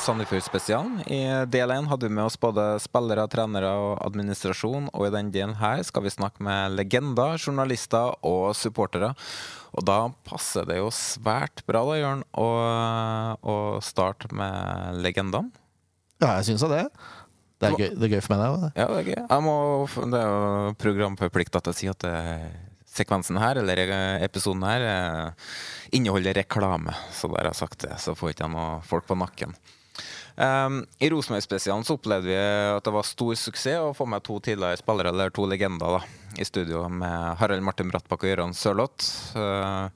Sandefjord-spesialen. 0.00 1.00
I 1.10 1.20
del 1.50 1.72
én 1.74 1.88
hadde 1.90 2.08
vi 2.08 2.14
med 2.16 2.26
oss 2.26 2.38
både 2.40 2.78
spillere, 2.82 3.26
trenere 3.30 3.70
og 3.78 3.92
administrasjon, 4.06 4.90
og 4.92 5.06
i 5.06 5.12
den 5.14 5.30
delen 5.34 5.56
her 5.60 5.82
skal 5.86 6.04
vi 6.06 6.12
snakke 6.14 6.44
med 6.44 6.76
legender, 6.78 7.38
journalister 7.38 8.16
og 8.26 8.54
supportere. 8.58 9.12
Og 9.74 9.86
da 9.86 9.98
passer 10.26 10.66
det 10.68 10.78
jo 10.78 10.90
svært 10.94 11.64
bra, 11.68 11.82
da, 11.88 11.98
Jørn, 11.98 12.22
å, 12.38 12.48
å 13.42 13.56
starte 13.82 14.30
med 14.34 15.00
legendene. 15.04 15.50
Ja, 16.22 16.36
jeg 16.38 16.52
syns 16.52 16.66
det. 16.70 16.84
Det 17.58 17.70
er, 17.70 17.78
gøy, 17.78 17.90
det 17.96 18.06
er 18.06 18.14
gøy 18.16 18.22
for 18.24 18.34
meg, 18.36 18.60
det. 18.62 18.70
Ja, 18.78 18.86
det 18.90 19.00
er 19.00 19.10
gøy. 19.10 19.18
Jeg 19.24 19.44
må, 19.46 19.56
det 20.12 20.20
er 20.20 20.30
jo 20.30 20.76
programforplikta 20.82 21.62
til 21.64 21.72
å 21.72 21.78
si 21.78 21.90
at 21.90 22.04
det, 22.04 22.14
sekvensen 22.94 23.38
her, 23.42 23.58
eller 23.62 23.82
eh, 23.84 24.24
episoden 24.24 24.64
her, 24.66 24.84
eh, 24.88 25.54
inneholder 25.96 26.36
reklame. 26.38 26.94
Så 27.12 27.30
der 27.32 27.42
har 27.42 27.52
jeg 27.52 27.62
sagt 27.62 27.86
det, 27.86 27.96
så 28.02 28.14
får 28.18 28.34
ikke 28.34 28.46
jeg 28.46 28.54
noe 28.54 28.82
folk 28.86 29.08
på 29.08 29.18
nakken. 29.18 29.54
Um, 30.34 30.80
I 30.98 31.10
Rosenborg-spesialen 31.10 31.84
så 31.86 31.94
opplevde 31.94 32.26
vi 32.26 32.34
at 32.36 32.82
det 32.82 32.92
var 32.94 33.06
stor 33.06 33.36
suksess 33.38 33.78
å 33.78 33.92
få 33.94 34.06
med 34.10 34.24
to 34.26 34.40
tidligere 34.42 34.80
spillere, 34.80 35.12
eller 35.14 35.30
to 35.30 35.46
legender, 35.46 36.00
da, 36.00 36.00
i 36.42 36.46
studio 36.46 36.88
med 36.90 37.38
Harald 37.38 37.62
Martin 37.62 37.92
Brattbakk 37.92 38.24
og 38.26 38.32
Gøran 38.32 38.56
Sørloth. 38.58 39.36
Uh, 39.38 39.86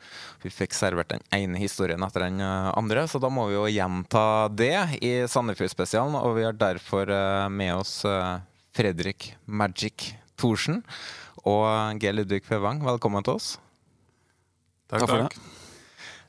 vi 0.44 0.52
fikk 0.54 0.78
servert 0.78 1.10
den 1.10 1.26
ene 1.34 1.58
historien 1.58 2.06
etter 2.06 2.28
den 2.28 2.38
uh, 2.38 2.70
andre, 2.78 3.08
så 3.10 3.18
da 3.22 3.32
må 3.32 3.48
vi 3.50 3.58
jo 3.58 3.66
gjenta 3.66 4.24
det 4.54 5.02
i 5.02 5.12
Sandefjord-spesialen. 5.26 6.14
Og 6.22 6.38
vi 6.38 6.46
har 6.46 6.58
derfor 6.58 7.10
uh, 7.10 7.50
med 7.50 7.74
oss 7.80 7.98
uh, 8.06 8.38
Fredrik 8.78 9.32
Magic 9.44 10.12
Thorsen 10.38 10.84
og 11.42 11.98
G. 11.98 12.14
Ludvig 12.14 12.44
Fevang. 12.46 12.84
Velkommen 12.86 13.26
til 13.26 13.40
oss. 13.40 13.56
Takk, 14.86 15.02
takk. 15.02 15.32
takk. 15.32 15.57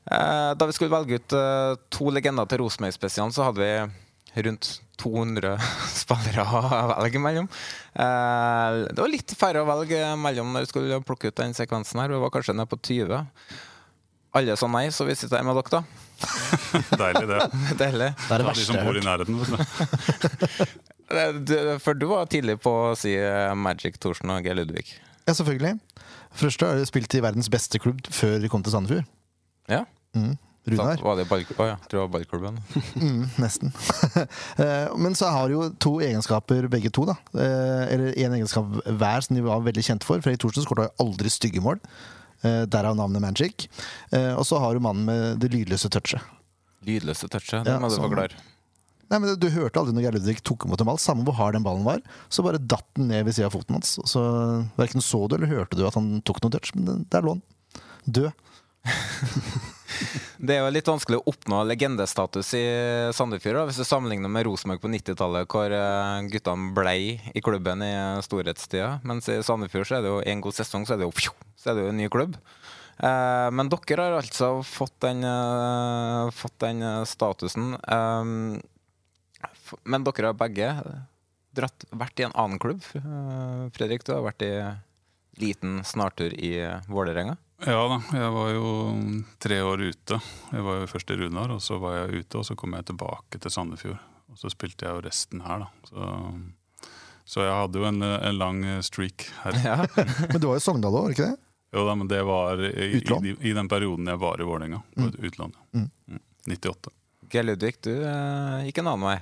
Eh, 0.08 0.52
Da 0.56 0.66
vi 0.66 0.72
skulle 0.76 0.94
velge 0.94 1.14
ut 1.20 1.32
eh, 1.36 1.74
to 1.92 2.10
legender 2.14 2.46
til 2.48 2.58
Rosenborg-spesialen, 2.64 3.32
så 3.34 3.44
hadde 3.48 3.60
vi 3.64 4.42
rundt 4.46 4.68
200 5.00 5.56
spillere 6.02 6.44
å 6.46 6.60
velge 6.94 7.18
mellom. 7.22 7.48
Eh, 7.94 8.70
Det 8.92 9.00
var 9.02 9.10
litt 9.12 9.34
færre 9.38 9.64
å 9.64 9.68
velge 9.68 9.98
mellom 10.20 10.52
når 10.54 10.60
vi 10.66 10.70
skulle 10.72 11.00
plukke 11.06 11.28
ut 11.32 11.40
den 11.42 11.54
sekvensen 11.56 12.00
her. 12.00 12.08
Vi 12.14 12.22
var 12.22 12.30
kanskje 12.34 12.54
nede 12.56 12.70
på 12.70 12.78
20. 12.80 13.26
Alle 14.38 14.54
sa 14.56 14.66
nei, 14.70 14.86
så 14.94 15.02
vi 15.08 15.16
sitter 15.18 15.40
her 15.40 15.46
med 15.48 15.56
dere, 15.58 15.70
da. 15.80 15.82
Deilig, 17.00 17.26
det. 17.26 17.38
Deilig. 17.80 18.10
Det 18.14 18.30
er 18.30 18.38
det 18.38 18.46
verste 18.46 18.70
jeg 18.70 18.78
har 18.78 18.86
hørt. 21.10 21.80
For 21.82 21.98
du 21.98 22.04
var 22.12 22.28
tidlig 22.30 22.58
på 22.62 22.70
å 22.90 22.96
si 22.98 23.16
Magic 23.58 23.98
Thorsen 23.98 24.30
og 24.30 24.44
G. 24.46 24.52
Ludvig. 24.54 24.84
Ja, 25.26 25.34
selvfølgelig. 25.34 25.74
Først 26.38 26.62
har 26.62 26.78
de 26.78 26.86
spilt 26.86 27.14
i 27.18 27.22
verdens 27.24 27.50
beste 27.50 27.80
klubb 27.82 27.98
før 28.14 28.38
de 28.42 28.50
kom 28.52 28.62
til 28.62 28.70
Sandefjord. 28.76 29.08
Ja. 29.68 29.84
Mm. 30.16 30.36
Runar. 30.70 30.96
Så 31.00 31.02
var 31.06 31.16
det 31.16 31.24
ball, 31.30 31.40
å 31.56 31.66
ja, 31.66 31.76
tror 31.88 31.96
det 31.96 32.02
var 32.04 32.10
ballklubben. 32.18 32.58
Mm, 33.00 33.22
nesten. 33.40 33.72
Eh, 34.60 34.90
Men 35.00 35.14
så 35.16 35.30
har 35.32 35.48
de 35.48 35.54
jo 35.56 35.68
to 35.80 35.94
egenskaper, 36.04 36.68
begge 36.68 36.90
to. 36.92 37.06
da 37.08 37.16
Eh, 37.34 37.94
Eller 37.94 38.12
én 38.20 38.34
egenskap 38.36 38.68
hver 38.84 39.24
som 39.24 39.36
de 39.36 39.42
var 39.46 39.62
veldig 39.64 39.82
kjente 39.86 40.04
for. 40.06 40.20
Fredrik 40.20 40.42
Thorsen 40.44 40.66
skåra 40.66 40.90
aldri 41.00 41.32
stygge 41.32 41.62
mål. 41.64 41.80
Eh, 42.44 42.66
Derav 42.70 42.94
navnet 42.96 43.20
Magic. 43.24 43.68
Og 44.12 44.44
så 44.46 44.60
har 44.60 44.74
du 44.76 44.80
mannen 44.84 45.04
med 45.08 45.40
det 45.40 45.50
lydløse 45.52 45.88
touchet. 45.92 46.20
Lydløse 46.86 47.28
touchet, 47.28 47.64
det 47.64 47.72
Ja, 47.72 47.80
må 47.80 47.88
du 47.92 47.96
forklare. 48.00 48.36
Nei, 49.10 49.18
men 49.18 49.34
Du 49.42 49.48
hørte 49.50 49.80
aldri 49.80 49.92
når 49.96 50.04
Geir 50.04 50.14
Ludvig 50.14 50.42
tok 50.46 50.64
imot 50.68 50.80
en 50.80 50.86
ball, 50.86 51.00
samme 51.02 51.24
hvor 51.26 51.34
hard 51.34 51.56
den 51.56 51.64
ballen 51.66 51.82
var. 51.84 51.98
Så 52.30 52.44
bare 52.46 52.60
datt 52.62 52.86
den 52.94 53.08
ned 53.10 53.24
ved 53.26 53.34
siden 53.34 53.48
av 53.50 53.56
foten 53.56 53.74
hans. 53.80 53.96
Så 54.06 54.20
Verken 54.78 55.02
så 55.02 55.24
du 55.28 55.34
eller 55.34 55.50
hørte 55.50 55.76
du 55.76 55.82
at 55.88 55.96
han 55.98 56.20
tok 56.22 56.38
noe 56.44 56.52
touch, 56.54 56.70
men 56.76 57.06
der 57.10 57.24
lå 57.26 57.34
han. 57.34 57.42
Død. 58.06 58.30
Det 60.40 60.54
er 60.54 60.62
jo 60.62 60.70
litt 60.72 60.88
vanskelig 60.88 61.18
å 61.20 61.32
oppnå 61.34 61.58
legendestatus 61.68 62.54
i 62.56 62.64
Sandefjord 63.12 63.68
hvis 63.68 63.80
du 63.82 63.84
sammenligner 63.84 64.30
med 64.32 64.46
Rosenborg 64.46 64.80
på 64.80 64.88
90-tallet, 64.88 65.44
hvor 65.52 65.74
eh, 65.76 66.28
guttene 66.32 66.72
blei 66.76 67.18
i 67.36 67.42
klubben 67.44 67.84
i 67.84 67.92
storhetstida. 68.24 68.94
Mens 69.04 69.28
i 69.28 69.36
Sandefjord 69.44 69.90
så 69.90 69.98
er 69.98 70.06
det 70.06 70.14
jo 70.14 70.22
en 70.24 70.44
god 70.46 70.56
sesong, 70.56 70.86
så 70.88 70.96
er 70.96 71.02
det 71.02 71.10
jo, 71.10 71.12
pjo, 71.12 71.34
så 71.60 71.70
er 71.70 71.76
det 71.76 71.84
jo 71.84 71.92
en 71.92 72.00
ny 72.00 72.08
klubb. 72.12 72.38
Eh, 73.04 73.48
men 73.52 73.68
dere 73.72 74.06
har 74.08 74.16
altså 74.22 74.50
fått 74.64 74.96
den, 75.04 75.20
eh, 75.28 76.32
fått 76.32 76.56
den 76.64 76.80
eh, 76.88 77.04
statusen. 77.08 77.74
Eh, 77.76 78.24
men 79.84 80.08
dere 80.08 80.32
har 80.32 80.40
begge 80.40 80.72
dratt, 81.56 81.84
vært 81.92 82.20
i 82.20 82.30
en 82.30 82.36
annen 82.38 82.62
klubb. 82.62 82.80
Eh, 82.96 83.68
Fredrik, 83.76 84.08
du 84.08 84.14
har 84.16 84.24
vært 84.24 84.48
i 84.48 84.54
liten 85.40 85.82
snartur 85.84 86.32
i 86.32 86.56
Vålerenga. 86.88 87.36
Ja 87.66 87.80
da, 87.90 87.98
jeg 88.16 88.30
var 88.32 88.52
jo 88.54 88.68
tre 89.42 89.58
år 89.60 89.82
ute. 89.90 90.16
Jeg 90.48 90.64
var 90.64 90.78
jo 90.80 90.86
først 90.88 91.10
i 91.12 91.16
Runar, 91.20 91.52
og 91.52 91.60
så 91.60 91.76
var 91.82 91.98
jeg 91.98 92.22
ute, 92.22 92.40
og 92.40 92.46
så 92.48 92.56
kom 92.56 92.72
jeg 92.76 92.86
tilbake 92.88 93.40
til 93.42 93.52
Sandefjord. 93.52 94.00
Og 94.32 94.38
så 94.40 94.48
spilte 94.52 94.86
jeg 94.86 94.96
jo 94.96 95.02
resten 95.04 95.42
her, 95.44 95.66
da. 95.66 95.68
Så, 95.90 96.08
så 97.28 97.44
jeg 97.44 97.58
hadde 97.58 97.82
jo 97.82 97.88
en, 97.90 98.00
en 98.06 98.38
lang 98.40 98.62
streak 98.86 99.26
her. 99.42 99.58
Ja. 99.66 99.76
Men 100.30 100.38
du 100.40 100.48
var 100.48 100.56
jo 100.56 100.64
Sogndal 100.64 100.96
òg, 100.96 101.10
var 101.10 101.16
ikke 101.16 101.28
det? 101.32 101.40
Jo 101.76 101.84
da, 101.86 101.96
men 102.00 102.08
det 102.10 102.22
var 102.26 102.62
i, 102.66 102.70
i, 102.96 103.02
i, 103.02 103.34
i 103.50 103.52
den 103.54 103.68
perioden 103.70 104.08
jeg 104.10 104.18
var 104.22 104.40
i 104.40 104.46
Vålerenga. 104.46 104.80
På 104.96 105.10
et 105.10 105.20
utlån. 105.28 105.52
Mm. 105.76 105.90
Mm. 106.10 106.22
98. 106.48 106.94
Geir 107.30 107.46
Ludvig, 107.46 107.76
du 107.84 107.92
eh, 107.92 108.64
gikk 108.66 108.80
en 108.80 108.88
annen 108.90 109.06
vei. 109.06 109.18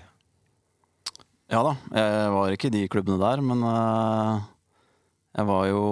Ja 1.53 1.65
da, 1.65 1.75
jeg 1.97 2.31
var 2.33 2.55
ikke 2.55 2.71
i 2.71 2.77
de 2.77 2.87
klubbene 2.93 3.19
der, 3.21 3.43
men 3.45 3.65
eh, 3.69 4.47
jeg 5.37 5.49
var 5.49 5.67
jo 5.69 5.83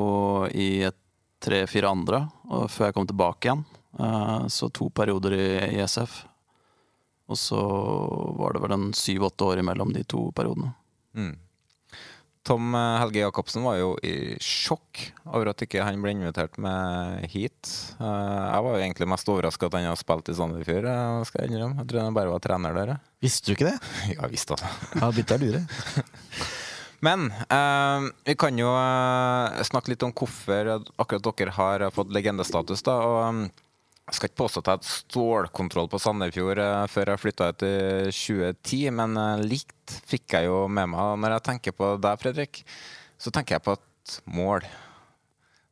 i 0.53 0.69
et 0.88 1.00
tre-fire 1.46 1.90
andre 1.90 2.25
og 2.50 2.69
før 2.72 2.90
jeg 2.90 2.96
kom 2.98 3.08
tilbake 3.08 3.48
igjen. 3.48 3.64
Eh, 3.98 4.46
så 4.52 4.69
to 4.75 4.90
perioder 4.90 5.37
i, 5.37 5.48
i 5.78 5.81
SF. 5.87 6.25
Og 7.26 7.38
så 7.40 7.58
var 8.38 8.54
det 8.54 8.62
vel 8.62 8.76
en 8.76 8.93
syv-åtte 8.94 9.48
år 9.48 9.62
imellom 9.64 9.93
de 9.94 10.04
to 10.06 10.28
periodene. 10.37 10.70
Mm. 11.16 11.34
Tom 12.46 12.75
eh, 12.78 12.98
Helge 13.02 13.25
Jacobsen 13.25 13.64
var 13.66 13.81
jo 13.81 13.94
i 14.06 14.37
sjokk 14.43 15.08
over 15.32 15.50
at 15.50 15.64
ikke 15.64 15.82
han 15.82 16.02
ble 16.02 16.12
invitert 16.14 16.58
med 16.62 17.26
hit. 17.32 17.72
Eh, 17.98 18.04
jeg 18.06 18.66
var 18.66 18.76
jo 18.76 18.84
egentlig 18.84 19.10
mest 19.10 19.32
overraska 19.32 19.66
at 19.66 19.78
han 19.81 19.88
har 19.90 19.98
spilt 19.98 20.31
i 20.31 20.37
Sandefjord. 20.38 20.87
skal 21.26 21.43
Jeg 21.46 21.54
innrømme. 21.54 21.81
Jeg 21.82 21.90
tror 21.90 22.04
han 22.04 22.20
bare 22.20 22.34
var 22.37 22.44
trener 22.44 22.78
der. 22.78 22.94
Visste 23.25 23.50
du 23.50 23.56
ikke 23.56 23.72
det? 23.72 23.78
Ja, 24.12 24.20
jeg 24.22 24.37
visste 24.37 24.60
det. 24.60 24.70
Ja, 25.00 25.10
å 25.10 25.43
lure. 25.43 25.66
Men 27.04 27.28
uh, 27.52 28.08
vi 28.25 28.37
kan 28.38 28.56
jo 28.58 28.70
uh, 28.72 29.62
snakke 29.66 29.93
litt 29.93 30.04
om 30.06 30.14
hvorfor 30.16 30.72
akkurat 30.96 31.28
dere 31.28 31.56
har 31.58 31.87
fått 31.93 32.14
legendestatus. 32.14 32.84
da, 32.87 32.96
og 33.04 33.20
um, 33.28 33.43
jeg 34.06 34.14
skal 34.14 34.31
ikke 34.31 34.38
påstå 34.38 34.60
at 34.60 34.69
jeg 34.69 34.76
hadde 34.76 34.88
stålkontroll 34.93 35.88
på 35.90 35.98
Sandefjord 35.98 36.60
eh, 36.62 36.84
før 36.93 37.10
jeg 37.10 37.22
flytta 37.25 37.48
ut 37.50 37.62
i 37.66 37.72
2010, 38.14 38.82
men 38.94 39.16
eh, 39.19 39.40
likt 39.50 39.94
fikk 40.06 40.37
jeg 40.37 40.46
jo 40.46 40.60
med 40.70 40.93
meg. 40.93 41.16
Når 41.25 41.34
jeg 41.34 41.44
tenker 41.48 41.75
på 41.75 41.88
deg, 41.98 42.20
Fredrik, 42.22 42.60
så 43.19 43.32
tenker 43.34 43.56
jeg 43.56 43.64
på 43.66 43.75
et 43.75 44.14
mål 44.31 44.69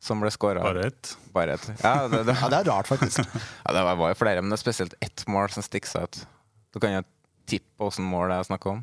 som 0.02 0.18
ble 0.18 0.32
skåra. 0.34 0.64
Bare 0.66 0.88
ett? 0.90 1.12
Bare 1.36 1.54
ett. 1.54 1.68
Ja, 1.78 2.08
det, 2.10 2.24
det, 2.26 2.34
Ja, 2.42 2.50
det 2.50 2.58
er 2.58 2.70
rart, 2.72 2.90
faktisk. 2.90 3.22
ja, 3.22 3.76
det 3.76 3.86
var 3.86 4.02
jo 4.02 4.18
flere, 4.18 4.42
men 4.42 4.50
det 4.50 4.58
er 4.58 4.64
spesielt 4.64 4.98
ett 4.98 5.22
mål 5.30 5.54
som 5.54 5.62
stikker 5.62 5.94
seg 5.94 6.10
ut. 6.10 6.20
Du 6.74 6.82
kan 6.82 6.98
jo 6.98 7.06
tippe 7.46 7.86
åssen 7.86 8.08
mål 8.08 8.32
det 8.34 8.40
er 8.40 8.50
snakk 8.50 8.66
om. 8.66 8.82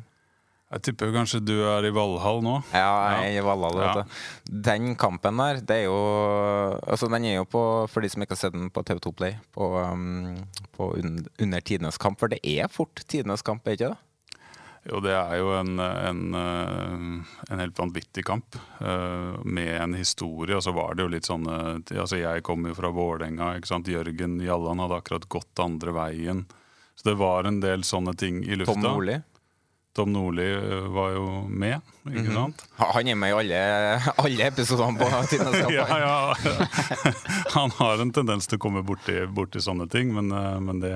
Jeg 0.72 0.82
tipper 0.86 1.10
kanskje 1.12 1.42
du 1.44 1.52
er 1.68 1.84
i 1.84 1.90
Valhall 1.92 2.38
nå? 2.44 2.54
Ja, 2.72 2.92
jeg 3.20 3.34
er 3.34 3.42
i 3.42 3.44
Valhall. 3.44 3.80
Ja. 3.84 4.04
Den 4.68 4.94
kampen 4.96 5.36
der, 5.42 5.60
det 5.60 5.82
er 5.82 5.90
jo 5.90 5.98
Altså, 6.80 7.10
den 7.12 7.26
er 7.28 7.36
jo 7.42 7.44
på, 7.44 7.64
for 7.92 8.00
de 8.04 8.08
som 8.12 8.24
ikke 8.24 8.32
har 8.36 8.40
sett 8.46 8.56
den 8.56 8.70
på 8.72 8.84
TV2 8.88 9.12
Play, 9.18 9.36
på, 9.52 9.68
um, 9.76 10.32
på 10.76 10.94
un, 10.96 11.18
under 11.44 11.60
tidenes 11.60 12.00
kamp. 12.00 12.16
For 12.22 12.32
det 12.32 12.40
er 12.40 12.72
fort 12.72 13.04
tidenes 13.04 13.44
kamp, 13.44 13.68
er 13.68 13.76
ikke 13.76 13.92
det? 13.92 14.00
Jo, 14.88 14.98
det 15.04 15.12
er 15.14 15.36
jo 15.38 15.52
en, 15.54 15.76
en, 15.78 16.22
eh, 16.34 17.52
en 17.54 17.60
helt 17.62 17.76
vanvittig 17.78 18.24
kamp. 18.26 18.56
eh, 18.80 19.36
Med 19.44 19.76
en 19.76 19.94
historie. 19.94 20.56
Og 20.56 20.64
så 20.64 20.72
var 20.74 20.96
det 20.96 21.04
jo 21.04 21.12
litt 21.12 21.28
sånn 21.28 21.46
altså 21.46 22.18
Jeg 22.18 22.42
kom 22.42 22.66
jo 22.66 22.74
fra 22.74 22.90
Vålerenga. 22.90 23.52
Jørgen 23.62 24.40
Jallan 24.42 24.82
hadde 24.82 24.98
akkurat 24.98 25.28
gått 25.30 25.62
andre 25.62 25.94
veien. 25.94 26.46
Så 26.96 27.12
det 27.12 27.14
var 27.20 27.46
en 27.46 27.60
del 27.62 27.84
sånne 27.86 28.16
ting 28.18 28.42
i 28.42 28.56
lufta. 28.58 28.74
Tom 28.74 28.82
Nordli. 28.82 29.20
Tom 29.94 30.12
Nordli 30.14 30.46
eh, 30.54 30.86
var 30.94 31.10
jo 31.12 31.24
med, 31.48 31.80
ikke 32.08 32.22
Mhm. 32.30 32.34
sant? 32.34 32.62
Han 32.78 33.08
er 33.08 33.14
med 33.20 33.30
i 33.30 33.36
alle, 33.36 33.58
alle 34.24 34.46
episodene 34.48 34.96
på 34.98 35.08
Tidenes 35.30 35.58
kamp. 35.60 35.72
ja, 35.76 35.86
ja. 36.00 36.34
Han 37.56 37.70
har 37.76 38.00
en 38.00 38.12
tendens 38.16 38.48
til 38.48 38.58
å 38.58 38.62
komme 38.64 38.82
borti, 38.88 39.18
borti 39.28 39.60
sånne 39.60 39.88
ting, 39.92 40.14
men, 40.16 40.32
eh, 40.32 40.58
men 40.64 40.80
det, 40.80 40.94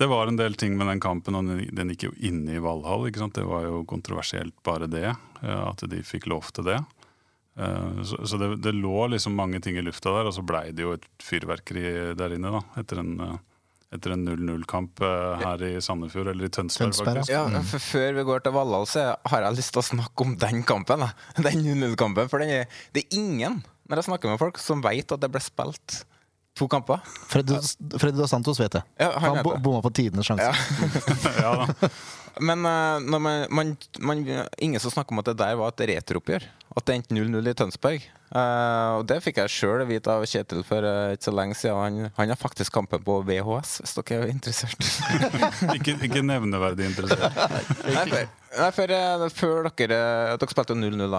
det 0.00 0.08
var 0.10 0.26
en 0.28 0.36
del 0.40 0.54
ting 0.58 0.74
med 0.76 0.90
den 0.90 1.00
kampen, 1.00 1.38
og 1.38 1.46
den, 1.46 1.94
gikk 1.94 2.08
jo 2.10 2.12
inne 2.18 2.56
i 2.58 2.62
Valhall. 2.64 3.06
ikke 3.08 3.22
sant? 3.22 3.38
Det 3.38 3.46
var 3.46 3.62
jo 3.70 3.84
kontroversielt 3.88 4.54
bare 4.66 4.90
det, 4.90 5.06
eh, 5.42 5.62
at 5.70 5.86
de 5.88 6.02
fikk 6.02 6.26
lov 6.26 6.50
til 6.52 6.64
det. 6.72 6.80
Så, 7.56 8.18
så 8.28 8.36
det, 8.36 8.48
det 8.60 8.74
lå 8.76 9.06
liksom 9.08 9.32
mange 9.32 9.62
ting 9.64 9.78
i 9.78 9.80
lufta 9.80 10.10
der, 10.12 10.26
og 10.28 10.34
så 10.36 10.42
blei 10.44 10.74
det 10.76 10.82
jo 10.84 10.90
et 10.92 11.06
fyrverkeri 11.24 12.12
der 12.12 12.34
inne, 12.36 12.50
da. 12.52 12.60
Etter 12.82 13.00
en, 13.00 13.14
etter 13.94 14.12
en 14.16 14.24
0-0-kamp 14.26 15.00
her 15.42 15.62
i 15.62 15.76
Sandefjord, 15.84 16.32
eller 16.32 16.48
i 16.48 16.52
Tønsberg, 16.52 16.90
Tønsberg, 16.90 17.20
faktisk. 17.20 17.32
Ja, 17.32 17.62
for 17.70 17.84
Før 17.86 18.16
vi 18.18 18.24
går 18.26 18.42
til 18.44 18.56
Valhall, 18.56 18.88
så 18.90 19.04
har 19.30 19.46
jeg 19.46 19.58
lyst 19.60 19.72
til 19.76 19.82
å 19.82 19.86
snakke 19.92 20.26
om 20.26 20.34
den 20.42 20.64
kampen. 20.66 21.04
da. 21.06 21.12
Den 21.46 21.62
0-0-kampen, 21.62 22.28
For 22.32 22.42
den 22.42 22.50
er, 22.62 22.82
det 22.96 23.06
er 23.06 23.18
ingen 23.20 23.62
når 23.86 24.00
jeg 24.00 24.08
snakker 24.08 24.32
med 24.32 24.40
folk, 24.42 24.58
som 24.58 24.82
vet 24.82 25.12
at 25.14 25.22
det 25.22 25.30
ble 25.30 25.40
spilt 25.44 26.00
to 26.58 26.66
kamper. 26.72 27.02
Freddy, 27.30 27.58
Freddy 28.00 28.16
Dos 28.18 28.32
Santos 28.32 28.58
vet 28.58 28.72
det. 28.74 28.82
Ja, 28.98 29.12
han 29.20 29.36
han 29.38 29.62
bomma 29.62 29.82
på 29.84 29.92
tidenes 29.94 30.26
sjanse. 30.26 30.50
Ja 31.38 31.52
da. 31.62 31.90
Men 32.40 32.66
eh, 32.66 33.00
man, 33.00 33.46
man, 33.50 33.76
man, 33.98 34.26
ingen 34.58 34.80
som 34.80 34.90
snakker 34.90 35.14
om 35.14 35.22
at 35.22 35.30
det 35.30 35.38
der 35.40 35.56
var 35.56 35.72
et 35.72 35.88
retrooppgjør. 35.92 36.44
At 36.76 36.84
det 36.84 36.96
endte 36.98 37.16
0-0 37.16 37.48
i 37.48 37.54
Tønsberg. 37.56 38.06
Uh, 38.26 38.98
og 38.98 39.04
det 39.06 39.20
fikk 39.22 39.38
jeg 39.38 39.52
sjøl 39.54 39.84
vite 39.86 40.10
av 40.10 40.24
Kjetil 40.26 40.64
for 40.66 40.82
uh, 40.82 41.12
ikke 41.14 41.28
så 41.28 41.32
lenge 41.32 41.54
siden. 41.56 41.78
Han, 41.78 42.10
han 42.16 42.32
har 42.34 42.40
faktisk 42.40 42.74
kampen 42.74 43.04
på 43.06 43.20
VHS, 43.24 43.76
hvis 43.84 43.94
dere 44.00 44.26
er 44.26 44.32
interessert. 44.32 44.88
Ikke, 45.76 45.94
ikke 46.02 46.24
nevneverdig 46.26 46.88
interessert. 46.90 47.38
Nei, 47.86 48.02
for, 48.10 48.34
nei, 48.58 48.68
for, 48.74 48.92
uh, 48.98 49.26
før 49.30 49.70
dere 49.70 50.02
Dere 50.42 50.52
spilte 50.52 50.76
0-0 50.76 51.16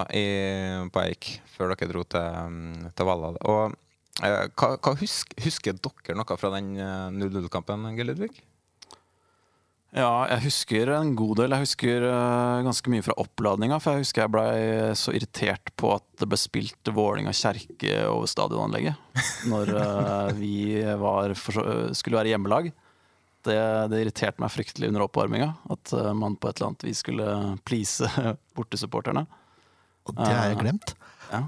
på 0.92 1.04
Eik 1.06 1.32
før 1.56 1.72
dere 1.72 1.90
dro 1.90 2.04
til, 2.04 2.40
um, 2.44 2.90
til 2.92 3.08
Valla. 3.08 3.32
Og 3.48 3.76
hva, 4.18 4.74
hva 4.82 4.94
husker, 4.98 5.38
Husker 5.44 5.76
dere 5.78 6.16
noe 6.18 6.38
fra 6.40 6.50
den 6.56 6.72
eh, 6.74 7.10
0-0-kampen, 7.14 7.86
Geir 7.94 8.08
Ludvig? 8.08 8.40
Ja, 9.96 10.26
jeg 10.28 10.44
husker 10.44 10.90
en 10.92 11.14
god 11.16 11.38
del. 11.40 11.54
Jeg 11.54 11.64
husker 11.64 12.04
uh, 12.04 12.64
ganske 12.66 12.90
mye 12.92 13.04
fra 13.06 13.16
oppladninga. 13.22 13.78
For 13.80 13.96
jeg 13.96 14.04
husker 14.04 14.24
jeg 14.24 14.32
blei 14.34 14.50
så 15.00 15.14
irritert 15.16 15.72
på 15.80 15.94
at 15.94 16.04
det 16.20 16.28
ble 16.28 16.38
spilt 16.40 16.90
Vålinga 16.92 17.32
kjerke 17.32 18.02
over 18.10 18.28
stadionanlegget. 18.28 19.00
Når 19.48 19.72
uh, 19.72 20.34
vi 20.36 20.82
var, 21.00 21.32
for, 21.40 21.62
skulle 21.96 22.20
være 22.20 22.34
hjemmelag. 22.34 22.70
Det, 23.48 23.56
det 23.88 24.02
irriterte 24.02 24.42
meg 24.42 24.52
fryktelig 24.52 24.90
under 24.92 25.06
oppvarminga. 25.06 25.54
At 25.72 25.94
uh, 25.96 26.12
man 26.12 26.36
på 26.36 26.50
et 26.50 26.60
eller 26.60 26.74
annet 26.74 26.88
vis 26.90 27.00
skulle 27.06 27.38
please 27.64 28.12
bortesupporterne. 28.58 29.24
Og 30.08 30.20
det 30.20 30.28
har 30.28 30.52
jeg 30.52 30.60
glemt. 30.66 30.92
Ja. 31.32 31.46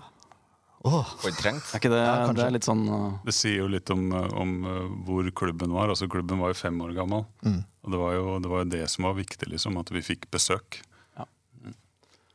Det? 0.81 1.01
Er 1.29 1.77
ikke 1.77 1.91
det, 1.93 2.01
Ja, 2.01 2.29
det 2.33 2.45
er 2.47 2.55
litt 2.55 2.65
sånn 2.65 2.87
uh... 2.89 3.19
Det 3.27 3.35
sier 3.37 3.59
jo 3.59 3.67
litt 3.69 3.91
om, 3.93 4.07
eh, 4.17 4.31
om 4.41 4.55
uh, 4.65 4.87
hvor 5.05 5.27
klubben 5.37 5.75
var. 5.77 5.93
Altså 5.93 6.09
Klubben 6.09 6.41
var 6.41 6.55
jo 6.55 6.57
fem 6.57 6.79
år 6.81 6.95
gammel. 6.97 7.27
Mm. 7.45 7.59
Og 7.85 7.93
det 7.93 8.01
var, 8.01 8.15
jo, 8.17 8.39
det 8.41 8.53
var 8.53 8.65
jo 8.65 8.71
det 8.73 8.87
som 8.89 9.05
var 9.09 9.19
viktig, 9.19 9.51
liksom, 9.53 9.77
at 9.81 9.93
vi 9.93 10.01
fikk 10.05 10.31
besøk. 10.33 10.81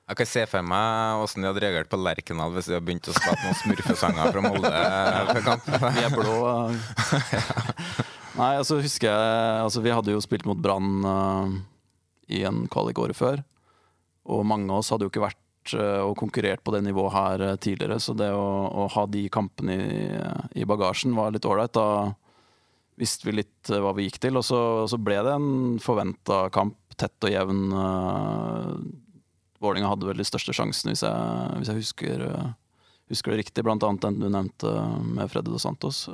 Jeg 0.05 0.19
kan 0.19 0.27
se 0.29 0.41
for 0.45 0.61
meg 0.61 1.19
åssen 1.23 1.41
de 1.41 1.49
hadde 1.49 1.61
reagert 1.63 1.89
på 1.89 1.97
Lerkendal 1.97 2.51
hvis 2.53 2.67
de 2.69 2.75
hadde 2.75 2.85
begynt 2.85 3.07
å 3.09 3.13
skape 3.15 3.41
noen 3.41 3.57
smurfesanger 3.57 4.35
fra 4.35 4.43
Molde. 4.45 4.73
Vi 5.95 6.03
er 6.05 6.13
blå. 6.13 6.35
Nei, 8.39 8.51
altså 8.51 8.77
husker 8.83 9.09
jeg 9.09 9.63
altså, 9.63 9.81
Vi 9.81 9.95
hadde 9.95 10.13
jo 10.13 10.21
spilt 10.21 10.45
mot 10.45 10.59
Brann 10.61 11.01
uh, 11.01 11.55
i 12.29 12.43
en 12.45 12.67
kvalik 12.69 13.01
året 13.01 13.17
før. 13.17 13.41
Og 14.29 14.45
mange 14.45 14.69
av 14.69 14.83
oss 14.83 14.93
hadde 14.93 15.07
jo 15.07 15.13
ikke 15.13 15.25
vært 15.25 15.41
og 15.73 16.13
konkurrert 16.19 16.61
på 16.63 16.73
det 16.75 16.83
nivået 16.85 17.15
her 17.15 17.43
eh, 17.47 17.55
tidligere, 17.57 17.97
så 17.99 18.13
det 18.13 18.29
å, 18.35 18.45
å 18.69 18.85
ha 18.93 19.05
de 19.09 19.23
kampene 19.33 19.77
i, 19.81 20.03
i 20.61 20.67
bagasjen 20.67 21.15
var 21.17 21.33
litt 21.33 21.47
ålreit. 21.49 21.73
Da 21.73 22.13
visste 23.01 23.27
vi 23.27 23.39
litt 23.39 23.71
eh, 23.71 23.81
hva 23.81 23.95
vi 23.97 24.05
gikk 24.05 24.19
til, 24.27 24.37
og 24.37 24.45
så, 24.45 24.61
og 24.83 24.91
så 24.91 24.99
ble 25.01 25.17
det 25.25 25.33
en 25.35 25.79
forventa 25.83 26.45
kamp. 26.53 26.77
Tett 26.95 27.25
og 27.27 27.31
jevn. 27.33 27.73
Vålinga 29.59 29.89
hadde 29.91 30.07
vel 30.07 30.21
de 30.21 30.23
største 30.23 30.53
sjansene, 30.55 30.93
hvis 30.93 31.01
jeg, 31.03 31.49
hvis 31.59 31.71
jeg 31.71 31.81
husker, 31.81 32.21
eh, 32.29 32.53
husker 33.11 33.33
det 33.33 33.41
riktig. 33.41 33.65
Blant 33.67 33.83
annet 33.83 34.05
den 34.05 34.21
du 34.21 34.29
nevnte 34.29 34.71
med 35.03 35.27
Freddy 35.33 35.51
Dos 35.51 35.65
Santos. 35.67 36.05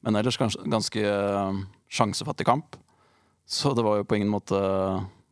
Men 0.00 0.16
ellers 0.16 0.38
ganske 0.40 1.04
eh, 1.04 1.60
sjansefattig 1.92 2.46
kamp. 2.48 2.76
Så 3.46 3.74
det 3.74 3.84
var 3.84 3.98
jo 3.98 4.06
på 4.08 4.16
ingen 4.16 4.30
måte 4.32 4.58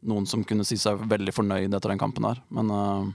noen 0.06 0.27
som 0.31 0.45
kunne 0.47 0.67
si 0.67 0.79
seg 0.79 1.00
veldig 1.11 1.35
fornøyd 1.35 1.75
etter 1.75 1.93
den 1.93 2.00
kampen 2.00 2.27
her. 2.29 2.41
Men 2.55 2.71
uh, 2.71 3.06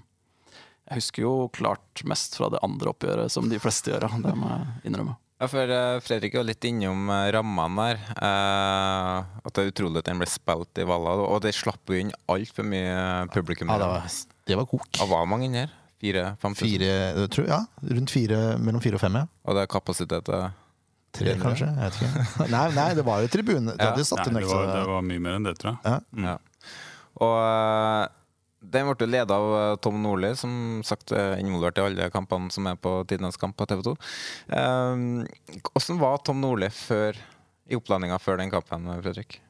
jeg 0.89 0.99
husker 0.99 1.25
jo 1.25 1.33
klart 1.55 2.03
mest 2.09 2.35
fra 2.39 2.49
det 2.53 2.61
andre 2.65 2.91
oppgjøret, 2.91 3.31
som 3.31 3.47
de 3.51 3.59
fleste 3.61 3.93
gjør. 3.93 4.07
ja. 4.09 4.23
Det 4.27 4.33
må 4.39 4.49
jeg 4.51 4.89
innrømme. 4.91 5.17
Ja, 5.41 5.47
for 5.51 5.71
eh, 5.75 5.97
Fredrik 6.05 6.35
var 6.37 6.45
litt 6.47 6.63
innom 6.69 7.09
uh, 7.11 7.25
rammene 7.35 7.87
der. 7.89 8.03
Uh, 8.15 9.39
at 9.43 9.55
det 9.55 9.63
er 9.63 9.71
utrolig 9.73 9.99
at 9.99 10.07
den 10.07 10.21
ble 10.21 10.27
spilt 10.31 10.79
i 10.79 10.85
Valla. 10.87 11.17
Og 11.25 11.41
det 11.43 11.51
slapp 11.57 11.91
jo 11.91 11.97
inn 11.99 12.13
altfor 12.31 12.67
mye 12.67 13.25
publikum. 13.33 13.71
ja, 13.73 13.79
det 13.81 13.89
var, 13.91 14.19
det 14.47 14.59
var 14.61 14.67
kok. 14.71 14.87
Det 14.95 15.07
var 15.09 15.27
mange 15.27 15.49
inni 15.49 15.63
her. 15.65 15.73
Fire-fem 16.03 16.55
tusen. 16.55 16.67
Fire, 16.67 17.27
tror, 17.31 17.47
ja, 17.47 17.59
rundt 17.95 18.11
fire, 18.11 18.39
mellom 18.59 18.83
fire 18.83 18.99
og 18.99 19.03
fem, 19.03 19.17
ja. 19.19 19.27
Og 19.47 19.55
det 19.57 19.63
er 19.65 19.71
kapasitet 19.71 20.27
til 20.27 20.47
Tre, 21.13 21.35
kanskje? 21.37 21.67
Jeg 21.69 21.77
vet 21.91 21.99
ikke. 21.99 22.47
Nei, 22.55 22.63
nei, 22.73 22.87
det 22.97 23.03
var 23.05 23.21
jo 23.21 23.29
tribune. 23.29 23.75
Det 23.77 23.85
Ja. 23.85 23.91
det, 23.93 24.05
satt 24.09 24.25
Nei, 24.31 24.41
det, 24.41 24.49
var, 24.49 24.65
det 24.71 24.85
var 24.89 25.03
mye 25.05 25.21
mer 25.21 25.35
enn 25.37 25.45
det, 25.45 25.53
tror 25.61 25.75
jeg. 25.75 25.83
ja. 25.85 26.31
Ja. 26.31 26.37
Og 27.21 27.35
eh, 27.37 28.07
den 28.73 28.89
ble 28.89 29.09
leda 29.09 29.37
av 29.37 29.55
eh, 29.59 29.75
Tom 29.83 30.01
Nordli, 30.01 30.33
som 30.39 30.81
sagt 30.87 31.13
er 31.15 31.37
involvert 31.41 31.77
i 31.77 31.85
alle 31.85 32.09
kampene 32.13 32.53
som 32.53 32.67
er 32.69 32.79
på 32.79 33.01
Tidenes 33.09 33.39
kamp 33.41 33.57
på 33.59 33.67
TV 33.69 33.83
2. 33.91 33.95
Hvordan 34.49 36.01
var 36.01 36.21
Tom 36.25 36.41
Nordli 36.43 36.71
før, 36.73 37.17
i 37.69 37.79
opplandinga 37.79 38.19
før 38.21 38.39
den 38.41 38.53
kampen, 38.53 38.87
Fredrik? 39.03 39.41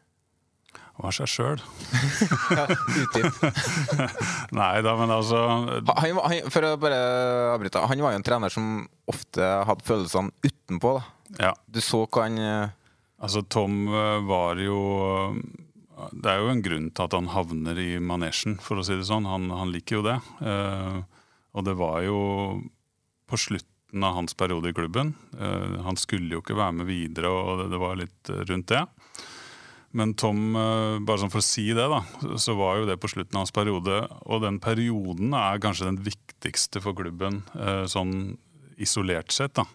Var 1.02 1.16
seg 1.16 1.30
sjøl. 1.32 1.62
Nei 4.60 4.76
da, 4.86 4.94
men 5.00 5.10
altså 5.10 5.40
Han, 5.42 6.20
han, 6.22 6.52
for 6.54 6.68
å 6.68 6.76
bare 6.82 7.00
avbryte, 7.56 7.82
han 7.90 8.04
var 8.06 8.14
jo 8.14 8.20
en 8.22 8.26
trener 8.28 8.54
som 8.54 8.68
ofte 9.10 9.42
hadde 9.66 9.88
følelsene 9.88 10.34
utenpå. 10.46 10.94
Da. 11.00 11.48
Ja. 11.48 11.52
Du 11.66 11.82
så 11.82 12.04
hva 12.06 12.28
han 12.28 12.38
eh, 12.38 12.80
Altså, 13.24 13.42
Tom 13.48 13.88
eh, 13.88 14.20
var 14.28 14.60
jo 14.60 14.78
Det 15.94 16.30
er 16.30 16.42
jo 16.42 16.52
en 16.52 16.64
grunn 16.66 16.88
til 16.90 17.06
at 17.06 17.16
han 17.18 17.30
havner 17.34 17.80
i 17.82 17.90
manesjen, 18.02 18.58
for 18.62 18.80
å 18.80 18.86
si 18.86 18.98
det 18.98 19.08
sånn. 19.10 19.28
Han, 19.30 19.50
han 19.54 19.74
liker 19.74 20.00
jo 20.00 20.06
det. 20.08 20.18
Eh, 20.42 20.98
og 21.54 21.68
det 21.68 21.76
var 21.78 22.00
jo 22.06 22.18
på 23.30 23.40
slutten 23.40 24.06
av 24.06 24.18
hans 24.18 24.34
periode 24.38 24.72
i 24.72 24.76
klubben. 24.76 25.14
Eh, 25.38 25.78
han 25.86 26.00
skulle 26.00 26.34
jo 26.34 26.42
ikke 26.42 26.58
være 26.58 26.80
med 26.80 26.90
videre, 26.90 27.30
og 27.30 27.62
det, 27.62 27.70
det 27.76 27.82
var 27.84 28.00
litt 28.00 28.34
rundt 28.50 28.74
det. 28.74 28.82
Men 29.94 30.16
Tom, 30.18 30.56
eh, 30.58 30.98
bare 31.06 31.22
sånn 31.22 31.34
for 31.34 31.44
å 31.44 31.46
si 31.46 31.68
det, 31.78 31.86
da, 31.92 32.02
så 32.42 32.58
var 32.58 32.82
jo 32.82 32.90
det 32.90 32.98
på 33.02 33.12
slutten 33.14 33.38
av 33.38 33.46
hans 33.46 33.54
periode. 33.54 34.02
Og 34.26 34.42
den 34.42 34.58
perioden 34.64 35.38
er 35.38 35.62
kanskje 35.62 35.92
den 35.92 36.02
viktigste 36.08 36.82
for 36.82 36.98
klubben, 36.98 37.44
eh, 37.54 37.86
sånn 37.92 38.34
isolert 38.82 39.34
sett. 39.36 39.54
da 39.62 39.70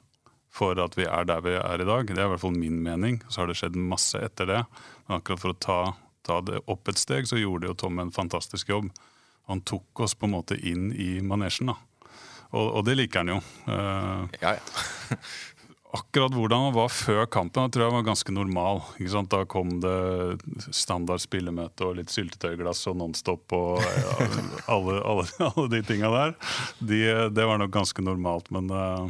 for 0.59 0.79
at 0.83 0.97
vi 0.99 1.07
er 1.07 1.27
der 1.29 1.43
vi 1.45 1.55
er 1.55 1.83
i 1.83 1.87
dag. 1.87 2.09
Det 2.09 2.19
er 2.19 2.27
i 2.27 2.33
hvert 2.33 2.43
fall 2.43 2.57
min 2.57 2.81
mening. 2.83 3.21
Så 3.29 3.43
har 3.43 3.51
det 3.51 3.59
skjedd 3.61 3.79
masse 3.79 4.19
etter 4.19 4.49
det. 4.51 4.61
Men 5.07 5.21
akkurat 5.21 5.43
for 5.43 5.55
å 5.55 5.61
ta, 5.63 5.79
ta 6.29 6.41
det 6.45 6.63
opp 6.67 6.91
et 6.93 7.01
steg, 7.01 7.29
så 7.31 7.41
gjorde 7.41 7.71
jo 7.71 7.77
Tom 7.79 7.99
en 8.03 8.15
fantastisk 8.15 8.71
jobb. 8.71 8.91
han 9.49 9.63
tok 9.65 10.01
oss 10.05 10.13
på 10.15 10.29
en 10.29 10.35
måte 10.37 10.59
inn 10.61 10.91
i 10.93 11.23
manesjen. 11.25 11.73
da. 11.73 11.79
Og, 12.53 12.67
og 12.79 12.83
det 12.85 12.99
liker 12.99 13.25
han 13.25 13.37
jo. 13.37 13.39
Uh, 13.69 14.29
Ja, 14.43 14.57
ja. 14.59 15.17
akkurat 15.93 16.35
hvordan 16.37 16.67
han 16.67 16.75
var 16.77 16.91
før 16.93 17.27
kampen, 17.33 17.65
jeg 17.65 17.73
tror 17.73 17.87
jeg 17.87 17.95
var 17.95 18.05
ganske 18.07 18.33
normal. 18.35 18.83
Da 19.33 19.41
kom 19.49 19.79
det 19.81 20.69
standard 20.75 21.23
spillemøte 21.25 21.87
og 21.87 21.97
litt 22.01 22.13
syltetøyglass 22.13 22.85
og 22.91 22.99
Nonstop 23.01 23.57
og 23.57 23.81
ja, 23.81 24.29
alle, 24.75 24.99
alle, 25.01 25.25
alle 25.49 25.67
de 25.73 25.83
tinga 25.89 26.13
der. 26.13 26.37
De, 26.81 27.01
det 27.33 27.49
var 27.49 27.61
nok 27.63 27.73
ganske 27.75 28.05
normalt, 28.05 28.53
men 28.55 28.69
uh, 28.73 29.09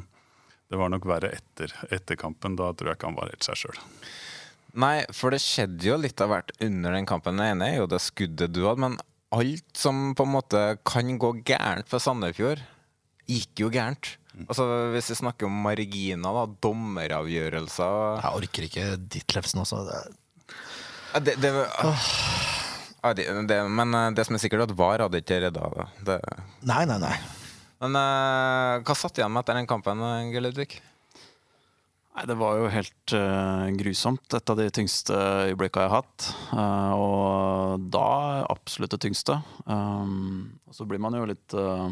det 0.70 0.78
var 0.78 0.92
nok 0.92 1.08
verre 1.08 1.32
etter, 1.34 1.74
etter 1.90 2.18
kampen. 2.20 2.58
Da 2.58 2.72
tror 2.72 2.92
jeg 2.92 3.00
ikke 3.00 3.10
han 3.10 3.18
var 3.18 3.32
helt 3.32 3.46
seg 3.46 3.62
sjøl. 3.64 3.82
Nei, 4.78 5.02
for 5.16 5.34
det 5.34 5.40
skjedde 5.42 5.88
jo 5.88 5.96
litt 5.98 6.20
av 6.22 6.30
hvert 6.32 6.52
under 6.62 6.94
den 6.94 7.08
kampen. 7.08 7.38
Den 7.40 7.56
ene 7.56 7.72
er 7.72 7.80
jo 7.80 7.88
det 7.90 7.98
skuddet 8.04 8.54
du 8.54 8.62
hadde, 8.66 8.82
men 8.84 8.98
alt 9.34 9.66
som 9.76 10.12
på 10.16 10.24
en 10.24 10.34
måte 10.36 10.62
kan 10.86 11.10
gå 11.20 11.32
gærent 11.48 11.90
for 11.90 12.02
Sandefjord, 12.02 12.62
gikk 13.28 13.64
jo 13.64 13.72
gærent. 13.74 14.14
Altså 14.46 14.68
Hvis 14.94 15.10
vi 15.10 15.18
snakker 15.18 15.48
om 15.48 15.56
marginer, 15.64 16.36
da, 16.36 16.44
dommeravgjørelser 16.62 18.20
Jeg 18.22 18.38
orker 18.38 18.66
ikke 18.68 18.84
Ditlevsen 19.10 19.64
også. 19.64 19.80
Det 19.88 21.24
det, 21.24 21.34
det, 21.40 21.50
ja, 23.02 23.12
det, 23.16 23.24
det, 23.48 23.56
Men 23.72 23.94
eh, 23.96 24.10
det 24.14 24.26
som 24.28 24.36
er 24.36 24.42
sikkert, 24.42 24.62
er 24.62 24.68
at 24.68 24.76
VAR 24.78 25.02
hadde 25.06 25.22
ikke 25.22 25.40
redda 25.46 25.88
det. 26.06 26.18
Nei, 26.68 26.82
nei, 26.90 26.98
nei. 27.02 27.14
Men 27.82 27.96
eh, 27.98 28.74
hva 28.84 28.96
satt 28.98 29.18
igjen 29.18 29.32
med 29.32 29.42
etter 29.42 29.58
den 29.58 29.68
kampen, 29.70 30.02
eh, 30.04 30.28
Geludvig? 30.34 30.78
Nei, 32.18 32.26
Det 32.26 32.34
var 32.34 32.56
jo 32.58 32.70
helt 32.72 33.12
uh, 33.14 33.68
grusomt. 33.78 34.34
Et 34.34 34.50
av 34.50 34.58
de 34.58 34.64
tyngste 34.74 35.14
øyeblikka 35.14 35.84
jeg 35.84 35.90
har 35.92 36.00
hatt. 36.02 36.24
Uh, 36.50 36.92
og 36.98 37.84
da 37.94 38.42
absolutt 38.50 38.96
det 38.96 39.04
tyngste. 39.04 39.36
Um, 39.70 40.58
og 40.66 40.74
så 40.74 40.86
blir 40.88 40.98
man 40.98 41.14
jo 41.14 41.28
litt 41.30 41.54
uh, 41.54 41.86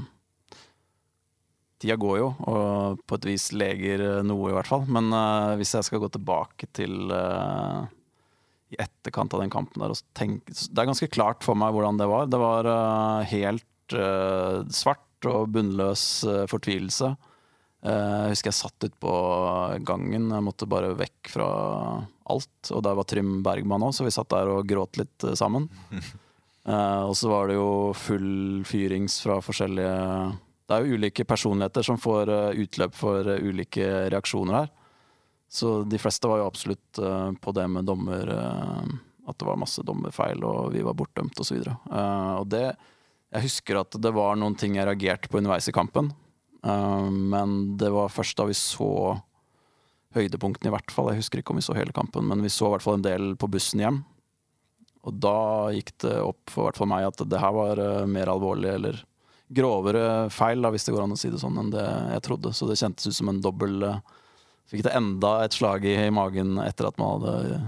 Tida 1.78 1.94
går 2.00 2.16
jo, 2.18 2.30
og 2.48 3.04
på 3.06 3.18
et 3.18 3.28
vis 3.28 3.50
leger 3.52 4.02
noe, 4.24 4.48
i 4.48 4.54
hvert 4.56 4.66
fall. 4.66 4.86
Men 4.88 5.12
hvis 5.60 5.74
jeg 5.76 5.84
skal 5.84 6.00
gå 6.00 6.08
tilbake 6.08 6.70
til 6.72 7.12
i 7.12 8.78
etterkant 8.80 9.36
av 9.36 9.42
den 9.42 9.52
kampen 9.52 9.84
der 9.84 9.92
tenke 10.16 10.56
Det 10.56 10.80
er 10.80 10.88
ganske 10.88 11.10
klart 11.12 11.44
for 11.44 11.52
meg 11.60 11.76
hvordan 11.76 12.00
det 12.00 12.08
var. 12.08 12.30
Det 12.32 12.40
var 12.40 12.70
helt 13.28 13.96
svart 14.72 15.28
og 15.28 15.52
bunnløs 15.52 16.06
fortvilelse. 16.48 17.12
Eh, 17.86 18.22
Jeg 18.26 18.34
husker 18.34 18.50
jeg 18.50 18.58
satt 18.58 18.86
ute 18.88 18.98
på 19.02 19.14
gangen. 19.86 20.30
Jeg 20.34 20.44
måtte 20.44 20.68
bare 20.68 20.94
vekk 20.98 21.30
fra 21.36 21.48
alt. 22.26 22.70
Og 22.74 22.82
der 22.82 22.96
var 22.98 23.06
Trym 23.06 23.38
Bergman 23.46 23.86
òg, 23.86 23.94
så 23.94 24.06
vi 24.06 24.14
satt 24.14 24.32
der 24.32 24.50
og 24.50 24.66
gråt 24.66 24.98
litt 25.02 25.26
eh, 25.26 25.36
sammen. 25.38 25.70
Eh, 26.66 27.02
og 27.06 27.12
så 27.14 27.28
var 27.30 27.46
det 27.46 27.54
jo 27.54 27.92
full 27.94 28.64
fyrings 28.66 29.20
fra 29.22 29.36
forskjellige 29.38 29.98
Det 30.66 30.74
er 30.74 30.82
jo 30.82 30.96
ulike 30.98 31.22
personligheter 31.22 31.86
som 31.86 31.94
får 31.94 32.32
utløp 32.58 32.96
for 32.98 33.22
ulike 33.38 33.86
reaksjoner 34.10 34.56
her. 34.56 34.72
Så 35.46 35.84
de 35.86 36.00
fleste 36.02 36.26
var 36.26 36.40
jo 36.40 36.48
absolutt 36.50 36.98
på 37.38 37.54
det 37.54 37.68
med 37.70 37.86
dommer 37.86 38.32
At 38.34 39.38
det 39.38 39.46
var 39.46 39.62
masse 39.62 39.86
dommerfeil 39.86 40.42
og 40.42 40.72
vi 40.74 40.82
var 40.82 40.98
bortdømt 40.98 41.38
osv. 41.38 41.62
Uh, 41.86 42.42
og 42.42 42.50
det 42.50 42.64
Jeg 43.30 43.46
husker 43.46 43.84
at 43.84 44.00
det 44.02 44.16
var 44.18 44.34
noen 44.34 44.58
ting 44.58 44.74
jeg 44.74 44.90
reagerte 44.90 45.30
på 45.30 45.38
underveis 45.38 45.70
i 45.70 45.76
kampen. 45.78 46.10
Uh, 46.66 47.08
men 47.10 47.76
det 47.78 47.92
var 47.94 48.12
først 48.12 48.36
da 48.38 48.48
vi 48.48 48.56
så 48.58 48.90
høydepunktene, 50.16 50.70
i 50.70 50.74
hvert 50.74 50.92
fall. 50.92 51.12
Jeg 51.12 51.22
husker 51.22 51.40
ikke 51.40 51.54
om 51.54 51.60
vi 51.60 51.66
så 51.66 51.76
hele 51.76 51.94
kampen, 51.94 52.26
men 52.26 52.42
vi 52.42 52.52
så 52.52 52.70
i 52.70 52.74
hvert 52.74 52.84
fall 52.86 52.98
en 52.98 53.06
del 53.06 53.34
på 53.38 53.50
bussen 53.52 53.82
hjem. 53.84 54.02
Og 55.06 55.18
da 55.22 55.38
gikk 55.76 55.92
det 56.02 56.16
opp 56.24 56.50
for 56.50 56.66
hvert 56.66 56.80
fall 56.80 56.90
meg 56.90 57.06
at 57.06 57.22
det 57.22 57.42
her 57.42 57.54
var 57.54 57.82
uh, 57.82 58.06
mer 58.10 58.32
alvorlig, 58.32 58.72
eller 58.80 59.02
grovere 59.46 60.26
feil, 60.34 60.64
da, 60.64 60.72
hvis 60.74 60.88
det 60.88 60.94
går 60.96 61.04
an 61.04 61.14
å 61.14 61.18
si 61.20 61.30
det 61.30 61.38
sånn, 61.38 61.58
enn 61.62 61.70
det 61.74 61.86
jeg 62.16 62.24
trodde. 62.26 62.50
Så 62.56 62.66
det 62.66 62.78
kjentes 62.80 63.06
ut 63.06 63.18
som 63.20 63.30
en 63.30 63.42
dobbel 63.44 63.82
uh, 63.86 63.98
Fikk 64.66 64.82
det 64.82 64.96
enda 64.98 65.44
et 65.44 65.54
slag 65.54 65.84
i, 65.86 65.92
i 65.94 66.10
magen 66.10 66.56
etter 66.58 66.88
at 66.88 66.96
man 66.98 67.20
hadde 67.20 67.60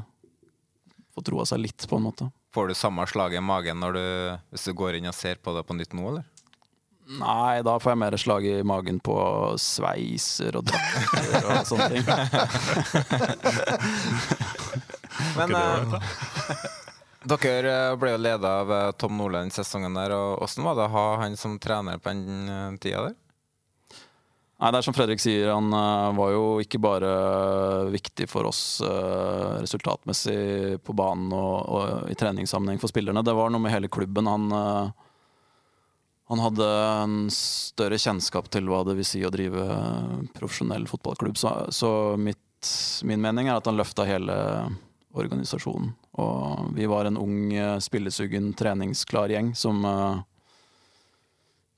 fått 1.15 1.31
roa 1.31 1.45
seg 1.47 1.61
litt, 1.63 1.85
på 1.87 1.95
en 1.95 2.09
måte. 2.09 2.27
Får 2.55 2.71
du 2.71 2.75
samme 2.75 3.05
slag 3.07 3.37
i 3.39 3.43
magen 3.45 3.85
du, 3.95 4.03
hvis 4.51 4.67
du 4.67 4.73
går 4.75 4.99
inn 4.99 5.07
og 5.07 5.15
ser 5.15 5.39
på 5.39 5.55
det 5.55 5.63
på 5.69 5.77
nytt 5.79 5.95
nå, 5.95 6.09
eller? 6.11 6.27
Nei, 7.09 7.63
da 7.65 7.79
får 7.81 7.95
jeg 7.95 8.01
mer 8.03 8.13
slag 8.21 8.45
i 8.45 8.61
magen 8.69 8.99
på 9.01 9.17
sveiser 9.57 10.53
og 10.61 10.67
drakter 10.69 11.41
og 11.49 11.65
sånne 11.71 11.89
ting. 11.95 12.05
Men 15.39 15.55
eh, 15.57 15.95
dere 17.29 17.73
eh, 17.73 17.97
ble 17.99 18.11
jo 18.13 18.19
leda 18.21 18.49
av 18.63 18.73
eh, 18.73 18.91
Tom 19.01 19.17
Nordland 19.19 19.53
sesongen 19.55 19.95
der. 19.97 20.11
og 20.15 20.39
Hvordan 20.43 20.65
var 20.69 20.75
det 20.79 20.85
å 20.87 20.95
ha 20.95 21.07
han 21.25 21.35
som 21.41 21.59
trener 21.63 21.97
på 22.03 22.09
den 22.13 22.49
eh, 22.53 22.77
tida 22.83 23.01
der? 23.09 23.17
Nei, 24.59 24.71
det 24.75 24.79
er 24.81 24.87
som 24.89 24.97
Fredrik 24.97 25.21
sier, 25.23 25.53
han 25.55 25.71
var 26.19 26.33
jo 26.35 26.59
ikke 26.59 26.81
bare 26.83 27.07
viktig 27.95 28.27
for 28.27 28.43
oss 28.49 28.83
resultatmessig 29.63 30.83
på 30.83 30.91
banen 30.99 31.31
og, 31.31 31.63
og 31.71 32.11
i 32.11 32.19
treningssammenheng 32.19 32.83
for 32.83 32.91
spillerne. 32.91 33.23
Det 33.23 33.39
var 33.39 33.55
noe 33.55 33.63
med 33.63 33.71
hele 33.71 33.87
klubben. 33.87 34.27
Han, 34.27 34.51
eh, 34.51 34.91
han 36.29 36.43
hadde 36.45 36.67
en 37.03 37.17
større 37.33 37.97
kjennskap 37.97 38.51
til 38.53 38.69
hva 38.69 38.83
det 38.85 38.99
vil 38.99 39.07
si 39.09 39.23
å 39.25 39.33
drive 39.33 39.65
profesjonell 40.37 40.85
fotballklubb. 40.91 41.39
Så, 41.41 41.53
så 41.73 41.91
mitt, 42.21 42.69
min 43.09 43.23
mening 43.25 43.49
er 43.49 43.57
at 43.57 43.71
han 43.71 43.79
løfta 43.79 44.05
hele 44.05 44.37
organisasjonen. 45.17 45.95
Og 46.21 46.75
vi 46.77 46.85
var 46.91 47.09
en 47.09 47.17
ung, 47.17 47.55
eh, 47.57 47.79
spillesugen, 47.81 48.53
treningsklar 48.53 49.33
gjeng 49.33 49.55
som 49.57 49.81
uh, 49.87 50.21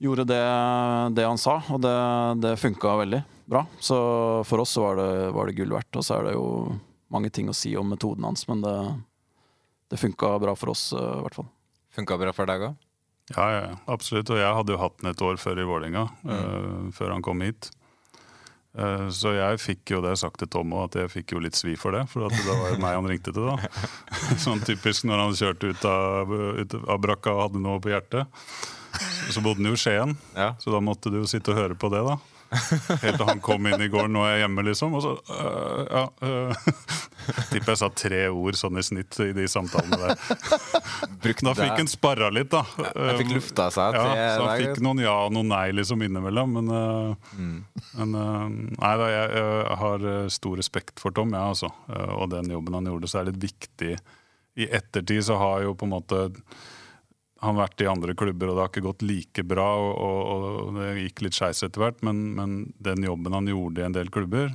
gjorde 0.03 0.27
det, 0.33 0.43
det 1.15 1.29
han 1.29 1.39
sa, 1.39 1.61
og 1.71 1.81
det, 1.85 1.95
det 2.43 2.57
funka 2.59 2.97
veldig 3.05 3.23
bra. 3.51 3.67
Så 3.79 4.01
for 4.51 4.65
oss 4.65 4.75
så 4.75 4.83
var 4.89 4.99
det, 4.99 5.11
var 5.37 5.47
det 5.47 5.59
gull 5.61 5.79
verdt. 5.79 5.95
Og 5.95 6.07
så 6.07 6.19
er 6.19 6.31
det 6.31 6.35
jo 6.35 6.75
mange 7.15 7.31
ting 7.31 7.47
å 7.51 7.57
si 7.57 7.77
om 7.79 7.87
metoden 7.87 8.27
hans, 8.27 8.49
men 8.51 8.67
det, 8.67 8.77
det 9.95 10.03
funka 10.03 10.39
bra 10.43 10.59
for 10.59 10.75
oss, 10.75 10.89
uh, 10.97 11.21
i 11.21 11.25
hvert 11.29 11.39
fall. 11.39 11.51
Funka 11.95 12.19
bra 12.19 12.35
for 12.35 12.51
deg 12.51 12.71
òg? 12.73 12.79
Ja, 13.37 13.45
ja, 13.55 13.67
absolutt. 13.87 14.31
Og 14.35 14.41
jeg 14.41 14.55
hadde 14.57 14.73
jo 14.75 14.81
hatt 14.83 14.97
den 15.01 15.11
et 15.13 15.23
år 15.23 15.37
før 15.39 15.61
i 15.63 15.67
Vålerenga, 15.69 16.07
eh, 16.27 16.91
før 16.97 17.13
han 17.15 17.23
kom 17.23 17.41
hit. 17.47 17.71
Eh, 18.79 19.07
så 19.11 19.33
jeg 19.35 19.59
fikk 19.63 19.91
jo 19.97 20.01
det 20.05 20.17
sagt 20.21 20.39
til 20.43 20.49
Tom 20.51 20.71
òg, 20.75 20.89
at 20.91 20.99
jeg 21.03 21.11
fikk 21.11 21.33
jo 21.35 21.41
litt 21.43 21.59
svi 21.59 21.77
for 21.79 21.95
det. 21.95 22.05
For 22.11 22.23
da 22.27 22.29
det 22.35 22.45
var 22.59 22.75
jo 22.75 22.81
meg 22.83 22.99
han 22.99 23.09
ringte 23.11 23.33
til, 23.35 23.47
da. 23.47 23.71
Sånn 24.45 24.63
typisk 24.67 25.07
når 25.11 25.25
han 25.25 25.39
kjørte 25.39 25.71
ut 25.75 25.87
av, 25.91 26.35
ut 26.63 26.77
av 26.87 27.01
brakka 27.03 27.35
og 27.35 27.43
hadde 27.49 27.63
noe 27.63 27.81
på 27.83 27.91
hjertet. 27.95 28.27
Så 29.31 29.43
bodde 29.43 29.63
han 29.63 29.71
jo 29.71 29.79
i 29.79 29.81
Skien, 29.81 30.17
Ja. 30.35 30.53
så 30.59 30.73
da 30.75 30.81
måtte 30.83 31.11
du 31.15 31.21
jo 31.21 31.27
sitte 31.31 31.53
og 31.55 31.59
høre 31.61 31.79
på 31.79 31.91
det, 31.95 32.03
da. 32.07 32.19
Helt 33.05 33.17
til 33.21 33.27
han 33.29 33.41
kom 33.45 33.67
inn 33.71 33.83
i 33.85 33.89
går, 33.91 34.09
nå 34.11 34.25
er 34.27 34.33
jeg 34.35 34.43
hjemme, 34.45 34.65
liksom. 34.67 34.95
Og 34.99 35.05
så 35.05 35.13
øh, 35.37 35.83
ja 35.87 36.03
øh. 36.27 36.65
Tipper 37.53 37.73
jeg 37.75 37.79
sa 37.79 37.89
tre 37.95 38.23
ord 38.33 38.59
sånn 38.59 38.81
i 38.81 38.85
snitt 38.85 39.19
i 39.23 39.31
de 39.37 39.47
samtalene 39.51 39.99
der. 40.01 40.17
Da 41.21 41.53
fikk 41.55 41.77
han 41.77 41.89
sparra 41.91 42.31
litt, 42.33 42.49
da. 42.53 42.63
Jeg 42.81 43.19
fikk 43.21 43.35
lufta 43.37 43.69
seg 43.75 43.97
Ja, 43.97 44.05
så 44.35 44.47
han 44.49 44.63
fikk 44.63 44.81
noen 44.85 45.03
ja 45.05 45.13
og 45.27 45.35
noen 45.37 45.51
nei 45.53 45.67
liksom 45.77 46.03
innimellom. 46.07 46.57
Men, 46.59 46.73
øh, 46.75 47.77
men 48.01 48.17
øh, 48.19 48.47
nei 48.75 48.93
da, 49.03 49.11
jeg, 49.13 49.31
jeg 49.37 49.79
har 49.85 50.09
øh, 50.15 50.25
stor 50.33 50.61
respekt 50.61 51.03
for 51.03 51.15
Tom, 51.15 51.37
ja, 51.37 51.47
altså. 51.53 51.71
Øh, 51.93 52.15
Og 52.19 52.31
den 52.35 52.51
jobben 52.51 52.81
han 52.81 52.91
gjorde, 52.91 53.11
så 53.11 53.21
er 53.21 53.29
det 53.29 53.37
litt 53.37 53.51
viktig 53.51 53.95
I 54.61 54.69
ettertid 54.81 55.23
så 55.29 55.39
har 55.41 55.63
jo 55.69 55.77
på 55.79 55.87
en 55.87 55.95
måte 55.95 56.25
han 57.41 57.57
vært 57.57 57.81
i 57.81 57.89
andre 57.89 58.15
klubber, 58.19 58.51
og 58.51 58.57
det 58.57 58.65
har 58.65 58.73
ikke 58.73 58.87
gått 58.89 59.05
like 59.07 59.45
bra. 59.49 59.69
Og, 59.81 59.93
og, 59.97 60.49
og 60.67 60.81
det 60.81 60.91
gikk 61.05 61.25
litt 61.27 61.39
skeis 61.39 61.63
etter 61.67 61.85
hvert, 61.85 62.03
men, 62.07 62.25
men 62.37 62.59
den 62.83 63.07
jobben 63.07 63.37
han 63.37 63.49
gjorde 63.51 63.83
i 63.83 63.87
en 63.89 63.97
del 63.97 64.13
klubber, 64.13 64.53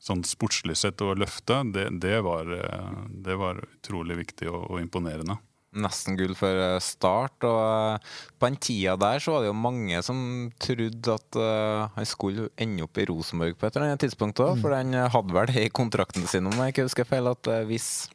sånn 0.00 0.24
sportslig 0.24 0.78
sett 0.80 1.02
å 1.04 1.14
løfte, 1.16 1.60
det, 1.74 1.90
det, 2.00 2.18
var, 2.24 2.48
øh, 2.48 3.06
det 3.24 3.36
var 3.40 3.60
utrolig 3.66 4.16
viktig 4.22 4.48
og, 4.48 4.62
og 4.70 4.82
imponerende. 4.82 5.36
Nesten 5.70 6.16
gull 6.18 6.32
for 6.34 6.50
eh, 6.58 6.78
start. 6.82 7.44
Og 7.46 7.58
eh, 7.62 8.14
på 8.40 8.48
den 8.48 8.56
tida 8.58 8.96
der 8.98 9.22
så 9.22 9.36
var 9.36 9.44
det 9.44 9.50
jo 9.52 9.58
mange 9.58 10.00
som 10.02 10.22
trodde 10.58 11.14
at 11.14 11.38
eh, 11.38 11.82
han 11.94 12.08
skulle 12.08 12.48
ende 12.58 12.86
opp 12.86 12.98
i 12.98 13.06
Rosenborg 13.06 13.58
på 13.58 13.68
et 13.68 13.76
eller 13.76 13.92
annet 13.92 14.02
tidspunkt 14.02 14.42
òg, 14.42 14.56
for 14.62 14.74
han 14.74 14.96
hadde 14.96 15.36
vel 15.36 15.52
det 15.52 15.68
i 15.68 15.74
kontrakten 15.74 16.26
sin, 16.30 16.48
om 16.50 16.58
jeg 16.58 16.74
ikke 16.74 16.88
husker 16.88 17.08
feil, 17.08 17.30
at 17.30 17.52
eh, 17.52 17.68
hvis 17.70 18.08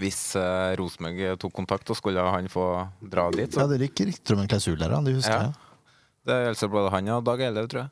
hvis 0.00 0.20
uh, 0.38 0.72
Rosenborg 0.80 1.38
tok 1.42 1.54
kontakt, 1.56 1.90
og 1.92 1.98
skulle 1.98 2.22
han 2.22 2.48
få 2.52 2.66
dra 3.02 3.28
dit. 3.34 3.54
Ja, 3.56 3.66
det 3.70 3.80
gikk 3.88 4.04
rykter 4.10 4.36
om 4.36 4.42
en 4.44 4.50
klausul 4.50 4.76
der. 4.80 4.94
Det 5.06 5.16
husker 5.18 5.32
Ja. 5.36 5.46
jeg. 5.48 5.62
Det 6.26 6.34
er 6.34 6.48
altså 6.50 6.66
både 6.66 6.90
han 6.90 7.08
og 7.14 7.20
Dag 7.22 7.38
Eilev, 7.46 7.68
tror 7.70 7.84
jeg. 7.84 7.90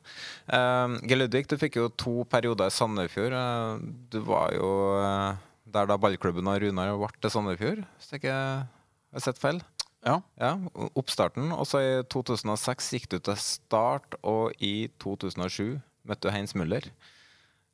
Uh, 0.51 0.97
Geir 1.07 1.21
Ludvig, 1.21 1.45
du 1.47 1.55
fikk 1.57 1.77
jo 1.79 1.85
to 1.95 2.25
perioder 2.27 2.67
i 2.67 2.73
Sandefjord. 2.75 3.31
Uh, 3.31 3.79
du 4.11 4.17
var 4.27 4.51
jo 4.57 4.71
uh, 4.99 5.37
der 5.71 5.87
da 5.87 5.95
ballklubben 5.95 6.47
og 6.51 6.59
Runar 6.61 6.91
ble 6.99 7.07
til 7.23 7.31
Sandefjord, 7.31 7.85
hvis 7.95 8.11
jeg 8.11 8.19
ikke 8.21 8.35
har 8.35 9.23
sett 9.23 9.39
feil. 9.39 9.61
Ja. 10.05 10.19
Ja, 10.37 10.51
Oppstarten. 10.99 11.47
Og 11.55 11.63
så 11.65 11.79
i 11.81 11.93
2006 12.11 12.91
gikk 12.97 13.07
du 13.15 13.17
til 13.23 13.39
Start, 13.41 14.19
og 14.21 14.51
i 14.59 14.89
2007 15.01 15.79
møtte 16.05 16.27
du 16.27 16.35
Heinz 16.35 16.53
Muller. 16.59 16.85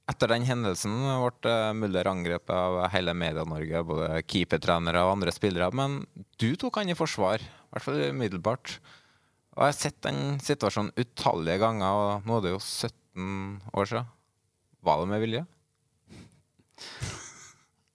Etter 0.09 0.31
den 0.33 0.47
hendelsen 0.47 0.95
ble 0.97 1.51
eh, 1.51 1.73
Muller 1.77 2.09
angrepet 2.09 2.51
av 2.55 2.79
hele 2.93 3.13
Media-Norge, 3.15 3.83
både 3.87 4.23
keepertrenere 4.25 5.03
og 5.05 5.13
andre 5.17 5.33
spillere. 5.35 5.69
Men 5.77 6.01
du 6.41 6.49
tok 6.59 6.81
han 6.81 6.89
i 6.91 6.97
forsvar, 6.97 7.43
i 7.43 7.69
hvert 7.75 7.85
fall 7.85 8.01
umiddelbart. 8.09 8.79
Og 9.55 9.65
jeg 9.65 9.69
har 9.69 9.77
sett 9.77 9.99
den 10.07 10.39
situasjonen 10.41 10.93
utallige 10.97 11.61
ganger, 11.61 12.01
og 12.01 12.27
nå 12.27 12.39
er 12.39 12.45
det 12.47 12.53
jo 12.55 12.61
17 12.63 13.75
år 13.77 13.91
siden. 13.91 14.11
Var 14.81 15.01
det 15.01 15.11
med 15.13 15.25
vilje? 15.27 15.47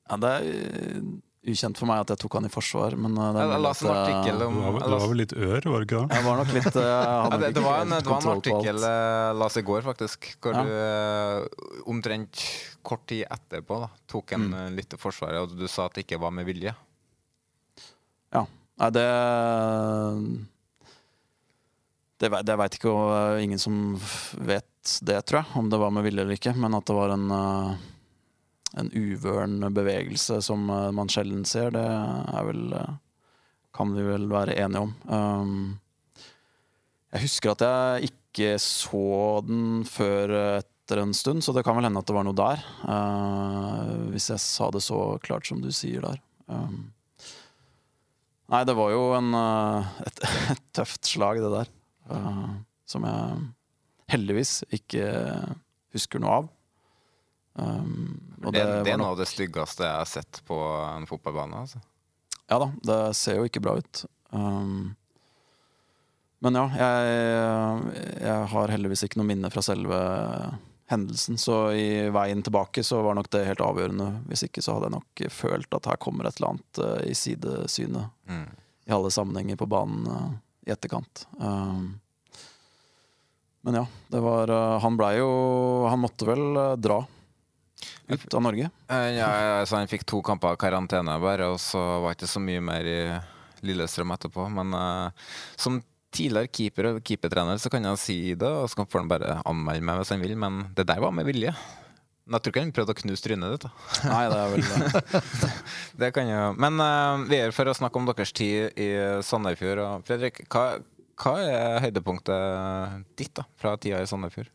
Ja, 0.07 0.15
det 0.23 0.29
er 0.31 1.01
ukjent 1.47 1.79
for 1.79 1.87
meg 1.91 2.01
at 2.05 2.11
jeg 2.13 2.21
tok 2.23 2.35
han 2.39 2.49
i 2.49 2.51
forsvar, 2.53 2.97
men 2.99 3.15
uh, 3.19 3.29
det 3.37 3.45
Jeg 3.47 3.63
las 3.65 3.83
en 3.83 3.89
uh, 3.89 3.97
artikkel 4.01 4.43
om 4.47 4.55
Du 4.59 4.61
var, 4.67 4.81
du 4.87 4.95
var 4.97 5.05
vel 5.13 5.21
litt 5.23 5.35
ør, 5.37 5.69
var 5.73 5.79
du 5.83 5.87
ikke 5.87 6.01
det? 6.03 6.17
Jeg 6.19 6.25
var 6.27 6.41
nok 6.43 6.53
litt 6.57 6.69
uh, 6.71 6.81
jeg 6.83 6.91
ja, 6.91 7.15
hadde 7.27 7.39
det, 7.45 7.51
det, 7.57 7.63
var 7.67 7.81
en, 7.85 7.95
det 7.97 8.11
var 8.11 8.21
en 8.27 8.33
artikkel 8.35 8.83
jeg 8.87 9.39
las 9.43 9.57
i 9.57 9.65
går, 9.71 9.85
faktisk, 9.87 10.29
hvor 10.43 10.59
Ja. 10.59 10.65
du 10.67 10.73
eh, 10.73 11.71
omtrent 11.93 12.43
kort 12.87 13.07
tid 13.11 13.25
etterpå 13.31 13.81
da, 13.87 13.89
tok 14.11 14.33
en 14.39 14.45
Mm. 14.51 14.59
eh, 14.65 14.69
litt 14.81 14.91
til 14.93 15.01
forsvaret, 15.03 15.41
og 15.47 15.57
du 15.59 15.67
sa 15.71 15.87
at 15.89 15.95
det 15.97 16.05
ikke 16.07 16.21
var 16.23 16.31
med 16.35 16.47
vilje. 16.47 16.75
Ja. 18.35 18.45
Nei, 18.79 18.91
det 18.95 19.07
Det, 22.21 22.31
det 22.49 22.55
veit 22.57 22.77
ikke, 22.79 22.89
og 22.93 23.41
ingen 23.45 23.61
som 23.61 23.81
vet 24.41 24.65
det, 25.05 25.19
tror 25.29 25.43
jeg, 25.43 25.51
om 25.61 25.67
det 25.69 25.81
var 25.83 25.91
med 25.93 26.07
vilje 26.07 26.23
eller 26.25 26.39
ikke. 26.39 26.55
Men 26.57 26.77
at 26.79 26.87
det 26.89 26.95
var 26.97 27.13
en, 27.13 27.27
uh, 27.29 27.75
en 28.77 28.91
uvøren 28.93 29.65
bevegelse 29.75 30.41
som 30.45 30.69
uh, 30.71 30.93
man 30.95 31.11
sjelden 31.13 31.45
ser, 31.49 31.73
det 31.75 31.85
er 31.85 32.47
vel 32.49 32.71
uh, 32.77 32.97
Kan 33.77 33.91
vi 33.93 34.07
vel 34.07 34.23
være 34.31 34.55
enige 34.57 34.87
om. 34.87 34.93
Um, 35.05 36.21
jeg 37.13 37.27
husker 37.27 37.53
at 37.53 37.65
jeg 37.67 38.09
ikke 38.09 38.55
så 38.63 39.43
den 39.45 39.83
før 39.85 40.33
etter 40.63 41.03
en 41.03 41.13
stund, 41.13 41.45
så 41.45 41.53
det 41.53 41.61
kan 41.67 41.77
vel 41.77 41.85
hende 41.85 42.01
at 42.01 42.09
det 42.09 42.17
var 42.17 42.25
noe 42.25 42.37
der. 42.37 42.63
uh, 42.89 44.09
hvis 44.15 44.31
jeg 44.33 44.41
sa 44.41 44.71
det 44.73 44.81
så 44.87 45.19
klart 45.21 45.45
som 45.49 45.61
du 45.61 45.69
sier 45.77 46.05
der. 46.09 46.23
Um, 46.49 46.87
Nei, 48.49 48.63
det 48.65 48.77
var 48.79 48.93
jo 48.95 49.11
en, 49.19 49.35
et, 50.07 50.25
et 50.55 50.65
tøft 50.77 51.05
slag, 51.05 51.43
det 51.45 51.53
der. 51.53 51.73
uh, 52.09 52.57
som 52.89 53.05
jeg 53.05 53.47
heldigvis 54.15 54.61
ikke 54.73 55.07
husker 55.97 56.23
noe 56.23 56.41
av. 56.41 56.53
Um, 57.57 58.21
Det, 58.47 58.61
det, 58.85 58.93
er 58.93 58.99
noe 59.01 59.15
av 59.15 59.19
det 59.19 59.27
styggeste 59.31 59.83
jeg 59.87 59.97
har 59.97 60.09
sett 60.11 60.43
på 60.47 60.57
en 60.85 61.07
fotballbane. 61.09 61.65
Altså. 61.65 61.81
Ja 62.47 62.59
da, 62.63 62.69
det 62.85 63.01
ser 63.19 63.41
jo 63.41 63.47
ikke 63.49 63.63
bra 63.65 63.79
ut. 63.81 64.05
Um, 64.31 64.95
men 66.45 66.55
ja, 66.61 66.67
jeg, 66.79 68.05
jeg 68.21 68.49
har 68.53 68.73
heldigvis 68.75 69.03
ikke 69.07 69.19
noe 69.19 69.27
minne 69.31 69.51
fra 69.51 69.65
selve 69.65 69.99
hendelsen, 70.93 71.41
så 71.41 71.73
i 71.75 72.07
veien 72.15 72.45
tilbake 72.47 72.85
så 72.87 73.01
var 73.03 73.17
nok 73.19 73.31
det 73.35 73.47
helt 73.49 73.65
avgjørende. 73.65 74.11
Hvis 74.29 74.45
ikke 74.47 74.63
så 74.63 74.77
hadde 74.77 74.93
jeg 74.93 74.97
nok 75.01 75.25
følt 75.35 75.75
at 75.81 75.89
her 75.91 75.99
kommer 75.99 76.29
et 76.29 76.37
eller 76.39 76.53
annet 76.55 76.83
uh, 76.85 77.01
i 77.09 77.17
sidesynet 77.19 78.13
Mm. 78.29 78.47
i 78.87 78.91
alle 78.95 79.11
sammenhenger 79.15 79.57
på 79.59 79.67
banen 79.71 80.07
uh, 80.11 80.31
i 80.67 80.73
etterkant. 80.75 81.25
Um, 81.41 81.97
men 83.67 83.81
ja, 83.81 83.85
det 84.13 84.21
var 84.23 84.51
uh, 84.51 84.79
Han 84.83 84.95
blei 84.99 85.17
jo 85.19 85.29
Han 85.91 85.99
måtte 86.05 86.27
vel 86.29 86.45
dra 86.79 87.01
ut 88.09 88.35
av 88.35 88.43
Norge. 88.43 88.71
Eh, 88.91 89.09
Ja, 89.17 89.31
så 89.67 89.77
han 89.81 89.91
fikk 89.91 90.05
to 90.07 90.23
kamper 90.23 90.55
av 90.55 90.61
karantene 90.61 91.17
bare, 91.23 91.49
og 91.53 91.61
så 91.63 91.81
var 92.03 92.13
det 92.15 92.21
ikke 92.21 92.35
så 92.37 92.43
mye 92.43 92.63
mer 92.65 92.87
i 92.91 93.01
Lillestrøm 93.67 94.13
etterpå. 94.15 94.47
Men 94.53 94.75
uh, 94.77 95.33
som 95.57 95.81
tidligere 96.17 96.49
keeper 96.53 96.91
og 96.93 97.01
keepertrener 97.05 97.59
så 97.61 97.71
kan 97.73 97.85
han 97.85 97.99
si 98.01 98.35
det, 98.39 98.49
og 98.49 98.71
så 98.71 98.85
får 98.87 99.03
han 99.03 99.11
bare 99.11 99.41
anmelde 99.49 99.85
meg 99.85 100.01
hvis 100.01 100.15
han 100.15 100.23
vil, 100.23 100.37
men 100.39 100.63
det 100.77 100.87
der 100.89 101.03
var 101.03 101.13
med 101.17 101.27
vilje. 101.29 101.53
Men 102.27 102.39
jeg 102.39 102.43
tror 102.45 102.53
ikke 102.53 102.63
han 102.65 102.75
prøvde 102.75 102.95
å 102.95 102.99
knuse 102.99 103.23
trynet 103.23 103.53
ditt. 103.55 103.67
da. 103.69 104.11
Nei, 104.11 104.23
det 104.33 104.39
er 104.43 104.53
vel 104.55 104.65
det. 104.67 105.21
Det 106.03 106.09
kan 106.17 106.27
jo 106.31 106.41
Men 106.59 106.81
uh, 106.83 107.23
vi 107.31 107.39
er 107.39 107.55
for 107.55 107.71
å 107.71 107.75
snakke 107.77 108.01
om 108.01 108.09
deres 108.09 108.35
tid 108.35 108.75
i 108.83 108.89
Sandefjord. 109.23 109.83
Fredrik, 110.09 110.43
hva, 110.51 110.65
hva 111.23 111.35
er 111.45 111.81
høydepunktet 111.87 113.05
ditt 113.19 113.35
da, 113.39 113.47
fra 113.61 113.77
tida 113.79 114.03
i 114.03 114.11
Sandefjord? 114.11 114.51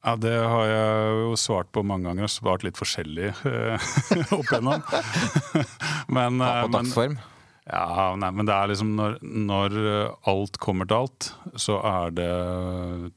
Ja, 0.00 0.14
Det 0.16 0.32
har 0.32 0.64
jeg 0.64 1.16
jo 1.20 1.34
svart 1.36 1.68
på 1.72 1.82
mange 1.84 2.08
ganger, 2.08 2.30
svart 2.32 2.64
litt 2.64 2.78
forskjellig 2.80 3.34
eh, 3.48 3.90
opp 4.36 4.46
igjennom. 4.48 4.80
men, 6.16 6.40
eh, 6.40 6.62
på 6.62 6.70
men, 6.70 6.76
dagsform? 6.78 7.18
ja, 7.68 8.06
nei, 8.16 8.30
men 8.32 8.48
det 8.48 8.54
er 8.56 8.72
liksom 8.72 8.94
når, 8.96 9.18
når 9.20 9.76
eh, 9.82 10.30
alt 10.32 10.56
kommer 10.62 10.88
til 10.88 11.02
alt, 11.02 11.28
så 11.60 11.76
er 11.84 12.16
det 12.16 12.30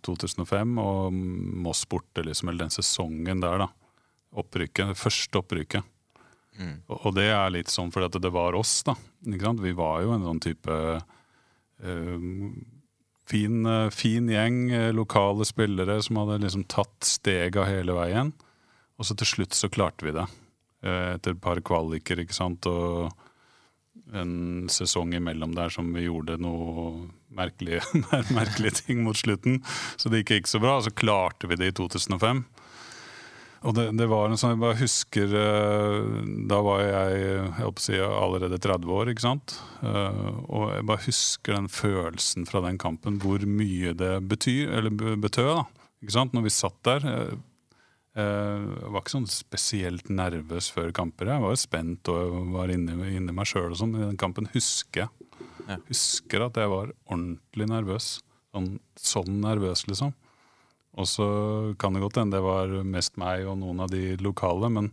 2005 0.04 0.76
og 0.84 1.16
Moss 1.64 1.86
borte, 1.88 2.26
liksom, 2.28 2.52
eller 2.52 2.66
den 2.66 2.76
sesongen 2.76 3.44
der, 3.44 3.64
da. 3.64 3.72
Opprykket. 4.44 4.92
Det 4.92 5.00
første 5.00 5.40
opprykket. 5.40 5.88
Mm. 6.60 6.78
Og, 6.90 6.98
og 7.00 7.16
det 7.16 7.30
er 7.32 7.54
litt 7.54 7.72
sånn 7.72 7.92
fordi 7.94 8.12
at 8.12 8.22
det 8.28 8.34
var 8.34 8.60
oss, 8.60 8.82
da. 8.84 8.98
Vi 9.24 9.74
var 9.78 10.04
jo 10.04 10.18
en 10.18 10.28
sånn 10.28 10.44
type 10.44 10.80
eh, 11.00 12.18
fin, 13.30 13.66
eh, 13.66 13.90
fin 13.90 14.30
gjeng, 14.30 14.72
eh, 14.72 14.92
lokale 14.96 15.46
spillere 15.46 16.02
som 16.04 16.22
hadde 16.22 16.42
liksom 16.44 16.68
tatt 16.68 17.08
stega 17.08 17.66
hele 17.70 17.96
veien. 17.98 18.34
Og 19.00 19.06
så 19.08 19.18
til 19.18 19.28
slutt 19.28 19.58
så 19.58 19.70
klarte 19.72 20.06
vi 20.06 20.16
det. 20.16 20.28
Eh, 20.84 21.14
Etter 21.16 21.32
et 21.32 21.42
par 21.42 21.62
kvaliker, 21.62 22.20
ikke 22.24 22.36
sant. 22.36 22.66
Og 22.68 23.12
en 24.14 24.68
sesong 24.70 25.14
imellom 25.16 25.56
der 25.56 25.70
som 25.74 25.92
vi 25.96 26.06
gjorde 26.06 26.40
noe 26.42 27.10
merkelige, 27.34 27.82
merkelige 28.38 28.84
ting 28.84 29.04
mot 29.04 29.18
slutten. 29.18 29.62
Så 29.98 30.12
det 30.12 30.24
gikk 30.24 30.42
ikke 30.42 30.54
så 30.54 30.62
bra. 30.62 30.78
Og 30.78 30.88
så 30.88 30.94
klarte 30.94 31.50
vi 31.50 31.58
det 31.60 31.72
i 31.72 31.78
2005. 31.82 32.44
Og 33.64 33.72
det, 33.78 33.86
det 33.96 34.06
var 34.12 34.28
en 34.28 34.36
sånn, 34.40 34.58
Jeg 34.58 34.62
bare 34.64 34.80
husker 34.82 35.34
eh, 35.40 36.08
Da 36.52 36.58
var 36.66 36.82
jeg, 36.84 37.22
jeg 37.62 37.74
si, 37.80 37.96
allerede 38.04 38.60
30 38.60 38.92
år, 38.92 39.12
ikke 39.14 39.24
sant. 39.24 39.54
Eh, 39.80 40.26
og 40.52 40.66
jeg 40.74 40.88
bare 40.90 41.06
husker 41.06 41.56
den 41.56 41.70
følelsen 41.72 42.48
fra 42.50 42.60
den 42.66 42.80
kampen, 42.82 43.22
hvor 43.24 43.46
mye 43.48 43.94
det 43.96 44.12
betyr, 44.28 44.74
eller 44.80 44.92
betød. 45.24 45.54
da, 45.62 45.88
ikke 46.04 46.16
sant, 46.18 46.36
Når 46.36 46.44
vi 46.50 46.54
satt 46.58 46.80
der. 46.90 47.08
eh, 47.14 47.38
eh, 48.20 48.66
Jeg 48.84 48.92
var 48.92 49.00
ikke 49.06 49.16
sånn 49.16 49.30
spesielt 49.32 50.12
nervøs 50.12 50.68
før 50.76 50.92
kamper. 51.00 51.32
Jeg 51.32 51.46
var 51.46 51.56
jo 51.56 51.62
spent 51.64 52.12
og 52.12 52.52
var 52.58 52.74
inni, 52.76 52.98
inni 53.16 53.32
meg 53.32 53.48
sjøl. 53.48 53.72
Sånn. 53.80 53.96
I 53.96 54.04
den 54.10 54.20
kampen 54.20 54.52
husker 54.54 55.06
jeg. 55.06 55.80
Husker 55.88 56.44
at 56.50 56.60
jeg 56.60 56.68
var 56.68 56.92
ordentlig 57.08 57.70
nervøs. 57.72 58.18
Sånn, 58.54 58.74
sånn 59.00 59.40
nervøs, 59.42 59.86
liksom. 59.88 60.12
Og 60.94 61.10
så 61.10 61.28
kan 61.82 61.96
det 61.96 62.04
godt 62.04 62.20
hende 62.22 62.38
det 62.38 62.46
var 62.46 62.74
mest 62.86 63.18
meg 63.22 63.48
og 63.50 63.58
noen 63.62 63.82
av 63.86 63.92
de 63.94 64.14
lokale, 64.22 64.70
men 64.70 64.92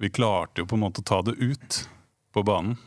vi 0.00 0.10
klarte 0.10 0.62
jo 0.62 0.68
på 0.68 0.78
en 0.78 0.86
måte 0.86 1.04
å 1.04 1.06
ta 1.06 1.20
det 1.22 1.36
ut 1.38 1.82
på 2.34 2.42
banen. 2.46 2.78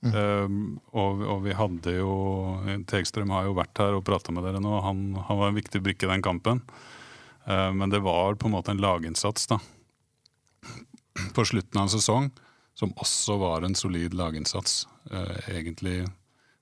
Um, 0.00 0.78
og, 0.96 1.20
og 1.28 1.42
vi 1.44 1.52
hadde 1.52 1.92
jo 1.92 2.12
Tegstrøm 2.88 3.34
har 3.34 3.44
jo 3.44 3.56
vært 3.58 3.82
her 3.82 3.98
og 3.98 4.06
prata 4.08 4.32
med 4.32 4.46
dere 4.48 4.62
nå. 4.62 4.78
Han, 4.80 5.02
han 5.28 5.40
var 5.40 5.50
en 5.50 5.58
viktig 5.58 5.82
brikke 5.84 6.08
i 6.08 6.12
den 6.14 6.24
kampen. 6.24 6.62
Uh, 7.44 7.68
men 7.76 7.92
det 7.92 8.00
var 8.04 8.38
på 8.40 8.48
en 8.48 8.56
måte 8.56 8.72
en 8.72 8.80
laginnsats 8.80 9.50
da. 9.50 9.60
på 11.36 11.44
slutten 11.44 11.76
av 11.76 11.88
en 11.88 11.92
sesong 11.92 12.30
som 12.78 12.94
også 12.96 13.36
var 13.42 13.66
en 13.66 13.76
solid 13.76 14.16
laginnsats. 14.16 14.86
Uh, 15.12 15.36
egentlig 15.52 16.06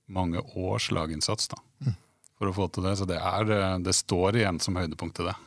mange 0.09 0.43
års 0.57 0.89
laginnsats 0.91 1.47
da, 1.51 1.61
for 2.39 2.49
å 2.49 2.55
få 2.55 2.69
til 2.71 2.87
det. 2.87 2.95
Så 2.99 3.07
det, 3.09 3.19
er, 3.19 3.53
uh, 3.53 3.77
det 3.83 3.95
står 3.97 4.39
igjen 4.39 4.61
som 4.63 4.79
høydepunktet, 4.79 5.29
det. 5.29 5.37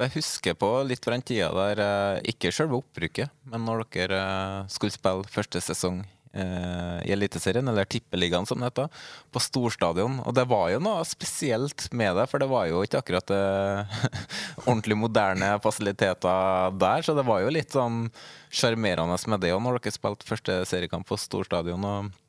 Jeg 0.00 0.14
husker 0.16 0.56
på 0.56 0.70
litt 0.88 1.04
fra 1.04 1.14
den 1.14 1.22
tida 1.26 1.50
der, 1.52 1.80
eh, 1.84 2.32
ikke 2.32 2.50
selve 2.54 2.80
opprykket, 2.80 3.30
men 3.52 3.62
når 3.68 3.84
dere 3.92 4.18
eh, 4.18 4.70
skulle 4.72 4.94
spille 4.94 5.28
første 5.30 5.60
sesong 5.60 6.00
eh, 6.32 6.98
i 7.04 7.12
Eliteserien, 7.12 7.68
eller 7.68 7.84
Tippeligaen 7.84 8.48
som 8.48 8.58
det 8.58 8.70
heter, 8.70 8.88
på 9.30 9.42
storstadion. 9.42 10.18
Og 10.24 10.34
det 10.34 10.46
var 10.50 10.70
jo 10.72 10.80
noe 10.82 11.04
spesielt 11.08 11.86
med 11.92 12.16
det, 12.16 12.26
for 12.32 12.42
det 12.42 12.48
var 12.50 12.70
jo 12.70 12.80
ikke 12.86 13.02
akkurat 13.02 13.34
eh, 13.36 14.00
ordentlig 14.68 14.98
moderne 14.98 15.52
fasiliteter 15.62 16.72
der, 16.80 17.04
så 17.04 17.14
det 17.18 17.26
var 17.28 17.44
jo 17.44 17.52
litt 17.52 17.76
sånn 17.76 18.06
sjarmerende 18.48 19.20
med 19.28 19.44
det 19.44 19.52
òg, 19.52 19.62
når 19.62 19.78
dere 19.78 19.94
spilte 19.94 20.28
første 20.28 20.62
seriekamp 20.72 21.06
på 21.08 21.20
storstadion. 21.20 21.84
og 21.84 22.21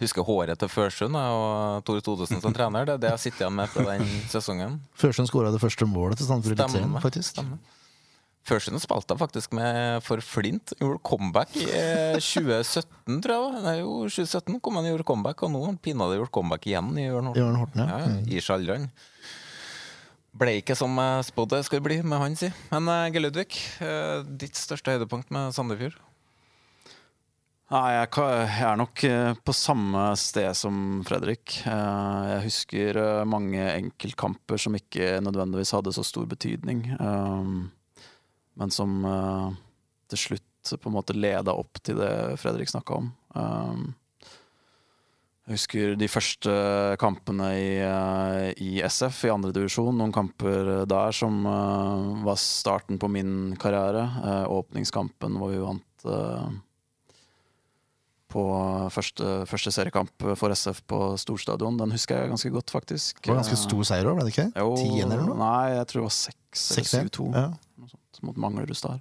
Husker 0.00 0.24
håret 0.24 0.56
til 0.60 0.70
Førsund 0.72 1.18
og 1.18 1.82
Tore 1.84 2.00
Todesen 2.04 2.40
som 2.40 2.54
trener. 2.56 2.86
Det 2.88 2.94
er 2.96 3.02
det 3.02 3.10
jeg 3.16 3.24
sitter 3.26 3.44
igjen 3.44 3.58
med 3.58 3.68
fra 3.68 3.84
den 3.90 4.06
sesongen. 4.32 4.78
Førsund 4.96 5.28
skåra 5.28 5.52
det 5.52 5.60
første 5.60 5.88
målet 5.88 6.20
til 6.20 6.30
Sandefjord 6.30 6.56
Eliteserien, 6.56 6.96
faktisk. 7.04 7.34
stemmer. 7.34 7.60
Førsund 8.48 8.80
spilte 8.80 9.16
faktisk 9.20 9.52
med 9.54 10.00
for 10.06 10.22
Flint. 10.24 10.72
Gjorde 10.80 11.02
comeback 11.04 11.52
i 11.60 11.66
eh, 11.68 12.16
2017, 12.16 13.20
tror 13.20 13.34
jeg. 13.36 13.62
Nei, 13.66 13.76
jo, 13.82 13.98
2017 14.08 14.56
kom 14.64 14.80
han 14.80 14.88
og 14.88 14.94
gjorde 14.94 15.08
comeback, 15.12 15.44
og 15.44 15.52
nå 15.52 15.60
har 15.60 15.74
han 15.74 15.80
pinadø 15.84 16.16
gjort 16.22 16.32
comeback 16.38 16.66
igjen 16.70 16.90
i 16.96 17.06
Jørn 17.06 17.28
Horten. 17.30 17.42
Jørn 17.44 17.60
Horten, 17.60 17.84
ja. 17.84 18.00
Ja. 18.00 18.16
I 18.24 18.42
Skjaldran. 18.44 18.88
Ble 20.40 20.56
ikke 20.60 20.76
som 20.78 20.94
jeg 20.96 21.26
spådde 21.28 21.58
det 21.58 21.66
skulle 21.68 21.84
bli 21.84 22.00
med 22.06 22.22
han, 22.22 22.38
si. 22.38 22.48
Men 22.70 22.88
uh, 22.88 23.20
Ludvig, 23.20 23.60
eh, 23.84 24.22
ditt 24.40 24.56
største 24.56 24.94
høydepunkt 24.94 25.28
med 25.34 25.52
Sandefjord? 25.52 25.98
Nei, 27.70 27.92
jeg, 27.94 28.08
er 28.66 28.78
nok 28.80 29.02
eh, 29.06 29.36
på 29.46 29.52
samme 29.54 30.08
sted 30.18 30.48
som 30.58 31.04
Fredrik. 31.06 31.60
Eh, 31.70 32.22
Jeg 32.32 32.42
husker 32.48 32.96
eh, 32.98 33.26
mange 33.30 33.62
enkeltkamper 33.62 34.58
som 34.58 34.74
ikke 34.74 35.20
nødvendigvis 35.22 35.70
hadde 35.76 35.92
så 35.94 36.02
stor 36.02 36.26
betydning, 36.26 36.82
men 38.58 38.74
som 38.74 38.96
til 40.10 40.18
slutt 40.18 40.72
på 40.82 40.90
en 40.90 40.96
måte 40.96 41.14
leda 41.14 41.54
opp 41.54 41.78
til 41.86 42.00
det 42.00 42.10
Fredrik 42.42 42.68
snakka 42.72 42.96
om. 42.98 43.06
Jeg 45.46 45.54
husker 45.54 45.94
de 45.98 46.08
første 46.10 46.54
kampene 47.00 47.52
i, 47.54 47.70
i 48.66 48.82
SF, 48.82 49.22
i 49.28 49.32
andredivisjon. 49.32 49.94
Noen 49.96 50.12
kamper 50.14 50.82
der 50.90 51.14
som 51.16 51.38
var 52.26 52.42
starten 52.42 52.98
på 53.00 53.08
min 53.14 53.54
karriere. 53.62 54.04
Åpningskampen 54.50 55.38
hvor 55.40 55.54
vi 55.54 55.62
vant 55.62 56.10
på 58.30 58.44
første, 58.94 59.40
første 59.50 59.72
seriekamp 59.74 60.26
for 60.38 60.54
SF 60.54 60.82
på 60.90 61.00
storstadion. 61.20 61.78
Den 61.80 61.94
husker 61.94 62.22
jeg 62.22 62.32
ganske 62.32 62.52
godt, 62.54 62.72
faktisk. 62.72 63.20
Det 63.22 63.32
var 63.32 63.42
ganske 63.42 63.58
stor 63.58 63.86
seier 63.90 64.10
òg, 64.10 64.20
ble 64.20 64.28
det 64.28 64.34
ikke? 64.36 64.48
Jo, 64.54 64.72
10-1 64.78 65.04
eller 65.06 65.26
noe? 65.26 65.38
Nei, 65.40 65.76
jeg 65.76 65.90
tror 65.90 66.00
det 66.00 66.08
var 66.08 66.16
6 66.18 66.66
eller 66.70 66.90
6-1? 66.90 67.14
7-2. 67.18 67.30
Ja. 67.36 67.46
Mot 68.26 68.36
Manglerud 68.36 68.76
der. 68.84 69.00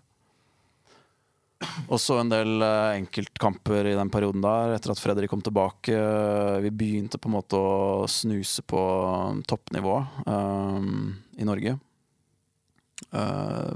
Også 1.92 2.16
en 2.22 2.30
del 2.32 2.64
eh, 2.64 2.98
enkeltkamper 3.02 3.90
i 3.90 3.96
den 3.98 4.12
perioden 4.14 4.44
der, 4.44 4.78
etter 4.78 4.94
at 4.94 5.02
Fredrik 5.02 5.32
kom 5.32 5.42
tilbake. 5.44 5.96
Vi 6.64 6.72
begynte 6.72 7.20
på 7.20 7.28
en 7.28 7.36
måte 7.36 7.60
å 7.60 8.08
snuse 8.08 8.64
på 8.64 8.82
toppnivå 9.50 9.98
eh, 10.24 10.88
i 11.44 11.48
Norge. 11.48 11.76
Eh, 13.12 13.76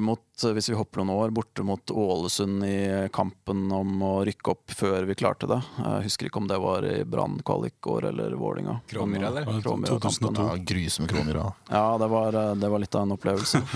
borte 0.00 0.04
mot, 0.04 0.54
hvis 0.54 0.68
vi 0.70 0.74
hopper 0.74 1.00
noen 1.00 1.10
år, 1.10 1.30
borte 1.30 1.62
mot 1.62 1.90
Ålesund 1.90 2.64
i 2.64 3.08
kampen 3.12 3.72
om 3.72 4.02
å 4.02 4.24
rykke 4.24 4.50
opp 4.50 4.70
før 4.70 5.06
vi 5.08 5.14
klarte 5.14 5.46
det. 5.46 5.60
Jeg 5.78 6.06
husker 6.06 6.28
ikke 6.28 6.40
om 6.42 6.48
det 6.48 6.58
var 6.60 6.84
i 6.84 7.04
Brann 7.04 7.38
kvalikår 7.44 8.08
eller 8.10 8.36
Vålinga. 8.36 8.80
Kråmyra, 8.88 9.28
eller? 9.28 9.44
Kråmyra-kampen. 9.62 10.00
2002. 10.00 10.46
Ja, 10.50 10.56
grusomme 10.56 11.08
Kråmyra. 11.08 11.46
Ja, 11.70 11.98
det 11.98 12.08
var, 12.12 12.34
eh, 12.34 12.54
det 12.54 12.68
var 12.68 12.82
litt 12.82 12.94
av 12.94 13.02
en 13.06 13.16
opplevelse. 13.16 13.62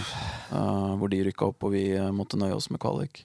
Eh, 0.51 0.95
hvor 0.99 1.07
de 1.07 1.21
rykka 1.23 1.47
opp, 1.47 1.63
og 1.63 1.71
vi 1.71 1.85
eh, 1.95 2.09
måtte 2.11 2.35
nøye 2.35 2.57
oss 2.57 2.67
med 2.75 2.81
kvalik. 2.83 3.21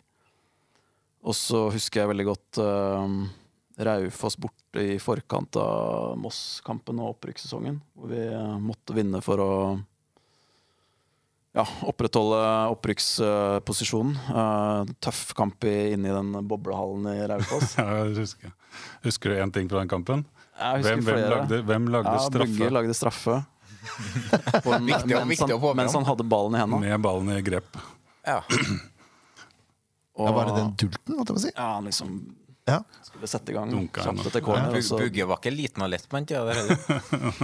Og 1.26 1.34
så 1.34 1.64
husker 1.74 2.04
jeg 2.04 2.12
veldig 2.12 2.26
godt 2.28 2.60
uh, 2.62 3.16
Raufoss 3.82 4.38
borte 4.38 4.84
i 4.94 5.00
forkant 5.02 5.58
av 5.58 6.14
Moss-kampen 6.22 7.02
og 7.02 7.16
opprykkssesongen. 7.16 7.80
Hvor 7.98 8.14
vi 8.14 8.22
eh, 8.28 8.60
måtte 8.62 8.94
vinne 8.94 9.24
for 9.26 9.42
å 9.42 9.52
ja, 11.56 11.64
opprettholde 11.88 12.40
opprykksposisjonen. 12.76 14.16
Uh, 14.28 14.94
tøff 15.04 15.30
kamp 15.38 15.64
i, 15.68 15.76
inne 15.96 16.12
i 16.12 16.16
den 16.16 16.48
boblehallen 16.48 17.08
i 17.14 17.20
Raufoss. 17.32 17.76
Ja, 17.80 18.04
husker. 18.12 18.52
husker 19.06 19.32
du 19.32 19.40
én 19.40 19.54
ting 19.56 19.70
fra 19.72 19.80
den 19.84 19.92
kampen? 19.92 20.26
Hvem, 20.56 21.04
hvem 21.04 21.22
lagde, 21.32 21.62
hvem 21.68 21.88
lagde 21.92 22.12
ja, 22.16 22.24
straffe 22.24 22.56
Bugge 22.56 22.72
lagde 22.72 22.96
straffe. 22.96 23.42
En, 24.66 24.88
Viktig 24.88 25.14
mens, 25.14 25.28
viktig 25.30 25.54
å 25.54 25.60
han, 25.62 25.78
mens 25.78 25.94
han 25.94 26.08
hadde 26.08 26.26
ballen 26.26 26.56
i 26.58 26.62
hendene. 26.64 26.88
med 26.90 27.04
ballen 27.06 27.30
i 27.36 27.42
grep? 27.46 27.80
Ja. 28.26 28.42
Ja, 30.16 30.32
var 30.32 30.48
det 30.48 30.54
den 30.56 30.70
dulten, 30.80 31.16
måtte 31.20 31.34
jeg 31.36 31.42
si? 31.44 31.50
Ja, 31.58 31.74
han 31.74 31.90
liksom 31.90 32.12
Ja. 32.66 32.80
skulle 33.06 33.28
sette 33.30 33.52
i 33.52 33.56
gang 33.56 33.70
kjapt 33.94 34.26
etter 34.26 34.42
corner. 34.42 34.74
Ja. 34.76 34.82
så- 34.82 34.98
Bugge 34.98 35.26
var 35.30 35.38
ikke 35.38 35.52
liten 35.54 35.84
og 35.86 35.90
lett 35.94 36.08
på 36.10 36.18
den 36.18 36.26
tida. 36.26 36.46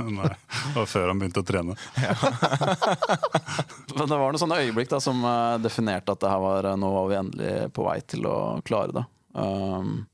Nei, 0.02 0.32
det 0.34 0.74
var 0.76 0.86
før 0.90 1.08
han 1.12 1.20
begynte 1.22 1.44
å 1.44 1.46
trene. 1.46 1.76
Men 3.96 4.08
det 4.10 4.18
var 4.18 4.32
noen 4.32 4.40
sånne 4.42 4.58
øyeblikk 4.64 4.90
da, 4.90 4.98
som 5.04 5.22
eh, 5.24 5.58
definerte 5.62 6.12
at 6.16 6.20
det 6.24 6.30
her 6.32 6.40
var, 6.42 6.66
eh, 6.72 6.76
nå 6.82 6.90
var 6.96 7.06
vi 7.12 7.20
endelig 7.20 7.52
på 7.76 7.86
vei 7.86 8.00
til 8.02 8.26
å 8.26 8.34
klare 8.66 8.92
det. 8.98 9.04
Um, 9.38 10.08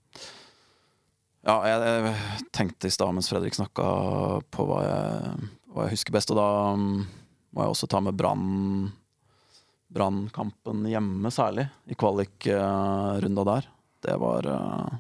ja, 1.48 1.56
jeg, 1.72 1.80
jeg 1.88 2.44
tenkte 2.60 2.92
i 2.92 2.94
stad 2.94 3.16
mens 3.16 3.32
Fredrik 3.32 3.56
snakka 3.56 3.88
på 4.52 4.68
hva 4.68 4.82
jeg, 4.84 5.48
hva 5.72 5.88
jeg 5.88 5.96
husker 5.96 6.12
best, 6.18 6.36
og 6.36 6.40
da 6.42 6.50
um, 6.76 7.06
må 7.56 7.64
jeg 7.64 7.72
også 7.78 7.88
ta 7.96 8.04
med 8.04 8.20
Brann 8.20 8.92
Brannkampen 9.88 10.84
hjemme, 10.92 11.32
særlig, 11.32 11.70
i 11.88 11.96
kvalikrunda 11.96 13.48
der. 13.48 13.72
Det 14.06 14.16
var 14.22 14.48
uh, 14.48 14.92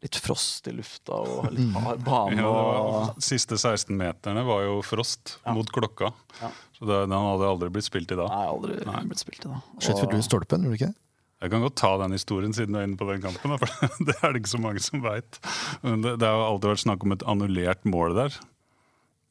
litt 0.00 0.16
frost 0.24 0.68
i 0.70 0.74
lufta 0.76 1.20
og 1.20 1.50
litt 1.56 1.76
hard 1.76 2.02
bane. 2.06 2.40
Ja, 2.40 2.54
var, 2.54 3.12
siste 3.24 3.58
16 3.60 3.92
meterne 3.96 4.44
var 4.48 4.64
jo 4.66 4.80
frost 4.86 5.36
Ja. 5.44 5.54
mot 5.56 5.70
klokka. 5.72 6.12
Ja. 6.40 6.50
Så 6.78 6.88
det, 6.88 7.02
den 7.10 7.16
hadde 7.18 7.52
aldri 7.52 7.70
blitt 7.74 7.88
spilt 7.88 8.12
i 8.12 8.18
da. 8.18 8.26
Nei, 8.30 8.46
aldri 8.48 8.80
blitt 9.10 9.22
spilt 9.22 9.44
i 9.44 9.52
da. 9.52 9.60
Skjøt 9.78 10.04
vel 10.04 10.12
du 10.14 10.18
i 10.20 10.26
stolpen, 10.26 10.64
gjorde 10.66 10.78
du 10.78 10.80
ikke? 10.80 10.94
Jeg 11.40 11.52
kan 11.54 11.62
godt 11.64 11.76
ta 11.80 11.90
den 12.02 12.12
historien 12.12 12.52
siden 12.52 12.74
du 12.76 12.78
er 12.80 12.84
inne 12.84 12.98
på 13.00 13.06
den 13.08 13.22
kampen. 13.24 13.56
For 13.60 13.88
det 14.08 14.16
er 14.20 14.32
det 14.32 14.42
ikke 14.42 14.54
så 14.56 14.60
mange 14.60 14.82
som 14.84 15.04
veit. 15.04 15.40
Det, 15.80 16.16
det 16.20 16.28
har 16.28 16.42
alltid 16.44 16.74
vært 16.74 16.82
snakk 16.84 17.06
om 17.06 17.14
et 17.16 17.24
annullert 17.32 17.86
mål 17.88 18.16
der. 18.18 18.36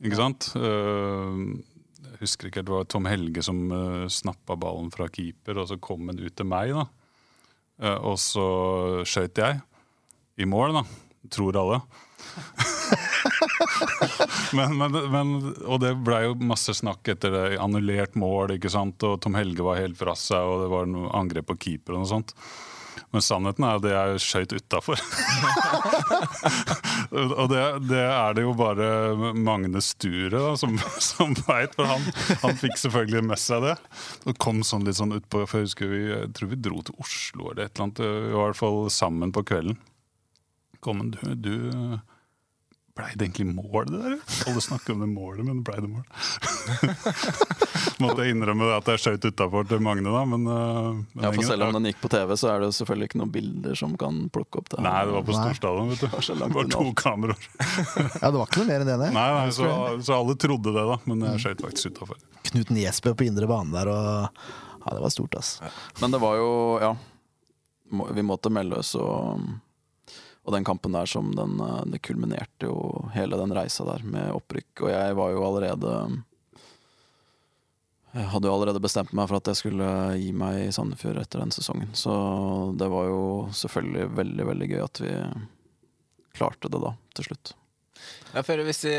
Ikke 0.01 0.17
sant? 0.17 0.47
Eh, 0.57 1.43
jeg 2.09 2.21
husker 2.23 2.49
ikke, 2.49 2.63
Det 2.65 2.73
var 2.73 2.87
Tom 2.89 3.05
Helge 3.07 3.43
som 3.45 3.61
uh, 3.71 4.07
snappa 4.11 4.57
ballen 4.59 4.89
fra 4.91 5.07
keeper, 5.11 5.59
og 5.61 5.69
så 5.69 5.77
kom 5.79 6.09
den 6.09 6.19
ut 6.23 6.35
til 6.35 6.47
meg. 6.49 6.73
da. 6.75 6.87
Eh, 7.79 7.99
og 8.05 8.19
så 8.21 8.45
skøyt 9.07 9.41
jeg. 9.41 9.59
I 10.39 10.47
mål, 10.47 10.79
da. 10.79 10.83
Tror 11.31 11.57
alle. 11.59 11.81
men, 14.57 14.75
men, 14.79 14.97
men, 15.11 15.31
og 15.65 15.81
det 15.83 15.93
blei 16.05 16.23
jo 16.27 16.37
masse 16.39 16.73
snakk 16.77 17.07
etter 17.11 17.33
det. 17.35 17.45
Annullert 17.61 18.17
mål, 18.19 18.55
ikke 18.57 18.71
sant? 18.73 19.03
og 19.07 19.19
Tom 19.23 19.37
Helge 19.39 19.65
var 19.65 19.81
helt 19.81 19.99
fra 19.99 20.13
seg, 20.19 20.43
og 20.43 20.63
det 20.63 20.69
var 20.73 20.89
noe 20.89 21.13
angrep 21.19 21.49
på 21.51 21.59
keeper 21.67 21.95
og 21.95 21.99
noe 22.03 22.11
sånt. 22.11 22.35
Men 23.09 23.23
sannheten 23.25 23.65
er 23.65 23.79
at 23.79 23.83
det 23.85 23.93
jeg 23.93 24.21
skøyt 24.21 24.51
utafor. 24.59 25.01
og 27.39 27.45
det, 27.49 27.63
det 27.89 28.03
er 28.05 28.35
det 28.37 28.43
jo 28.45 28.53
bare 28.57 28.89
Magne 29.33 29.81
Sture 29.81 30.29
da, 30.35 30.51
som, 30.61 30.75
som 31.01 31.33
veit, 31.47 31.73
for 31.77 31.89
han, 31.89 32.05
han 32.43 32.59
fikk 32.59 32.77
selvfølgelig 32.77 33.23
med 33.31 33.41
seg 33.41 33.65
det. 33.65 33.75
Det 34.27 34.35
kom 34.41 34.61
sånn 34.67 34.85
litt 34.85 34.99
sånn 34.99 35.17
utpå, 35.17 35.41
for 35.49 35.61
jeg 35.61 35.71
husker 35.71 35.89
vi, 35.89 36.03
jeg 36.11 36.29
tror 36.37 36.53
vi 36.53 36.61
dro 36.69 36.83
til 36.85 37.01
Oslo 37.01 37.49
eller 37.49 37.65
et 37.65 37.73
eller 37.73 37.87
annet. 37.87 38.03
I 38.05 38.37
hvert 38.37 38.61
fall 38.61 38.79
sammen 38.93 39.33
på 39.33 39.45
kvelden. 39.53 39.79
Kom, 40.85 41.01
du, 41.11 41.19
du 41.35 41.55
Blei 42.99 43.13
det 43.15 43.25
egentlig 43.29 43.45
mål, 43.47 43.85
det 43.87 43.99
der? 44.03 44.15
Alle 44.49 44.61
snakker 44.61 44.93
om 44.93 44.99
det 44.99 45.07
målet, 45.07 45.45
men 45.47 45.61
blei 45.63 45.77
det 45.79 45.87
mål? 45.87 46.03
Måtte 48.03 48.25
jeg 48.25 48.35
innrømme 48.35 48.67
det 48.67 48.73
at 48.75 48.89
jeg 48.91 49.01
skjøt 49.03 49.27
utafor 49.29 49.67
til 49.69 49.79
Magne, 49.83 50.11
da. 50.11 50.23
Men, 50.27 50.43
uh, 50.47 50.97
men 51.15 51.23
Ja, 51.23 51.31
for 51.31 51.47
selv 51.47 51.69
om 51.69 51.77
den 51.77 51.87
gikk 51.87 52.01
på 52.03 52.11
TV, 52.11 52.33
så 52.41 52.49
er 52.51 52.65
det 52.65 52.73
selvfølgelig 52.75 53.07
ikke 53.09 53.21
noen 53.21 53.31
bilder 53.37 53.79
som 53.79 53.93
kan 53.99 54.25
plukke 54.35 54.59
opp 54.59 54.67
det. 54.73 54.81
Nei, 54.83 54.97
det 55.07 55.15
var 55.15 55.23
på 55.29 55.37
storstadion, 55.37 55.93
vet 55.93 56.03
du. 56.03 56.33
Det 56.41 56.49
var 56.57 56.71
to 56.75 56.83
kameraer. 56.99 57.47
Ja, 58.19 58.27
det 58.27 58.35
var 58.35 58.49
ikke 58.49 58.63
noe 58.65 58.69
mer 58.73 58.83
enn 58.83 58.91
det, 58.91 58.97
nei. 59.05 59.11
Nei, 59.15 59.29
nei, 59.37 59.47
så, 59.55 59.69
så 60.03 60.17
alle 60.19 60.35
trodde 60.43 60.75
det, 60.75 60.85
da. 60.91 60.99
Men 61.07 61.23
jeg 61.29 61.45
skøyt 61.45 61.63
faktisk 61.69 61.95
utafor. 61.95 62.19
Knut 62.51 62.75
Niesbø 62.75 63.15
på 63.15 63.29
indre 63.29 63.47
bane 63.47 63.71
der, 63.79 63.93
og 63.95 64.43
Ja, 64.83 64.93
det 64.95 65.01
var 65.03 65.15
stort, 65.15 65.39
ass. 65.39 65.55
Men 66.03 66.11
det 66.11 66.19
var 66.23 66.35
jo, 66.39 66.51
ja 66.83 66.93
Vi 68.15 68.23
måtte 68.23 68.51
melde 68.51 68.79
oss, 68.83 68.91
og, 68.99 69.43
og 70.49 70.55
den 70.55 70.65
kampen 70.65 70.95
der 70.97 71.05
som 71.09 71.29
den 71.37 71.59
eh, 71.61 71.83
Det 71.93 72.01
kulminerte 72.01 72.65
jo 72.71 73.05
hele 73.13 73.37
den 73.37 73.53
reisa 73.53 73.85
der 73.85 74.01
med 74.03 74.33
opprykk. 74.33 74.81
Og 74.81 74.89
jeg 74.89 75.19
var 75.19 75.31
jo 75.35 75.45
allerede 75.45 75.93
Jeg 78.15 78.25
hadde 78.33 78.49
jo 78.49 78.55
allerede 78.55 78.81
bestemt 78.81 79.13
meg 79.13 79.29
for 79.29 79.37
at 79.37 79.51
jeg 79.51 79.59
skulle 79.61 79.89
gi 80.17 80.31
meg 80.33 80.63
i 80.63 80.73
Sandefjord 80.73 81.21
etter 81.21 81.43
den 81.43 81.53
sesongen. 81.53 81.93
Så 81.93 82.13
det 82.81 82.89
var 82.89 83.05
jo 83.05 83.23
selvfølgelig 83.53 84.09
veldig, 84.17 84.47
veldig 84.49 84.69
gøy 84.71 84.81
at 84.81 85.01
vi 85.03 85.13
klarte 86.33 86.71
det 86.73 86.81
da, 86.81 86.95
til 87.13 87.29
slutt. 87.29 87.51
Ja, 88.33 88.41
for 88.41 88.63
hvis 88.65 88.81
vi, 88.87 88.95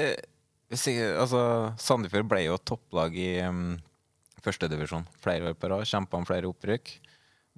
hvis 0.71 0.87
vi 0.87 0.95
Altså, 1.09 1.41
Sandefjord 1.83 2.31
ble 2.31 2.45
jo 2.45 2.61
topplag 2.63 3.19
i 3.19 3.33
um, 3.49 3.81
førstedivisjon 4.45 5.09
flere 5.19 5.51
år 5.51 5.59
på 5.59 5.73
rad. 5.73 5.83
Kjempa 5.91 6.21
om 6.21 6.29
flere 6.29 6.47
opprykk. 6.47 6.95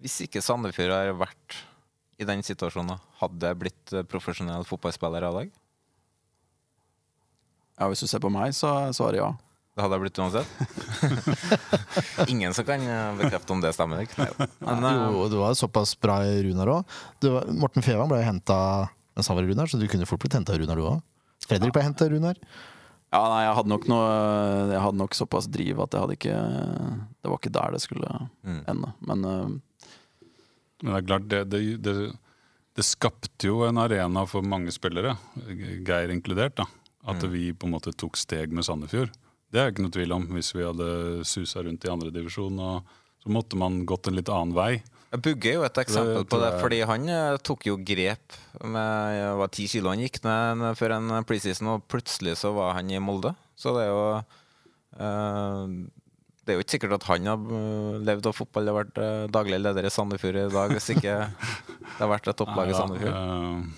Hvis 0.00 0.22
ikke 0.24 0.40
Sandefjord 0.40 0.96
har 0.96 1.12
vært 1.20 1.60
i 2.20 2.24
den 2.28 2.42
situasjonen, 2.44 2.98
hadde 3.22 3.46
jeg 3.52 3.58
blitt 3.62 3.92
eh, 3.96 4.02
profesjonell 4.04 4.64
fotballspiller 4.68 5.22
av 5.30 5.38
deg? 5.40 5.52
Ja, 7.80 7.88
Hvis 7.88 8.02
du 8.04 8.06
ser 8.10 8.20
på 8.22 8.30
meg, 8.30 8.52
så 8.54 8.68
svarer 8.94 9.18
jeg 9.18 9.24
ja. 9.24 9.32
Det 9.72 9.80
hadde 9.80 9.96
jeg 9.96 10.02
blitt 10.04 10.18
uansett? 10.20 10.48
Ingen 12.32 12.52
som 12.54 12.66
kan 12.68 12.82
eh, 12.84 13.14
bekrefte 13.22 13.54
om 13.54 13.62
det 13.64 13.72
stemmer? 13.74 14.02
Ikke? 14.04 14.26
Nei, 14.36 14.48
Men, 14.68 14.84
eh, 14.84 14.98
Jo, 15.14 15.22
du 15.32 15.38
var 15.40 15.54
såpass 15.58 15.94
bra 15.98 16.18
i 16.28 16.42
Runar 16.44 16.68
òg. 16.74 16.98
Morten 17.56 17.84
Fevang 17.84 18.10
ble 18.12 18.20
henta 18.26 18.58
mens 19.16 19.28
han 19.28 19.36
var 19.36 19.44
i 19.44 19.50
Runar, 19.50 19.68
så 19.68 19.76
du 19.80 19.88
kunne 19.92 20.06
fort 20.08 20.20
blitt 20.24 20.36
henta 20.36 20.54
av 20.54 20.60
Runar, 20.62 20.76
du 20.80 20.86
òg. 20.88 21.00
Fredrik 21.48 21.72
ble 21.74 21.82
henta 21.84 22.06
av 22.06 22.12
Runar. 22.14 22.38
Ja, 23.12 23.20
nei, 23.28 23.42
jeg 23.44 23.56
hadde 23.58 23.68
nok 23.68 23.82
noe 23.92 24.04
Jeg 24.70 24.80
hadde 24.80 24.96
nok 25.02 25.16
såpass 25.18 25.44
driv 25.52 25.82
at 25.84 25.92
jeg 25.92 26.00
hadde 26.00 26.14
ikke 26.16 26.36
Det 27.20 27.28
var 27.28 27.36
ikke 27.42 27.50
der 27.52 27.74
det 27.74 27.80
skulle 27.84 28.12
Mm. 28.40 28.62
ende. 28.72 28.92
Men 29.04 29.26
Men 30.82 30.92
det 30.92 31.00
er 31.00 31.08
klart, 31.08 31.26
det, 31.30 31.42
det, 31.52 31.62
det, 31.82 31.96
det 32.76 32.86
skapte 32.86 33.48
jo 33.48 33.62
en 33.66 33.80
arena 33.80 34.24
for 34.28 34.44
mange 34.46 34.74
spillere, 34.74 35.16
Geir 35.86 36.12
inkludert. 36.14 36.58
da 36.58 36.66
At 37.10 37.22
vi 37.30 37.50
på 37.54 37.66
en 37.68 37.76
måte 37.76 37.94
tok 37.94 38.18
steg 38.18 38.54
med 38.54 38.66
Sandefjord. 38.66 39.14
Det 39.52 39.60
er 39.60 39.70
ikke 39.72 39.84
noe 39.84 39.94
tvil 39.94 40.14
om. 40.16 40.26
Hvis 40.32 40.52
vi 40.56 40.64
hadde 40.64 40.88
susa 41.28 41.62
rundt 41.62 41.84
i 41.84 41.92
andredivisjon, 41.92 42.58
så 43.22 43.30
måtte 43.30 43.58
man 43.58 43.82
gått 43.86 44.08
en 44.08 44.18
litt 44.18 44.30
annen 44.32 44.54
vei. 44.56 44.82
Bugge 45.12 45.50
er 45.50 45.58
jo 45.58 45.64
et 45.66 45.78
eksempel 45.82 46.22
Det 46.22 46.30
på 46.32 46.38
det, 46.40 46.52
fordi 46.62 46.78
han 46.88 47.08
eh, 47.12 47.34
tok 47.44 47.66
jo 47.68 47.74
grep 47.84 48.32
med 48.64 49.18
det 49.18 49.32
var 49.42 49.50
ti 49.52 49.66
kilo 49.68 49.90
han 49.92 50.00
gikk 50.00 50.22
ned 50.24 50.62
før 50.78 50.94
en 50.96 51.10
preseason, 51.28 51.68
og 51.74 51.84
plutselig 51.84 52.38
så 52.40 52.54
var 52.56 52.78
han 52.78 52.88
i 52.88 53.00
Molde. 53.02 53.34
Så 53.60 53.74
det 53.76 53.84
er 53.84 53.90
jo 53.90 54.06
eh, 54.96 55.74
Det 56.42 56.52
er 56.52 56.58
jo 56.58 56.64
ikke 56.64 56.74
sikkert 56.74 56.96
at 56.96 57.06
han 57.06 57.28
har 57.30 57.46
eh, 57.54 58.00
levd 58.08 58.26
av 58.26 58.34
fotball 58.34 58.72
og 58.72 58.78
vært 58.80 58.96
eh, 58.98 59.24
daglig 59.30 59.60
leder 59.62 59.86
i 59.86 59.92
Sandefjord 59.94 60.40
i 60.40 60.48
dag, 60.50 60.74
hvis 60.74 60.90
ikke 60.96 61.16
det 61.30 62.00
har 62.00 62.10
vært 62.10 62.30
et 62.32 62.38
topplag 62.40 62.72
i 62.72 62.74
Sandefjord. 62.74 63.68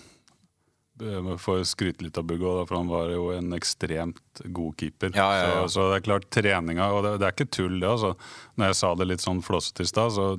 Vi 1.03 1.11
eh, 1.13 1.29
får 1.45 1.65
skryte 1.69 2.07
litt 2.07 2.21
av 2.21 2.25
Buggo, 2.31 2.55
for 2.65 2.79
han 2.79 2.89
var 2.89 3.13
jo 3.13 3.27
en 3.35 3.53
ekstremt 3.57 4.45
god 4.45 4.79
keeper. 4.81 5.13
Ja, 5.13 5.29
ja, 5.37 5.45
ja. 5.51 5.61
Så, 5.67 5.75
så 5.77 5.91
det 5.91 6.01
er 6.01 6.07
klart, 6.09 6.31
treninga 6.33 6.89
Og 6.97 7.05
det, 7.05 7.19
det 7.21 7.29
er 7.29 7.37
ikke 7.37 7.51
tull, 7.53 7.77
det. 7.83 7.91
altså. 7.91 8.15
Når 8.57 8.73
jeg 8.73 8.81
sa 8.81 8.95
det 8.97 9.11
litt 9.11 9.27
sånn 9.27 9.45
flåsete 9.45 9.85
i 9.85 9.93
stad, 9.93 10.17
så 10.17 10.31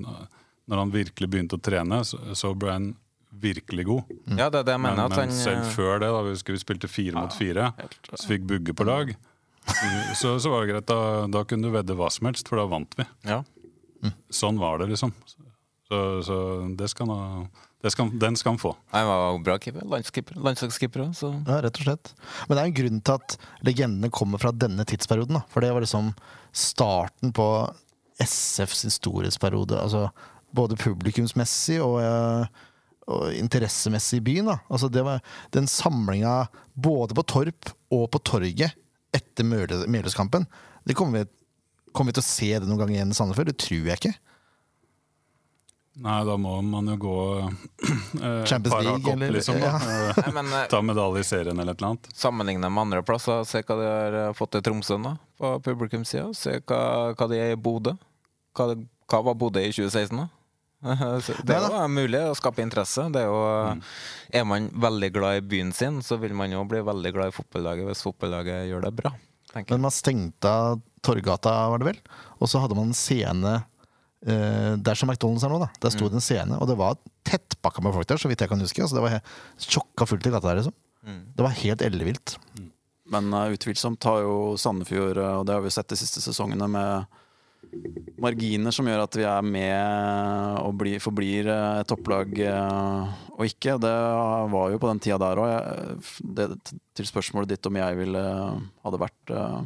når 0.66 0.82
han 0.82 0.94
virkelig 0.96 1.30
begynte 1.30 1.60
å 1.60 1.62
trene, 1.62 2.02
så, 2.10 2.18
så 2.34 2.56
ble 2.58 2.74
han 2.74 2.90
virkelig 3.36 3.86
god. 3.86 4.18
Ja, 4.34 4.50
det 4.50 4.64
er 4.64 4.68
det 4.72 4.76
jeg 4.76 4.82
mener. 4.82 4.98
Men, 5.04 5.14
men 5.14 5.30
han, 5.30 5.38
selv 5.38 5.70
før 5.76 6.00
det, 6.02 6.10
da 6.10 6.26
vi, 6.26 6.36
skulle, 6.42 6.58
vi 6.58 6.66
spilte 6.66 6.90
fire 6.90 7.20
mot 7.20 7.36
fire, 7.36 7.70
så 8.16 8.26
fikk 8.30 8.48
Bugge 8.50 8.74
på 8.74 8.88
lag, 8.88 9.12
så, 10.16 10.36
så 10.40 10.52
var 10.52 10.64
det 10.64 10.74
greit. 10.74 10.88
Da, 10.90 11.26
da 11.32 11.44
kunne 11.48 11.68
du 11.68 11.74
vedde 11.76 11.98
hva 11.98 12.10
som 12.14 12.30
helst, 12.30 12.50
for 12.50 12.62
da 12.62 12.68
vant 12.70 12.98
vi. 13.00 13.06
Ja. 13.28 13.44
Sånn 14.34 14.60
var 14.62 14.82
det, 14.82 14.92
liksom. 14.94 15.14
Så, 15.86 15.98
så 16.26 16.38
det 16.78 16.90
skal 16.90 17.10
han, 17.10 17.48
det 17.86 17.92
skal, 17.94 18.10
den 18.22 18.38
skal 18.40 18.56
han 18.56 18.62
få. 18.62 18.74
Han 18.94 19.08
var 19.10 19.24
jo 19.28 19.42
bra 19.46 19.58
keeper. 19.62 20.38
Landslagskeeper 20.42 21.04
òg, 21.06 21.16
så 21.18 21.32
Ja, 21.46 21.60
rett 21.66 21.78
og 21.82 21.86
slett. 21.86 22.14
Men 22.48 22.58
det 22.58 22.62
er 22.62 22.70
en 22.72 22.78
grunn 22.80 23.02
til 23.06 23.20
at 23.20 23.36
legendene 23.68 24.14
kommer 24.14 24.42
fra 24.42 24.54
denne 24.54 24.86
tidsperioden. 24.90 25.38
Da. 25.38 25.44
For 25.54 25.66
det 25.66 25.74
var 25.76 25.86
liksom 25.86 26.14
starten 26.56 27.34
på 27.36 27.50
SFs 28.24 28.86
historiesperiode. 28.88 29.78
Altså 29.78 30.08
både 30.56 30.78
publikumsmessig 30.80 31.82
og, 31.84 32.00
eh, 32.02 32.48
og 33.12 33.28
interessemessig 33.38 34.22
i 34.22 34.26
byen. 34.32 34.50
Da. 34.50 34.58
Altså 34.70 34.90
det 34.90 35.04
var 35.06 35.22
den 35.54 35.70
samlinga 35.70 36.48
både 36.74 37.18
på 37.18 37.26
Torp 37.28 37.70
og 37.94 38.10
på 38.16 38.24
torget 38.26 38.74
etter 39.16 39.48
Melhuskampen. 39.48 40.46
Det 40.86 40.94
kommer 40.98 41.24
vi, 41.24 41.32
kommer 41.96 42.12
vi 42.14 42.20
til 42.20 42.26
å 42.26 42.30
se 42.30 42.52
det 42.60 42.68
noen 42.70 42.82
gang 42.84 42.94
igjen 42.96 43.14
i 43.14 43.18
Sandefjord? 43.18 43.50
Det 43.54 43.58
tror 43.66 43.90
jeg 43.92 44.00
ikke. 44.02 44.14
Nei, 45.96 46.18
da 46.28 46.34
må 46.36 46.58
man 46.68 46.90
jo 46.92 46.96
gå 47.00 47.12
eh, 47.40 48.42
Champions 48.50 48.74
League, 48.84 48.98
opp, 49.00 49.14
eller- 49.14 49.32
liksom. 49.32 49.56
ja. 49.64 49.78
Nei, 50.26 50.32
men, 50.36 50.50
eh, 50.52 50.66
Ta 50.72 50.82
medalje 50.84 51.22
i 51.24 51.28
serien 51.28 51.56
eller 51.60 51.72
et 51.72 51.80
eller 51.80 51.94
annet. 51.94 52.10
Sammenligne 52.20 52.68
med 52.68 52.82
andre 52.82 53.00
plasser, 53.08 53.46
se 53.48 53.62
hva 53.64 53.78
de 53.80 53.86
har 53.88 54.18
eh, 54.26 54.34
fått 54.36 54.52
til 54.58 54.66
Tromsø 54.66 54.98
nå, 55.00 55.14
på 55.40 55.54
publikumssida. 55.64 56.28
Se 56.36 56.58
hva, 56.68 56.82
hva 57.16 57.30
de 57.32 57.40
er 57.40 57.54
i 57.56 57.60
Bodø. 57.60 57.96
Hva, 58.60 58.74
hva 58.76 59.22
var 59.30 59.40
Bodø 59.40 59.64
i 59.64 59.72
2016, 59.72 60.20
da? 60.20 60.28
Det 60.86 61.56
er 61.56 61.66
jo 61.66 61.86
mulig 61.92 62.22
å 62.30 62.36
skape 62.38 62.64
interesse. 62.64 63.08
Det 63.14 63.24
er, 63.24 63.30
jo, 63.32 63.78
er 64.40 64.48
man 64.48 64.68
veldig 64.86 65.12
glad 65.16 65.40
i 65.40 65.46
byen 65.54 65.72
sin, 65.76 66.02
så 66.06 66.20
vil 66.22 66.36
man 66.38 66.54
jo 66.54 66.64
bli 66.70 66.84
veldig 66.86 67.14
glad 67.16 67.32
i 67.32 67.36
fotballaget 67.36 67.90
hvis 67.90 68.04
fotballaget 68.06 68.68
gjør 68.70 68.86
det 68.86 68.94
bra. 69.02 69.14
tenker. 69.54 69.76
Men 69.76 69.88
man 69.88 69.96
stengte 69.96 70.52
av 70.52 70.84
Torgata, 71.06 71.54
var 71.72 71.82
det 71.82 71.90
vel? 71.92 72.04
Og 72.40 72.52
så 72.52 72.62
hadde 72.62 72.78
man 72.78 72.92
en 72.92 72.98
scene 72.98 73.56
eh, 73.58 74.72
der 74.78 74.98
som 74.98 75.10
McDonald's 75.12 75.46
er 75.46 75.54
nå. 75.54 75.60
da 75.64 75.70
Der 75.82 75.94
sto 75.94 76.10
det 76.10 76.20
en 76.20 76.26
scene, 76.26 76.58
og 76.60 76.70
det 76.70 76.78
var 76.80 76.98
tettpakka 77.26 77.84
med 77.86 77.96
folk 77.96 78.10
der, 78.10 78.22
så 78.22 78.32
vidt 78.32 78.42
jeg 78.42 78.52
kan 78.52 78.62
huske. 78.62 78.86
Altså, 78.86 78.98
det 79.00 79.06
var 79.06 79.20
tjokka 79.66 80.10
fullt 80.10 80.30
i 80.30 80.34
gata 80.34 80.52
der, 80.52 80.62
liksom. 80.62 80.78
Det 81.38 81.46
var 81.46 81.54
helt 81.62 81.84
ellevilt. 81.86 82.38
Men 83.14 83.30
uh, 83.34 83.52
utvilsomt 83.54 84.04
har 84.10 84.24
jo 84.26 84.56
Sandefjord, 84.58 85.20
eh, 85.22 85.36
og 85.38 85.46
det 85.46 85.54
har 85.58 85.62
vi 85.66 85.74
sett 85.74 85.92
de 85.92 86.00
siste 86.00 86.24
sesongene, 86.24 86.68
med 86.72 87.22
marginer 88.22 88.74
som 88.74 88.88
gjør 88.88 89.04
at 89.04 89.16
vi 89.20 89.26
er 89.28 89.46
med 89.46 90.60
og 90.64 90.76
bli, 90.80 90.96
forblir 91.04 91.50
eh, 91.52 91.80
et 91.82 91.90
topplag 91.92 92.32
eh, 92.42 93.16
og 93.36 93.44
ikke. 93.50 93.78
Det 93.84 93.94
var 94.54 94.74
jo 94.74 94.82
på 94.82 94.90
den 94.92 95.02
tida 95.04 95.20
der 95.22 95.42
òg. 95.44 96.04
Til 96.96 97.10
spørsmålet 97.10 97.56
ditt 97.56 97.68
om 97.70 97.80
jeg 97.82 97.98
ville 98.00 98.22
hadde 98.86 99.02
vært 99.02 99.34
eh, 99.36 99.58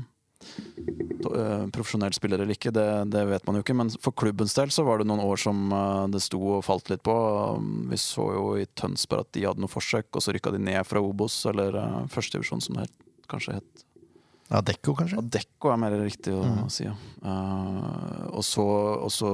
to- 1.21 1.33
eh, 1.37 1.65
profesjonell 1.75 2.15
spiller 2.17 2.41
eller 2.41 2.55
ikke, 2.57 2.73
det, 2.75 2.87
det 3.13 3.25
vet 3.29 3.45
man 3.47 3.59
jo 3.59 3.65
ikke. 3.65 3.77
Men 3.77 3.91
for 4.01 4.15
klubbens 4.17 4.55
del 4.57 4.73
så 4.73 4.85
var 4.87 4.99
det 5.03 5.09
noen 5.11 5.23
år 5.23 5.39
som 5.41 5.69
det 6.13 6.23
sto 6.25 6.41
og 6.57 6.65
falt 6.67 6.89
litt 6.93 7.03
på. 7.05 7.15
Vi 7.91 7.99
så 8.01 8.31
jo 8.37 8.47
i 8.59 8.65
Tønsberg 8.79 9.27
at 9.27 9.35
de 9.37 9.45
hadde 9.49 9.61
noen 9.63 9.71
forsøk, 9.71 10.09
og 10.15 10.25
så 10.25 10.33
rykka 10.35 10.55
de 10.55 10.63
ned 10.71 10.81
fra 10.89 11.03
Obos, 11.03 11.41
eller 11.51 11.77
førstedivisjon 12.11 12.65
som 12.65 12.81
det 12.81 12.89
kanskje 13.29 13.59
het. 13.59 13.85
Ja, 14.49 14.62
Dekko, 14.65 14.95
kanskje? 14.97 15.19
Adecco 15.21 15.69
er 15.69 15.77
mer 15.77 15.93
riktig 16.01 16.33
å 16.33 16.41
Mm. 16.41 16.69
si, 16.73 16.83
ja. 16.88 16.95
Uh, 17.21 18.29
og, 18.33 18.41
så, 18.43 18.63
og 19.05 19.12
så 19.13 19.29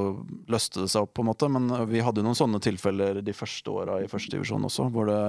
løste 0.52 0.82
det 0.84 0.90
seg 0.92 1.06
opp, 1.06 1.14
på 1.16 1.24
en 1.24 1.30
måte. 1.30 1.48
Men 1.50 1.70
vi 1.88 2.02
hadde 2.04 2.20
jo 2.20 2.26
noen 2.28 2.36
sånne 2.36 2.60
tilfeller 2.60 3.22
de 3.24 3.34
første 3.36 3.72
åra 3.72 4.02
i 4.04 4.10
første 4.12 4.34
divisjon 4.36 4.66
også, 4.68 4.90
hvor 4.92 5.08
det 5.12 5.22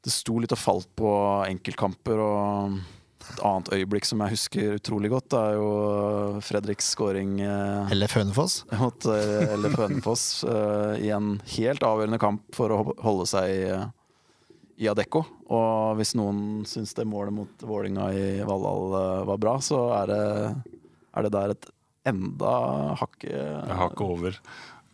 det 0.00 0.12
sto 0.14 0.38
litt 0.40 0.54
og 0.56 0.56
falt 0.56 0.88
på 0.96 1.10
enkeltkamper. 1.50 2.16
og 2.24 2.78
et 3.30 3.42
annet 3.44 3.68
øyeblikk 3.76 4.06
som 4.08 4.22
jeg 4.24 4.32
husker 4.32 4.78
utrolig 4.78 5.10
godt, 5.12 5.34
er 5.36 5.58
jo 5.58 6.40
Fredriks 6.40 6.88
scoring 6.96 7.34
uh, 7.44 7.84
Eller 7.92 8.08
Hønefoss. 8.08 8.62
mot 8.80 8.96
Fønefoss, 9.04 9.60
LF 9.60 9.76
Hønefoss 9.76 10.24
eh, 10.48 10.94
i 11.04 11.10
en 11.14 11.34
helt 11.58 11.84
avgjørende 11.84 12.18
kamp 12.18 12.48
for 12.56 12.72
å 12.72 12.80
holde 13.04 13.28
seg 13.28 13.52
i, 13.52 13.60
i 14.80 14.88
Adecco. 14.88 15.22
Og 15.52 15.98
hvis 15.98 16.14
noen 16.18 16.64
syns 16.68 16.94
det 16.96 17.06
målet 17.08 17.36
mot 17.36 17.64
Vålinga 17.68 18.08
i 18.16 18.26
Valhall 18.48 18.96
eh, 18.96 19.22
var 19.28 19.40
bra, 19.42 19.54
så 19.64 19.84
er 20.00 20.10
det, 20.10 20.24
er 21.16 21.26
det 21.26 21.32
der 21.36 21.54
et 21.54 21.70
enda 22.10 22.52
hakket 22.96 23.72
Hakket 23.76 24.04
over. 24.06 24.38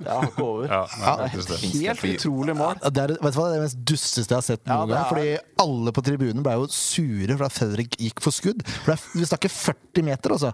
Ja, 0.02 0.18
hakk 0.20 0.40
over. 0.42 0.68
Ja, 0.68 0.82
nei, 1.00 1.06
Det 1.06 1.24
er 1.24 1.30
faktisk 1.38 1.52
helt, 1.62 2.02
helt 2.02 2.18
utrolig 2.18 2.56
mål. 2.58 2.80
Ja, 2.82 2.90
Det 2.92 3.04
er, 3.04 3.14
vet 3.14 3.36
du 3.36 3.38
hva, 3.38 3.46
det 3.48 3.54
er 3.54 3.60
det 3.62 3.66
mest 3.68 3.82
dusteste 3.92 4.34
jeg 4.34 4.36
har 4.36 4.46
sett 4.48 4.64
noen 4.66 4.90
ja, 4.90 4.96
gang. 4.96 5.06
Fordi 5.12 5.28
alle 5.64 5.94
på 5.96 6.04
tribunen 6.10 6.44
ble 6.44 6.56
jo 6.58 6.70
sure 6.74 7.36
for 7.36 7.46
at 7.48 7.56
Fredrik 7.56 7.98
gikk 8.02 8.24
for 8.24 8.34
skudd. 8.34 8.64
For 8.82 8.92
det 8.92 8.98
er, 8.98 9.04
Vi 9.22 9.28
snakker 9.30 9.54
40 9.54 10.08
meter, 10.10 10.36
altså. 10.36 10.52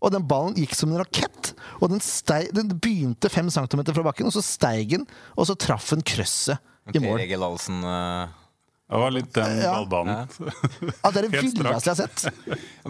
Og 0.00 0.12
den 0.14 0.24
ballen 0.28 0.56
gikk 0.56 0.76
som 0.76 0.92
en 0.92 1.00
rakett. 1.02 1.52
Og 1.80 1.90
den, 1.92 2.00
steig, 2.04 2.52
den 2.56 2.70
begynte 2.76 3.32
fem 3.32 3.50
centimeter 3.52 3.96
fra 3.96 4.04
bakken, 4.06 4.28
og 4.30 4.36
så 4.36 4.44
steig 4.44 4.94
den, 4.94 5.08
og 5.34 5.48
så 5.48 5.56
traff 5.60 5.90
den 5.92 6.04
krøsset 6.06 6.60
i 6.94 7.02
mål. 7.02 7.20
Egil 7.24 7.44
Ahlsen 7.44 7.82
eh, 7.84 8.38
Det 8.90 8.98
var 8.98 9.12
litt 9.14 9.28
den 9.36 9.60
Ja. 9.62 9.72
ballbanen. 9.76 10.26
Ja, 10.90 11.10
det 11.14 11.20
er 11.20 11.26
det 11.28 11.30
villeste 11.36 11.62
jeg 11.62 11.74
har 11.78 11.98
sett. 12.00 12.24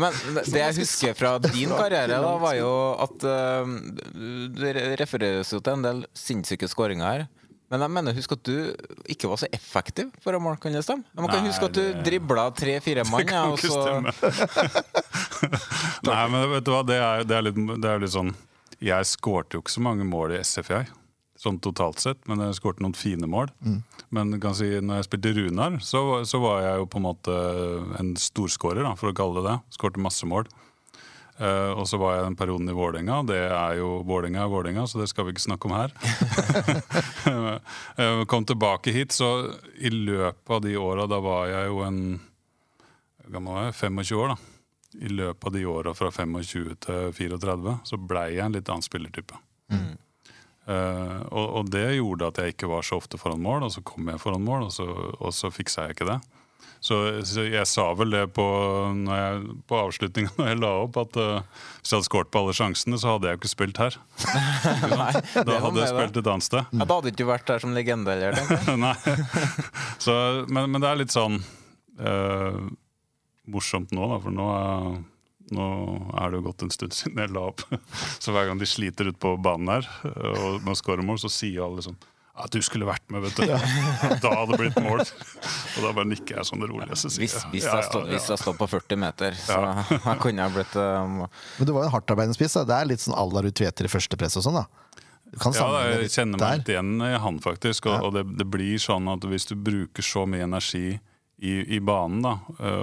Men 0.01 0.15
det 0.49 0.63
jeg 0.63 0.77
husker 0.81 1.19
fra 1.19 1.35
din 1.45 1.69
karriere, 1.77 2.21
da, 2.25 2.31
var 2.41 2.55
jo 2.57 2.71
at 3.05 3.27
uh, 3.29 3.75
Det 4.57 4.73
refereres 5.03 5.53
jo 5.53 5.61
til 5.61 5.77
en 5.77 5.85
del 5.85 6.01
sinnssyke 6.17 6.69
skåringer 6.73 7.05
her. 7.11 7.27
Men 7.71 7.85
jeg 7.85 7.93
mener, 7.95 8.17
husk 8.17 8.33
at 8.35 8.41
du 8.49 8.73
ikke 9.13 9.29
var 9.31 9.39
så 9.39 9.47
effektiv 9.55 10.09
for 10.25 10.35
å 10.35 10.41
måle, 10.43 10.59
kan 10.59 10.73
det 10.75 10.81
stemme? 10.83 11.05
Man 11.15 11.29
kan 11.31 11.45
Nei, 11.45 11.53
huske 11.53 11.69
at 11.69 11.77
du 11.77 11.83
det- 11.93 12.01
dribla 12.09 12.49
tre-fire 12.57 13.05
mann, 13.07 13.21
Det 13.23 13.29
kan 13.31 13.53
ikke 13.55 13.71
så 13.71 13.85
stemme. 13.85 14.11
Nei, 16.09 16.23
men 16.33 16.49
vet 16.57 16.65
du 16.67 16.73
hva, 16.75 16.81
det 16.89 16.97
er, 16.99 17.23
det 17.29 17.37
er, 17.37 17.45
litt, 17.47 17.61
det 17.85 17.93
er 17.93 18.03
litt 18.03 18.15
sånn 18.17 18.33
Jeg 18.83 19.07
skårte 19.13 19.55
jo 19.59 19.63
ikke 19.63 19.77
så 19.77 19.83
mange 19.85 20.07
mål 20.09 20.35
i 20.35 20.41
SF, 20.43 20.73
jeg. 20.73 20.89
Sånn 21.41 21.61
totalt 21.65 22.03
sett, 22.03 22.21
men 22.29 22.43
jeg 22.45 22.59
skårte 22.59 22.85
noen 22.85 22.97
fine 22.97 23.29
mål. 23.31 23.49
Men 24.13 24.35
kan 24.43 24.57
si, 24.59 24.69
når 24.85 25.01
jeg 25.01 25.07
spilte 25.09 25.33
Runar, 25.39 25.79
så, 25.81 26.03
så 26.29 26.41
var 26.43 26.65
jeg 26.67 26.83
jo 26.83 26.89
på 26.93 27.01
en 27.01 27.07
måte 27.07 27.37
en 27.97 28.11
storskårer, 28.21 28.83
da, 28.85 28.93
for 29.01 29.09
å 29.09 29.17
kalle 29.17 29.41
det 29.41 29.47
det. 29.49 29.57
Skårte 29.79 30.03
masse 30.05 30.29
mål. 30.29 30.51
Uh, 31.41 31.73
og 31.73 31.87
så 31.89 31.97
var 31.97 32.19
jeg 32.19 32.25
den 32.27 32.37
perioden 32.37 32.69
i 32.69 32.77
Vålerenga. 32.77 33.23
Det 33.25 33.39
er 33.41 33.79
jo 33.79 34.03
Vålerenga 34.05 34.43
er 34.43 34.51
Vålerenga, 34.53 34.85
så 34.85 35.01
det 35.01 35.09
skal 35.09 35.25
vi 35.25 35.33
ikke 35.33 35.47
snakke 35.47 35.71
om 35.71 35.77
her. 35.79 35.95
uh, 37.97 38.25
Kom 38.31 38.45
tilbake 38.45 38.93
hit, 38.93 39.17
så 39.17 39.49
i 39.81 39.89
løpet 39.89 40.53
av 40.53 40.61
de 40.67 40.77
åra, 40.77 41.09
da 41.09 41.23
var 41.25 41.49
jeg 41.49 41.71
jo 41.73 41.81
en 41.87 42.03
gammel 43.31 43.57
var 43.57 43.71
jeg? 43.71 43.79
25 43.81 44.21
år, 44.21 44.35
da. 44.35 44.37
I 45.01 45.09
løpet 45.15 45.47
av 45.47 45.55
de 45.55 45.65
åra 45.71 45.95
fra 45.95 46.11
25 46.11 46.77
til 46.83 47.13
34 47.15 47.75
så 47.87 47.99
blei 48.11 48.29
jeg 48.35 48.45
en 48.45 48.57
litt 48.57 48.69
annen 48.69 48.85
spillertype. 48.85 49.39
Eh, 50.71 51.17
og, 51.35 51.47
og 51.61 51.71
det 51.73 51.87
gjorde 51.97 52.29
at 52.31 52.39
jeg 52.43 52.55
ikke 52.55 52.69
var 52.71 52.85
så 52.87 53.01
ofte 53.01 53.19
foran 53.21 53.43
mål, 53.43 53.67
og 53.67 53.73
så 53.75 53.83
kom 53.87 54.11
jeg 54.13 54.21
foran 54.23 54.45
mål, 54.47 54.69
og 54.69 54.75
så, 54.75 54.87
og 55.19 55.33
så 55.35 55.51
fiksa 55.55 55.89
jeg 55.89 55.97
ikke 55.99 56.11
det. 56.13 56.21
Så, 56.81 56.97
så 57.29 57.43
jeg 57.45 57.69
sa 57.69 57.91
vel 57.93 58.15
det 58.15 58.23
på, 58.33 58.45
når 58.97 59.43
på 59.69 59.77
avslutninga 59.83 60.31
når 60.39 60.47
jeg 60.49 60.61
la 60.63 60.71
opp, 60.87 60.97
at 61.03 61.19
uh, 61.21 61.65
hvis 61.83 61.91
jeg 61.93 61.99
hadde 61.99 62.09
skåret 62.09 62.31
på 62.33 62.41
alle 62.41 62.55
sjansene, 62.57 63.01
så 63.03 63.15
hadde 63.17 63.29
jeg 63.29 63.37
jo 63.37 63.41
ikke 63.43 63.53
spilt 63.53 63.81
her. 63.83 63.99
Nei, 64.95 65.11
Da 65.45 65.59
hadde 65.67 65.83
jeg 65.83 65.91
spilt 65.93 66.21
et 66.23 66.31
annet 66.33 66.47
sted. 66.49 66.71
Ja, 66.73 66.87
da 66.87 66.97
hadde 67.01 67.13
ikke 67.13 67.29
vært 67.29 67.51
der 67.51 67.61
som 67.67 67.77
legende 67.77 68.15
heller. 68.17 68.41
Nei. 68.87 68.95
Så, 70.01 70.15
men, 70.49 70.71
men 70.73 70.81
det 70.81 70.89
er 70.93 71.03
litt 71.03 71.13
sånn 71.13 71.37
uh, 72.01 72.63
morsomt 73.51 73.93
nå, 73.97 74.09
da, 74.15 74.21
for 74.25 74.39
nå, 74.41 74.49
er- 74.57 75.01
nå 75.55 75.67
er 76.21 76.31
det 76.31 76.41
jo 76.41 76.47
gått 76.49 76.63
en 76.67 76.73
stund 76.75 76.95
siden 76.97 77.21
jeg 77.25 77.35
la 77.35 77.49
opp. 77.51 77.65
Så 78.23 78.35
hver 78.35 78.49
gang 78.51 78.61
de 78.61 78.69
sliter 78.69 79.11
ute 79.11 79.19
på 79.21 79.35
banen 79.43 79.73
her 79.79 79.91
og 80.07 80.63
med 80.63 80.75
å 80.75 80.79
skåre 80.79 81.05
mål, 81.07 81.19
så 81.23 81.31
sier 81.33 81.65
alle 81.67 81.83
sånn 81.85 81.99
at 82.41 82.53
du 82.55 82.61
skulle 82.65 82.87
vært 82.89 83.05
med, 83.13 83.25
vet 83.27 83.37
du. 83.37 83.51
Da 84.25 84.31
hadde 84.33 84.55
det 84.55 84.61
blitt 84.63 84.79
mål. 84.81 85.03
Og 85.77 85.81
da 85.85 85.91
bare 85.93 86.09
nikker 86.09 86.39
jeg 86.39 86.49
sånn 86.49 86.63
rolig. 86.65 86.89
Så 86.97 87.11
hvis, 87.13 87.35
Hvis, 87.53 87.67
jeg, 87.67 87.67
ja, 87.67 87.83
ja, 87.83 88.01
ja. 88.01 88.05
hvis 88.15 88.29
stod 88.41 88.57
på 88.57 88.69
40 88.71 89.01
meter, 89.03 89.37
så 89.37 89.59
jeg 89.91 90.17
kunne 90.23 90.47
jeg 90.47 90.55
blitt 90.57 90.79
um, 90.81 91.19
Men 91.27 91.69
du 91.69 91.75
var 91.77 91.85
jo 91.85 91.91
en 91.91 91.95
hardtarbeidende 91.99 92.39
spiss. 92.39 92.57
Det 92.69 92.77
er 92.79 92.89
litt 92.89 93.05
sånn 93.05 93.17
à 93.19 93.27
la 93.29 93.45
Tveter 93.51 93.89
i 93.89 93.93
første 93.93 94.19
press 94.21 94.39
og 94.41 94.47
sånn, 94.47 94.61
da. 94.63 94.65
Kan 95.41 95.55
Ja, 95.55 95.69
jeg 95.93 96.11
kjenner 96.11 96.41
meg 96.43 96.63
litt 96.63 96.73
igjen 96.73 96.95
i 97.07 97.13
han, 97.23 97.39
faktisk. 97.45 97.87
Og, 97.91 97.95
Ja. 97.99 98.01
og 98.09 98.17
det, 98.17 98.25
det 98.41 98.49
blir 98.51 98.81
sånn 98.83 99.11
at 99.13 99.27
hvis 99.31 99.47
du 99.51 99.55
bruker 99.55 100.03
så 100.07 100.25
mye 100.27 100.47
energi 100.49 100.97
i, 101.41 101.53
i 101.77 101.79
banen, 101.81 102.25
da, 102.25 102.35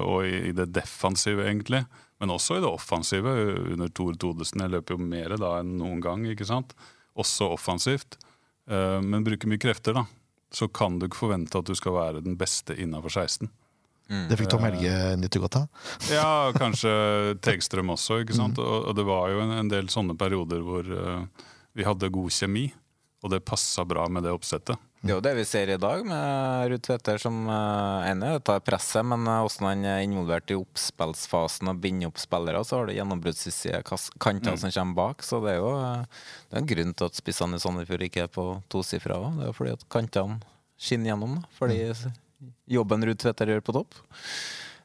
og 0.06 0.24
i, 0.26 0.50
i 0.50 0.54
det 0.56 0.70
defensive, 0.74 1.44
egentlig, 1.46 1.84
men 2.20 2.34
også 2.34 2.58
i 2.58 2.64
det 2.64 2.70
offensive 2.70 3.34
Under 3.74 3.90
Tore 3.94 4.18
Todesen, 4.18 4.64
jeg 4.64 4.74
løper 4.74 4.96
jo 4.96 5.06
mer 5.06 5.36
da 5.38 5.58
enn 5.62 5.76
noen 5.78 6.02
gang, 6.02 6.26
ikke 6.32 6.48
sant? 6.50 6.74
Også 7.18 7.52
offensivt. 7.54 8.18
øh, 8.70 9.00
men 9.04 9.24
bruker 9.26 9.50
mye 9.50 9.62
krefter, 9.62 9.94
da. 9.94 10.06
så 10.54 10.68
kan 10.68 11.00
du 11.00 11.06
ikke 11.08 11.20
forvente 11.20 11.58
at 11.58 11.66
du 11.66 11.76
skal 11.76 11.94
være 11.94 12.24
den 12.26 12.38
beste 12.38 12.76
innafor 12.78 13.10
16. 13.10 13.50
Det 14.08 14.38
fikk 14.40 14.48
Tom 14.54 14.64
Helge 14.64 14.92
nyte 15.20 15.40
godt 15.44 15.58
av. 15.60 15.66
Ja, 16.16 16.54
kanskje 16.56 17.36
Tegstrøm 17.44 17.90
også. 17.92 18.22
ikke 18.24 18.38
sant? 18.38 18.60
Og, 18.64 18.88
og 18.88 18.96
det 18.96 19.04
var 19.08 19.28
jo 19.34 19.42
en, 19.44 19.52
en 19.52 19.72
del 19.72 19.90
sånne 19.92 20.16
perioder 20.18 20.64
hvor 20.64 20.88
eh, 20.88 21.48
vi 21.76 21.84
hadde 21.84 22.10
god 22.16 22.32
kjemi, 22.32 22.70
og 23.26 23.34
det 23.34 23.44
passa 23.46 23.84
bra 23.86 24.08
med 24.08 24.24
det 24.24 24.32
oppsettet. 24.32 24.80
Det 24.98 25.12
er 25.12 25.16
jo 25.16 25.24
det 25.24 25.34
vi 25.38 25.44
ser 25.46 25.70
i 25.70 25.78
dag, 25.80 26.02
med 26.10 26.72
Ruud 26.72 26.82
Tveter 26.84 27.20
som 27.22 27.36
uh, 27.46 28.02
ene 28.10 28.32
tar 28.44 28.64
presset, 28.66 29.06
men 29.06 29.28
uh, 29.30 29.44
hvordan 29.46 29.68
han 29.70 29.86
er 29.86 30.02
involvert 30.04 30.50
i 30.52 30.58
oppspillsfasen 30.58 31.70
og 31.70 31.80
binder 31.84 32.10
opp 32.10 32.18
spillere, 32.20 32.64
så 32.66 32.80
har 32.80 32.90
du 32.90 32.96
gjennombruddsside 32.98 33.84
kanter 33.86 34.56
Mm. 34.56 34.62
som 34.64 34.74
kommer 34.74 34.98
bak. 34.98 35.24
Så 35.24 35.40
det 35.46 35.54
er 35.54 35.60
jo 35.62 35.70
uh, 35.78 36.02
det 36.50 36.58
er 36.58 36.64
en 36.64 36.70
grunn 36.74 36.96
til 36.98 37.12
at 37.12 37.20
spissene 37.22 37.60
i 37.60 37.64
Sandefjord 37.64 38.08
ikke 38.10 38.26
er 38.26 38.32
på 38.34 38.48
tosifra. 38.74 39.20
Det 39.38 39.46
er 39.46 39.52
jo 39.52 39.58
fordi 39.60 39.76
at 39.78 39.86
kantene 39.94 40.42
skinner 40.82 41.14
gjennom, 41.14 41.38
da. 41.40 41.54
Fordi 41.62 41.80
jobben 42.70 43.06
Ruud 43.06 43.22
Tveter 43.22 43.54
gjør 43.54 43.64
på 43.70 43.78
topp. 43.78 44.02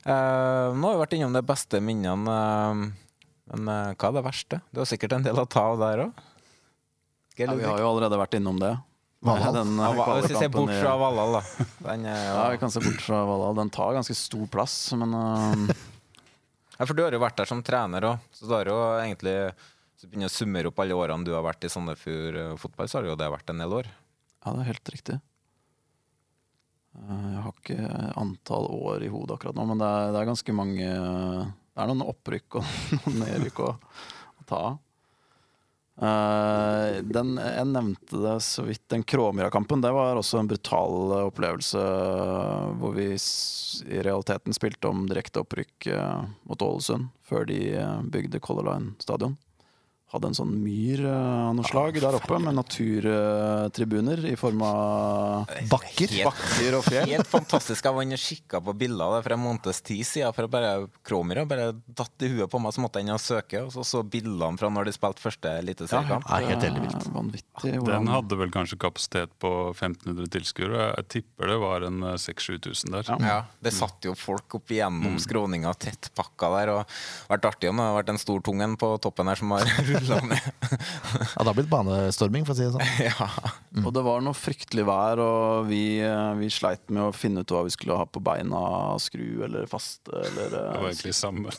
Eh, 0.02 0.68
nå 0.76 0.82
har 0.88 0.96
vi 0.96 1.02
vært 1.06 1.16
innom 1.16 1.34
de 1.36 1.42
beste 1.46 1.78
minnene, 1.84 2.36
eh, 2.36 3.18
men 3.52 3.68
eh, 3.70 3.92
hva 3.96 4.08
er 4.08 4.16
det 4.16 4.24
verste? 4.26 4.60
Det 4.72 4.80
har 4.82 4.88
sikkert 4.90 5.16
en 5.18 5.26
del 5.26 5.38
å 5.38 5.48
ta 5.48 5.68
av 5.72 5.78
der 5.82 6.06
òg. 6.08 6.22
Ja, 7.38 7.52
vi 7.56 7.64
har 7.64 7.78
jo 7.80 7.86
allerede 7.88 8.18
vært 8.20 8.34
innom 8.36 8.58
det. 8.60 8.74
Valhall? 9.22 9.54
Den, 9.54 9.76
Ja, 9.78 9.90
eh, 9.92 9.96
hva- 10.00 10.14
Hvis 10.20 10.30
vi 10.32 10.38
ser 10.40 10.48
bort 10.52 10.72
fra 10.74 10.94
Valhall, 10.98 11.36
da. 11.38 11.66
Den 11.86 12.06
er 12.10 12.22
Ja, 12.26 12.44
vi 12.50 12.58
kan 12.58 12.70
se 12.74 12.80
bort 12.82 13.00
fra 13.04 13.20
Valhall. 13.28 13.54
Den 13.60 13.70
tar 13.70 13.94
ganske 13.94 14.16
stor 14.18 14.46
plass, 14.50 14.76
men 14.98 15.14
uh... 15.14 15.74
Ja, 16.78 16.86
for 16.88 16.94
du 16.98 17.02
har 17.04 17.12
jo 17.14 17.20
vært 17.22 17.36
der 17.38 17.46
som 17.46 17.60
trener 17.62 18.02
òg, 18.08 18.18
så 18.34 18.48
du 18.48 18.54
har 18.56 18.66
jo 18.66 18.76
egentlig 19.04 19.34
Hvis 19.52 20.02
du 20.02 20.08
begynner 20.08 20.26
å 20.30 20.34
summere 20.34 20.66
opp 20.72 20.80
alle 20.82 20.96
årene 20.98 21.24
du 21.28 21.30
har 21.36 21.44
vært 21.46 21.62
i 21.68 21.70
Sandefjord 21.70 22.38
eh, 22.40 22.54
fotball, 22.58 22.88
så 22.90 22.98
har 22.98 23.06
jo 23.12 23.14
det 23.20 23.28
vært 23.30 23.52
en 23.52 23.62
del 23.62 23.76
år. 23.82 23.86
Ja, 24.42 24.52
det 24.56 24.64
er 24.64 24.70
helt 24.72 24.90
riktig. 24.96 25.18
Eh, 26.98 27.28
Jeg 27.36 27.42
har 27.44 27.52
ikke 27.54 28.16
antall 28.20 28.66
år 28.74 29.04
i 29.06 29.10
hodet 29.12 29.36
akkurat 29.38 29.54
nå, 29.56 29.66
men 29.70 29.78
det 29.80 29.86
er, 29.88 30.10
det 30.12 30.22
er 30.24 30.30
ganske 30.32 30.56
mange 30.56 30.88
Det 30.90 31.84
er 31.84 31.92
noen 31.92 32.02
opprykk 32.10 32.58
og 32.60 32.66
noen 33.06 33.22
nedrykk 33.22 33.62
å, 33.64 33.68
å 34.42 34.48
ta 34.50 34.62
av. 34.72 34.80
Eh, 36.00 37.02
den, 37.04 37.34
jeg 37.36 37.68
nevnte 37.68 38.20
det 38.22 38.36
så 38.46 38.64
vidt. 38.64 38.84
Den 38.90 39.04
Kråmyra-kampen 39.04 39.82
det 39.84 39.92
var 39.92 40.16
også 40.16 40.40
en 40.40 40.48
brutal 40.48 41.12
opplevelse. 41.28 41.78
eh, 41.78 42.68
Hvor 42.80 42.96
vi 42.96 43.10
i 43.12 44.02
realiteten 44.02 44.56
spilte 44.56 44.88
om 44.88 45.06
direkte 45.10 45.44
opprykk 45.44 45.86
eh, 45.92 46.22
mot 46.48 46.62
Ålesund 46.64 47.10
før 47.28 47.46
de 47.48 47.60
bygde 48.12 48.40
Color 48.40 48.70
Line 48.70 48.94
stadion. 49.02 49.36
Hadde 50.12 50.28
en 50.28 50.36
sånn 50.36 50.50
myr 50.60 51.00
eh, 51.08 51.46
av 51.48 51.54
noe 51.56 51.64
slag 51.64 51.96
der 51.96 52.18
oppe, 52.18 52.36
med 52.44 52.52
naturtribuner 52.58 54.20
i 54.28 54.34
form 54.36 54.60
av 54.66 55.46
Bakker. 55.70 56.10
Helt, 56.12 56.26
bakker 56.28 56.76
og 56.76 56.84
fjell. 56.86 57.08
helt 57.14 57.28
fantastisk. 57.30 57.84
Jeg 57.88 57.96
var 57.96 58.04
inne 58.06 58.18
og 58.18 58.22
kikka 58.22 58.60
på 58.66 58.74
bilder 58.76 59.06
av 59.06 59.14
det 59.16 59.22
for 59.26 59.34
en 59.36 59.42
måneds 59.46 59.80
tid 59.86 60.02
siden. 60.06 60.34
For 60.36 60.44
å 60.48 60.50
bare 60.52 60.72
Kråmyra 61.08 61.46
bare 61.48 61.70
datt 61.96 62.26
i 62.26 62.30
huet 62.34 62.50
på 62.52 62.60
meg, 62.62 62.74
så 62.76 62.84
måtte 62.84 63.00
jeg 63.00 63.08
inn 63.08 63.14
og 63.16 63.22
søke. 63.24 63.62
Og 63.66 63.72
så 63.74 63.84
så 63.88 64.02
bildene 64.04 64.60
fra 64.60 64.68
når 64.72 64.90
de 64.90 64.94
spilte 64.96 65.24
første 65.24 65.54
eliteseriekamp. 65.62 66.28
Ja, 66.28 66.50
helt 66.52 66.66
ellevilt. 66.68 66.98
eh, 67.08 67.14
Vanvittig. 67.16 67.72
Den 67.88 68.12
hadde 68.12 68.38
vel 68.42 68.52
kanskje 68.54 68.78
kapasitet 68.84 69.32
på 69.42 69.52
1500 69.72 70.28
tilskuere. 70.36 70.90
Jeg 70.98 71.08
tipper 71.16 71.52
det 71.54 71.58
var 71.64 71.88
en 71.88 72.02
eh, 72.12 72.18
6000-7000 72.20 72.96
der. 72.98 73.12
Ja, 73.24 73.38
Det 73.64 73.72
satt 73.76 74.04
jo 74.08 74.14
folk 74.18 74.58
opp 74.60 74.72
igjennom 74.76 75.16
skråninga 75.22 75.72
tettpakka 75.80 76.52
der. 76.58 76.74
Og 76.76 76.96
vært 77.32 77.48
artig 77.52 77.72
om 77.72 77.80
det 77.80 77.88
har 77.88 77.98
vært 78.02 78.12
en 78.12 78.20
stor 78.22 78.44
tung 78.44 78.60
en 78.64 78.76
på 78.76 78.92
toppen 79.02 79.32
her 79.32 79.40
som 79.40 79.56
har 79.56 79.64
rulla. 80.08 80.38
Ja, 80.38 81.42
det 81.42 81.46
har 81.48 81.56
blitt 81.56 81.70
banestorming, 81.70 82.46
for 82.48 82.54
å 82.54 82.58
si 82.58 82.66
det 82.66 82.72
sånn. 82.74 82.92
ja. 83.08 83.28
Og 83.84 83.90
det 83.96 84.02
var 84.06 84.22
noe 84.24 84.36
fryktelig 84.36 84.84
vær, 84.88 85.20
og 85.22 85.68
vi, 85.70 85.82
eh, 86.04 86.32
vi 86.40 86.50
sleit 86.52 86.84
med 86.92 87.08
å 87.08 87.12
finne 87.16 87.44
ut 87.44 87.54
hva 87.54 87.62
vi 87.66 87.72
skulle 87.74 87.96
ha 88.00 88.06
på 88.08 88.22
beina. 88.24 88.62
Skru 89.02 89.44
eller 89.46 89.68
faste 89.70 90.12
eller 90.12 90.50
Det 90.52 90.64
var 90.66 90.80
eh, 90.82 90.90
egentlig 90.90 91.14
samme. 91.18 91.54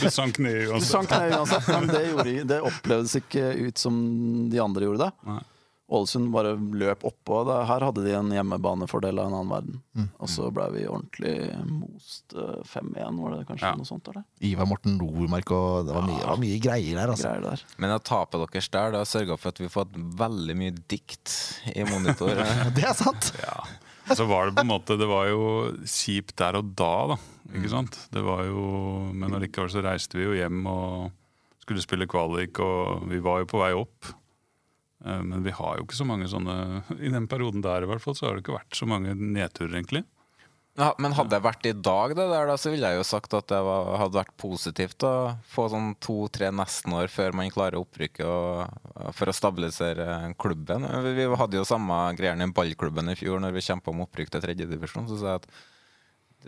Du 0.00 0.08
sank 0.10 0.40
ned 0.42 0.60
Du 0.66 0.74
uansett. 0.74 0.90
sank 0.90 1.14
ned 1.14 1.36
uansett, 1.38 1.70
men 1.72 1.88
det, 1.92 2.02
gjorde, 2.10 2.36
det 2.54 2.60
opplevdes 2.72 3.16
ikke 3.22 3.46
ut 3.68 3.80
som 3.80 3.96
de 4.52 4.60
andre 4.62 4.88
gjorde 4.90 5.08
det. 5.08 5.12
Nei. 5.30 5.40
Ålesund 5.90 6.28
bare 6.30 6.52
løp 6.54 7.02
oppå. 7.08 7.40
Her 7.66 7.82
hadde 7.82 8.04
de 8.04 8.12
en 8.14 8.28
hjemmebanefordel 8.30 9.18
av 9.18 9.26
en 9.26 9.34
annen 9.40 9.50
verden. 9.50 9.80
Mm. 9.98 10.04
Og 10.22 10.30
så 10.30 10.46
ble 10.54 10.68
vi 10.76 10.84
ordentlig 10.86 11.32
most 11.66 12.36
eh, 12.38 12.60
5-1, 12.70 13.18
var 13.18 13.34
det 13.34 13.46
kanskje 13.48 13.66
Ja. 13.72 13.74
noe 13.80 13.88
sånt? 13.88 14.06
Eller? 14.12 14.22
Ivar 14.46 14.68
Morten 14.70 14.94
Nordmark 15.00 15.50
og 15.56 15.88
Det 15.88 15.96
var 15.96 16.06
mye, 16.06 16.20
det 16.22 16.28
var 16.30 16.42
mye 16.44 16.60
greier 16.62 17.00
der, 17.00 17.10
altså. 17.16 17.28
Greier 17.32 17.46
der. 17.48 17.64
Men 17.82 17.94
å 17.96 17.98
tape 18.06 18.38
deres 18.44 18.70
der 18.70 18.94
det 18.94 19.02
har 19.02 19.10
sørga 19.10 19.38
for 19.40 19.50
at 19.50 19.58
vi 19.58 19.66
har 19.66 19.74
fått 19.74 19.98
veldig 20.22 20.56
mye 20.62 20.76
dikt 20.94 21.34
i 21.74 21.82
monitor. 21.90 22.38
Det 22.78 22.86
er 22.86 22.94
sant! 22.94 23.32
Ja. 23.42 23.58
Så 24.16 24.24
var 24.26 24.48
det 24.48 24.56
på 24.56 24.62
en 24.64 24.70
måte 24.72 24.96
Det 24.98 25.06
var 25.06 25.28
jo 25.30 25.42
kjipt 25.86 26.32
der 26.40 26.56
og 26.58 26.72
da, 26.74 26.92
da. 27.12 27.16
Ikke 27.54 27.70
sant? 27.70 27.98
Det 28.10 28.22
var 28.26 28.40
jo 28.48 28.62
Men 29.14 29.36
allikevel 29.36 29.70
så 29.70 29.82
reiste 29.84 30.18
vi 30.18 30.24
jo 30.24 30.32
hjem 30.34 30.64
og 30.66 31.10
skulle 31.62 31.82
spille 31.84 32.06
kvalik, 32.10 32.58
og 32.64 33.04
vi 33.10 33.20
var 33.22 33.42
jo 33.44 33.46
på 33.52 33.60
vei 33.60 33.68
opp. 33.78 34.08
Eh, 35.04 35.20
Men 35.22 35.44
vi 35.46 35.54
har 35.56 35.78
jo 35.78 35.86
ikke 35.86 35.98
så 36.00 36.06
mange 36.08 36.28
sånne 36.30 36.56
I 37.06 37.12
den 37.12 37.28
perioden 37.30 37.64
der 37.64 37.86
i 37.86 37.90
hvert 37.90 38.02
fall, 38.04 38.16
så 38.18 38.28
har 38.28 38.36
det 38.36 38.44
ikke 38.44 38.58
vært 38.58 38.76
så 38.76 38.88
mange 38.90 39.14
nedturer, 39.16 39.76
egentlig. 39.80 40.04
Ja, 40.78 40.92
men 41.02 41.12
hadde 41.12 41.34
det 41.34 41.42
vært 41.44 41.66
i 41.66 41.72
dag, 41.74 42.12
det 42.14 42.24
der, 42.30 42.46
da, 42.48 42.54
så 42.56 42.70
ville 42.72 42.88
jeg 42.88 43.00
jo 43.00 43.04
sagt 43.04 43.34
at 43.36 43.48
det 43.50 43.58
var, 43.66 43.88
hadde 44.00 44.16
vært 44.20 44.36
positivt 44.40 45.02
å 45.04 45.10
få 45.50 45.66
sånn 45.72 45.90
to-tre 46.00 46.48
nesten 46.54 46.94
år 46.96 47.10
før 47.10 47.34
man 47.36 47.50
klarer 47.52 47.80
opprykket 47.80 48.22
og, 48.24 49.10
for 49.18 49.28
å 49.28 49.34
stabilisere 49.34 50.06
klubben. 50.40 50.86
Vi 51.04 51.12
vi 51.18 51.26
hadde 51.42 51.58
jo 51.58 51.66
samme 51.68 51.98
greiene 52.16 52.46
i 52.46 52.54
ballklubben 52.54 53.12
i 53.12 53.18
fjor 53.18 53.42
når 53.42 53.58
vi 53.58 53.66
kjempa 53.66 53.92
om 53.92 54.06
opprykk 54.06 54.30
til 54.32 54.44
tredjedivisjon. 54.46 55.10
Så 55.10 55.18
sa 55.20 55.34
jeg 55.34 55.42
at 55.42 55.50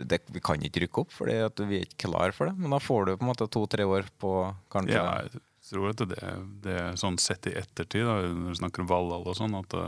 det, 0.09 0.23
vi 0.33 0.41
kan 0.41 0.63
ikke 0.65 0.87
rykke 0.87 1.03
opp 1.03 1.11
fordi 1.13 1.37
vi 1.69 1.81
er 1.83 1.85
ikke 1.85 2.07
klar 2.07 2.33
for 2.33 2.49
det. 2.49 2.55
Men 2.57 2.73
da 2.73 2.79
får 2.81 3.05
du 3.05 3.17
på 3.17 3.27
en 3.27 3.33
måte 3.35 3.51
to-tre 3.53 3.85
år 3.85 4.07
på 4.23 4.37
kanskje 4.73 4.97
Ja, 4.97 5.43
jeg 5.63 5.69
tror 5.71 5.89
at 5.93 6.01
det, 6.11 6.31
det 6.65 6.73
er 6.75 6.97
sånn 6.99 7.15
sett 7.23 7.47
i 7.47 7.53
ettertid, 7.55 8.03
da, 8.05 8.17
når 8.27 8.51
du 8.51 8.59
snakker 8.59 8.83
om 8.83 8.89
Valhall 8.91 9.23
og 9.31 9.37
sånn, 9.37 9.55
at 9.55 9.69
det 9.71 9.83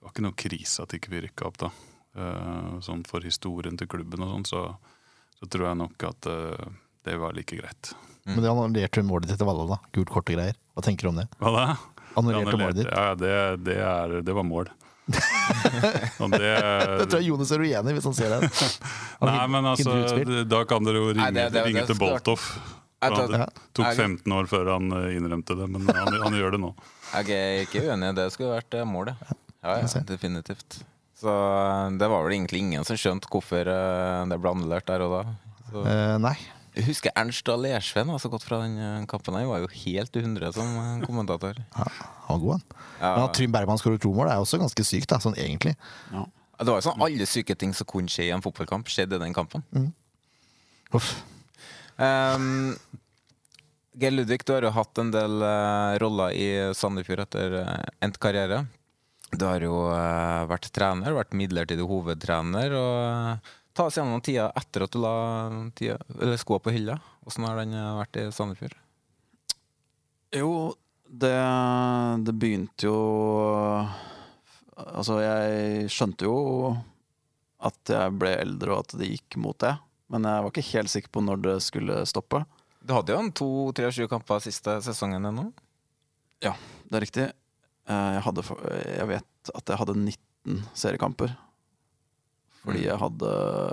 var 0.00 0.12
ikke 0.14 0.24
noe 0.24 0.36
krise 0.40 0.82
at 0.86 0.94
ikke 0.96 1.12
vi 1.12 1.20
rykka 1.26 1.50
opp 1.50 1.58
da. 1.60 1.70
Eh, 2.16 2.70
sånn 2.86 3.02
for 3.08 3.20
historien 3.26 3.76
til 3.76 3.90
klubben 3.92 4.24
og 4.24 4.30
sånn, 4.32 4.46
så, 4.48 4.62
så 5.36 5.48
tror 5.52 5.68
jeg 5.68 5.80
nok 5.82 6.06
at 6.08 6.28
eh, 6.32 6.70
det 7.04 7.18
var 7.20 7.36
like 7.36 7.58
greit. 7.60 7.92
Men 8.26 8.40
det 8.42 8.48
annullerte 8.50 9.04
målet 9.06 9.28
ditt 9.30 9.38
til 9.38 9.46
Valhall, 9.46 9.68
da. 9.76 9.78
Gult 9.94 10.10
kort 10.10 10.32
og 10.32 10.34
greier. 10.38 10.56
Hva 10.74 10.82
tenker 10.82 11.06
du 11.06 11.12
om 11.12 11.20
det? 11.20 11.28
Hva 11.38 11.52
da? 11.54 11.66
Annullerte 12.16 12.56
målet 12.58 12.80
ditt. 12.80 12.88
Ja, 12.90 13.12
det, 13.20 13.34
det, 13.68 13.76
er, 13.84 14.16
det 14.26 14.34
var 14.34 14.48
mål. 14.48 14.72
Det, 16.26 16.38
Det 16.40 17.04
tror 17.06 17.20
jeg 17.20 17.28
Jonas 17.28 17.52
er 17.54 17.62
uenig 17.62 17.92
i, 17.92 17.94
hvis 17.94 18.08
han 18.08 18.16
ser 18.16 18.32
det. 18.32 18.48
Han 19.20 19.28
Nei, 19.30 19.44
men 19.52 19.68
altså, 19.70 19.92
ikke 20.02 20.24
det- 20.32 20.46
da 20.50 20.64
kan 20.66 20.82
dere 20.88 20.98
jo 21.04 21.12
ringe, 21.12 21.20
Nei, 21.22 21.30
det- 21.36 21.52
det- 21.54 21.62
ringe 21.68 21.84
til 21.86 21.98
Boltoff. 22.00 22.48
Han 23.04 23.46
tok 23.76 23.90
15 23.92 24.32
år 24.32 24.48
før 24.48 24.70
han 24.72 24.88
eh, 24.96 25.16
innrømte 25.18 25.56
det, 25.58 25.68
men 25.68 25.84
han, 25.90 26.16
han 26.22 26.36
gjør 26.36 26.56
det 26.56 26.60
nå. 26.62 26.72
Jeg 27.12 27.32
er 27.36 27.64
ikke 27.66 27.84
uenig, 27.84 28.12
det 28.16 28.30
skulle 28.32 28.54
vært 28.56 28.76
eh, 28.78 28.86
målet. 28.88 29.20
Ja, 29.60 29.78
ja, 29.82 30.02
definitivt. 30.08 30.78
Så 31.16 31.32
eh, 31.32 31.96
det 32.00 32.08
var 32.12 32.24
vel 32.24 32.38
egentlig 32.38 32.62
ingen 32.64 32.86
som 32.88 32.98
skjønte 33.00 33.28
hvorfor 33.32 33.68
det 33.68 34.38
ble 34.40 34.52
annullert 34.54 34.88
der 34.88 35.04
og 35.04 35.12
da. 35.18 35.22
Så. 35.68 35.84
Eh, 35.92 36.14
nei. 36.24 36.34
Jeg 36.76 36.88
husker 36.90 37.14
Ernst 37.16 37.48
og 37.48 37.62
Lersveen 37.64 38.10
var 38.12 38.20
så 38.20 38.28
godt 38.32 38.44
fra 38.44 38.58
den 38.64 39.06
kampen. 39.08 39.36
Han 39.38 39.48
var 39.48 39.62
jo 39.62 39.70
helt 39.72 40.16
i 40.16 40.24
hundre 40.24 40.50
som 40.56 40.74
kommentator. 41.04 41.56
Ja, 41.76 41.86
han 42.26 42.40
var 42.40 42.42
god, 42.42 42.56
han. 42.56 42.82
Ja. 42.96 43.12
Men 43.12 43.22
at 43.28 43.36
Trym 43.36 43.52
Bergman 43.54 43.80
skårer 43.80 44.00
to 44.02 44.10
mål, 44.16 44.32
er 44.32 44.42
også 44.42 44.60
ganske 44.60 44.84
sykt, 44.84 45.08
da, 45.12 45.20
sånn 45.22 45.36
egentlig. 45.40 45.76
Det 46.10 46.68
var 46.68 46.80
jo 46.80 46.84
sånn 46.88 47.04
alle 47.04 47.28
syke 47.28 47.56
ting 47.60 47.72
som 47.76 47.88
kunne 47.88 48.12
skje 48.12 48.28
i 48.28 48.34
en 48.34 48.44
fotballkamp, 48.44 48.88
skjedde 48.92 49.16
i 49.20 49.24
den 49.24 49.36
kampen. 49.36 49.64
Uff. 50.96 51.14
Um, 51.96 52.76
Geir 53.96 54.12
Ludvig, 54.12 54.44
du 54.44 54.52
har 54.52 54.66
jo 54.66 54.72
hatt 54.76 54.98
en 55.00 55.10
del 55.12 55.40
uh, 55.40 55.96
roller 56.02 56.34
i 56.36 56.48
Sandefjord 56.76 57.24
etter 57.24 57.54
uh, 57.62 57.76
endt 58.04 58.18
karriere. 58.20 58.66
Du 59.32 59.46
har 59.48 59.64
jo 59.64 59.86
uh, 59.88 60.44
vært 60.50 60.68
trener, 60.76 61.16
vært 61.16 61.36
midlertidig 61.36 61.86
hovedtrener. 61.88 62.76
og 62.76 63.54
Ta 63.76 63.88
oss 63.88 63.96
gjennom 63.96 64.20
tida 64.24 64.50
etter 64.56 64.84
at 64.84 64.92
du 64.92 65.00
la 65.00 65.14
tida, 65.76 65.96
skoa 66.40 66.60
på 66.60 66.74
hylla. 66.76 66.98
Åssen 67.28 67.48
har 67.48 67.60
den 67.60 67.72
vært 67.76 68.20
i 68.20 68.26
Sandefjord? 68.32 68.76
Jo, 70.36 70.52
det, 71.06 71.36
det 72.26 72.34
begynte 72.36 72.88
jo 72.88 73.00
Altså, 74.76 75.22
jeg 75.22 75.88
skjønte 75.88 76.26
jo 76.28 76.36
at 77.64 77.88
jeg 77.88 78.16
ble 78.20 78.34
eldre, 78.42 78.74
og 78.74 78.82
at 78.84 78.98
det 79.00 79.08
gikk 79.08 79.38
mot 79.40 79.56
det. 79.62 79.72
Men 80.12 80.26
jeg 80.28 80.42
var 80.44 80.52
ikke 80.52 80.68
helt 80.72 80.92
sikker 80.92 81.10
på 81.16 81.22
når 81.26 81.40
det 81.42 81.54
skulle 81.66 82.02
stoppe. 82.06 82.44
Du 82.86 82.92
hadde 82.94 83.10
jo 83.14 83.18
en 83.24 83.32
to-tre-sju 83.34 84.04
kamper 84.10 84.38
siste 84.44 84.76
sesongen 84.86 85.24
ennå. 85.32 85.48
Ja, 86.44 86.52
det 86.86 86.98
er 87.00 87.04
riktig. 87.06 87.24
Eh, 87.88 88.12
Jeg, 88.18 88.22
hadde, 88.28 88.44
jeg 88.98 89.08
vet 89.10 89.50
at 89.54 89.72
jeg 89.72 89.80
hadde 89.80 89.96
19 89.98 90.62
seriekamper. 90.78 91.34
Fordi 92.66 92.82
jeg 92.88 92.98
hadde 92.98 93.28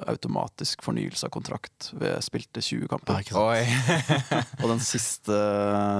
automatisk 0.09 0.83
fornyelse 0.85 1.25
av 1.25 1.31
kontrakt 1.33 1.87
ved 1.97 2.11
jeg 2.11 2.25
spilte 2.27 2.61
20 2.61 2.89
kamper. 2.91 3.15
Og 4.61 4.67
den 4.69 4.83
siste 4.85 5.37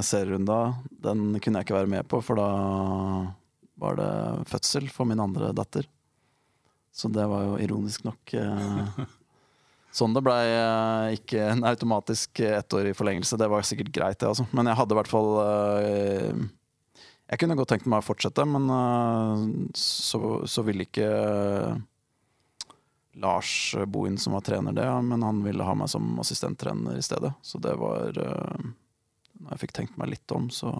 serierunda, 0.06 0.60
den 1.02 1.40
kunne 1.42 1.62
jeg 1.62 1.66
ikke 1.68 1.78
være 1.80 1.90
med 1.90 2.06
på, 2.10 2.20
for 2.22 2.38
da 2.38 2.50
var 3.82 3.98
det 3.98 4.12
fødsel 4.52 4.86
for 4.94 5.10
min 5.10 5.22
andre 5.24 5.50
datter. 5.58 5.88
Så 6.94 7.10
det 7.10 7.26
var 7.30 7.48
jo 7.48 7.56
ironisk 7.66 8.06
nok 8.06 8.34
eh, 8.38 9.02
sånn 9.94 10.16
det 10.16 10.24
blei. 10.26 10.41
Eh, 10.50 11.20
ikke 11.20 11.46
en 11.52 11.64
automatisk 11.70 12.44
ettårig 12.48 12.96
forlengelse. 12.98 13.39
Det 13.39 13.50
var 13.52 13.66
sikkert 13.68 13.94
greit, 13.96 14.20
det, 14.20 14.32
altså. 14.32 14.48
Men 14.52 14.70
jeg 14.70 14.80
hadde 14.80 14.96
i 14.96 15.00
hvert 15.00 15.12
fall 15.12 15.32
eh, 15.46 16.44
Jeg 17.32 17.41
kunne 17.41 17.58
godt 17.58 17.74
tenkt 17.74 17.89
meg 17.89 18.04
å 18.04 18.08
fortsette, 18.08 18.46
men 18.50 18.70
eh, 18.74 19.48
så, 19.80 20.36
så 20.50 20.66
ville 20.68 20.88
ikke 20.89 21.10
Lars 23.14 23.76
Bohin, 23.88 24.18
som 24.18 24.34
var 24.34 24.41
trener, 24.41 24.74
det, 24.74 25.02
men 25.02 25.24
han 25.24 25.44
ville 25.46 25.64
ha 25.64 25.76
meg 25.78 25.89
som 25.89 26.20
assistenttrener 26.20 26.98
i 26.98 27.06
stedet. 27.06 27.34
Så 27.41 27.62
det 27.62 27.76
var 27.78 28.18
eh, 28.18 28.70
Når 29.39 29.54
jeg 29.54 29.66
fikk 29.66 29.76
tenkt 29.78 29.98
meg 30.02 30.16
litt 30.16 30.32
om, 30.34 30.50
så 30.50 30.74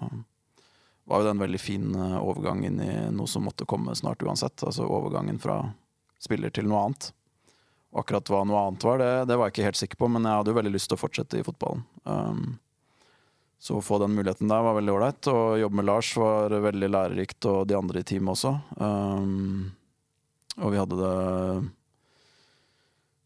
var 1.04 1.20
jo 1.20 1.26
det 1.26 1.34
en 1.34 1.42
veldig 1.44 1.60
fin 1.60 1.94
eh, 1.94 2.16
overgang 2.18 2.64
inn 2.66 2.80
i 2.82 2.92
noe 3.14 3.30
som 3.30 3.44
måtte 3.46 3.68
komme 3.68 3.94
snart 3.94 4.22
uansett. 4.24 4.64
Altså 4.66 4.88
overgangen 4.88 5.38
fra 5.38 5.60
spiller 6.22 6.50
til 6.54 6.66
noe 6.70 6.86
annet. 6.88 7.10
Og 7.94 8.02
akkurat 8.02 8.30
hva 8.32 8.42
noe 8.42 8.60
annet 8.66 8.84
var, 8.84 8.98
det, 8.98 9.10
det, 9.30 9.38
var 9.38 9.48
jeg 9.48 9.54
ikke 9.54 9.66
helt 9.68 9.78
sikker 9.78 9.98
på, 10.00 10.10
men 10.10 10.26
jeg 10.26 10.40
hadde 10.40 10.50
jo 10.50 10.58
veldig 10.58 10.74
lyst 10.74 10.90
til 10.90 10.98
å 10.98 11.00
fortsette 11.00 11.38
i 11.38 11.44
fotballen. 11.46 11.84
Um, 12.10 12.56
så 13.62 13.78
å 13.78 13.84
få 13.84 14.00
den 14.02 14.16
muligheten 14.16 14.50
der 14.50 14.64
var 14.66 14.74
veldig 14.76 14.92
ålreit. 14.96 15.28
Å 15.30 15.54
jobbe 15.56 15.78
med 15.78 15.86
Lars 15.86 16.10
var 16.18 16.52
veldig 16.66 16.90
lærerikt, 16.90 17.46
og 17.48 17.62
de 17.70 17.78
andre 17.78 18.02
i 18.02 18.08
teamet 18.10 18.34
også. 18.34 18.50
Um, 18.82 19.70
og 20.58 20.74
vi 20.74 20.78
hadde 20.78 20.98
det 20.98 21.14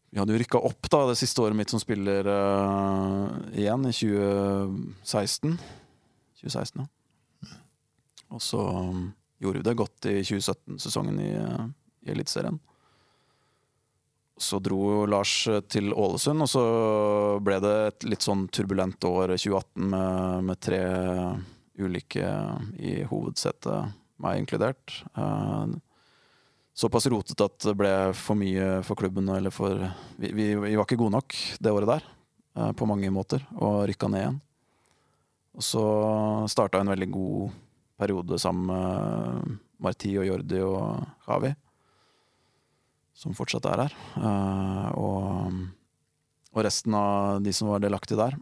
Vi 0.09 0.17
hadde 0.17 0.33
jo 0.33 0.39
rykka 0.41 0.61
opp 0.69 0.87
da 0.89 1.03
det 1.09 1.17
siste 1.19 1.43
året 1.43 1.57
mitt 1.57 1.73
som 1.73 1.81
spiller 1.81 2.29
uh, 2.29 3.25
igjen, 3.57 3.89
i 3.89 3.93
2016. 3.93 5.59
2016, 6.39 6.85
ja. 6.85 6.87
Og 8.29 8.41
så 8.45 8.61
um, 8.61 9.09
gjorde 9.41 9.63
vi 9.63 9.67
det 9.67 9.77
godt 9.81 10.09
i 10.13 10.19
2017-sesongen 10.21 11.21
i, 11.25 11.29
uh, 11.41 11.65
i 12.05 12.13
Eliteserien. 12.13 12.61
Så 14.39 14.61
dro 14.63 15.03
Lars 15.09 15.33
til 15.67 15.91
Ålesund, 15.91 16.45
og 16.45 16.47
så 16.47 16.63
ble 17.43 17.57
det 17.59 17.73
et 17.89 18.05
litt 18.07 18.23
sånn 18.23 18.45
turbulent 18.55 19.03
år 19.03 19.33
2018 19.35 19.89
med, 19.91 20.45
med 20.47 20.61
tre 20.63 20.79
ulike 21.79 22.29
i 22.79 23.01
hovedsetet, 23.09 23.91
meg 24.23 24.39
inkludert. 24.39 25.01
Uh, 25.15 25.75
såpass 26.75 27.09
rotete 27.11 27.47
at 27.49 27.67
det 27.67 27.75
ble 27.79 27.93
for 28.15 28.39
mye 28.39 28.79
for 28.87 28.99
klubben. 28.99 29.27
Eller 29.35 29.51
for, 29.51 29.75
vi, 30.19 30.31
vi, 30.31 30.51
vi 30.55 30.75
var 30.75 30.87
ikke 30.87 30.99
gode 30.99 31.17
nok 31.17 31.35
det 31.59 31.75
året 31.75 31.93
der, 31.97 32.09
uh, 32.59 32.71
på 32.71 32.87
mange 32.89 33.11
måter, 33.11 33.43
og 33.59 33.85
rykka 33.91 34.11
ned 34.11 34.23
igjen. 34.23 34.39
Og 35.59 35.65
så 35.65 35.85
starta 36.51 36.79
en 36.79 36.91
veldig 36.91 37.09
god 37.11 37.57
periode 37.99 38.39
sammen 38.39 38.69
med 38.71 39.57
Marti 39.83 40.13
og 40.19 40.27
Jordi 40.27 40.61
og 40.63 41.03
Havi, 41.27 41.51
som 43.19 43.35
fortsatt 43.35 43.67
er 43.67 43.83
her. 43.83 43.95
Uh, 44.15 44.87
og, 44.95 45.57
og, 46.53 46.61
resten 46.63 46.95
av 46.95 47.41
de 47.43 47.53
som 47.55 47.71
var 47.71 47.83
delaktige 47.83 48.19
der. 48.19 48.37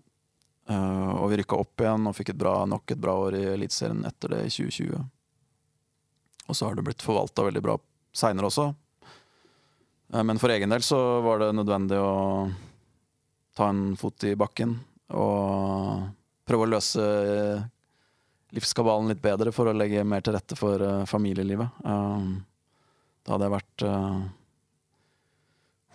Uh, 0.69 1.23
og 1.23 1.31
vi 1.31 1.39
rykka 1.41 1.57
opp 1.57 1.81
igjen 1.81 2.09
og 2.09 2.15
fikk 2.17 2.33
et 2.33 2.41
bra, 2.41 2.59
nok 2.69 2.93
et 2.93 3.01
bra 3.01 3.15
år 3.25 3.39
i 3.39 3.45
Eliteserien 3.55 4.05
etter 4.07 4.35
det 4.35 4.43
i 4.45 4.51
2020. 4.53 5.07
Og 6.47 6.55
så 6.55 6.67
har 6.67 6.77
det 6.77 6.85
blitt 6.85 7.03
forvalta 7.03 7.47
veldig 7.47 7.63
bra 7.65 7.77
seinere 8.15 8.51
også. 8.51 8.67
Uh, 10.13 10.21
men 10.21 10.37
for 10.41 10.53
egen 10.53 10.75
del 10.75 10.85
så 10.85 10.99
var 11.25 11.41
det 11.41 11.55
nødvendig 11.57 11.97
å 11.97 12.13
ta 13.57 13.71
en 13.73 13.95
fot 13.97 14.27
i 14.29 14.37
bakken 14.37 14.77
og 15.17 16.05
prøve 16.45 16.67
å 16.67 16.69
løse 16.69 17.03
livskabalen 18.53 19.09
litt 19.09 19.23
bedre 19.23 19.51
for 19.55 19.71
å 19.71 19.75
legge 19.75 20.05
mer 20.05 20.21
til 20.23 20.35
rette 20.35 20.55
for 20.55 20.83
familielivet. 21.09 21.79
Da 21.81 23.33
hadde 23.33 23.47
jeg 23.47 23.53
vært 23.55 23.83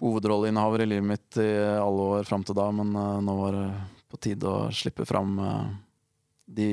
hovedrolleinnehaver 0.02 0.84
i 0.84 0.88
livet 0.90 1.08
mitt 1.14 1.40
i 1.40 1.48
alle 1.78 2.10
år 2.18 2.28
fram 2.28 2.44
til 2.46 2.58
da, 2.58 2.68
men 2.74 2.92
uh, 2.98 3.20
nå 3.24 3.38
var 3.38 3.56
det 3.58 3.66
på 4.12 4.20
tide 4.26 4.50
å 4.50 4.68
slippe 4.74 5.06
fram 5.08 5.38
de, 6.44 6.66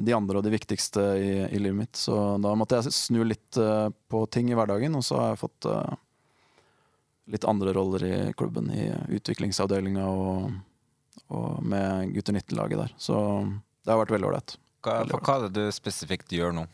de, 0.00 0.12
andre 0.16 0.38
og 0.38 0.44
de 0.46 0.52
viktigste 0.54 1.02
i, 1.20 1.32
i, 1.52 1.58
livet 1.60 1.76
mitt. 1.82 1.98
Så 2.00 2.14
da 2.40 2.54
måtte 2.56 2.78
jeg 2.78 2.94
snu 2.96 3.18
litt 3.28 3.58
på 4.08 4.22
ting 4.32 4.48
i 4.48 4.56
hverdagen, 4.56 4.96
og 4.96 5.04
så 5.04 5.18
har 5.18 5.34
jeg 5.34 5.40
fått 5.42 5.68
litt 7.28 7.44
andre 7.44 7.72
roller 7.76 8.04
i 8.04 8.32
klubben, 8.32 8.70
i 8.72 8.88
utviklingsavdelinga 9.18 10.06
og, 10.08 10.48
og 11.28 11.60
med 11.60 12.14
gutter 12.16 12.32
19-laget 12.40 12.84
der. 12.86 12.96
Så 12.96 13.18
det 13.84 13.92
har 13.92 14.00
vært 14.00 14.16
veldig 14.16 14.30
ålreit. 14.30 14.56
Hva, 14.84 15.02
hva 15.10 15.36
er 15.36 15.46
det 15.48 15.66
du 15.68 15.74
spesifikt 15.74 16.32
gjør 16.32 16.54
nå? 16.56 16.64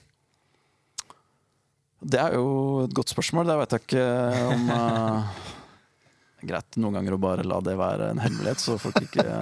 Det 2.05 2.20
er 2.20 2.36
jo 2.36 2.84
et 2.84 2.94
godt 2.94 3.14
spørsmål. 3.14 3.48
Det 3.48 3.59
vet 3.62 3.74
jeg 3.74 3.84
ikke 3.86 4.07
om 4.52 4.72
greit 6.49 6.78
noen 6.80 6.99
ganger 6.99 7.16
å 7.16 7.22
bare 7.22 7.47
la 7.47 7.61
det 7.64 7.76
være 7.78 8.11
en 8.12 8.22
hemmelighet, 8.22 8.62
så 8.62 8.78
folk 8.80 9.01
ikke 9.03 9.24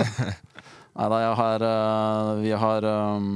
Nei 0.92 1.08
da, 1.08 1.18
jeg 1.22 1.36
har 1.38 1.62
uh, 1.64 2.30
Vi 2.42 2.50
har 2.60 2.86
um, 3.16 3.28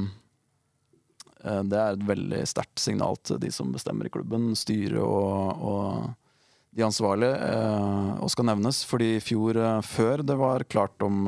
Det 1.41 1.79
er 1.81 1.95
et 1.95 2.03
veldig 2.05 2.43
sterkt 2.51 2.83
signal 2.83 3.17
til 3.25 3.41
de 3.41 3.49
som 3.55 3.71
bestemmer 3.73 4.09
i 4.09 4.12
klubben, 4.12 4.51
styret 4.59 5.01
og, 5.01 5.62
og 5.64 6.77
de 6.77 6.85
ansvarlige, 6.85 7.33
uh, 7.33 8.19
og 8.21 8.29
skal 8.29 8.51
nevnes. 8.51 8.83
Fordi 8.85 9.14
i 9.14 9.23
fjor, 9.25 9.57
før 9.87 10.21
det 10.27 10.37
var 10.37 10.67
klart 10.69 11.01
om 11.07 11.25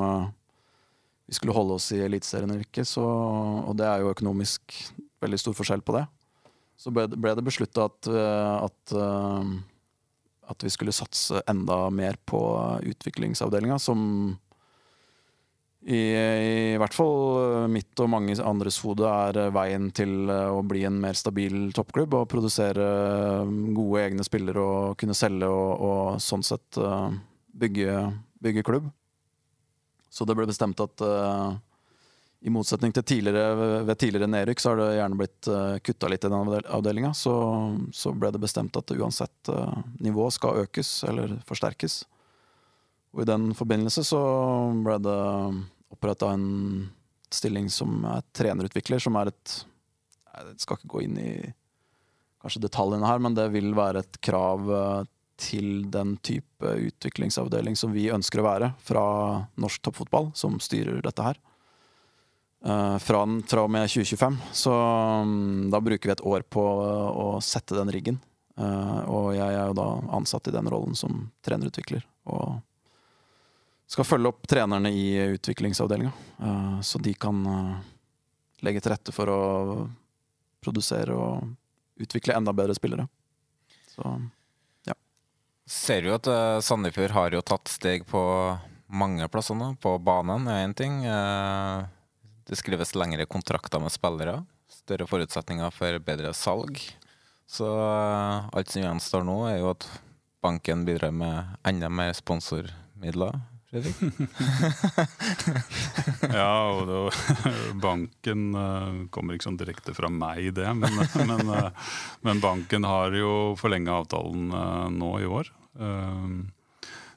vi 1.29 1.37
skulle 1.37 1.53
holde 1.53 1.77
oss 1.77 1.91
i 1.93 2.01
Eliteserien 2.01 2.49
eller 2.49 2.65
ikke. 2.65 2.87
Så, 2.89 3.05
og 3.05 3.75
det 3.77 3.85
er 3.85 4.01
jo 4.01 4.13
økonomisk 4.15 4.73
veldig 5.21 5.41
stor 5.43 5.57
forskjell 5.59 5.83
på 5.85 5.99
det. 5.99 6.07
Så 6.81 6.93
ble, 6.95 7.05
det 7.11 7.45
beslutta 7.45 7.89
at, 7.91 8.09
eh, 8.09 8.55
at, 8.65 8.95
eh, 8.97 9.51
at, 10.49 10.65
vi 10.65 10.73
skulle 10.73 10.95
satse 10.97 11.43
enda 11.51 11.87
mer 11.95 12.19
på 12.29 12.41
utviklingsavdelinga, 12.89 13.79
som 13.79 14.01
i, 15.89 16.01
i, 16.11 16.77
hvert 16.81 16.97
fall 16.97 17.69
mitt 17.71 18.01
og 18.03 18.11
mange 18.11 18.35
andres 18.43 18.81
hode 18.83 19.07
er 19.09 19.53
veien 19.55 19.89
til 19.95 20.27
å 20.29 20.59
bli 20.67 20.83
en 20.89 20.99
mer 21.01 21.17
stabil 21.17 21.71
toppklubb 21.77 22.17
og 22.19 22.27
produsere 22.33 22.89
gode 23.77 24.03
egne 24.03 24.27
spillere 24.27 24.65
og 24.65 24.99
kunne 25.01 25.17
selge 25.17 25.49
og, 25.49 25.85
og 25.89 26.03
sånn 26.23 26.43
sett 26.45 26.81
eh, 26.83 27.15
bygge, 27.63 27.95
bygge 28.43 28.67
klubb. 28.67 28.91
Så 30.11 30.27
det 30.27 30.35
ble 30.35 30.49
bestemt 30.51 30.81
at 30.83 31.05
i 32.41 32.51
motsetning 32.55 32.93
til 32.95 33.03
tidligere, 33.03 33.83
ved 33.87 33.99
tidligere 33.99 34.31
nedrykk, 34.31 34.61
så 34.63 34.71
har 34.71 34.79
det 34.79 34.91
gjerne 34.99 35.19
blitt 35.19 35.49
uh, 35.51 35.57
eh, 35.59 35.81
kutta 35.83 36.11
litt 36.11 36.25
i 36.25 36.31
den 36.31 36.53
avdelinga. 36.61 37.11
Så, 37.17 37.33
så, 37.95 38.13
ble 38.15 38.31
det 38.35 38.43
bestemt 38.43 38.79
at 38.79 38.95
uansett 38.95 39.51
uh, 39.51 39.81
nivå 40.05 40.29
skal 40.35 40.63
økes 40.63 40.93
eller 41.09 41.35
forsterkes. 41.49 42.05
Og 43.17 43.25
i 43.25 43.29
den 43.29 43.51
forbindelse 43.59 44.05
så 44.07 44.21
ble 44.85 45.01
det 45.03 45.19
oppretta 45.91 46.31
en 46.37 46.87
stilling 47.35 47.67
som 47.73 48.05
er 48.07 48.23
trenerutvikler, 48.37 49.03
som 49.03 49.17
er 49.19 49.33
et 49.33 49.59
Jeg 50.39 50.63
skal 50.63 50.79
ikke 50.79 50.93
gå 50.93 51.01
inn 51.03 51.19
i 51.19 51.33
kanskje 52.39 52.63
detaljene 52.63 53.09
her, 53.09 53.19
men 53.19 53.35
det 53.35 53.49
vil 53.51 53.73
være 53.75 54.05
et 54.05 54.21
krav 54.23 54.69
til 55.39 55.89
den 55.91 56.17
type 56.23 56.63
utviklingsavdeling 56.63 57.75
som 57.79 57.91
vi 57.95 58.07
ønsker 58.15 58.39
å 58.39 58.47
være 58.47 58.71
fra 58.79 59.03
norsk 59.59 59.83
toppfotball, 59.83 60.31
som 60.39 60.61
styrer 60.63 61.03
dette 61.03 61.25
her. 61.25 61.41
Uh, 62.69 62.99
fra, 63.01 63.23
fra, 63.49 63.63
og 63.65 63.71
med 63.71 63.89
2025. 63.89 64.39
Så 64.53 64.73
um, 64.73 65.71
da 65.73 65.81
bruker 65.81 66.11
vi 66.11 66.13
et 66.13 66.25
år 66.27 66.43
på 66.45 66.65
uh, 66.83 67.09
å 67.09 67.29
sette 67.41 67.77
den 67.79 67.93
riggen. 67.95 68.19
Uh, 68.59 69.03
og 69.09 69.29
jeg 69.37 69.55
er 69.55 69.71
jo 69.71 69.77
da 69.79 69.87
ansatt 70.19 70.51
i 70.51 70.55
den 70.55 70.69
rollen 70.69 70.99
som 70.99 71.23
trenerutvikler. 71.47 72.05
Og 72.29 72.59
skal 73.89 74.05
følge 74.05 74.29
opp 74.29 74.45
trenerne 74.51 74.91
i 74.93 75.17
utviklingsavdelinga, 75.39 76.11
så 76.85 76.99
de 77.01 77.15
kan 77.17 77.39
legge 78.61 78.83
til 78.85 78.93
rette 78.93 79.15
for 79.17 79.33
å 79.33 79.39
produsere 80.61 81.15
og 81.17 81.47
utvikle 82.05 82.37
enda 82.37 82.53
bedre 82.53 82.77
spillere. 82.77 83.07
Så 83.89 84.05
ja. 84.85 84.95
Ser 85.65 86.05
jo 86.05 86.19
at 86.19 86.29
uh, 86.29 86.61
Sandefjord 86.61 87.17
har 87.17 87.33
jo 87.33 87.41
tatt 87.41 87.73
steg 87.73 88.05
på 88.13 88.21
mange 88.89 89.25
plasser 89.33 89.57
nå. 89.57 89.73
På 89.81 89.97
banen 89.97 90.53
er 90.53 90.67
én 90.67 90.77
ting. 90.77 91.01
Uh, 91.09 91.89
det 92.49 92.57
skrives 92.57 92.95
lengre 92.97 93.27
kontrakter 93.29 93.81
med 93.83 93.93
spillere. 93.93 94.45
Større 94.73 95.07
forutsetninger 95.09 95.71
for 95.75 95.99
bedre 96.05 96.33
salg. 96.37 96.81
Så 97.49 97.69
uh, 97.69 98.49
alt 98.53 98.71
som 98.73 98.83
gjenstår 98.83 99.25
nå, 99.25 99.37
er 99.49 99.59
jo 99.63 99.71
at 99.73 99.89
banken 100.45 100.85
bidrar 100.89 101.13
med 101.13 101.45
enda 101.69 101.89
mer 101.93 102.13
sponsormidler. 102.17 103.41
Ja, 106.39 106.55
og 106.73 106.83
det, 106.89 106.99
banken 107.87 108.41
uh, 108.57 108.93
kommer 109.13 109.35
ikke 109.37 109.49
sånn 109.49 109.61
direkte 109.61 109.93
fra 109.97 110.09
meg, 110.13 110.55
det. 110.57 110.69
Men, 110.77 110.93
men, 111.29 111.45
uh, 111.53 111.71
men 112.27 112.41
banken 112.45 112.85
har 112.89 113.09
jo 113.17 113.55
forlenga 113.61 113.93
avtalen 114.03 114.45
nå 114.97 115.11
i 115.21 115.29
år. 115.29 115.47
Ehm, 115.79 116.49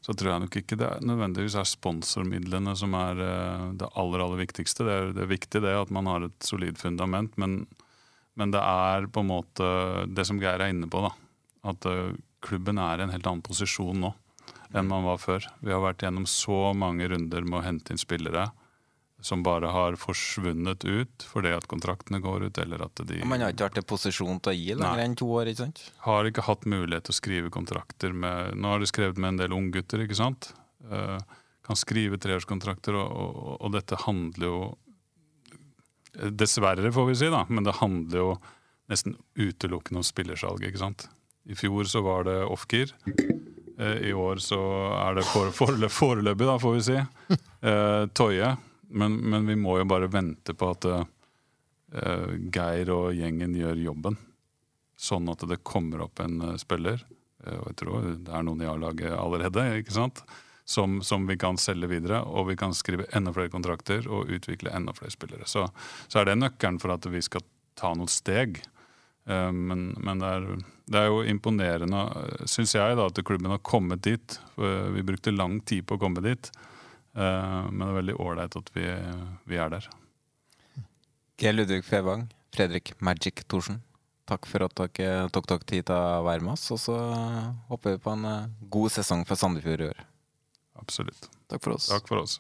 så 0.01 0.15
tror 0.17 0.31
jeg 0.31 0.43
nok 0.43 0.55
ikke 0.61 0.77
det 0.81 0.89
nødvendigvis 1.05 1.55
er 1.61 1.67
sponsormidlene 1.69 2.73
som 2.77 2.95
er 2.97 3.21
eh, 3.21 3.65
det 3.77 3.89
aller 4.01 4.23
aller 4.25 4.41
viktigste. 4.41 4.85
Det 4.87 4.95
er, 4.95 5.11
det 5.13 5.25
er 5.25 5.29
viktig 5.29 5.61
det 5.61 5.75
at 5.77 5.93
man 5.93 6.09
har 6.09 6.25
et 6.25 6.47
solid 6.47 6.81
fundament, 6.81 7.37
men, 7.41 7.61
men, 8.39 8.53
det 8.53 8.63
er 8.65 9.05
på 9.13 9.21
en 9.21 9.29
måte 9.29 9.67
det 10.09 10.25
som 10.29 10.41
Geir 10.41 10.57
er 10.57 10.73
inne 10.73 10.89
på. 10.89 11.03
da, 11.05 11.13
At 11.69 11.85
uh, 11.85 12.17
klubben 12.41 12.81
er 12.81 12.97
i 12.97 13.05
en 13.05 13.13
helt 13.13 13.29
annen 13.29 13.45
posisjon 13.45 14.01
nå 14.01 14.15
enn 14.71 14.87
man 14.87 15.03
var 15.03 15.19
før. 15.19 15.45
Vi 15.59 15.73
har 15.73 15.81
vært 15.83 16.05
gjennom 16.05 16.25
så 16.29 16.71
mange 16.73 17.09
runder 17.11 17.43
med 17.43 17.59
å 17.59 17.65
hente 17.65 17.91
inn 17.91 17.99
spillere 17.99 18.47
som 19.21 19.43
bare 19.43 19.69
har 19.69 19.95
forsvunnet 20.01 20.85
ut 20.85 21.25
fordi 21.29 21.51
at 21.53 21.67
kontraktene 21.69 22.19
går 22.21 22.47
ut, 22.49 22.57
eller 22.57 22.85
at 22.87 23.01
de 23.07 23.21
Man 23.29 23.43
har 23.43 23.53
ikke 23.53 23.67
vært 23.69 23.81
i 23.83 23.85
posisjon 23.91 24.39
til 24.41 24.53
å 24.53 24.55
gi 24.57 24.77
lenger 24.77 25.03
enn 25.03 25.17
to 25.19 25.27
år, 25.29 25.51
ikke 25.51 25.63
sant? 25.65 25.83
Har 26.07 26.27
ikke 26.27 26.45
hatt 26.47 26.65
mulighet 26.65 27.07
til 27.07 27.13
å 27.13 27.19
skrive 27.19 27.51
kontrakter 27.53 28.15
med 28.17 28.57
Nå 28.57 28.73
har 28.73 28.81
de 28.81 28.89
skrevet 28.89 29.21
med 29.21 29.35
en 29.35 29.43
del 29.43 29.53
unggutter, 29.55 30.01
ikke 30.05 30.17
sant? 30.17 30.51
Uh, 30.89 31.21
kan 31.65 31.77
skrive 31.77 32.17
treårskontrakter, 32.21 32.97
og, 32.97 33.11
og, 33.13 33.53
og, 33.59 33.69
dette 33.75 33.99
handler 34.07 34.47
jo 34.47 34.63
Dessverre, 36.11 36.89
får 36.91 37.05
vi 37.07 37.13
si, 37.21 37.29
da, 37.31 37.45
men 37.47 37.63
det 37.63 37.77
handler 37.77 38.17
jo 38.19 38.31
nesten 38.91 39.13
utelukkende 39.39 40.01
om 40.01 40.03
spillersalg, 40.03 40.65
ikke 40.67 40.81
sant? 40.81 41.05
I 41.47 41.55
fjor 41.55 41.87
så 41.87 42.01
var 42.03 42.25
det 42.27 42.41
off-gear. 42.43 42.91
Uh, 43.77 44.01
I 44.09 44.11
år 44.17 44.41
så 44.43 44.59
er 44.97 45.21
det 45.21 45.29
foreløpig, 45.29 46.49
da, 46.49 46.57
får 46.59 46.75
vi 46.75 46.83
si. 46.89 46.99
Uh, 47.61 48.09
Toye 48.17 48.51
men, 48.91 49.15
men, 49.17 49.47
vi 49.47 49.55
må 49.55 49.77
jo 49.79 49.87
bare 49.89 50.09
vente 50.11 50.53
på 50.57 50.69
at 50.73 50.85
uh, 50.87 51.03
Geir 52.53 52.91
og 52.93 53.15
gjengen 53.15 53.55
gjør 53.57 53.81
jobben. 53.85 54.17
Sånn 55.01 55.29
at 55.31 55.43
det 55.49 55.63
kommer 55.67 56.05
opp 56.05 56.21
en 56.23 56.39
uh, 56.43 56.55
spiller, 56.61 57.03
uh, 57.45 57.57
og 57.61 57.67
jeg 57.71 57.79
tror 57.81 58.07
det 58.11 58.31
er 58.31 58.47
noen 58.47 58.63
i 58.63 58.69
A-laget 58.69 59.15
allerede, 59.17 59.67
ikke 59.81 59.97
sant? 59.97 60.23
Som, 60.71 61.01
som, 61.03 61.25
vi 61.27 61.35
kan 61.41 61.57
selge 61.59 61.89
videre, 61.91 62.21
og 62.23 62.47
vi 62.51 62.55
kan 62.59 62.75
skrive 62.77 63.09
enda 63.17 63.33
flere 63.35 63.51
kontrakter 63.51 64.05
og 64.07 64.29
utvikle 64.31 64.71
enda 64.71 64.93
flere 64.95 65.11
spillere. 65.11 65.47
Så, 65.49 65.65
så 66.07 66.21
er 66.21 66.29
det 66.29 66.37
nøkkelen 66.39 66.77
for 66.79 66.93
at 66.93 67.07
vi 67.11 67.19
skal 67.25 67.43
ta 67.79 67.91
noen 67.97 68.11
steg. 68.11 68.61
Men, 69.25 69.89
men 69.99 70.21
det, 70.21 70.29
er, 70.29 70.45
det, 70.85 71.01
er, 71.01 71.09
jo 71.09 71.25
imponerende, 71.27 72.05
syns 72.47 72.75
jeg, 72.77 72.95
da, 72.95 73.09
at 73.09 73.19
klubben 73.25 73.51
har 73.51 73.59
kommet 73.67 74.05
dit. 74.05 74.37
Vi 74.55 75.03
brukte 75.03 75.33
lang 75.33 75.59
tid 75.67 75.89
på 75.89 75.97
å 75.97 76.03
komme 76.05 76.23
dit. 76.23 76.53
Eh, 77.15 77.63
men 77.71 77.81
det 77.81 77.89
er 77.89 77.97
veldig 77.99 78.17
ålreit 78.23 78.57
at 78.59 78.69
vi, 78.75 78.85
vi, 79.49 79.57
er 79.59 79.73
der. 79.73 79.87
G. 81.41 81.51
Ludvig 81.51 81.83
Fevang, 81.85 82.29
Fredrik 82.55 82.93
Magic 83.03 83.43
Thorsen, 83.51 83.81
takk 84.29 84.47
for 84.47 84.63
at 84.67 84.77
dere 84.77 85.27
tok 85.33 85.49
dere 85.49 85.67
tid 85.67 85.89
til 85.89 85.97
å 85.97 86.23
være 86.27 86.45
med 86.45 86.55
oss. 86.55 86.69
Og 86.71 86.79
så 86.79 86.97
håper 87.71 87.97
vi 87.97 88.03
på 88.05 88.15
en 88.15 88.29
eh, 88.29 88.49
god 88.71 88.95
sesong 88.95 89.25
for 89.27 89.39
Sandefjord 89.39 89.87
i 89.87 89.91
år. 89.91 90.05
Absolutt. 90.81 91.27
Takk 91.51 91.65
for 91.65 91.75
oss. 91.75 91.89
Takk 91.91 92.07
for 92.07 92.23
oss. 92.23 92.39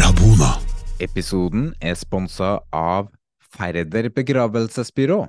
Rabona. 0.00 0.56
Episoden 1.00 1.70
er 1.80 1.94
sponsa 1.96 2.58
av 2.76 3.08
Færder 3.50 4.10
begravelsesbyrå. 4.12 5.22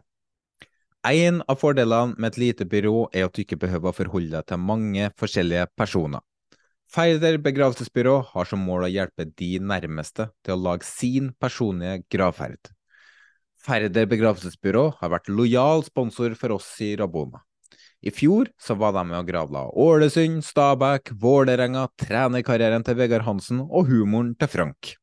En 1.01 1.39
av 1.49 1.57
fordelene 1.57 2.13
med 2.13 2.27
et 2.29 2.35
lite 2.37 2.65
byrå 2.69 3.07
er 3.09 3.25
at 3.25 3.33
du 3.33 3.41
ikke 3.41 3.57
behøver 3.57 3.89
å 3.89 3.97
forholde 3.97 4.35
deg 4.35 4.45
til 4.45 4.59
mange 4.61 5.07
forskjellige 5.17 5.71
personer. 5.73 6.21
Færder 6.91 7.39
begravelsesbyrå 7.41 8.17
har 8.33 8.45
som 8.45 8.61
mål 8.61 8.85
å 8.85 8.91
hjelpe 8.91 9.25
de 9.25 9.55
nærmeste 9.63 10.27
til 10.45 10.53
å 10.53 10.61
lage 10.61 10.85
sin 10.85 11.31
personlige 11.41 12.03
gravferd. 12.11 12.69
Færder 13.65 14.05
begravelsesbyrå 14.11 14.83
har 14.99 15.13
vært 15.15 15.31
lojal 15.31 15.81
sponsor 15.87 16.35
for 16.37 16.53
oss 16.59 16.69
i 16.85 16.93
Rabona. 16.99 17.41
I 18.05 18.13
fjor 18.13 18.51
så 18.61 18.77
var 18.77 18.93
de 18.93 19.05
med 19.07 19.17
å 19.17 19.25
gravla 19.25 19.67
Ålesund, 19.77 20.43
Stabæk, 20.45 21.15
Vålerenga, 21.21 21.87
trenerkarrieren 22.01 22.85
til 22.85 22.97
Vegard 23.01 23.25
Hansen 23.25 23.61
og 23.63 23.89
humoren 23.89 24.35
til 24.37 24.49
Frank. 24.49 24.95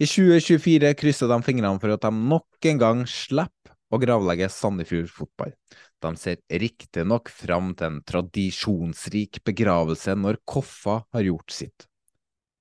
I 0.00 0.08
2024 0.08 0.94
krysser 0.96 1.28
de 1.28 1.40
fingrene 1.44 1.80
for 1.80 1.92
at 1.92 2.04
de 2.06 2.12
nok 2.12 2.70
en 2.72 2.80
gang 2.80 3.04
slipper 3.08 3.69
og 3.90 4.04
gravlegge 4.04 4.48
Sandefjord 4.52 5.10
fotball. 5.12 5.54
De 6.00 6.12
ser 6.16 6.40
riktignok 6.62 7.30
fram 7.34 7.72
til 7.74 7.90
en 7.90 8.02
tradisjonsrik 8.06 9.42
begravelse 9.46 10.14
når 10.16 10.40
Koffa 10.48 11.00
har 11.12 11.26
gjort 11.26 11.54
sitt. 11.54 11.88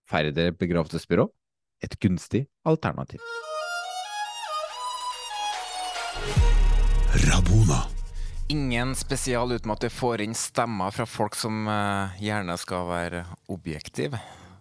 Færder 0.10 0.56
begravelsesbyrå 0.58 1.28
et 1.86 1.96
gunstig 2.02 2.48
alternativ. 2.68 3.22
Rabona. 7.30 7.86
Ingen 8.50 8.96
spesial 8.98 9.52
uten 9.54 9.72
at 9.72 9.86
det 9.86 9.94
får 9.94 10.24
inn 10.26 10.36
stemmer 10.38 10.94
fra 10.94 11.06
folk 11.06 11.38
som 11.38 11.68
uh, 11.70 12.18
gjerne 12.18 12.58
skal 12.58 12.88
være 12.90 13.24
objektive. 13.54 14.18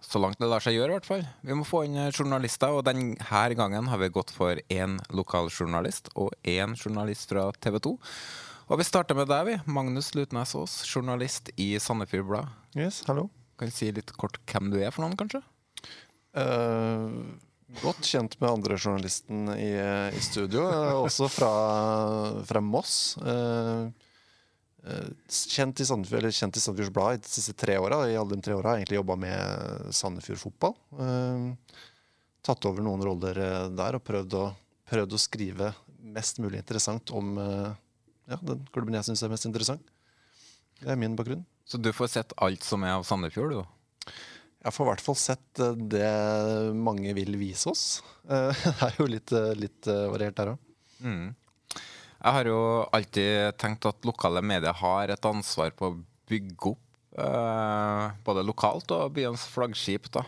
Så 0.09 0.21
langt 0.23 0.41
det 0.41 0.49
lar 0.49 0.63
seg 0.65 0.73
gjøre, 0.73 0.89
i 0.89 0.97
hvert 0.97 1.07
fall. 1.09 1.25
Vi 1.45 1.53
må 1.53 1.67
få 1.69 1.83
inn 1.85 1.99
journalister, 2.09 2.73
og 2.73 2.87
denne 2.87 3.19
gangen 3.59 3.91
har 3.93 4.01
vi 4.01 4.09
gått 4.09 4.31
for 4.33 4.57
én 4.73 4.95
lokaljournalist 5.13 6.09
og 6.17 6.33
én 6.49 6.73
journalist 6.81 7.29
fra 7.29 7.51
TV 7.61 7.77
2. 7.85 7.93
Og 8.73 8.81
vi 8.81 8.87
starter 8.89 9.19
med 9.19 9.29
deg, 9.29 9.43
vi. 9.51 9.59
Magnus 9.69 10.15
Lutnes 10.17 10.55
Aas, 10.57 10.79
journalist 10.89 11.53
i 11.61 11.75
Sandefjord 11.77 12.31
Blad. 12.31 12.57
Yes, 12.79 13.03
hallo. 13.09 13.27
Kan 13.61 13.69
du 13.69 13.77
si 13.77 13.91
litt 13.93 14.15
kort 14.17 14.41
hvem 14.49 14.73
du 14.73 14.81
er 14.81 14.95
for 14.97 15.05
noen, 15.05 15.19
kanskje? 15.21 15.43
Uh, 16.33 17.37
godt 17.83 18.09
kjent 18.09 18.41
med 18.41 18.49
andre 18.49 18.81
journalisten 18.81 19.45
i, 19.59 19.75
i 19.77 20.25
studio, 20.25 20.65
også 21.05 21.29
fra, 21.37 21.53
fra 22.49 22.65
Moss. 22.65 23.19
Uh, 23.21 23.93
Eh, 23.93 24.08
kjent 25.29 25.81
i 25.81 25.87
Sandefjord, 25.89 26.29
kjent 26.35 26.57
i 26.57 26.63
Sandefjords 26.63 26.95
Blad 26.95 27.23
de 27.25 27.31
siste 27.31 27.55
tre 27.59 27.77
åra. 27.81 28.03
I 28.09 28.17
alle 28.19 28.37
de 28.37 28.45
tre 28.45 28.57
åra 28.57 28.73
har 28.73 28.79
jeg 28.79 28.87
egentlig 28.87 29.01
jobba 29.01 29.17
med 29.21 29.93
Sandefjord 29.97 30.41
fotball. 30.43 30.75
Uh, 30.95 31.81
tatt 32.47 32.69
over 32.71 32.85
noen 32.85 33.03
roller 33.05 33.39
eh, 33.43 33.67
der 33.77 33.99
og 33.99 34.05
prøvd 34.07 34.37
å, 34.39 34.45
prøvd 34.89 35.17
å 35.17 35.21
skrive 35.21 35.73
mest 36.09 36.39
mulig 36.41 36.63
interessant 36.63 37.11
om 37.13 37.35
ja, 37.37 38.39
den 38.41 38.63
klubben 38.73 38.95
jeg 38.97 39.05
syns 39.05 39.25
er 39.27 39.33
mest 39.33 39.45
interessant. 39.45 39.83
Det 40.79 40.89
er 40.95 40.97
min 40.97 41.17
bakgrunn. 41.19 41.43
Så 41.69 41.77
du 41.83 41.91
får 41.93 42.13
sett 42.15 42.33
alt 42.41 42.65
som 42.65 42.87
er 42.87 42.95
av 42.95 43.05
Sandefjord, 43.05 43.53
du? 43.53 44.15
Jeg 44.65 44.73
får 44.73 44.87
i 44.87 44.89
hvert 44.89 45.05
fall 45.05 45.19
sett 45.21 45.63
det 45.93 46.15
mange 46.79 47.13
vil 47.19 47.37
vise 47.37 47.69
oss. 47.69 47.85
det 48.31 48.73
er 48.87 48.97
jo 48.97 49.11
litt, 49.11 49.35
litt 49.59 49.91
variert 49.91 50.39
der 50.39 50.55
òg. 50.55 50.65
Mm. 51.05 51.27
Jeg 52.19 52.35
har 52.35 52.51
jo 52.51 52.61
alltid 52.95 53.59
tenkt 53.63 53.87
at 53.87 54.07
lokale 54.07 54.43
medier 54.43 54.75
har 54.75 55.15
et 55.15 55.29
ansvar 55.29 55.71
på 55.79 55.91
å 55.91 55.99
bygge 56.29 56.75
opp 56.75 56.85
Uh, 57.19 58.13
både 58.23 58.45
lokalt 58.47 58.93
og 58.95 59.15
byens 59.17 59.43
flaggskip. 59.51 60.07
da. 60.15 60.23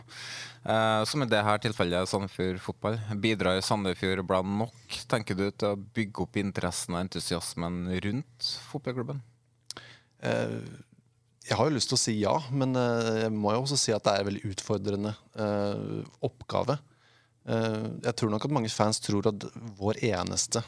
Uh, 0.65 1.03
som 1.07 1.23
i 1.23 1.29
dette 1.31 1.57
tilfellet 1.67 2.09
Sandefjord 2.11 2.59
fotball. 2.65 2.99
Bidrar 3.23 3.61
Sandefjord 3.63 4.25
blant 4.27 4.57
nok 4.59 4.99
tenker 5.11 5.39
du, 5.39 5.47
til 5.53 5.75
å 5.75 5.79
bygge 5.79 6.25
opp 6.25 6.39
interessen 6.41 6.97
og 6.97 7.05
entusiasmen 7.05 7.85
rundt 8.07 8.53
fotballklubben? 8.73 9.23
Uh, 10.25 10.67
jeg 11.47 11.57
har 11.57 11.69
jo 11.69 11.77
lyst 11.77 11.93
til 11.93 11.99
å 11.99 12.03
si 12.03 12.17
ja, 12.21 12.35
men 12.53 12.77
jeg 12.77 13.31
må 13.35 13.55
jo 13.55 13.63
også 13.65 13.79
si 13.81 13.95
at 13.95 14.05
det 14.07 14.13
er 14.13 14.23
en 14.23 14.29
veldig 14.29 14.51
utfordrende 14.53 15.13
oppgave. 16.23 16.77
jeg 17.49 18.13
tror 18.21 18.31
nok 18.31 18.45
at 18.47 18.53
mange 18.55 18.71
fans 18.71 19.01
tror 19.03 19.27
at 19.33 19.47
vår 19.81 19.99
eneste 20.13 20.63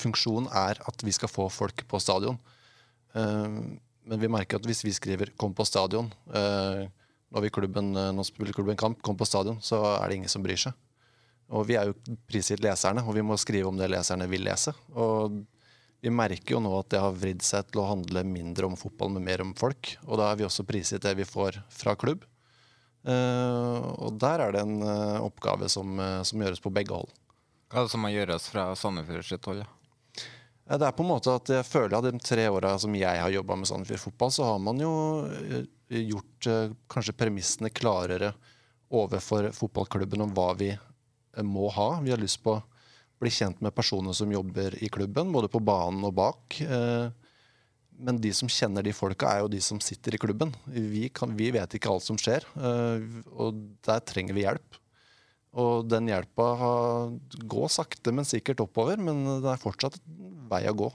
funksjon 0.00 0.48
er 0.48 0.80
at 0.88 1.04
vi 1.06 1.14
skal 1.14 1.30
få 1.30 1.48
folk 1.52 1.84
på 1.88 2.00
stadion. 2.02 2.38
Uh, 3.14 3.76
men 4.10 4.22
vi 4.22 4.30
merker 4.30 4.58
at 4.58 4.66
hvis 4.66 4.84
vi 4.84 4.94
skriver 4.94 5.30
'kom 5.36 5.54
på 5.54 5.66
stadion', 5.66 6.10
uh, 6.34 6.88
når, 7.30 7.50
klubben, 7.50 7.92
nå 7.92 8.12
når 8.12 8.26
spiller 8.26 8.52
klubben 8.52 8.76
kamp, 8.76 9.02
'kom 9.02 9.16
på 9.16 9.28
stadion', 9.28 9.60
så 9.62 10.02
er 10.02 10.08
det 10.08 10.16
ingen 10.16 10.28
som 10.28 10.42
bryr 10.42 10.56
seg. 10.56 10.72
Og 11.50 11.66
vi 11.66 11.74
er 11.74 11.86
jo 11.86 12.16
prisgitt 12.30 12.62
leserne, 12.62 13.02
og 13.02 13.14
vi 13.14 13.22
må 13.22 13.36
skrive 13.36 13.68
om 13.68 13.76
det 13.76 13.90
leserne 13.90 14.28
vil 14.30 14.44
lese. 14.44 14.72
Og 14.94 15.44
vi 16.00 16.10
merker 16.10 16.54
jo 16.54 16.60
nå 16.60 16.78
at 16.78 16.90
det 16.90 17.00
har 17.00 17.12
vridd 17.12 17.42
seg 17.42 17.66
til 17.70 17.82
å 17.82 17.88
handle 17.90 18.22
mindre 18.24 18.66
om 18.66 18.76
fotball, 18.76 19.10
men 19.10 19.24
mer 19.24 19.42
om 19.42 19.54
folk. 19.54 19.96
Og 20.06 20.16
da 20.18 20.30
er 20.30 20.38
vi 20.38 20.46
også 20.46 20.64
prisgitt 20.64 21.02
det 21.02 21.16
vi 21.18 21.26
får 21.26 21.60
fra 21.68 21.96
klubb. 21.98 22.24
og 23.02 24.12
der 24.20 24.40
er 24.40 24.52
det 24.52 24.60
en 24.60 24.82
oppgave 25.24 25.68
som, 25.68 25.98
som, 26.22 26.40
gjøres 26.40 26.60
på 26.60 26.70
begge 26.70 26.94
hold. 26.94 27.10
Hva 27.70 27.80
er 27.80 27.86
det 27.86 27.90
som 27.90 28.02
må 28.04 28.10
gjøres 28.12 28.48
fra 28.52 28.70
Sandefjord 28.76 29.24
sitt 29.24 29.44
hold? 29.44 29.64
Ja? 29.64 29.79
Det 30.70 30.86
er 30.86 30.94
på 30.94 31.02
en 31.02 31.10
måte 31.10 31.32
at 31.34 31.50
jeg 31.50 31.66
føler 31.66 31.96
at 31.98 32.06
de 32.06 32.22
tre 32.22 32.44
åra 32.46 32.76
som 32.78 32.94
jeg 32.94 33.18
har 33.18 33.32
jobba 33.34 33.56
med 33.58 33.66
Sandefjord 33.66 34.04
fotball, 34.04 34.30
så 34.30 34.46
har 34.52 34.60
man 34.62 34.78
jo 34.78 34.92
eh, 35.26 35.64
gjort 36.12 36.46
eh, 36.46 36.74
kanskje 36.90 37.16
premissene 37.18 37.72
klarere 37.74 38.30
overfor 38.94 39.48
fotballklubben 39.56 40.22
om 40.22 40.34
hva 40.36 40.52
vi 40.60 40.68
eh, 40.70 41.46
må 41.46 41.66
ha. 41.74 41.88
Vi 42.04 42.14
har 42.14 42.22
lyst 42.22 42.38
på 42.44 42.54
å 42.54 42.62
bli 43.20 43.32
kjent 43.34 43.58
med 43.64 43.74
personer 43.74 44.14
som 44.14 44.30
jobber 44.30 44.78
i 44.78 44.92
klubben, 44.94 45.34
både 45.34 45.50
på 45.50 45.58
banen 45.58 46.06
og 46.06 46.14
bak. 46.16 46.56
Men 48.00 48.16
de 48.22 48.30
som 48.32 48.48
kjenner 48.48 48.86
de 48.86 48.94
folka, 48.96 49.28
er 49.28 49.42
jo 49.42 49.50
de 49.52 49.60
som 49.60 49.82
sitter 49.84 50.16
i 50.16 50.20
klubben. 50.22 50.54
Vi, 50.64 51.10
kan, 51.12 51.34
vi 51.36 51.50
vet 51.52 51.76
ikke 51.76 51.90
alt 51.92 52.06
som 52.06 52.16
skjer, 52.16 52.46
og 52.56 53.58
der 53.84 54.00
trenger 54.08 54.38
vi 54.38 54.46
hjelp. 54.46 54.79
Og 55.58 55.88
den 55.90 56.06
hjelpa 56.10 56.46
går 57.50 57.72
sakte, 57.74 58.12
men 58.14 58.28
sikkert 58.28 58.62
oppover, 58.62 59.00
men 59.02 59.24
det 59.42 59.50
er 59.50 59.62
fortsatt 59.62 59.98
vei 60.50 60.62
å 60.70 60.76
gå. 60.78 60.90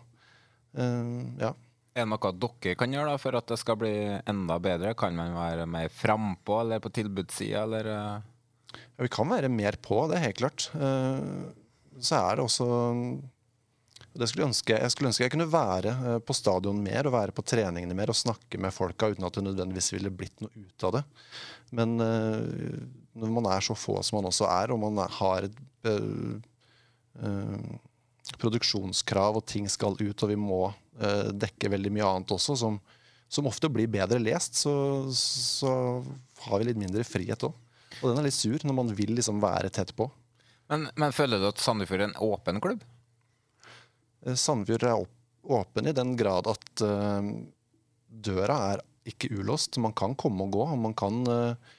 Uh, 0.76 1.36
ja. 1.42 1.52
Er 1.96 2.04
det 2.04 2.12
noe 2.12 2.32
dere 2.36 2.76
kan 2.76 2.92
gjøre 2.92 3.14
da, 3.14 3.20
for 3.20 3.38
at 3.40 3.52
det 3.52 3.60
skal 3.62 3.80
bli 3.80 3.94
enda 4.28 4.58
bedre? 4.60 4.96
Kan 5.00 5.16
man 5.16 5.36
være 5.36 5.68
mer 5.68 5.92
frampå 5.92 6.60
eller 6.64 6.82
på 6.84 6.92
tilbudssida, 6.96 7.64
eller? 7.64 7.92
Ja, 7.92 9.04
vi 9.04 9.12
kan 9.12 9.32
være 9.32 9.52
mer 9.52 9.80
på, 9.84 10.02
det 10.12 10.20
er 10.20 10.28
helt 10.30 10.42
klart. 10.42 10.68
Uh, 10.76 11.52
så 12.00 12.20
er 12.20 12.36
det 12.36 12.48
også 12.48 12.68
det 14.16 14.28
skulle 14.32 14.48
ønske, 14.48 14.76
Jeg 14.80 14.92
skulle 14.94 15.10
ønske 15.12 15.26
jeg 15.26 15.32
kunne 15.34 15.52
være 15.52 15.92
eh, 15.92 16.20
på 16.24 16.36
stadion 16.36 16.78
mer 16.80 17.08
og 17.08 17.16
være 17.18 17.36
på 17.36 17.44
treningene 17.44 17.98
mer 17.98 18.14
og 18.14 18.16
snakke 18.16 18.60
med 18.64 18.72
folka 18.72 19.10
uten 19.12 19.28
at 19.28 19.36
det 19.36 19.44
nødvendigvis 19.44 19.92
ville 19.92 20.12
blitt 20.12 20.40
noe 20.44 20.52
ut 20.56 20.86
av 20.88 20.94
det. 20.96 21.02
Men 21.76 21.98
når 23.16 23.34
man 23.38 23.48
er 23.54 23.64
så 23.64 23.76
få 23.78 23.98
som 24.04 24.20
man 24.20 24.30
også 24.30 24.48
er, 24.52 24.74
og 24.74 24.82
man 24.82 25.00
har 25.18 25.48
et 25.48 25.58
uh, 25.88 26.36
produksjonskrav 28.42 29.40
og 29.40 29.46
ting 29.48 29.70
skal 29.72 29.96
ut, 30.00 30.24
og 30.24 30.32
vi 30.32 30.38
må 30.40 30.64
dekke 30.96 31.68
veldig 31.74 31.92
mye 31.92 32.06
annet 32.08 32.32
også, 32.32 32.56
som, 32.56 32.78
som 33.28 33.48
ofte 33.50 33.68
blir 33.72 33.90
bedre 33.92 34.16
lest, 34.22 34.56
så, 34.62 34.72
så, 35.12 35.72
har 36.46 36.62
vi 36.62 36.70
litt 36.70 36.80
mindre 36.80 37.04
frihet 37.04 37.44
òg. 37.44 37.52
Og 38.00 38.06
den 38.08 38.22
er 38.22 38.28
litt 38.28 38.38
sur 38.38 38.64
når 38.64 38.78
man 38.78 38.94
vil 38.96 39.12
liksom 39.18 39.42
være 39.44 39.72
tett 39.76 39.92
på. 39.96 40.08
Men, 40.72 40.88
men 40.96 41.16
føler 41.16 41.42
du 41.42 41.50
at 41.50 41.60
Sandefjord 41.60 42.06
er 42.06 42.10
en 42.10 42.18
åpen 42.24 42.64
klubb? 42.64 42.84
Sandefjord 44.40 44.88
er 44.88 45.04
åpen 45.60 45.92
i 45.92 45.96
den 45.96 46.16
grad 46.20 46.48
at 46.52 46.86
døra 48.16 48.60
er 48.72 48.84
ikke 49.10 49.32
ulåst. 49.38 49.78
Man 49.82 49.94
kan 49.98 50.16
komme 50.18 50.46
og 50.46 50.56
gå, 50.56 50.64
og 50.66 50.82
man 50.82 50.96
kan 50.98 51.22
uh, 51.30 51.74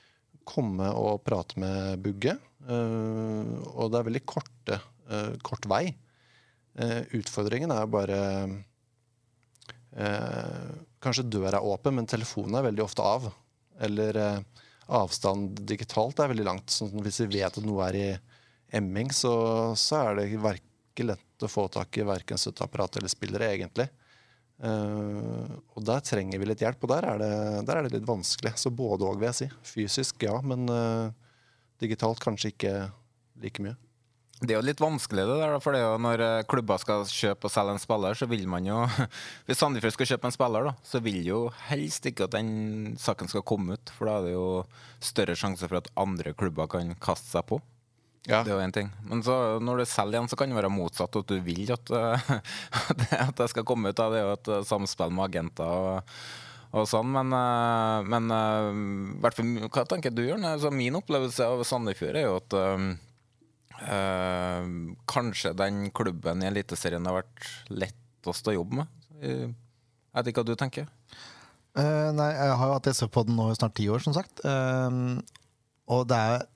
komme 0.46 0.88
og 0.94 1.22
prate 1.26 1.58
med 1.60 2.02
Bugge. 2.04 2.36
Uh, 2.66 3.46
og 3.76 3.92
det 3.92 4.00
er 4.00 4.08
veldig 4.10 4.24
korte, 4.26 4.80
kort 5.46 5.68
vei. 5.70 5.84
utfordringen 7.14 7.70
er 7.70 7.84
bare 7.86 8.16
Kanskje 10.98 11.22
døra 11.30 11.60
er 11.60 11.68
åpen, 11.68 11.94
men 11.94 12.08
telefonen 12.10 12.58
er 12.58 12.66
veldig 12.66 12.82
ofte 12.82 13.04
av. 13.06 13.28
Eller 13.86 14.18
avstand 14.90 15.60
digitalt 15.62 16.18
er 16.18 16.32
veldig 16.32 16.48
langt. 16.48 16.74
Sånn 16.74 16.90
hvis 17.04 17.20
vi 17.22 17.38
vet 17.38 17.54
at 17.54 17.62
noe 17.62 17.86
er 17.86 18.00
i 18.00 18.08
emming, 18.80 19.12
så, 19.14 19.32
så 19.78 20.02
er 20.08 20.18
det 20.18 20.26
ikke 20.32 21.06
lett 21.06 21.46
å 21.46 21.50
få 21.50 21.68
tak 21.72 22.00
i 22.00 22.06
verken 22.06 22.40
støtteapparat 22.40 22.98
eller 22.98 23.12
spillere, 23.12 23.52
egentlig. 23.54 23.86
Uh, 24.56 25.58
og 25.76 25.84
der 25.84 26.00
trenger 26.00 26.40
vi 26.40 26.48
litt 26.48 26.62
hjelp, 26.64 26.84
og 26.86 26.92
der 26.94 27.06
er 27.10 27.20
det, 27.20 27.32
der 27.68 27.78
er 27.78 27.86
det 27.86 27.98
litt 27.98 28.08
vanskelig. 28.08 28.54
Så 28.60 28.72
både 28.72 29.08
òg, 29.08 29.18
vil 29.20 29.30
jeg 29.30 29.40
si. 29.40 29.50
Fysisk, 29.74 30.22
ja, 30.24 30.38
men 30.44 30.64
uh, 30.72 31.10
digitalt 31.82 32.22
kanskje 32.24 32.54
ikke 32.54 32.76
like 33.42 33.64
mye. 33.64 33.76
Det 34.36 34.52
er 34.52 34.58
jo 34.58 34.66
litt 34.68 34.80
vanskelig, 34.82 35.22
det 35.24 35.36
der, 35.40 35.54
for 35.64 35.72
det 35.72 35.78
er 35.80 35.86
jo 35.86 36.00
når 36.04 36.20
eh, 36.20 36.42
klubber 36.44 36.80
skal 36.82 37.06
kjøpe 37.08 37.48
og 37.48 37.52
selge 37.54 37.72
en 37.72 37.80
spiller, 37.80 38.18
så 38.20 38.26
vil 38.28 38.42
man 38.52 38.66
jo 38.68 38.82
Hvis 39.48 39.62
Sandefjord 39.62 39.94
skal 39.94 40.10
kjøpe 40.10 40.28
en 40.28 40.34
spiller, 40.34 40.68
da, 40.68 40.74
så 40.84 41.00
vil 41.00 41.22
jo 41.24 41.38
helst 41.70 42.04
ikke 42.10 42.26
at 42.28 42.34
den 42.34 42.50
saken 43.00 43.32
skal 43.32 43.46
komme 43.48 43.78
ut. 43.78 43.92
For 43.96 44.10
da 44.10 44.18
er 44.18 44.26
det 44.26 44.34
jo 44.34 44.50
større 45.00 45.38
sjanse 45.40 45.64
for 45.64 45.80
at 45.80 45.88
andre 45.96 46.34
klubber 46.36 46.68
kan 46.68 46.92
kaste 47.00 47.32
seg 47.32 47.48
på. 47.48 47.62
Ja. 48.26 48.40
Det 48.42 48.50
er 48.50 48.56
jo 48.56 48.62
en 48.64 48.74
ting. 48.74 48.88
Men 49.06 49.22
så, 49.22 49.34
når 49.62 49.80
du 49.80 49.84
selger 49.86 50.18
igjen, 50.18 50.28
så 50.30 50.36
kan 50.38 50.50
det 50.50 50.58
være 50.58 50.72
motsatt. 50.72 51.14
At 51.20 51.30
du 51.30 51.38
vil 51.46 51.70
at, 51.70 51.92
at 53.28 53.36
det 53.38 53.48
skal 53.52 53.66
komme 53.66 53.92
ut. 53.92 53.98
Det 53.98 54.18
er 54.18 54.24
jo 54.24 54.34
et 54.34 54.50
eh, 54.50 54.66
samspill 54.66 55.14
med 55.14 55.28
agenter 55.28 55.70
og, 55.70 56.16
og 56.74 56.88
sånn. 56.90 57.12
Men, 57.14 57.30
eh, 57.38 58.08
men 58.10 58.34
uh, 58.34 59.68
hva 59.70 59.84
tenker 59.86 60.14
du, 60.14 60.24
Jørn? 60.26 60.46
Altså, 60.48 60.72
min 60.74 60.98
opplevelse 60.98 61.46
av 61.46 61.62
Sandefjord 61.68 62.18
er 62.18 62.26
jo 62.26 62.40
at 62.40 62.58
øh, 62.58 62.88
kanskje 65.06 65.54
den 65.54 65.86
klubben 65.94 66.42
i 66.42 66.50
Eliteserien 66.50 67.06
har 67.06 67.20
vært 67.20 67.48
lettest 67.70 68.50
å 68.50 68.56
jobbe 68.58 68.82
med. 68.82 69.00
Jeg 69.22 69.54
vet 70.18 70.32
ikke 70.32 70.42
hva 70.42 70.50
du 70.50 70.58
tenker? 70.58 70.90
Uh, 71.76 72.10
nei, 72.16 72.30
jeg 72.32 72.58
har 72.58 72.66
jo 72.72 72.74
hatt 72.74 72.90
SV 72.90 73.06
på 73.12 73.26
den 73.28 73.38
nå 73.38 73.52
i 73.52 73.56
snart 73.58 73.76
ti 73.78 73.86
år, 73.92 74.02
som 74.02 74.16
sagt. 74.16 74.42
og 75.86 76.06
det 76.10 76.18
er 76.18 76.46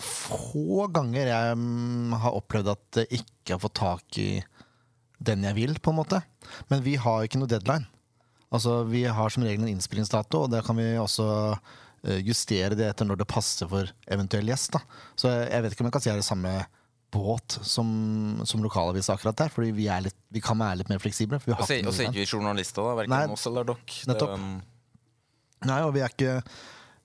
få 0.00 0.88
ganger 0.94 1.30
jeg 1.30 1.56
mm, 1.58 2.14
har 2.24 2.36
opplevd 2.36 2.72
at 2.72 3.00
jeg 3.04 3.22
ikke 3.22 3.54
har 3.54 3.62
fått 3.62 3.78
tak 3.78 4.18
i 4.18 4.28
den 5.24 5.46
jeg 5.46 5.56
vil, 5.56 5.74
på 5.80 5.92
en 5.92 6.00
måte. 6.00 6.20
Men 6.70 6.82
vi 6.84 6.96
har 7.00 7.24
ikke 7.24 7.40
noe 7.40 7.50
deadline. 7.50 7.86
Altså, 8.54 8.82
Vi 8.86 9.04
har 9.04 9.32
som 9.32 9.44
regel 9.46 9.64
en 9.64 9.72
innspillingsdato, 9.72 10.44
og 10.44 10.52
der 10.52 10.62
kan 10.66 10.76
vi 10.78 10.94
også 11.00 11.26
eh, 12.04 12.20
justere 12.26 12.76
det 12.78 12.90
etter 12.90 13.08
når 13.08 13.22
det 13.22 13.30
passer 13.30 13.70
for 13.70 13.90
eventuell 14.10 14.50
gjest. 14.50 14.76
da. 14.76 14.82
Så 15.18 15.30
jeg 15.30 15.64
vet 15.64 15.74
ikke 15.74 15.86
om 15.86 15.90
jeg 15.90 15.96
kan 15.96 16.04
si 16.04 16.10
det 16.10 16.16
er 16.16 16.22
det 16.22 16.28
samme 16.28 16.54
båt 17.14 17.58
som, 17.62 17.88
som 18.42 18.62
lokalavis 18.62 19.08
akkurat 19.12 19.38
der, 19.38 19.50
fordi 19.54 19.70
vi, 19.74 19.88
litt, 20.02 20.18
vi, 20.34 20.42
kan 20.42 20.58
være 20.58 20.82
litt 20.82 20.90
mer 20.90 21.02
fleksible. 21.02 21.38
Og 21.38 21.66
så 21.66 21.78
er 21.78 22.08
ikke 22.10 22.20
vi 22.20 22.26
journalister, 22.26 22.82
da. 22.82 22.96
Verken 23.02 23.34
oss 23.36 23.46
eller 23.50 23.70
dere. 23.70 23.98
Nettopp. 24.10 24.38
Nei, 25.64 25.80
og 25.86 25.94
vi 25.94 26.02
er 26.04 26.12
ikke 26.12 26.38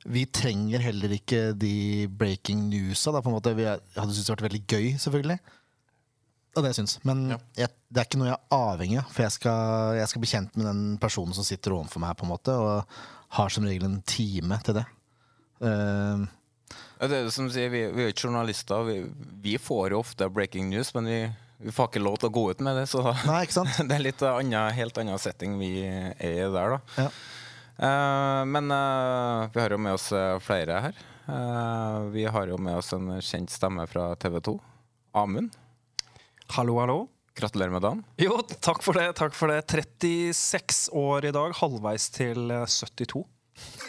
vi 0.08 0.24
trenger 0.32 0.80
heller 0.80 1.12
ikke 1.18 1.50
de 1.60 2.08
breaking 2.08 2.68
newsa. 2.72 3.12
Da, 3.12 3.22
på 3.24 3.32
en 3.32 3.36
måte. 3.36 3.56
Vi 3.58 3.68
hadde 3.68 4.14
syntes 4.14 4.28
det 4.30 4.36
vært 4.38 4.46
veldig 4.48 4.62
gøy, 4.64 4.86
selvfølgelig. 5.02 5.40
Og 6.58 6.66
det 6.66 6.74
syns. 6.78 6.98
Men 7.08 7.26
ja. 7.34 7.40
jeg, 7.66 7.74
det 7.92 8.02
er 8.02 8.08
ikke 8.08 8.22
noe 8.22 8.32
jeg 8.32 8.38
er 8.38 8.58
avhengig 8.58 9.00
av. 9.02 9.12
For 9.14 9.26
jeg 9.26 9.36
skal, 9.36 9.98
jeg 10.00 10.12
skal, 10.12 10.24
bli 10.24 10.32
kjent 10.32 10.56
med 10.60 10.70
den 10.70 10.84
personen 11.02 11.36
som 11.36 11.48
sitter 11.48 11.76
overfor 11.76 12.04
meg, 12.04 12.16
på 12.20 12.26
en 12.26 12.34
måte, 12.34 12.56
og 12.56 13.00
har 13.40 13.54
som 13.54 13.68
regel 13.68 13.86
en 13.90 14.00
time 14.10 14.58
til 14.66 14.80
det. 14.80 14.86
Uh, 15.60 16.24
det 17.00 17.10
er 17.10 17.28
det 17.28 17.36
som 17.36 17.50
sier, 17.52 17.68
Vi, 17.72 17.84
vi 17.92 18.06
er 18.06 18.14
ikke 18.14 18.30
journalister. 18.30 18.88
Vi, 18.88 19.02
vi, 19.44 19.58
får 19.62 19.94
jo 19.94 20.02
ofte 20.02 20.30
breaking 20.32 20.72
news, 20.72 20.94
men 20.96 21.12
vi, 21.12 21.20
vi, 21.60 21.76
får 21.76 21.92
ikke 21.92 22.04
lov 22.04 22.18
til 22.22 22.32
å 22.32 22.36
gå 22.40 22.46
ut 22.54 22.64
med 22.66 22.80
det. 22.80 22.88
Så 22.92 23.04
Nei, 23.28 23.44
det 23.90 24.00
er 24.00 24.08
litt 24.08 24.24
annen, 24.26 24.74
helt 24.80 25.04
annen 25.04 25.22
setting 25.22 25.60
vi 25.62 25.74
er 25.84 26.16
i 26.24 26.34
der. 26.48 26.78
da. 26.78 26.82
Ja. 27.04 27.12
Uh, 27.80 28.44
men 28.46 28.72
uh, 28.72 29.48
vi 29.54 29.62
har 29.62 29.72
jo 29.72 29.80
med 29.80 29.96
oss 29.96 30.12
eh, 30.12 30.36
flere 30.44 30.82
her. 30.84 30.98
Uh, 31.30 32.10
vi 32.12 32.26
har 32.28 32.50
jo 32.52 32.58
med 32.60 32.76
oss 32.82 32.92
en 32.96 33.08
kjent 33.24 33.54
stemme 33.54 33.86
fra 33.88 34.12
TV 34.20 34.40
2. 34.44 34.56
Amund. 35.16 35.56
Hallo, 36.58 36.76
hallo. 36.82 37.00
Gratulerer 37.40 37.72
med 37.72 37.86
dagen. 37.86 38.04
Jo, 38.20 38.42
takk 38.60 38.84
for 38.84 39.00
det. 39.00 39.14
takk 39.16 39.38
for 39.38 39.54
det 39.54 39.62
36 39.72 40.90
år 40.92 41.30
i 41.30 41.32
dag, 41.32 41.56
halvveis 41.56 42.10
til 42.12 42.52
72. 42.68 43.24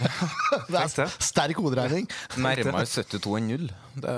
det 0.70 0.84
er 0.84 1.10
sterk 1.18 1.58
hoderegning. 1.58 2.06
Nærmere 2.38 2.86
72 2.86 3.38
enn 3.40 3.50
null. 3.50 3.68
Det... 3.98 4.16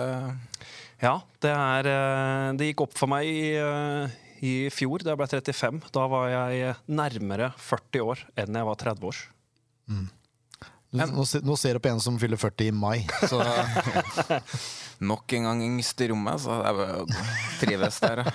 Ja, 1.03 1.17
det, 1.43 1.51
er, 1.51 1.89
det 2.59 2.69
gikk 2.69 2.85
opp 2.85 2.93
for 2.99 3.11
meg 3.11 3.27
i, 3.27 3.57
i 4.45 4.53
fjor, 4.71 5.03
da 5.03 5.15
jeg 5.15 5.23
ble 5.23 5.31
35. 5.33 5.87
Da 5.97 6.09
var 6.13 6.29
jeg 6.31 6.75
nærmere 6.93 7.55
40 7.57 8.11
år 8.13 8.27
enn 8.45 8.61
jeg 8.61 8.69
var 8.69 8.85
30 8.85 9.09
års. 9.09 9.29
Mm. 9.93 10.11
Nå, 10.93 11.25
nå, 11.25 11.57
ser 11.57 11.79
du 11.79 11.81
på 11.81 11.89
en 11.89 12.01
som 12.05 12.19
fyller 12.21 12.37
40 12.37 12.69
i 12.69 12.73
mai. 12.77 12.99
Så. 13.25 13.41
Nok 15.13 15.33
en 15.39 15.49
gang 15.49 15.63
yngst 15.65 16.03
i 16.05 16.11
rommet, 16.13 16.43
så 16.45 16.59
jeg 16.61 17.07
trives 17.63 17.97
der. 18.05 18.27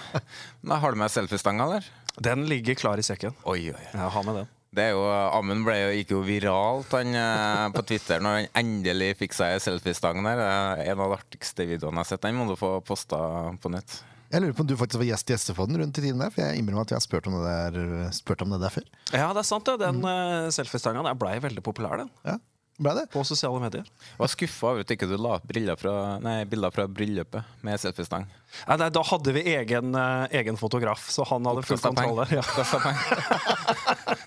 Men 0.66 0.82
har 0.82 0.94
du 0.96 1.00
med 1.04 1.14
selfiestanga, 1.14 1.68
eller? 1.68 1.90
Den 2.18 2.48
ligger 2.50 2.76
klar 2.80 2.98
i 2.98 3.06
sekken. 3.06 3.38
Oi, 3.46 3.70
oi. 3.70 3.84
Jeg 3.94 4.14
har 4.16 4.26
med 4.26 4.42
den. 4.42 4.50
Det 4.78 4.90
er 4.90 4.98
jo, 4.98 5.06
Amund 5.08 5.64
ble 5.66 5.78
jo, 5.80 5.94
gikk 5.96 6.12
jo 6.12 6.20
viralt 6.26 6.92
han, 6.98 7.14
eh, 7.16 7.64
på 7.74 7.82
Twitter 7.88 8.20
når 8.22 8.36
han 8.36 8.50
endelig 8.60 9.14
fikk 9.22 9.38
seg 9.38 9.62
selfiestang 9.64 10.20
der. 10.26 10.42
En 10.84 10.98
av 10.98 11.06
de 11.06 11.18
artigste 11.22 11.66
videoene 11.70 12.02
jeg 12.02 12.04
har 12.04 12.10
sett. 12.12 12.26
Den 12.26 12.38
må 12.38 12.50
du 12.50 12.58
få 12.60 12.78
posta 12.86 13.20
på 13.62 13.72
nett. 13.74 14.02
Jeg 14.28 14.44
lurer 14.44 14.56
på 14.58 14.66
om 14.66 14.68
du 14.68 14.76
faktisk 14.76 15.00
var 15.00 15.08
gjest 15.08 15.30
i 15.30 15.36
Gjestefoden 15.36 15.80
rundt 15.80 16.00
i 16.00 16.04
tiden 16.04 16.20
der. 16.20 16.34
For 16.34 16.44
jeg 16.44 16.60
innrømmer 16.60 16.84
at 16.84 16.92
jeg 16.92 17.00
har 17.00 17.06
spurt 17.06 17.30
om 17.30 17.38
det 17.38 17.48
der, 17.48 18.12
spurt 18.16 18.44
om 18.44 18.52
det 18.52 18.60
der 18.66 18.74
før. 18.74 18.86
Ja, 19.14 19.32
det 19.32 19.44
er 19.44 19.48
sant. 19.48 19.70
det 19.70 19.80
Den 19.80 20.02
mm. 20.04 20.08
uh, 20.12 20.52
selfiestanga 20.52 21.16
blei 21.16 21.38
veldig 21.44 21.64
populær, 21.64 22.02
den. 22.02 22.12
Ja, 22.28 22.36
ble 22.84 22.94
det? 23.00 23.06
På 23.14 23.24
sosiale 23.26 23.62
medier. 23.64 23.88
Jeg 23.88 24.20
var 24.20 24.30
skuffa 24.34 24.72
over 24.74 24.84
at 24.84 24.92
ikke 24.94 25.08
du 25.10 25.16
la 25.16 25.38
opp 25.40 25.48
bilder 25.50 25.80
fra, 25.80 25.94
nei, 26.22 26.42
bilder 26.50 26.76
fra 26.76 26.86
bryllupet 26.92 27.56
med 27.66 27.82
selfiestang. 27.82 28.28
Nei, 28.68 28.78
nei, 28.84 28.90
da 28.94 29.04
hadde 29.14 29.34
vi 29.38 29.46
egen, 29.56 29.96
uh, 29.96 30.28
egen, 30.36 30.60
fotograf, 30.60 31.08
så 31.14 31.26
han 31.32 31.48
hadde 31.48 31.64
full 31.66 31.82
kontroll 31.82 32.20
der. 32.26 32.42
Ja. 32.42 32.46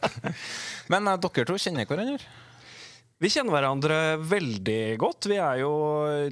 Men 0.93 1.13
uh, 1.13 1.19
dere 1.21 1.47
to 1.47 1.61
kjenner 1.61 1.87
hverandre? 1.87 2.25
Vi 3.21 3.29
kjenner 3.29 3.53
hverandre 3.53 3.97
veldig 4.25 4.97
godt. 4.97 5.27
Vi 5.29 5.37
er 5.37 5.59
jo 5.61 5.73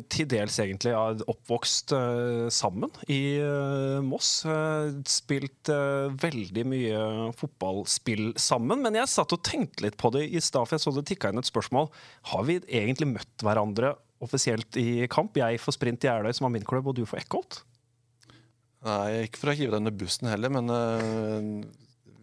til 0.08 0.24
dels 0.30 0.54
egentlig 0.62 0.94
oppvokst 0.96 1.92
uh, 1.92 2.46
sammen 2.48 2.88
i 3.12 3.36
uh, 3.44 3.98
Moss. 4.00 4.30
Uh, 4.48 4.96
spilt 5.04 5.68
veldig 5.68 6.64
mye 6.64 7.02
fotballspill 7.36 8.30
sammen. 8.40 8.80
Men 8.86 8.96
jeg 8.96 9.12
satt 9.12 9.36
og 9.36 9.44
tenkte 9.44 9.84
litt 9.84 10.00
på 10.00 10.08
det 10.16 10.24
i 10.32 10.40
stad, 10.40 10.64
for 10.64 10.78
jeg 10.78 10.86
så 10.86 10.94
det 10.96 11.04
tikka 11.12 11.28
inn 11.28 11.42
et 11.42 11.50
spørsmål. 11.50 11.92
Har 12.32 12.48
vi 12.48 12.56
egentlig 12.64 13.10
møtt 13.12 13.44
hverandre 13.44 13.92
offisielt 14.24 14.80
i 14.80 15.04
kamp? 15.12 15.36
Jeg 15.36 15.60
for 15.60 15.76
Sprint 15.76 16.08
i 16.08 16.08
Jeløy, 16.08 16.32
som 16.32 16.48
var 16.48 16.56
min 16.56 16.64
klubb, 16.72 16.88
og 16.88 16.96
du 16.96 17.04
for 17.04 17.20
Eckholt? 17.20 17.66
Nei, 18.88 19.26
ikke 19.28 19.44
for 19.44 19.52
å 19.52 19.58
hive 19.60 19.74
deg 19.74 19.82
under 19.82 20.00
bussen 20.00 20.32
heller, 20.32 20.56
men 20.56 20.72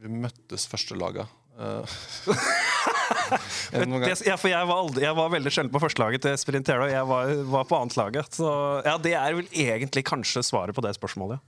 vi 0.02 0.22
møttes 0.26 0.66
første 0.72 0.98
laga. 0.98 1.30
det, 3.72 4.28
ja, 4.28 4.36
for 4.36 4.52
jeg 4.52 4.68
var, 4.68 4.76
aldri, 4.76 5.06
jeg 5.06 5.16
var 5.18 5.30
veldig 5.32 5.52
sjelden 5.54 5.74
på 5.74 5.80
førstelaget 5.84 6.22
til 6.26 6.38
Sprintero. 6.40 6.88
Jeg 6.92 7.08
var, 7.08 7.32
var 7.52 7.64
på 7.70 7.76
annetlaget. 7.80 8.28
Så 8.40 8.48
ja, 8.86 8.96
det 9.02 9.14
er 9.16 9.38
vel 9.40 9.48
egentlig 9.52 10.04
kanskje 10.08 10.44
svaret 10.46 10.76
på 10.76 10.84
det 10.86 10.94
spørsmålet. 10.98 11.40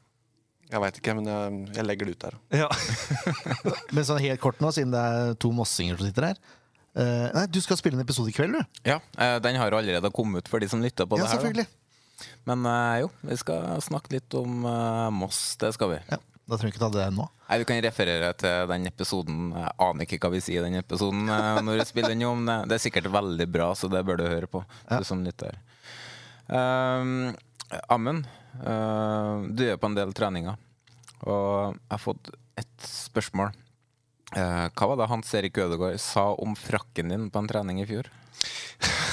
Jeg 0.68 0.80
veit 0.84 0.96
ikke, 1.00 1.14
men 1.16 1.26
jeg, 1.32 1.42
jeg, 1.78 1.84
legger 1.88 2.06
det 2.10 2.14
ut 2.16 2.24
der. 2.26 2.34
Ja. 2.64 2.70
men 3.96 4.08
sånn 4.08 4.24
helt 4.24 4.42
kort 4.44 4.60
nå, 4.64 4.68
siden 4.76 4.92
det 4.96 5.00
er 5.00 5.16
to 5.40 5.50
mossinger 5.56 5.96
som 6.00 6.06
sitter 6.10 6.24
her. 6.32 6.38
Uh, 6.98 7.28
nei, 7.36 7.46
Du 7.54 7.60
skal 7.62 7.78
spille 7.80 7.98
en 8.00 8.04
episode 8.04 8.30
i 8.32 8.36
kveld, 8.36 8.54
du? 8.58 8.62
Ja, 8.90 8.98
uh, 9.20 9.38
den 9.44 9.60
har 9.62 9.76
allerede 9.78 10.10
kommet 10.16 10.38
ut 10.44 10.52
for 10.52 10.58
de 10.64 10.68
som 10.72 10.82
lytter 10.84 11.06
på 11.08 11.16
ja, 11.20 11.24
det 11.24 11.30
her. 11.30 11.40
Selvfølgelig. 11.40 11.68
Men 12.50 12.60
uh, 12.66 12.96
jo, 13.04 13.08
vi 13.30 13.36
skal 13.40 13.60
snakke 13.86 14.10
litt 14.18 14.32
om 14.40 14.52
uh, 14.66 15.08
Moss. 15.14 15.40
Det 15.62 15.70
skal 15.78 15.90
vi. 15.94 16.00
Ja, 16.10 16.20
Da 16.48 16.56
trenger 16.56 16.72
vi 16.72 16.76
ikke 16.78 16.84
ta 16.86 16.92
det 16.94 17.08
nå. 17.12 17.26
Nei, 17.50 17.58
Vi 17.60 17.68
kan 17.68 17.82
referere 17.84 18.32
til 18.40 18.70
den 18.72 18.88
episoden. 18.88 19.50
Jeg 19.52 19.74
aner 19.84 20.08
ikke 20.08 20.20
hva 20.24 20.32
vi 20.32 20.44
sier 20.44 20.64
i 20.64 20.70
den 20.70 20.80
episoden. 20.80 21.28
uh, 21.28 21.60
når 21.60 21.82
vi 21.82 21.88
spiller 21.90 22.16
den 22.16 22.24
men 22.24 22.70
Det 22.70 22.78
er 22.78 22.84
sikkert 22.86 23.12
veldig 23.12 23.48
bra, 23.52 23.74
så 23.76 23.90
det 23.92 24.06
bør 24.08 24.22
du 24.22 24.28
høre 24.28 24.48
på. 24.48 24.64
Ja. 24.88 25.00
Du 25.00 25.08
som 25.08 25.24
lytter. 25.26 25.60
Um, 26.48 27.36
Amund, 27.92 28.24
du 28.64 29.64
er 29.68 29.76
på 29.76 29.90
en 29.90 29.98
del 29.98 30.14
treninger, 30.16 30.56
og 31.28 31.76
jeg 31.76 31.92
har 31.92 32.00
fått 32.00 32.30
et 32.56 32.86
spørsmål. 32.88 33.52
hva 34.32 34.88
var 34.88 34.96
det 35.02 35.10
Hans 35.12 35.34
Erik 35.36 35.60
Ødegaard 35.60 36.00
sa 36.00 36.30
om 36.32 36.56
frakken 36.56 37.12
din 37.12 37.28
på 37.30 37.44
en 37.44 37.52
trening 37.52 37.82
i 37.84 37.90
fjor? 37.90 38.08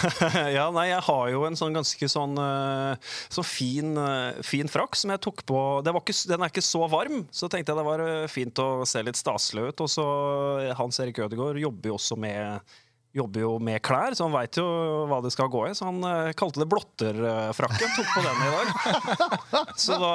ja, 0.57 0.69
nei, 0.75 0.87
jeg 0.91 1.03
har 1.07 1.29
jo 1.33 1.45
en 1.49 1.59
sånn 1.59 1.77
ganske 1.77 2.09
sånn, 2.11 2.39
uh, 2.41 2.95
så 3.33 3.45
fin, 3.47 3.95
uh, 3.99 4.37
fin 4.47 4.71
frakk 4.71 4.99
som 4.99 5.13
jeg 5.15 5.23
tok 5.25 5.45
på 5.49 5.59
ikke, 5.85 6.17
Den 6.31 6.45
er 6.45 6.53
ikke 6.53 6.65
så 6.65 6.85
varm, 6.91 7.25
så 7.35 7.51
tenkte 7.51 7.73
jeg 7.73 7.81
det 7.81 7.87
var 7.87 8.05
uh, 8.05 8.27
fint 8.31 8.63
å 8.63 8.69
se 8.89 9.03
litt 9.05 9.21
staselig 9.21 9.71
ut. 9.71 9.85
Og 9.85 9.93
så 9.93 10.07
Hans 10.79 11.01
Erik 11.03 11.21
Ødegaard 11.25 11.61
jobber 11.61 11.93
jo 11.93 11.99
også 11.99 12.19
med 12.21 12.75
jobber 13.15 13.45
jo 13.45 13.53
med 13.63 13.79
klær, 13.85 14.15
så 14.17 14.27
han 14.27 14.35
veit 14.35 14.59
jo 14.59 14.65
hva 15.07 15.21
det 15.23 15.31
skal 15.31 15.51
gå 15.53 15.63
i. 15.69 15.75
Så 15.77 15.87
han 15.87 16.01
uh, 16.03 16.33
kalte 16.37 16.61
det 16.63 16.67
blotterfrakken. 16.71 17.93
Tok 17.95 18.09
på 18.11 18.23
den 18.25 18.41
i 18.43 18.51
dag. 18.55 18.73
Så 19.85 19.99
da 20.01 20.15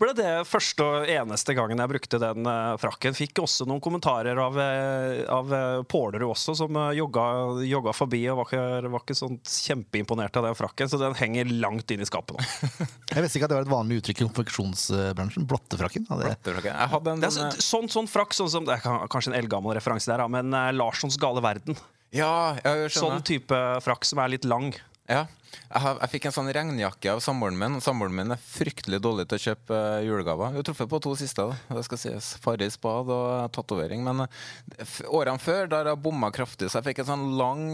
ble 0.00 0.12
det 0.16 0.30
første 0.48 0.84
og 0.84 1.10
eneste 1.12 1.56
gangen 1.56 1.80
jeg 1.82 1.92
brukte 1.92 2.20
den 2.20 2.48
uh, 2.48 2.76
frakken. 2.80 3.16
Fikk 3.16 3.42
også 3.44 3.66
noen 3.68 3.82
kommentarer 3.84 4.38
av, 4.40 4.56
uh, 4.56 5.24
av 5.32 5.52
Pålerud 5.90 6.30
også, 6.30 6.56
som 6.56 6.78
jogga, 6.96 7.26
jogga, 7.68 7.92
forbi 7.96 8.22
og 8.32 8.40
var 8.40 8.48
ikke, 8.48 8.92
var 8.94 9.04
ikke 9.04 9.18
sånn 9.18 9.36
kjempeimponert 9.44 10.40
av 10.40 10.48
den 10.48 10.56
frakken. 10.58 10.90
Så 10.92 11.00
den 11.00 11.16
henger 11.18 11.52
langt 11.52 11.92
inn 11.92 12.04
i 12.04 12.08
skapet 12.08 12.38
nå. 12.38 12.46
jeg 13.12 13.26
visste 13.26 13.40
ikke 13.40 13.50
at 13.50 13.52
det 13.52 13.58
var 13.58 13.68
et 13.68 13.74
vanlig 13.74 14.00
uttrykk 14.00 14.22
i 14.22 14.28
konfeksjonsbransjen. 14.30 15.48
Blottefrakken. 15.50 16.08
Blotterfrakken. 16.08 17.28
Sånn, 17.28 17.60
sånn, 17.60 17.92
sånn, 17.92 18.08
frakk, 18.08 18.32
sånn 18.36 18.52
som, 18.52 18.68
det 18.68 18.78
er 18.78 19.04
kanskje 19.12 19.34
en 19.34 19.38
eldgammel 19.42 19.76
referanse 19.76 20.08
der, 20.08 20.24
men 20.32 20.56
Larssons 20.76 21.20
gale 21.20 21.44
verden. 21.44 21.76
Ja, 22.14 22.56
jeg 22.62 22.92
Sånn 22.94 23.24
type 23.26 23.56
frakk 23.84 24.06
som 24.06 24.22
er 24.22 24.36
litt 24.36 24.46
lang. 24.46 24.74
Ja. 25.06 25.26
Jeg, 25.66 25.80
har, 25.82 25.98
jeg 26.02 26.12
fikk 26.12 26.26
en 26.28 26.34
sånn 26.34 26.50
regnjakke 26.54 27.12
av 27.14 27.20
samboeren 27.24 27.58
min. 27.58 27.78
Samboeren 27.82 28.14
min 28.14 28.34
er 28.34 28.42
fryktelig 28.42 29.00
dårlig 29.02 29.26
til 29.30 29.38
å 29.38 29.44
kjøpe 29.44 29.78
uh, 29.78 30.04
julegaver. 30.04 30.52
Vi 30.54 30.60
har 30.60 30.66
truffet 30.66 30.90
på 30.90 31.00
to 31.02 31.14
siste. 31.18 31.46
da, 31.46 31.76
det 31.78 31.84
skal 31.86 32.00
sies. 32.02 32.32
Farris 32.42 32.78
bad 32.82 33.10
og 33.14 33.46
tatovering. 33.54 34.02
Men 34.06 34.26
uh, 34.26 34.96
årene 35.10 35.42
før 35.42 35.70
har 35.72 35.90
jeg 35.90 36.02
bomma 36.02 36.30
kraftig, 36.34 36.70
så 36.70 36.80
jeg 36.80 36.90
fikk 36.90 37.04
en 37.04 37.10
sånn 37.12 37.26
lang, 37.38 37.64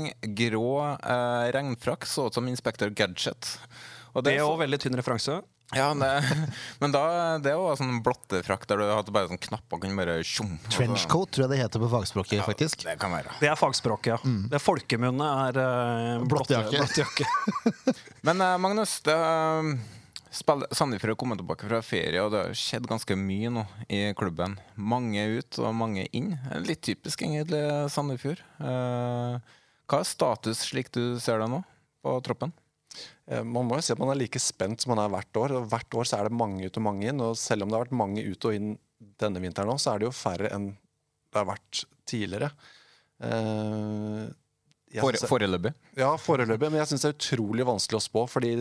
grå 0.41 0.69
uh, 0.93 1.49
regnfrakk. 1.57 2.09
Så 2.09 2.29
ut 2.29 2.39
som 2.39 2.49
Inspector 2.53 2.93
Gadget. 2.97 3.57
Og 4.13 4.25
det 4.25 4.37
er 4.37 4.45
òg 4.45 4.59
veldig 4.61 4.79
tynn 4.83 4.97
referanse. 4.99 5.41
Ja, 5.73 5.95
det, 5.95 6.09
men 6.83 6.93
da, 6.93 7.05
det 7.41 7.55
var 7.57 7.79
sånn 7.81 8.03
blottefrakk 8.05 8.67
der 8.69 8.83
du 8.83 8.91
hadde 8.91 9.15
bare 9.15 9.31
sånn 9.31 9.41
knapper 9.41 9.81
kunne 9.81 9.97
bare 9.97 10.19
tjom. 10.27 10.59
Trenchcoat 10.73 11.33
tror 11.33 11.47
jeg 11.47 11.55
det 11.55 11.63
heter 11.63 11.81
på 11.81 11.89
fagspråket, 11.95 12.37
ja, 12.43 12.45
faktisk. 12.45 12.85
Det 12.85 12.99
kan 13.01 13.15
være. 13.15 13.33
Det 13.41 13.49
er 13.49 13.57
fagspråket, 13.57 14.13
ja. 14.13 14.19
Mm. 14.21 14.45
Det 14.53 14.61
folkemunne 14.61 15.31
er 15.47 15.63
uh, 15.63 16.29
blottejakke. 16.29 16.83
blottejakke. 16.83 17.97
men 18.29 18.45
uh, 18.45 18.53
Magnus, 18.61 18.99
det 19.07 19.17
uh, 19.17 19.73
Sandefjord 20.33 21.15
har 21.15 21.19
kommet 21.21 21.41
tilbake 21.41 21.69
fra 21.69 21.81
ferie, 21.85 22.21
og 22.21 22.33
det 22.33 22.45
har 22.45 22.55
skjedd 22.57 22.89
ganske 22.89 23.17
mye 23.21 23.53
nå 23.53 23.65
i 23.93 24.05
klubben. 24.17 24.59
Mange 24.77 25.25
ut 25.39 25.61
og 25.61 25.75
mange 25.77 26.07
inn. 26.17 26.35
Litt 26.65 26.85
typisk 26.85 27.25
egentlig 27.25 27.65
Sandefjord. 27.93 28.45
Uh, 28.61 29.41
hva 29.89 30.01
er 30.01 30.09
status 30.09 30.67
slik 30.69 30.93
du 30.93 31.21
ser 31.21 31.41
det 31.41 31.49
nå 31.53 31.65
på 32.05 32.17
troppen? 32.25 32.53
Eh, 33.27 33.43
man 33.45 33.69
må 33.69 33.79
jo 33.79 33.85
si 33.87 33.95
at 33.95 34.01
man 34.03 34.13
er 34.13 34.21
like 34.21 34.41
spent 34.43 34.83
som 34.83 34.93
man 34.95 35.03
er 35.05 35.13
hvert 35.13 35.41
år. 35.41 35.57
og 35.59 35.71
Hvert 35.73 35.99
år 35.99 36.09
så 36.09 36.19
er 36.19 36.29
det 36.29 36.41
mange 36.43 36.67
ut 36.67 36.79
og 36.79 36.87
mange 36.89 37.09
inn. 37.09 37.23
og 37.23 37.39
Selv 37.41 37.65
om 37.65 37.71
det 37.71 37.79
har 37.79 37.87
vært 37.87 38.03
mange 38.03 38.25
ut 38.27 38.49
og 38.49 38.59
inn 38.59 38.77
denne 39.23 39.43
vinteren 39.43 39.73
òg, 39.73 39.81
så 39.83 39.95
er 39.95 40.03
det 40.03 40.09
jo 40.09 40.15
færre 40.15 40.53
enn 40.55 40.73
det 41.33 41.41
har 41.41 41.49
vært 41.49 41.85
tidligere. 42.09 42.51
Uh, 43.23 44.29
foreløpig? 45.25 45.73
Ja, 45.97 46.13
foreløpig. 46.21 46.69
Men 46.69 46.83
jeg 46.83 46.91
syns 46.91 47.07
det 47.07 47.13
er 47.13 47.17
utrolig 47.17 47.67
vanskelig 47.67 48.03
å 48.03 48.05
spå. 48.05 48.27
fordi 48.29 48.53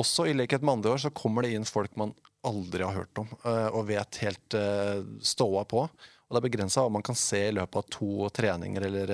også 0.00 0.24
i 0.24 0.32
likhet 0.32 0.62
med 0.64 0.78
andre 0.78 0.94
år 0.94 1.02
så 1.02 1.12
kommer 1.12 1.44
det 1.44 1.52
inn 1.52 1.68
folk 1.68 1.92
man 2.00 2.14
aldri 2.48 2.80
har 2.82 2.96
hørt 2.96 3.18
om, 3.20 3.28
uh, 3.44 3.68
og 3.76 3.90
vet 3.90 4.22
helt 4.24 4.56
uh, 4.56 5.04
ståa 5.20 5.66
på. 5.68 5.84
Og 5.84 6.32
det 6.32 6.40
er 6.40 6.46
begrensa 6.46 6.82
hva 6.86 6.94
man 6.94 7.04
kan 7.04 7.18
se 7.18 7.42
i 7.50 7.52
løpet 7.52 7.76
av 7.76 7.90
to 7.92 8.30
treninger, 8.32 8.86
eller 8.88 9.10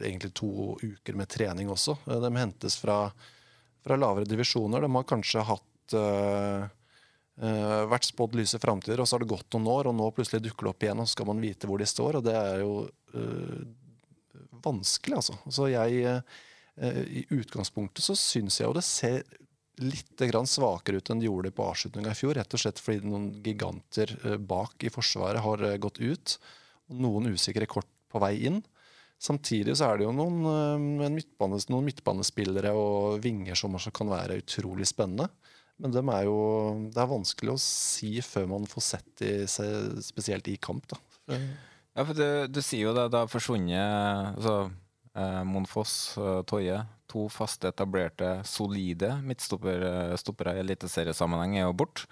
egentlig 0.00 0.32
to 0.32 0.72
uker 0.80 1.18
med 1.20 1.28
trening 1.28 1.68
også. 1.68 1.98
de 2.08 2.30
hentes 2.32 2.78
fra 2.80 3.10
fra 3.86 3.98
lavere 3.98 4.26
divisjoner. 4.26 4.82
De 4.82 4.90
har 4.96 5.06
kanskje 5.06 5.44
hatt 5.46 5.94
uh, 5.94 6.66
uh, 7.42 7.82
vært 7.92 8.08
spådd 8.08 8.34
lyse 8.40 8.58
framtider, 8.62 9.00
og 9.00 9.06
så 9.06 9.16
har 9.16 9.24
det 9.24 9.30
gått 9.30 9.54
noen 9.54 9.70
år, 9.70 9.90
og 9.90 9.96
nå 9.98 10.10
plutselig 10.16 10.42
dukker 10.48 10.66
det 10.66 10.72
opp 10.72 10.86
igjen, 10.86 11.02
og 11.02 11.06
så 11.06 11.14
skal 11.14 11.30
man 11.30 11.42
vite 11.44 11.70
hvor 11.70 11.82
de 11.82 11.88
står. 11.88 12.18
Og 12.18 12.26
det 12.26 12.34
er 12.34 12.62
jo 12.64 12.72
uh, 13.14 13.64
vanskelig, 14.66 15.20
altså. 15.22 15.38
Så 15.52 15.70
jeg 15.70 16.22
I 16.76 17.22
utgangspunktet 17.32 18.04
så 18.04 18.12
syns 18.18 18.58
jeg 18.58 18.66
jo 18.66 18.74
det 18.76 18.82
ser 18.84 19.22
litt 19.80 20.24
svakere 20.50 20.98
ut 20.98 21.10
enn 21.12 21.22
de 21.22 21.28
gjorde 21.28 21.52
på 21.54 21.64
avslutninga 21.70 22.10
i 22.12 22.18
fjor. 22.18 22.34
Rett 22.36 22.52
og 22.52 22.60
slett 22.60 22.82
fordi 22.82 23.06
noen 23.06 23.30
giganter 23.44 24.12
bak 24.36 24.84
i 24.84 24.90
Forsvaret 24.92 25.40
har 25.44 25.62
gått 25.80 26.00
ut. 26.02 26.34
Og 26.90 26.98
noen 27.00 27.30
usikre 27.32 27.68
kort 27.70 27.88
på 28.12 28.20
vei 28.20 28.34
inn. 28.50 28.60
Samtidig 29.22 29.76
så 29.78 29.90
er 29.90 29.98
det 29.98 30.06
jo 30.06 30.14
noen, 30.14 30.40
eh, 30.44 31.10
midtbane, 31.12 31.58
noen 31.72 31.88
midtbanespillere 31.88 32.72
og 32.76 33.20
vinger 33.24 33.56
som 33.58 33.74
også 33.78 33.92
kan 33.96 34.10
være 34.12 34.40
utrolig 34.42 34.88
spennende. 34.88 35.30
Men 35.80 35.92
de 35.92 36.00
er 36.00 36.24
jo, 36.24 36.36
det 36.92 37.00
er 37.00 37.08
vanskelig 37.10 37.52
å 37.52 37.60
si 37.60 38.16
før 38.24 38.48
man 38.48 38.68
får 38.68 38.84
sett 38.84 39.08
de 39.20 39.32
spesielt 40.04 40.48
i 40.48 40.56
kamp. 40.56 40.86
da. 40.88 41.00
Ja, 41.96 42.04
for 42.04 42.16
du, 42.16 42.26
du 42.48 42.60
sier 42.64 42.88
jo 42.88 42.96
det, 42.96 43.08
det 43.12 43.22
har 43.22 43.32
forsvunnet 43.32 44.36
altså, 44.36 44.56
eh, 45.16 45.42
Monfoss, 45.48 45.96
eh, 46.20 46.42
Toje. 46.48 46.82
To 47.12 47.28
faste, 47.30 47.70
etablerte, 47.70 48.40
solide 48.44 49.12
midtstoppere 49.22 50.56
i 50.56 50.62
eliteseriesammenheng 50.64 51.54
er 51.60 51.68
jo 51.68 51.76
borte. 51.78 52.08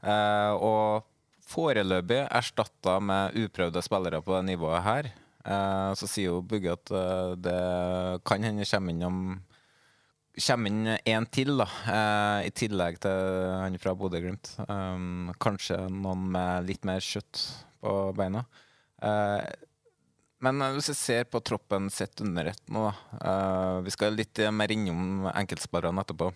Eh, 0.00 0.52
og 0.56 1.04
foreløpig 1.50 2.22
erstatta 2.24 2.96
med 3.04 3.36
uprøvde 3.38 3.82
spillere 3.84 4.22
på 4.24 4.38
det 4.38 4.46
nivået 4.52 4.86
her. 4.86 5.10
Uh, 5.40 5.92
så 5.96 6.08
sier 6.10 6.34
jo 6.34 6.42
Bugge 6.44 6.74
at 6.74 6.90
uh, 6.92 7.32
det 7.40 7.56
kan 8.28 8.44
hende 8.44 8.68
kommer 8.68 8.96
inn 8.96 9.06
om 9.08 9.22
Kommer 10.40 10.70
inn 10.70 10.86
én 11.10 11.24
til, 11.28 11.50
da. 11.58 11.66
Uh, 11.84 12.46
I 12.46 12.52
tillegg 12.54 13.00
til 13.02 13.48
han 13.60 13.74
fra 13.82 13.92
Bodø-Glimt. 13.98 14.52
Um, 14.70 15.32
kanskje 15.42 15.76
noen 15.90 16.22
med 16.32 16.68
litt 16.68 16.86
mer 16.88 17.02
kjøtt 17.04 17.42
på 17.82 17.96
beina. 18.16 18.44
men 20.40 20.64
hvis 20.76 20.92
jeg 20.92 20.98
ser 21.00 21.28
på 21.28 21.42
troppen 21.44 21.90
sett 21.92 22.22
under 22.24 22.52
ett 22.52 22.62
nå, 22.72 22.86
da. 22.86 23.80
vi 23.84 23.92
skal 23.92 24.16
litt 24.16 24.38
mer 24.54 24.72
innom 24.72 25.26
enkeltsparerne 25.34 26.04
etterpå. 26.04 26.30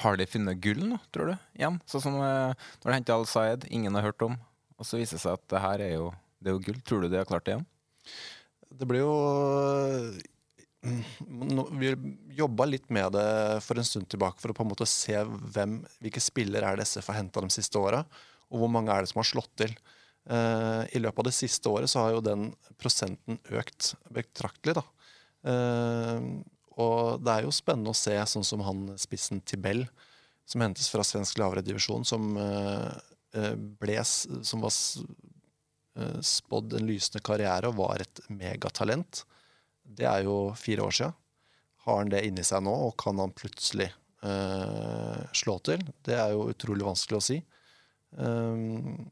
Har 0.00 0.18
de 0.18 0.26
funnet 0.32 0.62
gull 0.64 0.82
nå, 0.94 0.98
tror 1.14 1.34
du? 1.34 1.34
Igjen? 1.60 1.80
Sånn 1.86 2.06
som 2.08 2.18
når 2.18 2.88
de 2.88 2.96
henter 2.96 3.18
Al 3.18 3.26
Sayed, 3.30 3.66
ingen 3.68 3.94
har 3.98 4.08
hørt 4.08 4.26
om. 4.26 4.38
Og 4.78 4.88
så 4.88 4.98
viser 5.02 5.20
det 5.20 5.26
seg 5.26 5.38
at 5.38 5.50
det 5.52 5.66
her 5.66 5.84
er 5.90 5.94
jo 5.98 6.14
det 6.40 6.50
er 6.50 6.56
jo 6.56 6.64
gull. 6.68 6.80
Tror 6.86 7.04
du 7.04 7.10
de 7.10 7.20
har 7.20 7.28
klart 7.28 7.46
det 7.46 7.54
igjen? 7.54 7.66
Det 8.76 8.88
blir 8.88 9.04
jo 9.04 9.14
Vi 11.80 11.92
jobba 12.36 12.66
litt 12.68 12.88
med 12.94 13.16
det 13.16 13.28
for 13.64 13.78
en 13.78 13.86
stund 13.88 14.08
tilbake 14.12 14.42
for 14.42 14.52
å 14.52 14.56
på 14.56 14.64
en 14.66 14.70
måte 14.70 14.86
se 14.90 15.16
hvem, 15.24 15.80
hvilke 16.04 16.22
spillere 16.22 16.68
er 16.68 16.78
det 16.78 16.86
SF 16.86 17.10
har 17.10 17.22
henta 17.22 17.42
de 17.42 17.50
siste 17.50 17.80
åra, 17.80 18.04
og 18.52 18.60
hvor 18.60 18.70
mange 18.70 18.92
er 18.92 19.02
det 19.02 19.10
som 19.10 19.22
har 19.22 19.28
slått 19.30 19.54
til. 19.58 19.72
Uh, 20.26 20.82
I 20.94 21.00
løpet 21.00 21.22
av 21.22 21.26
det 21.28 21.34
siste 21.34 21.70
året 21.70 21.90
så 21.90 22.04
har 22.04 22.14
jo 22.14 22.22
den 22.22 22.50
prosenten 22.78 23.40
økt 23.56 23.94
betraktelig. 24.14 24.76
da. 24.78 24.84
Uh, 25.46 26.44
og 26.76 27.24
det 27.24 27.32
er 27.32 27.46
jo 27.46 27.54
spennende 27.56 27.94
å 27.94 27.98
se 27.98 28.14
sånn 28.28 28.46
som 28.46 28.62
han 28.66 28.86
spissen 29.00 29.40
Tibell, 29.42 29.86
som 30.46 30.62
hentes 30.62 30.90
fra 30.92 31.02
svensk 31.06 31.40
lavere 31.40 31.64
divisjon, 31.66 32.06
som 32.06 32.36
uh, 32.36 32.92
ble, 33.80 33.98
som 34.06 34.62
var 34.62 34.74
Eh, 34.74 35.35
spådd 36.20 36.76
en 36.76 36.88
lysende 36.88 37.22
karriere 37.24 37.70
og 37.70 37.78
var 37.78 38.02
et 38.04 38.20
megatalent. 38.28 39.22
Det 39.86 40.06
er 40.08 40.24
jo 40.26 40.52
fire 40.58 40.84
år 40.86 40.96
sia. 40.98 41.10
Har 41.86 42.00
han 42.00 42.10
det 42.10 42.24
inni 42.26 42.44
seg 42.46 42.64
nå, 42.66 42.72
og 42.88 42.96
kan 42.98 43.20
han 43.22 43.34
plutselig 43.36 43.86
uh, 44.26 45.20
slå 45.36 45.58
til? 45.66 45.84
Det 46.02 46.16
er 46.18 46.34
jo 46.34 46.48
utrolig 46.50 46.86
vanskelig 46.86 47.20
å 47.20 47.26
si. 47.28 47.36
Um, 48.18 49.06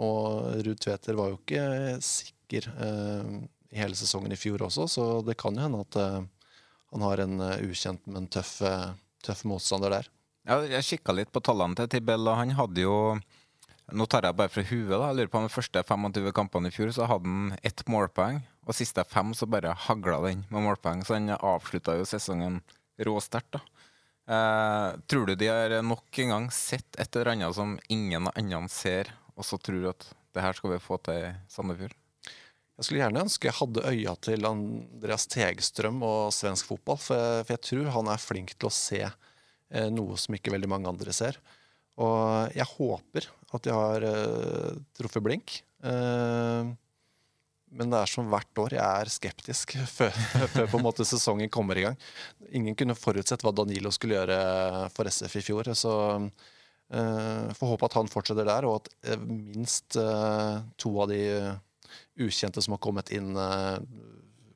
og 0.00 0.56
Ruud 0.64 0.80
Tveter 0.80 1.18
var 1.18 1.30
jo 1.30 1.40
ikke 1.42 1.66
sikker 2.04 2.70
uh, 2.78 3.34
hele 3.74 3.98
sesongen 3.98 4.32
i 4.32 4.40
fjor 4.40 4.64
også, 4.64 4.88
så 4.88 5.06
det 5.26 5.36
kan 5.40 5.56
jo 5.56 5.66
hende 5.66 5.84
at 5.84 6.00
uh, 6.00 6.48
han 6.94 7.04
har 7.04 7.24
en 7.24 7.44
ukjent, 7.66 8.04
men 8.06 8.30
tøff, 8.30 8.60
tøff 9.26 9.40
motstander 9.50 9.90
der. 9.96 10.08
Ja, 10.46 10.60
jeg 10.62 10.86
kikka 10.86 11.14
litt 11.16 11.32
på 11.34 11.42
tallene 11.42 11.74
til 11.74 11.88
Tibel, 11.90 12.28
og 12.30 12.38
han 12.38 12.52
hadde 12.54 12.84
jo 12.84 12.96
nå 13.92 14.06
tar 14.08 14.24
jeg 14.24 14.36
bare 14.38 14.52
fra 14.52 14.64
huet. 14.64 14.88
da, 14.88 15.02
jeg 15.10 15.18
lurer 15.18 15.32
på 15.32 15.42
De 15.44 15.52
første 15.52 15.82
25 15.84 16.32
kampene 16.36 16.70
i 16.70 16.74
fjor 16.74 16.92
så 16.96 17.08
hadde 17.10 17.28
han 17.28 17.56
ett 17.62 17.84
målpoeng. 17.90 18.40
Og 18.64 18.76
siste 18.76 19.04
fem 19.04 19.34
så 19.36 19.48
bare 19.50 19.74
hagla 19.86 20.22
den 20.24 20.46
med 20.48 20.64
målpoeng. 20.64 21.04
Så 21.04 21.18
han 21.18 21.28
avslutta 21.36 21.98
jo 21.98 22.06
sesongen 22.08 22.62
råsterkt. 23.04 23.60
Uh, 24.24 24.96
tror 25.04 25.28
du 25.28 25.34
de 25.36 25.50
har 25.52 25.74
nok 25.84 26.18
en 26.22 26.30
gang 26.32 26.46
sett 26.54 26.96
et 26.96 27.12
eller 27.12 27.34
annet 27.34 27.56
som 27.58 27.74
ingen 27.92 28.30
andre 28.32 28.62
ser, 28.72 29.10
og 29.36 29.44
så 29.44 29.58
tror 29.60 29.90
at 29.90 30.06
det 30.32 30.40
her 30.40 30.56
skal 30.56 30.72
vi 30.72 30.80
få 30.80 30.96
til 31.04 31.26
i 31.26 31.34
Sandefjord? 31.52 31.92
Jeg 32.74 32.86
skulle 32.86 33.02
gjerne 33.04 33.22
ønske 33.22 33.46
jeg 33.46 33.58
hadde 33.60 33.84
øya 33.86 34.14
til 34.24 34.48
Andreas 34.48 35.28
Tegstrøm 35.30 36.00
og 36.02 36.32
svensk 36.34 36.72
fotball, 36.72 36.98
for 36.98 37.20
jeg, 37.20 37.44
for 37.44 37.54
jeg 37.54 37.64
tror 37.68 37.92
han 37.98 38.08
er 38.10 38.22
flink 38.22 38.56
til 38.56 38.66
å 38.66 38.74
se 38.74 39.02
eh, 39.04 39.90
noe 39.94 40.16
som 40.18 40.34
ikke 40.34 40.54
veldig 40.56 40.70
mange 40.72 40.90
andre 40.90 41.14
ser. 41.14 41.38
Og 42.02 42.54
jeg 42.56 42.66
håper 42.74 43.28
at 43.54 43.68
jeg 43.68 43.76
har 43.78 44.06
uh, 44.08 44.80
truffet 44.98 45.22
blink. 45.22 45.60
Uh, 45.84 46.74
men 47.74 47.90
det 47.90 48.00
er 48.00 48.10
som 48.10 48.30
hvert 48.30 48.60
år. 48.62 48.76
Jeg 48.76 48.84
er 48.84 49.12
skeptisk 49.12 49.76
før, 49.96 50.14
før, 50.54 50.66
på 50.70 50.80
en 50.80 50.86
måte 50.86 51.06
sesongen 51.06 51.52
kommer 51.52 51.78
i 51.78 51.86
gang. 51.86 51.98
Ingen 52.54 52.78
kunne 52.78 52.98
forutsett 52.98 53.44
hva 53.44 53.54
Danilo 53.54 53.92
skulle 53.94 54.18
gjøre 54.18 54.38
for 54.94 55.10
SF 55.10 55.38
i 55.40 55.44
fjor. 55.48 55.70
Så 55.78 55.94
uh, 56.22 57.46
får 57.58 57.72
håpe 57.74 57.90
at 57.90 57.98
han 57.98 58.10
fortsetter 58.10 58.46
der, 58.48 58.66
og 58.70 58.82
at 58.82 59.14
uh, 59.14 59.26
minst 59.26 59.98
uh, 59.98 60.62
to 60.80 60.94
av 61.02 61.10
de 61.14 61.22
ukjente 62.18 62.62
som 62.62 62.74
har 62.74 62.82
kommet 62.82 63.10
inn, 63.14 63.34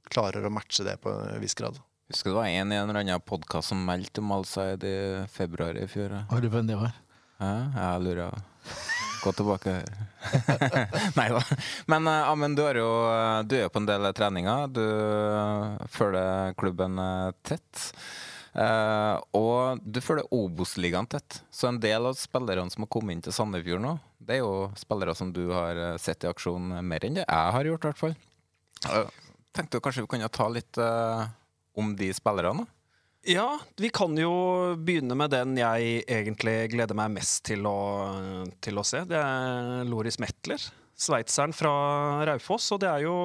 klarer 0.09 0.47
å 0.47 0.51
matche 0.51 0.86
det 0.86 0.95
på 1.03 1.11
en 1.11 1.43
viss 1.43 1.55
grad. 1.59 1.76
Husker 2.09 2.30
det 2.30 2.39
var 2.39 2.47
en 2.49 2.72
i 2.72 2.78
en 2.78 2.89
eller 2.89 3.03
annen 3.03 3.20
podkast 3.26 3.74
som 3.74 3.82
meldte 3.84 4.22
om 4.22 4.30
Alzheimer 4.32 4.86
i 4.89 5.26
februar 5.28 5.76
i 5.76 5.84
fjor. 5.91 6.14
Har 6.30 6.41
du 6.41 6.49
hvem 6.49 6.70
det 6.70 6.78
var? 6.80 6.95
Ja, 7.39 7.51
jeg 7.95 8.03
lurer. 8.03 8.39
Gå 9.22 9.32
tilbake. 9.32 9.74
Nei 11.18 11.28
da. 11.30 11.43
Men 11.86 12.07
uh, 12.11 12.30
Amund, 12.30 12.59
du, 12.59 12.64
er 12.66 12.80
jo, 12.80 12.89
du 13.47 13.55
er 13.59 13.64
jo 13.66 13.72
på 13.74 13.82
en 13.82 13.86
del 13.86 14.09
treninger. 14.14 14.66
Du 14.74 14.82
følger 15.95 16.57
klubben 16.59 16.99
eh, 17.03 17.30
tett. 17.47 17.84
Og 19.39 19.82
du 19.86 20.01
følger 20.03 20.26
Obos-ligaen 20.34 21.07
tett. 21.11 21.41
Så 21.51 21.68
en 21.70 21.78
del 21.82 22.09
av 22.11 22.16
spillerne 22.18 22.74
som 22.74 22.86
har 22.86 22.91
kommet 22.91 23.14
inn 23.14 23.22
til 23.22 23.34
Sandefjord 23.34 23.84
nå, 23.84 23.93
det 24.18 24.39
er 24.39 24.43
jo 24.43 24.70
spillere 24.78 25.14
som 25.14 25.30
du 25.34 25.45
har 25.53 25.78
sett 26.03 26.26
i 26.26 26.30
aksjon 26.30 26.72
mer 26.82 27.07
enn 27.07 27.20
det 27.20 27.26
jeg 27.26 27.55
har 27.55 27.70
gjort, 27.70 27.84
i 27.84 27.93
hvert 27.93 28.03
fall. 28.03 28.16
Tenkte 29.55 29.82
kanskje 29.84 30.07
vi 30.07 30.11
kunne 30.16 30.32
ta 30.34 30.49
litt 30.51 30.80
om 31.78 31.95
de 31.99 32.11
spillerne? 32.16 32.66
Ja, 33.27 33.59
vi 33.77 33.91
kan 33.91 34.14
jo 34.19 34.33
begynne 34.79 35.16
med 35.19 35.33
den 35.35 35.57
jeg 35.59 36.03
egentlig 36.07 36.71
gleder 36.73 36.97
meg 36.97 37.16
mest 37.16 37.43
til 37.49 37.66
å, 37.66 37.79
til 38.62 38.79
å 38.79 38.85
se. 38.87 39.03
Det 39.11 39.19
er 39.19 39.89
Loris 39.89 40.21
Metler. 40.23 40.62
Sveitseren 40.99 41.53
fra 41.55 41.73
Raufoss. 42.27 42.71
Og 42.75 42.81
det 42.83 42.89
er, 42.91 43.05
jo, 43.07 43.16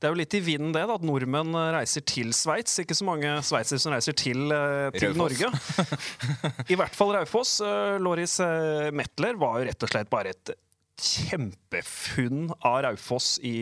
det 0.00 0.08
er 0.08 0.12
jo 0.12 0.20
litt 0.20 0.34
i 0.36 0.42
vinden, 0.44 0.72
det, 0.74 0.82
da, 0.88 0.96
at 0.98 1.06
nordmenn 1.06 1.56
reiser 1.76 2.04
til 2.08 2.32
Sveits. 2.36 2.74
Ikke 2.82 2.96
så 2.96 3.06
mange 3.08 3.38
sveitsere 3.44 3.80
som 3.80 3.94
reiser 3.94 4.16
til, 4.16 4.52
eh, 4.52 4.88
til 4.96 5.16
Norge. 5.16 5.48
I 6.72 6.76
hvert 6.76 6.96
fall 6.96 7.14
Raufoss. 7.16 7.58
Eh, 7.64 7.96
Loris 8.04 8.38
eh, 8.44 8.90
Metler 8.92 9.40
var 9.40 9.60
jo 9.60 9.70
rett 9.70 9.88
og 9.88 9.94
slett 9.94 10.12
bare 10.12 10.34
et 10.34 10.54
kjempefunn 11.02 12.50
av 12.68 12.82
Raufoss 12.84 13.38
i 13.48 13.56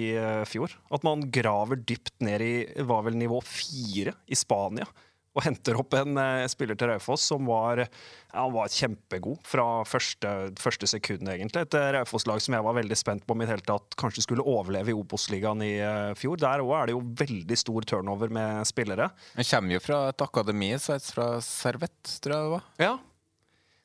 fjor. 0.51 0.75
At 0.91 1.07
man 1.07 1.29
graver 1.33 1.79
dypt 1.79 2.17
ned 2.27 2.43
i 2.43 2.55
var 2.87 3.07
vel 3.07 3.21
nivå 3.21 3.39
fire 3.47 4.17
i 4.27 4.39
Spania 4.39 4.89
og 5.31 5.45
henter 5.47 5.79
opp 5.79 5.95
en 5.95 6.19
uh, 6.19 6.47
spiller 6.51 6.79
til 6.79 6.91
Raufoss 6.91 7.29
som 7.31 7.47
var, 7.47 7.85
ja, 7.85 8.45
var 8.51 8.73
kjempegod 8.75 9.39
fra 9.47 9.67
første, 9.87 10.31
første 10.59 10.89
sekund, 10.91 11.29
egentlig. 11.31 11.63
Et 11.69 11.77
uh, 11.79 11.91
Raufoss-lag 11.95 12.43
som 12.43 12.57
jeg 12.57 12.67
var 12.67 12.79
veldig 12.81 12.99
spent 12.99 13.27
på 13.27 13.37
om 13.37 13.45
i 13.45 13.47
det 13.47 13.55
hele 13.55 13.69
tatt 13.69 13.95
kanskje 14.01 14.27
skulle 14.27 14.47
overleve 14.47 14.91
i 14.91 14.97
Obos-ligaen 14.97 15.63
i 15.67 15.75
uh, 15.79 16.17
fjor. 16.19 16.41
Der 16.43 16.65
òg 16.65 16.75
er 16.81 16.91
det 16.91 16.97
jo 16.97 17.05
veldig 17.23 17.61
stor 17.63 17.87
turnover 17.93 18.33
med 18.35 18.67
spillere. 18.69 19.11
Han 19.37 19.51
kommer 19.53 19.77
jo 19.77 19.85
fra 19.85 20.01
et 20.11 20.27
akademi 20.27 20.73
Sveits, 20.81 21.15
fra 21.15 21.31
Servett, 21.45 22.19
tror 22.25 22.37
jeg 22.37 22.49
det 22.49 22.53
var. 22.57 22.67
Ja. 22.83 22.97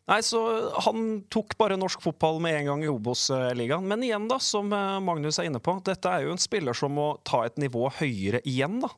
Nei, 0.06 0.20
så 0.22 0.40
Han 0.86 1.24
tok 1.34 1.56
bare 1.58 1.78
norsk 1.82 2.02
fotball 2.04 2.38
med 2.42 2.60
en 2.60 2.68
gang 2.72 2.84
i 2.86 2.90
Obos-ligaen. 2.90 3.86
Men 3.90 4.06
igjen, 4.06 4.28
da, 4.30 4.38
som 4.42 4.70
Magnus 4.70 5.40
er 5.42 5.50
inne 5.50 5.62
på, 5.62 5.78
dette 5.86 6.10
er 6.10 6.26
jo 6.26 6.34
en 6.34 6.42
spiller 6.42 6.78
som 6.78 6.94
må 6.94 7.16
ta 7.26 7.46
et 7.46 7.58
nivå 7.62 7.90
høyere 8.02 8.42
igjen. 8.46 8.82
da. 8.86 8.94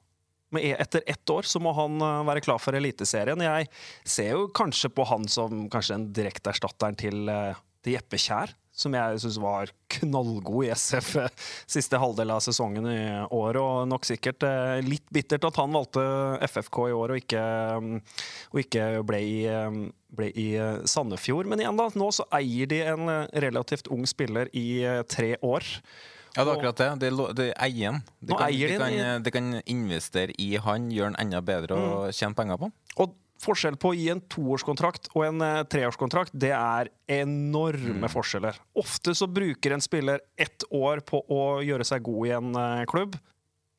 E- 0.55 0.75
etter 0.79 1.03
ett 1.05 1.29
år 1.29 1.43
så 1.43 1.59
må 1.59 1.73
han 1.75 1.99
eh, 2.01 2.21
være 2.27 2.43
klar 2.45 2.61
for 2.63 2.77
Eliteserien. 2.77 3.41
Jeg 3.43 3.67
ser 4.07 4.31
jo 4.35 4.47
kanskje 4.55 4.91
på 4.95 5.03
han 5.09 5.27
som 5.27 5.67
kanskje 5.71 5.97
den 5.97 6.07
direkteerstatteren 6.15 6.95
til, 6.99 7.27
eh, 7.27 7.59
til 7.83 7.97
Jeppe 7.97 8.19
Kjær, 8.21 8.53
som 8.77 8.95
jeg 8.95 9.19
syns 9.19 9.39
var 9.43 9.73
knallgod 9.91 10.69
i 10.69 10.71
SF 10.71 11.11
eh, 11.19 11.45
siste 11.75 11.99
halvdel 11.99 12.31
av 12.31 12.39
sesongen 12.45 12.87
i 12.87 13.03
år. 13.27 13.59
Og 13.59 13.91
nok 13.91 14.07
sikkert 14.07 14.47
litt 14.87 15.07
bittert 15.11 15.49
at 15.49 15.59
han 15.59 15.75
valgte 15.75 16.07
FFK 16.47 16.83
i 16.87 16.95
år 16.95 17.15
og 17.17 17.23
ikke, 17.25 17.45
og 18.53 18.63
ikke 18.63 18.89
ble, 19.07 19.23
i, 19.27 19.39
ble 20.15 20.31
i 20.31 20.49
Sandefjord. 20.87 21.51
Men 21.51 21.65
igjen, 21.65 21.79
da, 21.79 21.91
nå 21.91 22.13
så 22.15 22.27
eier 22.39 22.71
de 22.71 22.85
en 22.87 23.17
relativt 23.35 23.91
ung 23.91 24.07
spiller 24.07 24.47
i 24.55 24.69
tre 25.11 25.35
år. 25.43 25.75
Ja, 26.37 26.43
det 26.45 26.51
er 26.51 26.55
akkurat 26.59 26.81
det. 26.81 26.89
Det, 27.01 27.11
det 27.37 27.45
eier 27.65 27.95
han. 27.95 28.03
De, 28.21 28.35
kan, 28.37 28.51
de, 28.53 28.75
kan, 28.77 29.23
de 29.25 29.33
kan 29.33 29.53
investere 29.65 30.35
i 30.37 30.51
han, 30.61 30.91
gjøre 30.93 31.15
han 31.15 31.21
enda 31.25 31.41
bedre 31.41 31.77
og 31.77 31.95
mm. 32.05 32.17
tjene 32.19 32.37
penger 32.37 32.61
på. 32.61 32.69
Og 33.01 33.15
forskjell 33.41 33.77
på 33.81 33.93
gi 33.97 34.07
en 34.13 34.21
toårskontrakt 34.33 35.09
og 35.15 35.25
en 35.27 35.41
uh, 35.43 35.63
treårskontrakt, 35.69 36.33
det 36.33 36.53
er 36.53 36.91
enorme 37.19 38.05
mm. 38.05 38.11
forskjeller. 38.13 38.57
Ofte 38.77 39.13
så 39.17 39.29
bruker 39.29 39.73
en 39.73 39.83
spiller 39.83 40.21
ett 40.37 40.65
år 40.73 41.01
på 41.05 41.23
å 41.25 41.41
gjøre 41.65 41.87
seg 41.87 42.05
god 42.05 42.29
i 42.29 42.35
en 42.37 42.53
uh, 42.57 42.85
klubb, 42.89 43.17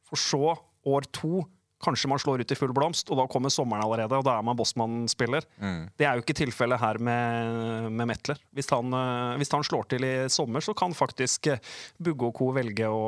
for 0.09 0.21
så 0.21 0.57
år 0.89 1.09
to 1.15 1.43
Kanskje 1.85 2.09
man 2.11 2.19
slår 2.19 2.43
ut 2.43 2.53
i 2.53 2.57
full 2.59 2.73
blomst, 2.75 3.07
og 3.13 3.21
da 3.21 3.27
kommer 3.31 3.53
sommeren 3.55 3.85
allerede, 3.85 4.19
og 4.19 4.25
da 4.27 4.35
er 4.39 4.47
man 4.47 4.57
Bossmann-spiller. 4.59 5.45
Mm. 5.63 5.85
Det 5.95 6.09
er 6.09 6.17
jo 6.19 6.25
ikke 6.25 6.35
tilfellet 6.41 6.81
her 6.83 6.99
med, 6.99 7.87
med 7.95 8.11
Metler. 8.11 8.41
Hvis 8.57 8.71
han, 8.75 8.91
eh, 8.99 9.37
hvis 9.39 9.55
han, 9.55 9.67
slår 9.69 9.87
til 9.93 10.07
i 10.07 10.13
sommer, 10.33 10.65
så 10.65 10.75
kan 10.79 10.97
faktisk 10.97 11.47
eh, 11.53 11.63
Bugge 12.03 12.27
og 12.27 12.35
co. 12.35 12.51
velge 12.57 12.91
å, 12.91 13.07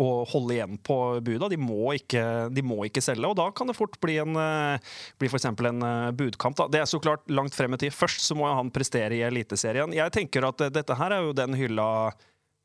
å, 0.00 0.08
holde 0.32 0.56
igjen 0.56 0.80
på 0.80 0.98
buda. 1.24 1.50
De 1.52 1.60
må, 1.60 1.92
ikke, 1.98 2.24
de 2.54 2.64
må, 2.64 2.80
ikke, 2.88 3.04
selge, 3.04 3.28
og 3.28 3.36
da 3.36 3.50
kan 3.52 3.68
det 3.68 3.76
fort 3.76 4.00
bli, 4.00 4.16
en, 4.24 4.40
eh, 4.40 4.96
bli 5.20 5.28
f.eks. 5.28 5.50
en 5.52 5.86
budkamp. 6.16 6.56
Da. 6.62 6.70
Det 6.72 6.82
er 6.82 6.88
så 6.88 7.02
klart 7.02 7.28
langt 7.28 7.56
frem 7.56 7.76
i 7.76 7.82
tid. 7.84 7.92
Først 7.92 8.24
så 8.24 8.38
må 8.38 8.48
han 8.48 8.72
prestere 8.72 9.20
i 9.20 9.24
Eliteserien. 9.28 9.92
Jeg 9.96 10.16
tenker 10.16 10.48
at 10.48 10.64
dette 10.72 10.96
her 10.96 11.18
er 11.18 11.28
jo 11.28 11.36
den 11.36 11.60
hylla 11.60 11.88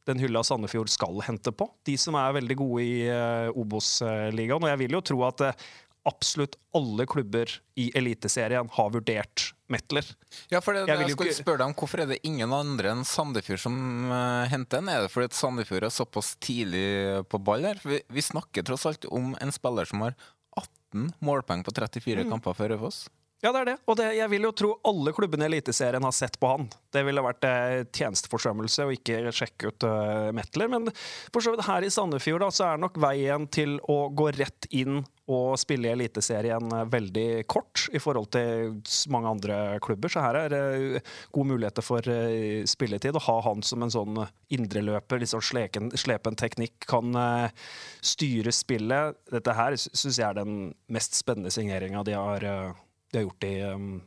den 0.08 0.22
hylla 0.22 0.44
Sandefjord 0.46 0.92
skal 0.92 1.20
hente 1.28 1.54
på. 1.56 1.70
De 1.88 1.98
som 2.00 2.16
er 2.20 2.38
veldig 2.40 2.58
gode 2.60 2.86
i 2.86 2.96
uh, 3.12 3.52
Obos-ligaen. 3.58 4.64
Og 4.64 4.72
jeg 4.72 4.82
vil 4.84 4.98
jo 4.98 5.04
tro 5.12 5.22
at 5.28 5.44
uh, 5.50 5.68
absolutt 6.08 6.56
alle 6.78 7.06
klubber 7.10 7.52
i 7.80 7.90
Eliteserien 7.98 8.70
har 8.78 8.92
vurdert 8.94 9.52
Metler. 9.68 10.08
Ja, 10.48 10.62
for 10.64 10.72
det, 10.72 10.86
jeg, 10.88 11.02
jeg 11.04 11.16
skulle 11.16 11.34
ikke... 11.34 11.44
spørre 11.44 11.60
deg 11.60 11.72
om 11.74 11.76
Hvorfor 11.76 12.04
er 12.04 12.08
det 12.14 12.22
ingen 12.28 12.54
andre 12.56 12.94
enn 12.94 13.04
Sandefjord 13.08 13.60
som 13.66 13.76
uh, 14.08 14.48
henter 14.48 14.80
en? 14.80 14.92
Er 14.94 15.04
det 15.04 15.12
fordi 15.12 15.36
Sandefjord 15.36 15.90
er 15.90 15.94
såpass 15.94 16.34
tidlig 16.44 16.88
på 17.28 17.42
ball 17.44 17.68
her? 17.68 17.82
Vi, 17.84 18.00
vi, 18.08 18.24
snakker 18.24 18.64
tross 18.68 18.88
alt 18.88 19.10
om 19.12 19.34
en 19.36 19.52
spiller 19.56 19.90
som 19.90 20.06
har 20.06 20.16
18 20.56 21.12
målpoeng 21.20 21.68
på 21.68 21.76
34 21.76 22.24
mm. 22.24 22.32
kamper 22.32 22.56
for 22.56 22.72
Raufoss. 22.72 23.08
Ja, 23.38 23.52
det 23.54 23.60
er 23.60 23.68
det. 23.70 23.76
Og 23.86 23.98
det, 24.00 24.06
jeg 24.18 24.30
vil 24.32 24.48
jo 24.48 24.54
tro 24.58 24.70
alle 24.90 25.12
klubbene 25.14 25.46
i 25.46 25.52
Eliteserien 25.52 26.02
har 26.02 26.14
sett 26.16 26.40
på 26.42 26.50
han. 26.50 26.64
Det 26.90 27.04
ville 27.06 27.22
vært 27.22 27.46
eh, 27.46 27.84
tjenesteforsømmelse 27.94 28.88
å 28.88 28.94
ikke 28.96 29.30
sjekke 29.30 29.70
ut 29.70 29.86
uh, 29.86 30.32
Metler. 30.34 30.72
Men 30.74 30.90
for 31.30 31.46
så 31.46 31.54
vidt 31.54 31.68
her 31.68 31.86
i 31.86 31.92
Sandefjord 31.94 32.42
da, 32.42 32.48
så 32.50 32.72
er 32.72 32.82
nok 32.82 32.98
veien 33.04 33.46
til 33.54 33.76
å 33.94 34.08
gå 34.10 34.32
rett 34.34 34.66
inn 34.74 35.04
og 35.30 35.60
spille 35.62 35.86
i 35.86 35.94
Eliteserien 35.94 36.66
eh, 36.80 36.88
veldig 36.90 37.28
kort 37.52 37.84
i 37.94 38.02
forhold 38.02 38.32
til 38.34 38.80
mange 39.14 39.36
andre 39.36 39.60
klubber. 39.86 40.10
Så 40.10 40.26
her 40.26 40.40
er 40.42 40.56
det 40.56 40.64
uh, 40.98 41.14
gode 41.38 41.52
muligheter 41.54 41.86
for 41.86 42.10
uh, 42.10 42.66
spilletid. 42.66 43.22
Å 43.22 43.26
ha 43.28 43.38
han 43.52 43.62
som 43.62 43.86
en 43.86 43.94
sånn 43.94 44.18
indreløper, 44.58 45.22
litt 45.22 45.36
sånn 45.36 45.46
sleken, 45.46 45.94
slepen 45.94 46.42
teknikk, 46.42 46.90
kan 46.90 47.14
uh, 47.14 47.70
styre 48.02 48.56
spillet. 48.64 49.22
Dette 49.30 49.58
her 49.62 49.78
syns 49.78 50.18
jeg 50.18 50.26
er 50.26 50.42
den 50.42 50.72
mest 50.90 51.22
spennende 51.22 51.54
signeringa 51.54 52.02
de 52.08 52.18
har 52.18 52.50
de 53.12 53.18
har 53.18 53.28
gjort 53.28 53.44
i, 53.44 53.62
um, 53.64 54.02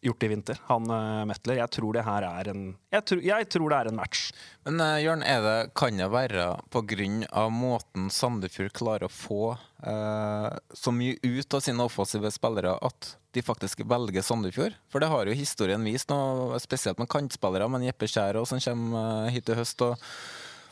gjort 0.00 0.22
i 0.22 0.28
vinter. 0.28 0.58
Han 0.66 0.90
uh, 0.90 1.24
Metler. 1.28 1.60
Jeg 1.62 1.70
tror 1.76 1.96
det 1.96 2.04
her 2.06 2.26
er 2.26 2.50
en 2.52 2.64
jeg 2.92 3.06
tror, 3.08 3.22
jeg 3.24 3.48
tror 3.54 3.72
det 3.72 3.78
er 3.78 3.90
en 3.90 3.98
match. 4.00 4.26
Men 4.66 4.82
uh, 4.82 4.98
Jørn, 5.02 5.24
det, 5.24 5.56
kan 5.78 6.02
det 6.02 6.10
være 6.12 6.46
pga. 6.74 7.48
måten 7.48 8.10
Sandefjord 8.12 8.74
klarer 8.76 9.08
å 9.08 9.12
få 9.12 9.54
uh, 9.56 10.50
så 10.74 10.92
mye 10.92 11.16
ut 11.22 11.54
av 11.54 11.64
sine 11.64 11.86
offensive 11.86 12.32
spillere 12.34 12.76
at 12.82 13.16
de 13.32 13.44
faktisk 13.44 13.84
velger 13.88 14.24
Sandefjord? 14.26 14.76
For 14.92 15.00
det 15.00 15.08
har 15.08 15.26
jo 15.26 15.38
historien 15.38 15.84
vist, 15.84 16.12
nå, 16.12 16.58
spesielt 16.60 17.00
med 17.00 17.08
kantspillere, 17.12 17.68
men 17.72 17.86
Jeppe 17.88 18.10
Kjær 18.10 18.42
som 18.44 18.60
kommer 18.60 19.30
hit 19.32 19.48
i 19.48 19.56
høst. 19.56 19.80
og 19.80 19.96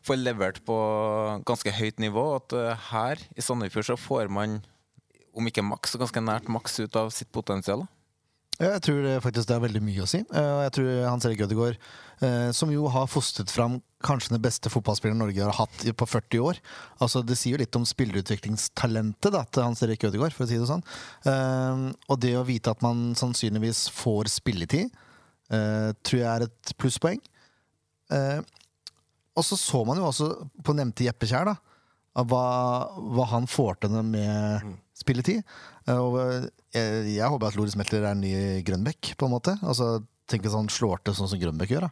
får 0.01 0.17
levert 0.17 0.59
på 0.65 0.77
ganske 1.45 1.73
høyt 1.77 1.99
nivå. 2.01 2.23
At 2.39 2.55
her 2.89 3.21
i 3.37 3.45
Sandefjord 3.45 3.89
så 3.91 3.97
får 4.01 4.31
man 4.33 4.61
om 5.41 5.49
ikke 5.51 5.65
maks, 5.67 5.95
så 5.95 6.01
ganske 6.01 6.23
nært 6.25 6.51
maks 6.53 6.79
ut 6.85 7.01
av 7.01 7.11
sitt 7.15 7.33
potensial? 7.35 7.87
Jeg 8.61 8.83
tror 8.85 9.07
faktisk 9.25 9.49
det 9.49 9.55
er 9.57 9.63
veldig 9.63 9.81
mye 9.81 10.03
å 10.05 10.09
si. 10.11 10.19
Eh, 10.21 10.57
jeg 10.67 10.73
tror 10.77 10.89
Hans 11.07 11.25
Erik 11.25 11.41
Ødegaard, 11.47 11.79
eh, 12.21 12.51
som 12.53 12.69
jo 12.69 12.91
har 12.93 13.07
fostret 13.09 13.49
fram 13.49 13.79
kanskje 14.05 14.35
den 14.35 14.43
beste 14.45 14.69
fotballspilleren 14.73 15.21
Norge 15.23 15.47
har 15.47 15.57
hatt 15.57 15.83
på 15.97 16.07
40 16.09 16.41
år 16.41 16.59
Altså 17.01 17.21
Det 17.25 17.37
sier 17.37 17.53
jo 17.53 17.61
litt 17.61 17.77
om 17.77 17.85
spillerutviklingstalentet 17.89 19.33
da, 19.33 19.43
til 19.49 19.65
Hans 19.65 19.81
Erik 19.85 20.05
Ødegaard, 20.09 20.37
for 20.37 20.45
å 20.45 20.51
si 20.51 20.61
det 20.61 20.69
sånn. 20.69 20.85
Eh, 21.25 21.87
Og 22.13 22.21
det 22.21 22.35
å 22.37 22.45
vite 22.45 22.73
at 22.75 22.85
man 22.85 23.15
sannsynligvis 23.17 23.87
får 23.97 24.29
spilletid, 24.37 24.93
tror 25.51 26.21
jeg 26.21 26.29
er 26.31 26.45
et 26.45 26.73
plusspoeng. 26.79 27.19
Og 29.35 29.43
så 29.43 29.57
så 29.59 29.81
man 29.87 29.99
jo 29.99 30.05
også 30.07 30.29
på 30.63 30.75
nevnte 30.79 31.09
Jeppe 31.09 31.27
Kjær, 31.27 31.49
da, 31.49 31.57
av 32.19 32.31
hva, 32.31 32.45
hva 33.15 33.27
han 33.31 33.47
får 33.51 33.83
til 33.85 33.99
med 34.07 34.71
spilletid. 34.99 35.45
Eh, 35.87 35.99
Og 36.01 36.17
jeg, 36.75 37.05
jeg 37.15 37.29
håper 37.31 37.51
at 37.51 37.59
Loris 37.59 37.77
Meltler 37.79 38.05
er 38.07 38.15
en 38.15 38.25
ny 38.25 38.33
Grønbekk, 38.67 39.15
på 39.19 39.29
en 39.29 39.37
måte. 39.37 39.57
Altså, 39.63 39.99
Tenk 40.31 40.45
hvis 40.47 40.55
han 40.55 40.69
slår 40.71 41.01
til 41.03 41.17
sånn 41.19 41.31
som 41.33 41.41
Grønbekk 41.43 41.73
gjør. 41.75 41.89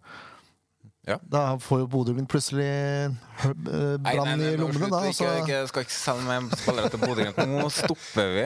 Da 1.09 1.17
Da 1.33 1.43
får 1.63 1.81
jo 1.83 1.87
Bodø-Glimt 1.91 2.29
plutselig 2.31 2.67
eh, 2.69 3.15
brann 3.43 4.03
nei, 4.05 4.35
nei, 4.37 4.51
i 4.53 4.61
lommene. 4.61 4.91
Da, 4.93 5.01
altså. 5.09 5.25
ikke, 5.25 5.41
ikke, 5.43 5.63
skal 5.73 5.87
ikke 5.87 5.97
selge 5.97 6.37
spillere 6.61 6.93
til 6.93 7.03
Bodø-Glimt. 7.03 7.41
Nå 7.49 7.71
stopper 7.73 8.35
vi. 8.37 8.45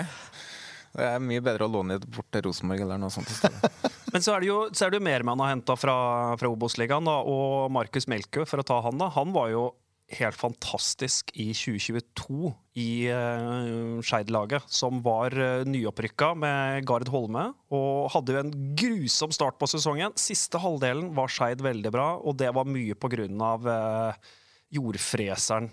Det 0.93 1.09
er 1.09 1.23
mye 1.25 1.41
bedre 1.45 1.67
å 1.67 1.73
låne 1.73 1.97
bort 2.05 2.29
til 2.33 2.45
Rosenborg 2.47 2.83
eller 2.85 3.01
noe 3.01 3.13
sånt. 3.13 3.29
Men 4.13 4.25
så 4.25 4.35
er 4.35 4.45
det 4.45 4.51
jo, 4.51 4.59
så 4.77 4.87
er 4.87 4.93
det 4.93 5.01
jo 5.01 5.07
mer 5.07 5.25
man 5.25 5.41
har 5.41 5.55
henta 5.55 5.77
fra, 5.81 5.95
fra 6.41 6.51
Obos-ligaen, 6.53 7.09
og 7.09 7.73
Markus 7.73 8.09
Melkø, 8.13 8.45
for 8.49 8.61
å 8.61 8.67
ta 8.69 8.77
han, 8.85 9.01
da. 9.01 9.09
Han 9.17 9.33
var 9.33 9.49
jo 9.55 9.71
helt 10.19 10.39
fantastisk 10.39 11.31
i 11.39 11.51
2022 11.57 12.53
i 12.81 12.89
uh, 13.13 14.01
Skeid-laget, 14.05 14.69
som 14.73 15.01
var 15.05 15.35
uh, 15.37 15.65
nyopprykka 15.69 16.33
med 16.39 16.87
Gard 16.89 17.11
Holme, 17.13 17.49
og 17.73 18.11
hadde 18.15 18.35
jo 18.35 18.43
en 18.43 18.55
grusom 18.79 19.35
start 19.35 19.59
på 19.61 19.69
sesongen. 19.71 20.15
Siste 20.21 20.61
halvdelen 20.63 21.13
var 21.17 21.33
Skeid 21.33 21.65
veldig 21.65 21.93
bra, 21.95 22.09
og 22.21 22.39
det 22.41 22.53
var 22.57 22.69
mye 22.69 22.97
på 22.97 23.13
grunn 23.13 23.45
av 23.45 23.69
uh, 23.69 24.33
jordfreseren 24.73 25.71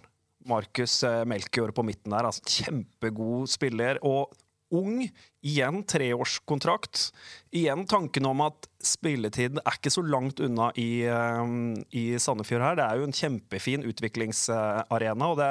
Markus 0.50 1.02
Melkjord 1.28 1.74
på 1.76 1.84
midten 1.86 2.14
der. 2.16 2.26
Altså, 2.30 2.44
kjempegod 2.48 3.52
spiller. 3.52 4.00
og 4.08 4.32
ung. 4.76 5.10
Igjen 5.42 5.84
treårskontrakt. 5.88 7.14
Igjen 7.56 7.86
tanken 7.88 8.26
om 8.28 8.42
at 8.44 8.68
spilletiden 8.84 9.62
er 9.64 9.78
ikke 9.78 9.92
så 9.92 10.02
langt 10.04 10.40
unna 10.44 10.70
i, 10.80 11.08
um, 11.08 11.78
i 11.96 12.04
Sandefjord 12.20 12.64
her. 12.64 12.76
Det 12.76 12.86
er 12.86 13.00
jo 13.00 13.08
en 13.08 13.16
kjempefin 13.16 13.86
utviklingsarena, 13.88 15.30
og 15.32 15.40
det, 15.40 15.48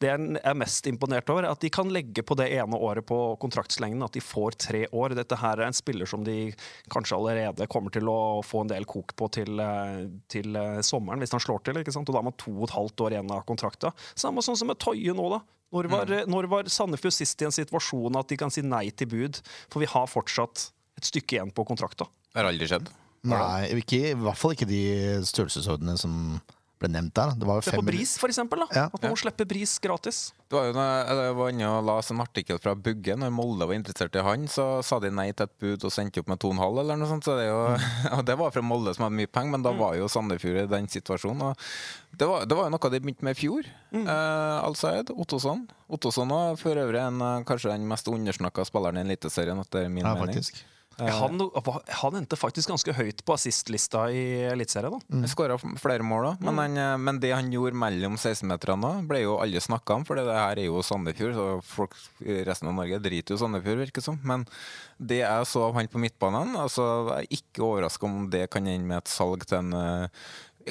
det 0.00 0.10
jeg 0.10 0.40
er 0.40 0.56
mest 0.56 0.88
imponert 0.88 1.28
over, 1.32 1.44
er 1.44 1.52
at 1.52 1.60
de 1.64 1.70
kan 1.72 1.92
legge 1.92 2.24
på 2.24 2.36
det 2.40 2.48
ene 2.56 2.80
året 2.80 3.04
på 3.08 3.18
kontraktslengden, 3.42 4.04
at 4.06 4.16
de 4.16 4.24
får 4.24 4.56
tre 4.66 4.84
år. 4.88 5.16
Dette 5.18 5.40
her 5.40 5.60
er 5.60 5.68
en 5.68 5.76
spiller 5.76 6.08
som 6.08 6.24
de 6.24 6.52
kanskje 6.92 7.18
allerede 7.18 7.68
kommer 7.72 7.92
til 7.92 8.08
å 8.12 8.40
få 8.44 8.64
en 8.64 8.72
del 8.72 8.88
kok 8.88 9.16
på 9.20 9.28
til, 9.36 9.60
eh, 9.60 10.06
til 10.32 10.56
eh, 10.56 10.80
sommeren, 10.80 11.20
hvis 11.20 11.36
han 11.36 11.44
slår 11.44 11.64
til. 11.64 11.80
ikke 11.80 11.92
sant? 11.94 12.08
Og 12.08 12.16
da 12.16 12.24
har 12.24 12.30
man 12.30 12.40
to 12.40 12.56
og 12.56 12.70
et 12.70 12.78
halvt 12.78 13.04
år 13.04 13.18
igjen 13.18 13.36
av 13.36 13.44
kontrakta. 13.48 13.92
Samme 14.16 14.44
sånn 14.44 14.56
som 14.56 14.72
med 14.72 14.80
Toye 14.80 15.16
nå, 15.16 15.28
da. 15.36 15.44
Når 15.74 15.88
var, 15.90 16.12
når 16.30 16.46
var 16.50 16.68
Sandefjord 16.70 17.14
sist 17.16 17.42
i 17.42 17.48
en 17.48 17.54
situasjon 17.54 18.18
at 18.20 18.28
de 18.30 18.38
kan 18.38 18.52
si 18.54 18.62
nei 18.64 18.86
til 18.94 19.10
bud? 19.10 19.40
For 19.72 19.82
vi 19.82 19.88
har 19.90 20.06
fortsatt 20.10 20.68
et 20.96 21.08
stykke 21.08 21.38
igjen 21.38 21.52
på 21.54 21.66
kontrakta. 21.68 22.06
Det 22.30 22.40
har 22.40 22.48
aldri 22.52 22.68
skjedd. 22.70 22.88
Nei, 23.26 23.72
ikke, 23.80 24.00
i 24.12 24.18
hvert 24.20 24.38
fall 24.38 24.54
ikke 24.54 24.68
de 24.70 24.82
størrelsesordene 25.26 25.96
som 25.98 26.36
ble 26.80 26.90
nevnt 26.92 27.14
der. 27.16 27.34
Det 27.40 27.46
var 27.48 27.60
jo 27.60 27.64
fem... 27.66 27.78
på 27.80 27.86
Bris, 27.88 28.16
for 28.20 28.32
eksempel. 28.32 28.62
Da. 28.64 28.66
Ja. 28.76 28.84
At 28.92 29.02
man 29.02 29.14
må 29.14 29.18
slippe 29.20 29.46
Bris 29.48 29.76
gratis. 29.82 30.18
Det 30.46 30.54
var 30.54 30.68
jo 30.68 30.74
når 30.76 31.22
jeg 31.26 31.36
var 31.38 31.52
inne 31.54 31.70
og 31.72 31.86
las 31.88 32.12
en 32.12 32.20
artikkel 32.22 32.60
fra 32.62 32.74
Bugge. 32.78 33.16
Når 33.18 33.32
Molde 33.34 33.66
var 33.66 33.78
interessert 33.78 34.14
i 34.18 34.22
han, 34.26 34.44
så 34.50 34.66
sa 34.86 35.00
de 35.02 35.10
nei 35.10 35.30
til 35.32 35.48
et 35.48 35.54
bud 35.62 35.86
og 35.88 35.94
sendte 35.94 36.22
opp 36.22 36.28
med 36.30 36.38
2,5 36.44 36.80
eller 36.82 37.00
noe 37.00 37.10
sånt. 37.10 37.26
Så 37.26 37.38
det, 37.40 37.48
jo... 37.48 37.56
mm. 37.72 37.88
og 38.18 38.22
det 38.28 38.38
var 38.42 38.54
fra 38.54 38.64
Molde 38.66 38.94
som 38.96 39.06
hadde 39.08 39.18
mye 39.22 39.32
penger, 39.32 39.56
men 39.56 39.66
da 39.66 39.74
var 39.80 39.96
jo 39.98 40.10
Sandefjord 40.12 40.62
i 40.66 40.68
den 40.76 40.86
situasjonen. 40.92 41.48
Og 41.48 41.66
det, 42.20 42.28
var, 42.30 42.46
det 42.46 42.60
var 42.60 42.68
jo 42.68 42.76
noe 42.76 42.92
de 42.94 43.02
begynte 43.02 43.26
med 43.26 43.36
i 43.36 43.40
fjor. 43.40 43.72
Eh, 43.96 44.56
Al-Saed, 44.60 45.16
Ottosson. 45.16 45.64
Ottosson 45.92 46.32
var 46.36 46.60
for 46.60 46.78
øvrig 46.84 47.02
en, 47.02 47.20
eh, 47.24 47.42
kanskje 47.48 47.72
den 47.72 47.88
mest 47.88 48.08
undersnakka 48.12 48.68
spilleren 48.68 49.00
i 49.00 49.06
Eliteserien, 49.08 49.60
etter 49.64 49.88
min 49.88 50.04
Ja, 50.04 50.14
mening. 50.14 50.36
faktisk. 50.36 50.64
Eh, 50.98 51.10
Han, 51.12 51.40
han 52.00 52.14
endte 52.16 52.38
faktisk 52.40 52.70
ganske 52.72 52.92
høyt 52.96 53.18
på 53.26 53.34
assistlista 53.34 54.06
i 54.08 54.22
Eliteserien. 54.48 54.94
da. 54.96 55.00
Han 55.12 55.28
skåra 55.28 55.58
flere 55.76 56.00
mål 56.06 56.30
òg, 56.30 56.40
men, 56.46 56.56
han, 56.62 56.76
eh, 56.80 56.96
men 56.96 57.20
det 57.20 57.34
han 57.34 57.50
gjorde 57.52 57.76
mellom 57.76 58.16
16-meterne, 58.16 58.94
ble 59.08 59.20
jo 59.26 59.34
alle 59.42 59.60
snakka 59.60 59.98
om. 59.98 60.06
For 60.08 60.16
det 60.16 60.24
her 60.24 60.56
er 60.62 60.64
jo 60.70 60.80
Sandefjord, 60.86 61.36
så 61.36 61.46
folk 61.62 61.96
i 62.24 62.38
resten 62.48 62.70
av 62.72 62.78
Norge 62.78 62.98
driter 63.04 63.36
jo 63.36 63.42
Sandefjord, 63.42 63.82
virker 63.84 64.00
det 64.00 64.06
som. 64.08 64.18
Men 64.24 64.46
det 64.96 65.20
jeg 65.20 65.46
så 65.52 65.66
av 65.68 65.74
han 65.76 65.88
på 65.92 66.00
midtbanen, 66.00 66.56
altså, 66.56 66.86
jeg 67.18 67.28
er 67.28 67.40
ikke 67.42 67.66
overraska 67.68 68.08
om 68.08 68.30
det 68.32 68.46
kan 68.50 68.66
ende 68.66 68.88
med 68.88 69.02
et 69.02 69.12
salg 69.12 69.44
til 69.44 69.58
en 69.60 69.72
eh, 69.74 70.08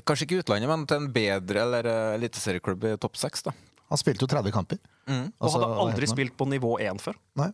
Kanskje 0.04 0.26
ikke 0.26 0.42
utlandet, 0.42 0.68
men 0.68 0.82
til 0.90 0.98
en 1.00 1.06
bedre 1.16 1.62
eller 1.62 1.88
eliteserieklubb 2.18 2.84
i 2.84 2.98
topp 3.00 3.16
seks. 3.16 3.46
da. 3.46 3.54
Han 3.88 3.98
spilte 4.02 4.26
jo 4.26 4.28
30 4.28 4.52
kamper. 4.52 4.80
Mm. 5.08 5.30
Og 5.40 5.46
Altså, 5.46 5.62
hadde 5.62 5.78
aldri 5.86 6.10
spilt 6.10 6.36
på 6.36 6.48
nivå 6.52 6.74
én 6.84 7.00
før. 7.00 7.16
Nei. 7.40 7.48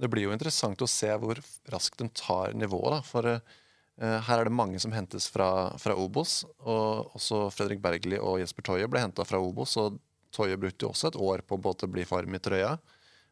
Det 0.00 0.08
blir 0.08 0.28
jo 0.28 0.34
interessant 0.34 0.80
å 0.80 0.88
se 0.88 1.10
hvor 1.20 1.40
raskt 1.72 2.00
de 2.00 2.08
tar 2.16 2.54
nivået. 2.56 2.96
da, 2.96 3.00
For 3.04 3.28
uh, 3.36 4.20
her 4.28 4.40
er 4.40 4.48
det 4.48 4.56
mange 4.56 4.80
som 4.80 4.94
hentes 4.96 5.28
fra, 5.28 5.70
fra 5.80 5.96
Obos. 5.98 6.40
Og 6.64 7.16
også 7.18 7.48
Fredrik 7.52 7.82
Bergli 7.84 8.20
og 8.20 8.40
Jesper 8.40 8.70
Toje 8.70 8.88
ble 8.88 9.04
henta 9.04 9.26
fra 9.28 9.42
Obos. 9.42 9.76
Og 9.80 10.00
Toje 10.34 10.56
brukte 10.60 10.86
jo 10.86 10.94
også 10.94 11.10
et 11.10 11.20
år 11.20 11.44
på 11.44 11.58
å 11.60 11.90
bli 11.90 12.06
farm 12.08 12.34
i 12.34 12.42
trøya. 12.42 12.78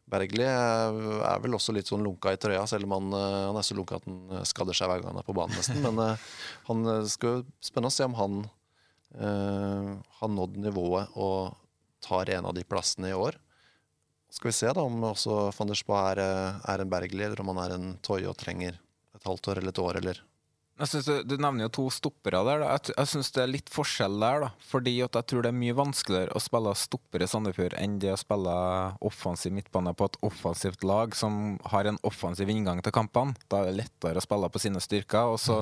Bergli 0.09 0.45
er, 0.47 0.99
er 1.29 1.41
vel 1.45 1.57
også 1.59 1.75
litt 1.77 1.91
sånn 1.91 2.05
lunka 2.05 2.33
i 2.33 2.41
trøya, 2.41 2.65
selv 2.69 2.89
om 2.89 2.95
han, 2.97 3.11
eh, 3.19 3.41
han 3.51 3.59
er 3.61 3.67
så 3.67 3.77
lunka 3.77 3.99
at 3.99 4.07
han 4.09 4.47
skader 4.49 4.77
seg 4.77 4.91
hver 4.91 5.03
gang 5.03 5.13
han 5.13 5.21
er 5.21 5.27
på 5.27 5.37
banen, 5.37 5.57
nesten. 5.59 5.83
Men 5.85 6.01
eh, 6.05 6.29
han 6.69 6.93
eh, 6.95 7.09
skal 7.13 7.43
spennende 7.61 7.93
å 7.93 7.97
se 7.99 8.09
om 8.09 8.17
han 8.19 8.39
uh, 9.19 9.91
har 10.21 10.33
nådd 10.33 10.59
nivået 10.65 11.15
og 11.17 11.57
tar 12.05 12.31
en 12.37 12.49
av 12.49 12.57
de 12.57 12.65
plassene 12.69 13.13
i 13.13 13.17
år. 13.17 13.37
Skal 14.29 14.51
vi 14.51 14.57
se 14.57 14.71
da 14.77 14.85
om 14.85 15.05
også 15.09 15.49
van 15.57 15.71
der 15.71 15.79
Spa 15.79 16.01
er, 16.13 16.21
eh, 16.21 16.59
er 16.69 16.83
en 16.85 16.91
Bergli, 16.93 17.25
eller 17.25 17.41
om 17.41 17.53
han 17.55 17.63
er 17.65 17.75
en 17.75 17.87
Toye 18.05 18.29
og 18.29 18.37
trenger 18.37 18.77
et 19.17 19.25
halvt 19.25 19.49
år 19.49 19.61
eller 19.63 19.73
et 19.73 19.81
år, 19.83 20.01
eller 20.03 20.21
Jeg 20.79 20.89
synes 20.93 21.07
du, 21.09 21.15
du 21.27 21.35
nevner 21.43 21.67
jo 21.67 21.71
to 21.75 21.85
stoppere 21.91 22.39
der. 22.47 22.61
Da. 22.63 22.69
Jeg, 22.77 22.93
jeg 22.97 23.11
syns 23.11 23.33
det 23.35 23.43
er 23.43 23.51
litt 23.51 23.71
forskjell 23.75 24.15
der. 24.23 24.45
da 24.45 24.51
Fordi 24.71 24.93
at 25.03 25.17
jeg 25.19 25.27
tror 25.33 25.43
det 25.43 25.51
er 25.51 25.57
mye 25.59 25.75
vanskeligere 25.79 26.37
å 26.39 26.43
spille 26.43 26.75
stoppere 26.79 27.27
i 27.27 27.31
Sandefjord 27.31 27.75
enn 27.81 27.97
det 28.03 28.13
å 28.15 28.19
spille 28.21 28.55
offensiv 29.09 29.55
midtbane 29.57 29.95
på 29.99 30.07
et 30.07 30.19
offensivt 30.29 30.85
lag 30.87 31.17
som 31.19 31.57
har 31.73 31.89
en 31.91 31.99
offensiv 32.07 32.51
inngang 32.53 32.83
til 32.87 32.95
kampene. 32.95 33.35
Da 33.51 33.63
er 33.65 33.73
det 33.73 33.81
lettere 33.81 34.23
å 34.23 34.25
spille 34.25 34.51
på 34.55 34.63
sine 34.63 34.83
styrker. 34.85 35.33
Og 35.35 35.41
så 35.43 35.59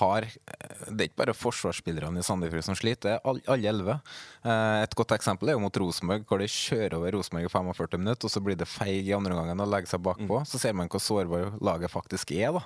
har 0.00 0.26
Det 0.26 0.98
er 0.98 1.08
ikke 1.10 1.22
bare 1.22 1.36
forsvarsspillerne 1.36 2.18
i 2.18 2.26
Sandefjord 2.26 2.66
som 2.66 2.76
sliter, 2.78 2.96
det 3.06 3.14
er 3.20 3.26
alle 3.54 3.70
elleve. 3.70 4.00
Eh, 4.42 4.82
Et 4.86 4.94
godt 4.98 5.12
eksempel 5.14 5.48
er 5.50 5.56
jo 5.56 5.60
mot 5.62 5.76
Rosenborg, 5.78 6.24
hvor 6.26 6.38
de 6.42 6.46
kjører 6.50 6.94
over 6.98 7.12
Rosenborg 7.16 7.46
i 7.46 7.52
45 7.52 7.98
minutter, 8.00 8.26
og 8.26 8.32
så 8.32 8.42
blir 8.42 8.56
det 8.58 8.66
feig 8.70 9.06
i 9.08 9.14
andre 9.16 9.34
omgangen 9.34 9.60
og 9.62 9.70
legger 9.70 9.90
seg 9.94 10.02
bakpå. 10.02 10.40
Så 10.48 10.58
ser 10.62 10.74
man 10.74 10.88
hvor 10.90 11.02
sårbar 11.02 11.54
laget 11.60 11.90
faktisk 11.92 12.32
er. 12.34 12.52
da 12.58 12.62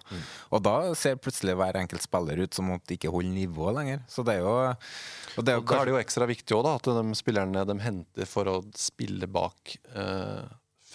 Og 0.51 0.63
da 0.65 0.95
ser 0.95 1.17
plutselig 1.21 1.57
hver 1.57 1.77
enkelt 1.77 1.90
spiller 1.99 2.39
ut 2.39 2.55
som 2.55 2.71
at 2.71 2.85
de 2.87 2.95
ikke 2.95 3.11
holder 3.11 3.35
nivået 3.35 3.75
lenger. 3.75 4.05
Så 4.07 4.23
det 4.23 4.37
er 4.37 4.45
jo 4.45 4.53
og 4.71 5.43
det 5.45 5.51
er 5.51 5.59
jo 5.59 5.65
Og 5.65 5.67
Da 5.67 5.81
er 5.81 5.85
det 5.85 5.95
jo 5.97 5.99
ekstra 5.99 6.27
viktig 6.31 6.55
også, 6.55 6.63
da, 6.63 6.75
at 6.79 6.85
de 7.03 7.15
spillerne 7.19 7.65
de 7.67 7.79
henter 7.83 8.27
for 8.31 8.45
å 8.47 8.63
spille 8.79 9.27
bak 9.27 9.75
eh, 9.97 10.45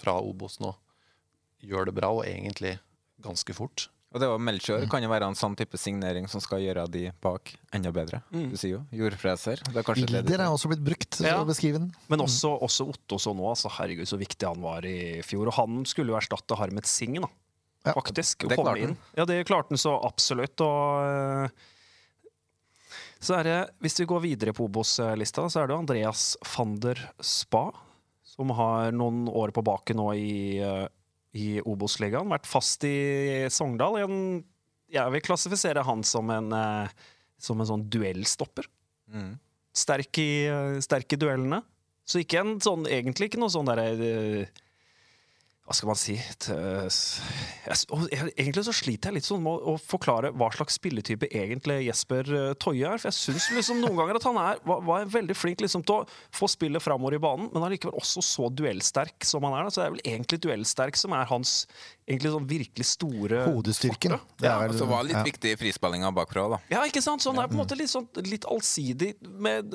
fra 0.00 0.16
Obos 0.20 0.56
nå, 0.60 0.72
gjør 1.60 1.90
det 1.90 1.94
bra, 1.94 2.08
og 2.08 2.24
egentlig 2.24 2.78
ganske 3.20 3.52
fort. 3.52 3.88
Og 4.14 4.20
det 4.22 4.28
å 4.30 4.36
Melchior 4.40 4.84
kan 4.88 5.02
jo 5.04 5.10
være 5.10 5.26
en 5.28 5.36
sånn 5.36 5.56
type 5.58 5.76
signering 5.76 6.24
som 6.30 6.40
skal 6.40 6.62
gjøre 6.62 6.86
de 6.88 7.10
bak 7.20 7.50
enda 7.74 7.90
bedre. 7.92 8.22
Mm. 8.32 8.46
Du 8.52 8.56
sier 8.56 8.76
jo 8.78 8.82
jordfreser. 8.96 9.60
Det 9.66 9.82
er 9.82 9.84
kanskje 9.84 10.22
det 10.24 10.38
er 10.38 10.46
også 10.46 10.70
blitt 10.70 10.84
brukt 10.86 11.10
til 11.18 11.26
Ja. 11.26 11.40
å 11.42 11.44
beskrive 11.48 11.80
den. 11.82 11.90
Men 12.08 12.20
også, 12.24 12.54
også 12.62 12.86
Ottosson 12.94 13.36
nå. 13.36 13.44
Altså, 13.50 13.68
herregud, 13.68 14.06
så 14.08 14.16
viktig 14.16 14.46
han 14.46 14.62
var 14.62 14.86
i 14.88 15.20
fjor. 15.26 15.50
Og 15.50 15.54
han 15.58 15.84
skulle 15.84 16.14
jo 16.14 16.16
erstatte 16.16 16.56
Harmet 16.56 16.86
Singh, 16.88 17.20
da. 17.20 17.28
Ja. 17.86 17.94
Faktisk. 17.94 18.48
Det 18.48 18.58
han. 18.58 18.76
inn. 18.76 18.96
Ja, 19.14 19.24
det 19.24 19.44
klarte 19.46 19.74
han 19.74 19.80
så 19.80 19.94
absolutt. 20.02 20.60
Og 20.64 21.06
eh, 21.06 21.66
så 23.22 23.38
er 23.38 23.46
det, 23.46 23.58
hvis 23.84 24.00
vi 24.02 24.08
går 24.10 24.24
videre 24.24 24.54
på 24.56 24.66
Obos-lista, 24.66 25.46
så 25.50 25.62
er 25.62 25.70
det 25.70 25.78
Andreas 25.78 26.34
Fander 26.44 27.00
Spa, 27.22 27.68
som 28.26 28.50
har 28.58 28.92
noen 28.94 29.26
år 29.30 29.54
på 29.56 29.64
baken 29.66 30.00
nå 30.02 30.10
i, 30.18 30.58
eh, 30.58 30.84
i 31.38 31.48
Obos-ligaen. 31.62 32.30
Vært 32.34 32.50
fast 32.50 32.84
i 32.88 33.46
Sogndal. 33.52 34.00
En, 34.02 34.18
jeg 34.92 35.14
vil 35.14 35.24
klassifisere 35.24 35.86
han 35.86 36.04
som 36.06 36.30
en, 36.34 36.52
eh, 36.52 37.08
som 37.38 37.60
en 37.60 37.70
sånn 37.70 37.86
duellstopper. 37.92 38.68
Mm. 39.14 39.32
Sterk 39.76 40.18
i, 40.18 40.30
sterk 40.82 41.12
i 41.12 41.20
duellene. 41.20 41.62
Så 42.06 42.22
ikke 42.22 42.40
en 42.40 42.56
sånn, 42.62 42.86
egentlig 42.86 43.30
ikke 43.30 43.40
noe 43.42 43.52
sånn 43.52 43.68
derre 43.68 44.46
hva 45.66 45.74
skal 45.74 45.88
man 45.90 45.98
si 45.98 46.14
jeg, 46.14 46.90
jeg, 47.66 48.28
Egentlig 48.38 48.62
så 48.68 48.74
sliter 48.76 49.10
jeg 49.10 49.16
litt 49.16 49.26
sånn 49.26 49.42
med 49.42 49.64
å, 49.66 49.74
forklare 49.82 50.30
hva 50.38 50.46
slags 50.54 50.76
spilletype 50.78 51.26
egentlig 51.26 51.80
Jesper 51.88 52.30
uh, 52.30 52.52
Toje 52.62 52.86
er. 52.86 53.02
For 53.02 53.10
jeg 53.10 53.18
syns 53.18 53.48
liksom 53.56 53.80
noen 53.82 53.98
ganger 53.98 54.20
at 54.20 54.28
han 54.28 54.38
er, 54.38 54.60
var, 54.66 54.84
var 54.86 55.10
veldig 55.10 55.34
flink 55.34 55.64
liksom, 55.64 55.82
til 55.86 56.04
å 56.04 56.06
få 56.34 56.46
spillet 56.52 56.82
framover 56.82 57.18
i 57.18 57.22
banen, 57.22 57.50
men 57.50 57.66
allikevel 57.66 57.98
også 57.98 58.22
så 58.22 58.50
duellsterk 58.54 59.26
som 59.26 59.42
han 59.48 59.58
er. 59.58 59.72
Så 59.74 59.82
det 59.82 59.88
er 59.88 59.96
vel 59.96 60.04
egentlig 60.14 60.40
duellsterk 60.46 61.02
som 61.02 61.16
er 61.18 61.26
hans 61.32 61.56
egentlig 62.06 62.30
sånn 62.36 62.48
virkelig 62.48 62.88
store 62.92 63.42
Hodestyrken. 63.50 64.16
Det 64.38 64.46
er 64.46 64.62
vel, 64.68 64.78
ja, 64.78 64.90
var 64.92 65.06
litt 65.08 65.18
ja. 65.18 65.26
viktig 65.26 65.56
i 65.56 65.60
frispillinga 65.64 66.14
bakfra, 66.14 66.46
da. 66.54 66.62
Ja, 66.70 66.86
ikke 66.86 67.02
sant? 67.02 67.26
Så 67.26 67.34
han 67.34 67.42
er 67.42 67.50
på 67.50 67.58
en 67.58 67.64
måte 67.64 67.78
litt, 67.78 67.90
sånn, 67.90 68.06
litt 68.22 68.46
allsidig 68.46 69.16
med 69.24 69.74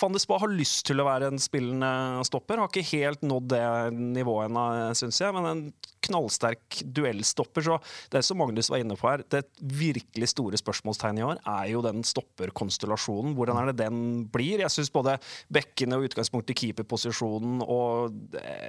Van 0.00 0.14
de 0.14 0.20
Spa 0.22 0.38
har 0.42 0.50
lyst 0.50 0.84
til 0.88 1.00
å 1.00 1.06
være 1.06 1.30
en 1.30 1.40
spillende 1.42 2.24
stopper. 2.26 2.60
Har 2.60 2.70
ikke 2.70 2.86
helt 2.96 3.22
nådd 3.26 3.50
det 3.52 3.64
nivået 3.94 4.48
ennå, 4.48 4.64
syns 4.98 5.20
jeg. 5.22 5.34
Men 5.36 5.50
en 5.50 5.64
knallsterk 6.04 6.80
duellstopper. 6.96 7.64
Så 7.64 7.78
det 8.12 8.24
som 8.26 8.38
Magnus 8.40 8.70
var 8.72 8.82
inne 8.82 8.96
på 8.98 9.08
her, 9.08 9.24
det 9.32 9.44
virkelig 9.60 10.32
store 10.34 10.58
spørsmålstegnet 10.60 11.22
i 11.22 11.26
år 11.26 11.40
er 11.40 11.70
jo 11.72 11.84
den 11.84 12.04
stopperkonstellasjonen. 12.06 13.36
Hvordan 13.38 13.60
er 13.60 13.70
det 13.70 13.78
den 13.84 14.02
blir? 14.34 14.64
Jeg 14.64 14.74
syns 14.74 14.92
både 14.94 15.16
bekkene 15.54 15.98
og 15.98 16.08
utgangspunktet 16.10 16.54
i 16.54 16.58
keeperposisjonen 16.64 17.62
og 17.64 18.18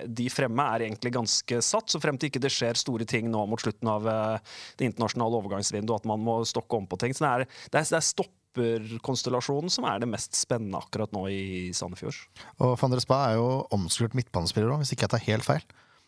de 0.06 0.30
fremme 0.34 0.70
er 0.76 0.88
egentlig 0.88 1.16
ganske 1.18 1.62
satt. 1.66 1.92
Så 1.92 2.02
frem 2.04 2.20
til 2.20 2.32
ikke 2.32 2.44
det 2.46 2.54
skjer 2.54 2.80
store 2.80 3.08
ting 3.10 3.30
nå 3.34 3.46
mot 3.50 3.62
slutten 3.62 3.90
av 3.92 4.08
eh, 4.10 4.56
det 4.80 4.90
internasjonale 4.92 5.42
overgangsvinduet, 5.42 6.04
at 6.04 6.10
man 6.10 6.24
må 6.24 6.40
stokke 6.48 6.80
om 6.80 6.88
på 6.90 7.00
ting. 7.02 7.16
Så 7.16 7.26
det 7.26 7.32
er, 7.32 7.48
det 7.72 7.82
er, 7.82 7.90
det 7.90 8.02
er 8.02 8.10
stopperkonstellasjonen 8.56 9.72
som 9.72 9.86
er 9.90 10.02
det 10.02 10.10
mest 10.10 10.36
spennende 10.38 10.80
akkurat 10.80 11.12
nå 11.16 11.28
i 11.32 11.72
Sandefjord. 11.76 12.18
Og 12.64 12.76
van 12.80 12.94
der 12.94 13.04
Spa 13.04 13.22
er 13.30 13.40
jo 13.40 13.66
omskurt 13.76 14.16
midtbanespiller 14.16 14.72
òg, 14.72 14.84
hvis 14.84 14.94
ikke 14.96 15.08
jeg 15.08 15.14
tar 15.16 15.26
helt 15.28 15.48
feil. 15.48 15.66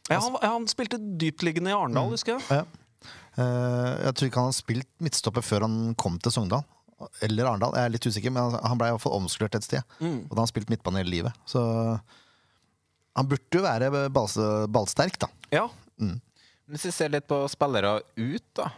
Ja, 0.07 0.21
han, 0.23 0.37
han 0.41 0.67
spilte 0.71 0.99
dyptliggende 0.99 1.73
i 1.73 1.75
Arendal, 1.75 2.07
mm. 2.07 2.15
husker 2.15 2.37
jeg. 2.37 2.61
Ja. 2.61 2.63
Uh, 3.37 4.07
jeg 4.07 4.13
tror 4.17 4.29
ikke 4.29 4.41
han 4.41 4.49
har 4.49 4.57
spilt 4.57 4.89
midtstopper 5.03 5.45
før 5.45 5.67
han 5.67 5.95
kom 5.99 6.15
til 6.21 6.33
Sogndal. 6.33 6.63
Eller 7.25 7.49
Arendal, 7.49 7.75
jeg 7.77 7.89
er 7.89 7.93
litt 7.93 8.07
usikker, 8.07 8.33
men 8.33 8.55
han 8.55 8.79
ble 8.79 8.89
i 8.89 8.95
hvert 8.95 9.03
fall 9.03 9.17
omskulert 9.19 9.59
et 9.59 9.67
sted. 9.67 9.97
Mm. 9.99 10.23
Og 10.23 10.31
da 10.31 10.39
har 10.39 10.45
han 10.45 10.53
spilt 10.53 10.71
midtbane 10.71 11.03
hele 11.03 11.13
livet. 11.13 11.43
Så 11.49 11.61
han 13.17 13.27
burde 13.27 13.59
jo 13.59 13.65
være 13.65 14.07
ballsterk, 14.13 15.19
da. 15.21 15.29
Ja. 15.53 15.67
Mm. 16.01 16.17
Hvis 16.71 16.87
vi 16.87 16.95
ser 16.95 17.11
litt 17.13 17.27
på 17.29 17.43
spillere 17.51 17.99
ut, 18.17 18.47
da. 18.57 18.71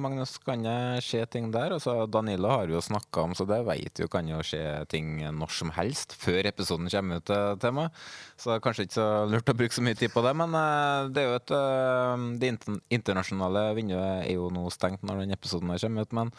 Magnus, 0.00 0.38
kan 0.40 0.62
det 0.64 1.02
skje 1.04 1.24
ting 1.28 1.50
der? 1.52 1.74
Altså, 1.76 2.06
Danilo 2.08 2.48
har 2.48 2.70
jo 2.72 2.80
snakka 2.82 3.26
om, 3.26 3.34
så 3.36 3.44
det 3.48 3.60
vet 3.66 4.00
jo 4.00 4.08
kan 4.10 4.26
jo 4.28 4.40
skje 4.44 4.62
ting 4.90 5.18
når 5.36 5.52
som 5.52 5.72
helst. 5.76 6.16
Før 6.20 6.48
episoden 6.48 6.90
kommer 6.92 7.20
ut 7.20 7.32
eh, 7.34 7.52
til 7.60 7.74
meg. 7.76 8.02
Så 8.40 8.50
det 8.50 8.56
er 8.56 8.64
kanskje 8.64 8.86
ikke 8.88 8.96
så 8.96 9.08
lurt 9.30 9.52
å 9.52 9.56
bruke 9.58 9.76
så 9.76 9.84
mye 9.84 9.98
tid 9.98 10.12
på 10.14 10.24
det. 10.24 10.34
Men 10.40 10.56
uh, 10.56 11.06
det 11.12 11.22
er 11.22 11.30
jo 11.30 11.38
et 11.38 11.54
uh, 11.54 12.26
Det 12.40 12.52
internasjonale 12.96 13.66
vinduet 13.76 14.24
er 14.24 14.34
jo 14.34 14.50
nå 14.52 14.66
stengt 14.74 15.04
når 15.04 15.24
den 15.24 15.36
episoden 15.36 15.72
kommer 15.74 16.06
ut. 16.06 16.14
men 16.16 16.34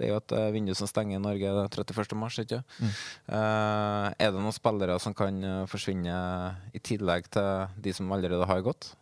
det 0.00 0.06
er 0.06 0.14
jo 0.14 0.22
et 0.22 0.32
vindu 0.54 0.72
som 0.74 0.88
stenger 0.88 1.18
i 1.18 1.20
Norge 1.20 1.50
31. 1.68 2.14
mars, 2.16 2.38
ikke 2.40 2.62
mm. 2.64 2.94
uh, 3.28 4.08
Er 4.16 4.32
det 4.32 4.40
noen 4.40 4.56
spillere 4.56 4.96
som 5.04 5.14
kan 5.14 5.36
forsvinne 5.68 6.16
i 6.72 6.80
tillegg 6.80 7.28
til 7.32 7.68
de 7.84 7.94
som 7.94 8.10
allerede 8.16 8.48
har 8.48 8.64
gått? 8.64 8.94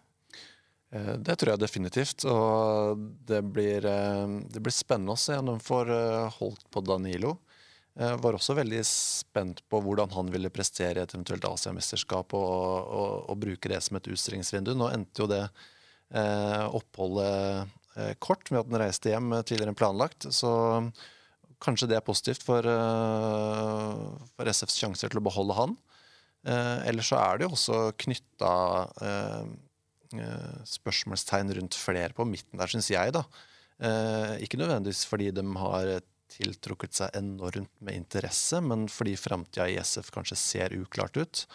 Eh, 0.90 1.14
det 1.22 1.36
tror 1.38 1.54
jeg 1.54 1.62
definitivt. 1.62 2.24
Og 2.30 3.04
det 3.28 3.42
blir, 3.46 3.86
eh, 3.86 4.26
det 4.50 4.62
blir 4.62 4.74
spennende 4.74 5.14
å 5.14 5.20
se 5.20 5.38
om 5.38 5.52
de 5.52 5.58
får 5.62 5.92
eh, 5.94 6.38
holdt 6.40 6.66
på 6.70 6.82
Danilo. 6.86 7.38
Jeg 8.00 8.20
var 8.22 8.36
også 8.36 8.54
veldig 8.54 8.80
spent 8.86 9.60
på 9.68 9.80
hvordan 9.82 10.12
han 10.14 10.30
ville 10.32 10.52
prestere 10.54 11.02
i 11.02 11.04
et 11.04 11.12
eventuelt 11.12 11.44
Asiamesterskap 11.44 12.32
og, 12.38 12.52
og, 12.86 13.14
og, 13.28 13.38
bruke 13.42 13.68
det 13.68 13.80
som 13.82 13.98
et 13.98 14.08
utstillingsvindu. 14.08 14.72
Nå 14.78 14.88
endte 14.94 15.24
jo 15.24 15.26
det 15.28 15.42
eh, 15.42 16.66
oppholdet 16.70 17.66
eh, 17.98 18.14
kort 18.22 18.46
med 18.50 18.62
at 18.62 18.70
han 18.70 18.80
reiste 18.84 19.10
hjem 19.10 19.34
tidligere 19.42 19.74
enn 19.74 19.80
planlagt. 19.80 20.30
Så 20.32 20.52
kanskje 21.60 21.90
det 21.90 21.98
er 21.98 22.06
positivt 22.06 22.46
for, 22.46 22.64
eh, 22.64 24.30
for 24.38 24.54
SFs 24.54 24.78
sjanser 24.80 25.10
til 25.10 25.20
å 25.20 25.26
beholde 25.26 25.58
han. 25.58 25.78
ellers 26.88 27.10
så 27.10 27.18
er 27.20 27.36
det 27.36 27.44
jo 27.44 27.52
også 27.52 27.78
knytta 28.00 28.52
Eh, 29.04 29.44
spørsmålstegn 30.66 31.52
rundt 31.58 31.76
flere 31.78 32.14
på 32.16 32.26
midten 32.26 32.58
der, 32.58 32.70
syns 32.70 32.90
jeg. 32.90 33.14
da. 33.14 33.24
Eh, 33.80 34.42
ikke 34.44 34.60
nødvendigvis 34.60 35.06
fordi 35.08 35.30
de 35.32 35.44
har 35.56 35.92
tiltrukket 36.30 36.94
seg 36.94 37.16
enormt 37.18 37.72
med 37.82 37.96
interesse, 37.96 38.60
men 38.62 38.86
fordi 38.92 39.16
framtida 39.18 39.66
i 39.70 39.78
SF 39.80 40.12
kanskje 40.14 40.38
ser 40.38 40.76
uklart 40.76 41.16
ut. 41.16 41.46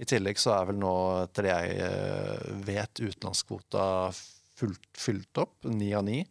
I 0.00 0.06
tillegg 0.08 0.38
så 0.40 0.54
er 0.56 0.68
vel 0.70 0.78
nå, 0.80 0.92
etter 1.24 1.48
det 1.48 1.56
jeg 1.56 1.80
eh, 1.86 2.52
vet, 2.68 3.02
utenlandskvota 3.02 3.84
fullt, 4.60 4.86
fylt 4.96 5.42
opp. 5.42 5.56
Ni 5.64 5.92
av 5.96 6.06
ni. 6.06 6.22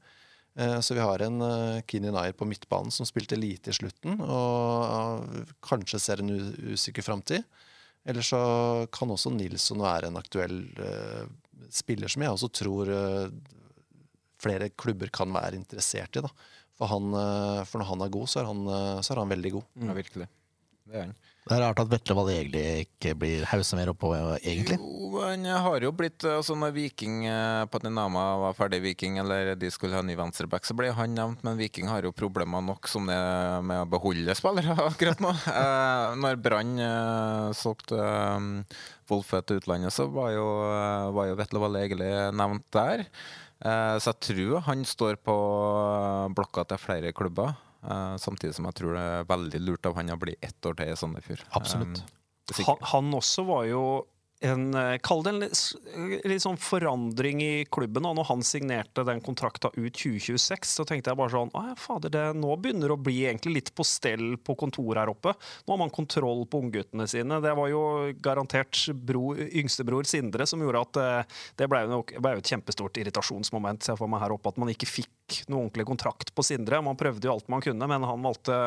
Så 0.83 0.91
vi 0.97 0.99
har 0.99 1.21
en 1.23 1.39
Kini 1.87 2.09
Nair 2.11 2.33
på 2.35 2.43
midtbanen 2.43 2.91
som 2.91 3.07
spilte 3.07 3.37
lite 3.37 3.71
i 3.71 3.75
slutten, 3.77 4.17
og 4.19 5.53
kanskje 5.63 6.01
ser 6.03 6.19
en 6.19 6.33
usikker 6.73 7.05
framtid. 7.05 7.45
Eller 8.03 8.25
så 8.25 8.41
kan 8.91 9.13
også 9.13 9.31
Nilsson 9.31 9.79
være 9.85 10.09
en 10.09 10.19
aktuell 10.19 10.57
spiller 11.75 12.11
som 12.11 12.23
jeg 12.25 12.35
også 12.35 12.49
tror 12.61 12.91
eh, 12.93 13.33
flere 14.39 14.69
klubber 14.79 15.11
kan 15.13 15.31
være 15.35 15.59
interessert 15.59 16.15
i. 16.19 16.23
Da. 16.25 16.31
For, 16.79 16.89
han, 16.91 17.09
eh, 17.13 17.63
for 17.67 17.81
når 17.81 17.91
han 17.91 18.05
er 18.05 18.13
god, 18.13 18.29
så 18.31 18.41
er 18.41 18.49
han, 18.49 18.61
eh, 18.75 19.01
så 19.03 19.13
er 19.13 19.23
han 19.23 19.33
veldig 19.33 19.53
god. 19.57 19.67
Ja, 19.83 19.97
virkelig. 19.97 20.29
Det 20.89 20.95
er 20.95 21.07
han. 21.09 21.17
Det 21.49 21.55
er 21.57 21.63
rart 21.63 21.79
at 21.81 21.89
Vetlevald 21.89 22.29
egentlig 22.29 22.63
ikke 22.83 23.15
blir 23.17 23.45
hausa 23.49 23.73
mer 23.73 23.89
oppå, 23.89 24.11
egentlig. 24.37 24.77
Jo, 24.77 25.23
han 25.23 25.47
har 25.49 25.81
jo 25.81 25.89
blitt 25.97 26.21
altså 26.29 26.53
Når 26.53 26.75
Viking 26.75 27.23
på 27.73 27.81
Dinama 27.81 28.25
var 28.43 28.53
ferdig 28.53 28.83
Viking, 28.83 29.17
eller 29.23 29.55
de 29.57 29.71
skulle 29.73 29.97
ha 29.97 30.03
ny 30.05 30.13
venstreback, 30.19 30.67
så 30.69 30.75
ble 30.77 30.91
han 30.93 31.17
nevnt, 31.17 31.41
men 31.47 31.57
Viking 31.57 31.89
har 31.89 32.05
jo 32.05 32.13
problemer 32.13 32.61
nok 32.61 32.85
som 32.91 33.09
det 33.09 33.17
med 33.65 33.81
å 33.81 33.89
beholde 33.89 34.37
spillere 34.37 34.77
akkurat 34.91 35.25
nå. 35.25 35.33
eh, 35.49 36.15
når 36.21 36.37
Brann 36.45 36.77
eh, 36.85 37.49
solgte 37.57 37.97
eh, 37.97 38.79
Wolfe 39.09 39.41
til 39.49 39.63
utlandet, 39.63 39.95
så 39.95 40.05
var 40.13 40.35
jo, 40.35 40.45
var 41.17 41.31
jo 41.31 41.37
Vetlevald 41.39 41.81
egentlig 41.81 42.11
nevnt 42.37 42.67
der. 42.77 43.07
Eh, 43.59 43.95
så 43.99 44.13
jeg 44.13 44.21
tror 44.29 44.61
han 44.69 44.85
står 44.87 45.17
på 45.25 45.35
blokka 46.37 46.67
til 46.69 46.79
flere 46.85 47.11
klubber. 47.15 47.57
Uh, 47.79 48.15
samtidig 48.19 48.55
som 48.57 48.67
jeg 48.67 48.79
tror 48.81 48.95
det 48.97 49.03
er 49.07 49.27
veldig 49.29 49.59
lurt 49.63 49.87
av 49.87 49.95
han 49.99 50.11
å 50.11 50.19
bli 50.19 50.35
ett 50.43 50.65
år 50.67 50.79
til 50.79 50.91
i 50.91 50.97
Sandefjord. 50.99 51.43
Absolutt. 51.55 52.01
Um, 52.03 52.63
han, 52.65 52.87
han, 52.91 53.11
også 53.15 53.45
var 53.47 53.67
jo 53.69 53.83
en, 54.39 54.73
eh, 54.73 54.97
Kall 55.03 55.23
det 55.23 55.31
en 55.33 55.41
litt, 55.43 55.59
litt, 56.27 56.43
sånn 56.43 56.59
forandring 56.59 57.41
i 57.43 57.65
klubben. 57.71 58.05
Og 58.07 58.15
når 58.17 58.29
han 58.29 58.43
signerte 58.45 59.03
den 59.07 59.21
kontrakta 59.23 59.71
ut 59.75 59.99
2026, 59.99 60.75
så 60.77 60.85
tenkte 60.87 61.11
jeg 61.11 61.19
bare 61.19 61.33
sånn 61.33 61.51
Å 61.57 61.75
fader, 61.79 62.13
det 62.13 62.25
nå 62.39 62.55
begynner 62.61 62.93
å 62.93 62.99
bli 62.99 63.25
egentlig 63.25 63.57
litt 63.57 63.73
på 63.75 63.85
stell 63.87 64.37
på 64.37 64.55
kontoret 64.59 65.03
her 65.03 65.11
oppe. 65.11 65.35
Nå 65.65 65.75
har 65.75 65.81
man 65.83 65.93
kontroll 65.93 66.45
på 66.47 66.63
ungguttene 66.63 67.07
sine. 67.09 67.41
Det 67.43 67.55
var 67.59 67.71
jo 67.71 67.83
garantert 68.23 68.85
bro, 68.95 69.33
yngstebror 69.35 70.07
Sindre 70.09 70.47
som 70.49 70.63
gjorde 70.63 70.85
at 70.87 71.03
eh, 71.03 71.39
det 71.59 71.69
ble 71.71 71.83
jo, 71.89 72.03
ble 72.17 72.37
et 72.39 72.53
kjempestort 72.55 72.99
irritasjonsmoment 73.01 73.83
ser 73.83 73.95
jeg 73.95 74.01
for 74.01 74.11
meg 74.11 74.23
her 74.23 74.35
oppe, 74.35 74.53
at 74.53 74.61
man 74.61 74.71
ikke 74.71 74.87
fikk 74.89 75.11
noe 75.47 75.65
ordentlig 75.65 75.85
kontrakt 75.89 76.31
på 76.35 76.45
Sindre. 76.45 76.81
Man 76.85 76.97
prøvde 76.99 77.27
jo 77.27 77.35
alt 77.35 77.49
man 77.51 77.63
kunne, 77.63 77.89
men 77.91 78.07
han 78.07 78.25
valgte, 78.25 78.57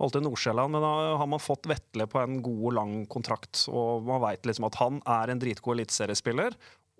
valgte 0.00 0.22
Nordsjælland. 0.24 0.74
Men 0.74 0.84
da 0.86 0.92
har 1.20 1.30
man 1.30 1.42
fått 1.42 1.68
Vetle 1.70 2.08
på 2.10 2.22
en 2.22 2.40
god 2.44 2.64
og 2.70 2.76
lang 2.78 2.96
kontrakt, 3.10 3.66
og 3.72 4.06
man 4.08 4.22
veit 4.24 4.48
liksom 4.48 4.68
at 4.68 4.80
han 4.80 5.00
er 5.18 5.32
en 5.32 5.42
dritgod 5.42 5.78
eliteseriespiller, 5.78 6.56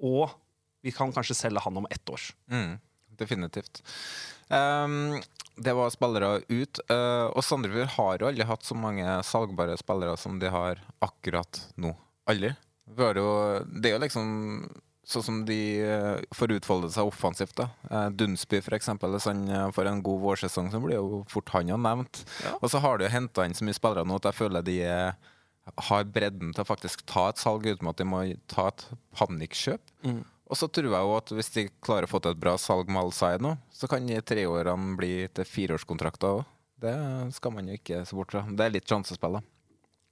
og 0.07 0.31
vi 0.85 0.95
kan 0.97 1.13
kanskje 1.13 1.37
selge 1.37 1.63
han 1.65 1.77
om 1.77 1.89
ett 1.91 2.09
år. 2.11 2.31
Mm, 2.53 2.79
definitivt. 3.21 3.83
Um, 4.49 5.21
det 5.61 5.75
var 5.77 5.93
spillere 5.93 6.41
ut. 6.49 6.81
Uh, 6.91 7.29
og 7.35 7.45
Sandefjord 7.45 7.93
har 7.99 8.23
jo 8.23 8.31
aldri 8.31 8.47
hatt 8.49 8.65
så 8.67 8.77
mange 8.79 9.19
salgbare 9.27 9.77
spillere 9.81 10.17
som 10.21 10.39
de 10.41 10.51
har 10.53 10.81
akkurat 11.05 11.65
nå. 11.77 11.93
Aldri. 12.31 12.55
Jo, 12.91 13.11
det 13.67 13.91
er 13.91 13.95
jo 13.95 14.03
liksom 14.03 14.31
sånn 15.11 15.25
som 15.27 15.41
de 15.49 15.59
uh, 15.83 16.23
får 16.37 16.55
utfolde 16.59 16.91
seg 16.95 17.09
offensivt. 17.11 17.57
da. 17.59 17.69
Uh, 17.91 18.09
Dunsby, 18.15 18.63
for 18.65 18.77
eksempel, 18.79 19.13
hvis 19.17 19.29
han 19.31 19.45
får 19.77 19.91
en 19.91 20.03
god 20.07 20.25
vårsesong, 20.25 20.71
så 20.73 20.81
blir 20.83 20.99
jo 20.99 21.23
fort 21.31 21.53
han 21.57 21.71
jo 21.73 21.79
nevnt. 21.81 22.23
Ja. 22.45 22.57
Og 22.61 22.73
så 22.73 22.83
har 22.83 23.01
du 23.01 23.09
henta 23.11 23.47
inn 23.47 23.57
så 23.59 23.67
mye 23.67 23.77
spillere 23.77 24.07
nå 24.07 24.21
at 24.21 24.31
jeg 24.31 24.39
føler 24.41 24.67
de 24.67 24.79
har 25.91 26.07
bredden 26.11 26.55
til 26.55 26.65
å 26.65 26.67
faktisk 26.67 27.05
ta 27.07 27.29
et 27.31 27.39
salg 27.39 27.67
uten 27.69 27.91
at 27.91 27.99
de 28.01 28.07
må 28.09 28.23
ta 28.51 28.71
et 28.73 28.87
panikkjøp. 29.19 29.83
Mm. 30.07 30.23
Og 30.51 30.59
så 30.59 30.67
tror 30.67 30.91
jeg 30.91 31.07
jo 31.07 31.13
at 31.15 31.31
hvis 31.37 31.53
de 31.55 31.67
klarer 31.85 32.09
å 32.09 32.11
få 32.11 32.19
til 32.23 32.35
et 32.35 32.41
bra 32.43 32.57
salg 32.59 32.89
med 32.91 33.05
Alzai 33.05 33.37
nå, 33.39 33.55
så 33.71 33.87
kan 33.91 34.09
de 34.09 34.19
treårene 34.27 34.97
bli 34.99 35.13
til 35.37 35.47
fireårskontrakter 35.47 36.41
òg. 36.41 36.49
Det 36.81 36.97
skal 37.37 37.55
man 37.55 37.69
jo 37.69 37.77
ikke 37.79 38.01
se 38.09 38.17
bort 38.19 38.33
fra. 38.35 38.43
Det 38.49 38.65
er 38.65 38.75
litt 38.75 38.89
sjansespill, 38.89 39.39
da. 39.39 39.45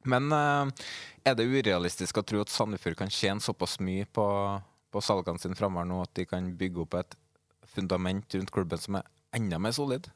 Men 0.09 0.31
er 0.31 1.35
det 1.37 1.49
urealistisk 1.49 2.21
å 2.21 2.25
tro 2.27 2.45
at 2.45 2.53
Sandefjord 2.53 2.99
kan 3.01 3.11
tjene 3.13 3.43
såpass 3.43 3.79
mye 3.83 4.07
på, 4.15 4.27
på 4.93 5.03
salgene 5.05 5.41
sine 5.43 5.59
framover 5.59 5.89
nå 5.89 6.03
at 6.05 6.15
de 6.19 6.27
kan 6.29 6.51
bygge 6.59 6.85
opp 6.85 6.99
et 7.01 7.19
fundament 7.69 8.35
rundt 8.35 8.55
klubben 8.55 8.81
som 8.81 9.01
er 9.01 9.09
enda 9.37 9.61
mer 9.61 9.77
solid? 9.77 10.09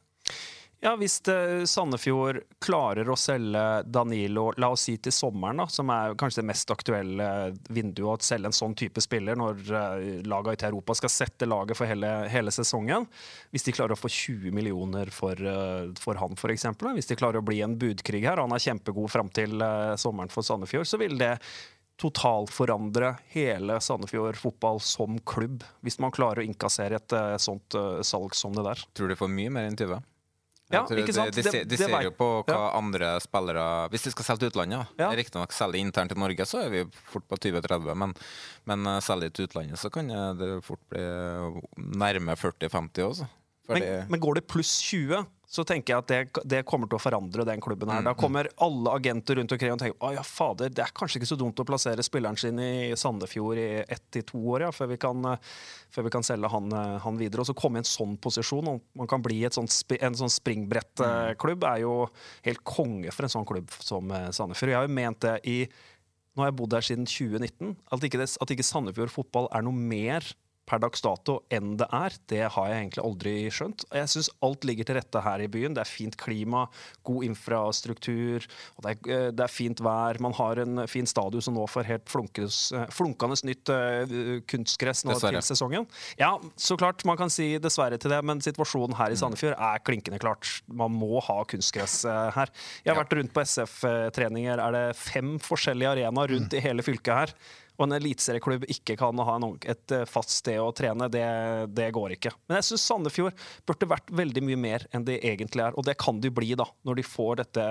Ja, 0.82 0.96
Hvis 0.98 1.20
eh, 1.30 1.62
Sandefjord 1.62 2.40
klarer 2.58 3.06
å 3.06 3.14
selge 3.14 3.60
Danilo 3.86 4.48
la 4.58 4.72
oss 4.74 4.88
si 4.88 4.96
til 4.98 5.14
sommeren, 5.14 5.60
da, 5.62 5.68
som 5.70 5.92
er 5.94 6.16
kanskje 6.18 6.40
det 6.40 6.48
mest 6.48 6.72
aktuelle 6.74 7.28
vinduet, 7.70 8.18
å 8.18 8.26
selge 8.26 8.50
en 8.50 8.56
sånn 8.56 8.74
type 8.74 8.98
spiller 9.04 9.38
når 9.38 9.60
uh, 9.70 10.00
lagene 10.26 10.56
i 10.58 10.66
Europa 10.66 10.96
skal 10.98 11.12
sette 11.14 11.46
laget 11.46 11.78
for 11.78 11.86
hele, 11.86 12.10
hele, 12.32 12.50
sesongen 12.50 13.06
Hvis 13.54 13.68
de 13.68 13.76
klarer 13.76 13.94
å 13.94 14.00
få 14.00 14.10
20 14.10 14.50
millioner 14.56 15.12
for, 15.14 15.38
uh, 15.38 15.86
for 16.02 16.18
han, 16.18 16.34
f.eks. 16.34 16.66
Hvis 16.82 17.12
de 17.12 17.18
klarer 17.20 17.38
å 17.38 17.46
bli 17.46 17.60
en 17.62 17.78
budkrig 17.78 18.24
her, 18.26 18.42
han 18.42 18.50
er 18.50 18.66
kjempegod 18.66 19.14
fram 19.14 19.30
til 19.30 19.62
sommeren 20.02 20.34
for 20.34 20.42
Sandefjord, 20.42 20.90
så 20.90 20.98
vil 20.98 21.14
det 21.20 21.36
totalforandre 22.02 23.14
hele 23.34 23.78
Sandefjord 23.80 24.38
fotball 24.40 24.80
som 24.82 25.18
klubb, 25.28 25.62
hvis 25.86 26.00
man 26.02 26.14
klarer 26.14 26.42
å 26.42 26.46
innkassere 26.46 26.98
et 26.98 27.14
uh, 27.16 27.36
sånt 27.40 27.76
uh, 27.78 28.00
salg 28.06 28.34
som 28.38 28.56
det 28.56 28.64
der. 28.66 28.82
Tror 28.96 29.12
du 29.12 29.18
får 29.18 29.30
mye 29.30 29.52
mer 29.54 29.68
enn 29.70 29.78
20? 29.78 30.08
Ja? 30.72 30.86
De, 30.88 30.96
de, 30.96 31.04
de, 31.04 31.64
de 31.68 31.76
ser 31.76 31.98
jo 32.06 32.14
på 32.16 32.26
hva 32.46 32.54
ja. 32.54 32.68
andre 32.78 33.08
spillere 33.20 33.64
Hvis 33.92 34.06
de 34.06 34.12
skal 34.14 34.24
selge 34.24 34.40
til 34.46 34.52
utlandet, 34.54 34.94
ja. 34.96 35.10
riktignok 35.12 35.52
selge 35.52 35.82
internt 35.82 36.14
til 36.14 36.22
Norge, 36.22 36.46
så 36.48 36.62
er 36.62 36.72
vi 36.72 36.84
fort 37.12 37.26
på 37.28 37.36
20-30, 37.44 37.92
men, 38.02 38.16
men 38.70 38.88
uh, 38.88 38.96
selge 39.04 39.28
til 39.36 39.50
utlandet, 39.50 39.80
så 39.80 39.92
kan 39.92 40.08
det 40.40 40.54
fort 40.64 40.82
bli 40.90 41.04
nærme 42.00 42.38
40-50 42.40 43.06
også. 43.10 43.28
Men, 43.68 43.84
men, 44.08 44.20
går 44.20 44.40
det 44.40 44.48
pluss 44.50 44.80
20, 44.82 45.22
så 45.52 45.62
tenker 45.68 45.92
jeg 45.92 46.02
at 46.02 46.08
det, 46.10 46.42
det, 46.48 46.60
kommer 46.66 46.88
til 46.90 46.96
å 46.96 47.02
forandre 47.02 47.44
den 47.46 47.60
klubben. 47.62 47.90
her. 47.92 48.00
Mm, 48.00 48.08
da 48.08 48.14
kommer 48.18 48.48
alle 48.64 48.94
agenter 48.96 49.38
rundt 49.38 49.52
omkring 49.54 49.74
og 49.74 49.82
tenker 49.82 50.02
å 50.02 50.10
ja, 50.16 50.24
fader, 50.26 50.72
det 50.72 50.82
er 50.82 50.94
kanskje 50.96 51.20
ikke 51.20 51.28
så 51.28 51.38
dumt 51.38 51.60
å 51.62 51.66
plassere 51.68 52.04
spilleren 52.06 52.40
sin 52.40 52.58
i 52.62 52.96
Sandefjord 52.98 53.60
i 53.60 53.68
ett 53.84 54.06
til 54.14 54.26
to 54.32 54.40
år 54.54 54.66
ja, 54.66 54.72
før, 54.74 54.90
vi 54.94 54.98
kan, 55.02 55.30
før 55.94 56.08
vi 56.08 56.14
kan 56.16 56.26
selge 56.26 56.50
han, 56.50 56.74
han, 57.04 57.20
videre. 57.20 57.44
Og 57.44 57.50
så 57.52 57.56
komme 57.58 57.78
i 57.78 57.84
en 57.84 57.90
sånn 57.90 58.16
posisjon, 58.24 58.72
og 58.72 58.82
man 58.98 59.10
kan 59.10 59.22
bli 59.24 59.42
sånt, 59.52 59.76
en 60.00 60.18
sånn 60.18 60.32
springbrettklubb, 60.32 61.68
er 61.70 61.84
jo 61.84 61.96
helt 62.48 62.64
konge 62.66 63.14
for 63.14 63.28
en 63.28 63.36
sånn 63.36 63.48
klubb 63.48 63.70
som 63.78 64.10
eh, 64.10 64.30
Sandefjord. 64.34 64.74
Jeg 64.74 64.80
har 64.80 64.88
jo 64.88 65.00
ment 65.02 65.22
det 65.22 65.38
i 65.52 65.58
nå 66.32 66.40
har 66.40 66.48
jeg 66.48 66.56
bodd 66.62 66.74
her 66.78 66.86
siden 66.86 67.04
2019. 67.04 67.74
At 67.92 68.04
ikke, 68.06 68.20
det, 68.22 68.30
at 68.40 68.52
ikke 68.54 68.64
Sandefjord 68.64 69.12
fotball 69.12 69.50
er 69.52 69.64
noe 69.66 69.76
mer 69.76 70.24
per 70.68 70.78
dags 70.82 71.02
dato 71.02 71.40
enn 71.52 71.74
det 71.80 71.88
er, 71.94 72.14
det 72.30 72.42
har 72.54 72.68
jeg 72.70 72.78
egentlig 72.78 73.02
aldri 73.02 73.32
skjønt. 73.52 73.84
Jeg 73.90 74.10
syns 74.12 74.30
alt 74.46 74.66
ligger 74.66 74.86
til 74.88 74.98
rette 74.98 75.22
her 75.24 75.42
i 75.42 75.48
byen. 75.50 75.74
Det 75.74 75.82
er 75.82 75.90
fint 75.90 76.16
klima, 76.20 76.64
god 77.06 77.26
infrastruktur, 77.26 78.46
og 78.76 78.86
det 78.86 78.92
er, 78.92 79.10
eh, 79.10 79.30
det 79.34 79.46
er 79.46 79.52
fint 79.52 79.82
vær. 79.82 80.20
Man 80.22 80.36
har 80.38 80.62
en 80.62 80.84
fin 80.90 81.08
stadion 81.08 81.42
som 81.42 81.56
nå 81.58 81.66
får 81.70 81.88
helt 81.88 82.06
flunkes, 82.12 82.60
eh, 82.72 82.86
flunkende 82.94 83.38
nytt 83.42 83.70
uh, 83.72 84.40
kunstgress 84.46 85.06
nå 85.06 85.14
dessverre. 85.14 85.40
til 85.40 85.56
sesongen. 85.56 85.86
Ja, 86.20 86.36
så 86.56 86.76
klart, 86.76 87.04
man 87.08 87.16
kan 87.16 87.32
si 87.32 87.56
dessverre 87.58 87.98
til 87.98 88.12
det, 88.12 88.20
men 88.22 88.42
situasjonen 88.44 88.94
her 88.98 89.10
i 89.10 89.16
mm. 89.16 89.22
Sandefjord 89.22 89.56
er 89.56 89.82
klinkende 89.82 90.20
klart. 90.22 90.60
Man 90.68 90.92
må 90.94 91.18
ha 91.24 91.40
kunstgress 91.48 92.02
her. 92.04 92.52
Jeg 92.84 92.92
har 92.92 92.98
ja. 92.98 93.00
vært 93.00 93.16
rundt 93.18 93.32
på 93.34 93.42
SF-treninger. 93.42 94.60
Er 94.62 94.76
det 94.76 94.84
fem 95.00 95.38
forskjellige 95.42 95.96
arenaer 95.96 96.36
rundt 96.36 96.52
mm. 96.52 96.58
i 96.60 96.64
hele 96.64 96.86
fylket 96.86 97.14
her? 97.16 97.34
Og 97.78 97.86
en 97.86 97.96
eliteserieklubb 97.96 98.66
ikke 98.70 98.96
kan 99.00 99.22
ha 99.26 99.36
et 99.70 99.94
eh, 99.94 100.08
fast 100.08 100.34
sted 100.34 100.60
å 100.60 100.72
trene, 100.76 101.08
det, 101.12 101.24
det 101.72 101.88
går 101.94 102.16
ikke. 102.16 102.34
Men 102.46 102.60
jeg 102.60 102.70
syns 102.70 102.88
Sandefjord 102.88 103.46
burde 103.68 103.88
vært 103.90 104.12
veldig 104.12 104.44
mye 104.48 104.60
mer 104.60 104.86
enn 104.92 105.06
det 105.08 105.20
egentlig 105.24 105.64
er. 105.64 105.78
Og 105.78 105.86
det 105.88 105.96
kan 106.00 106.20
de 106.22 106.32
bli 106.32 106.52
da, 106.58 106.68
når 106.86 107.00
de 107.00 107.06
får 107.06 107.40
dette 107.42 107.64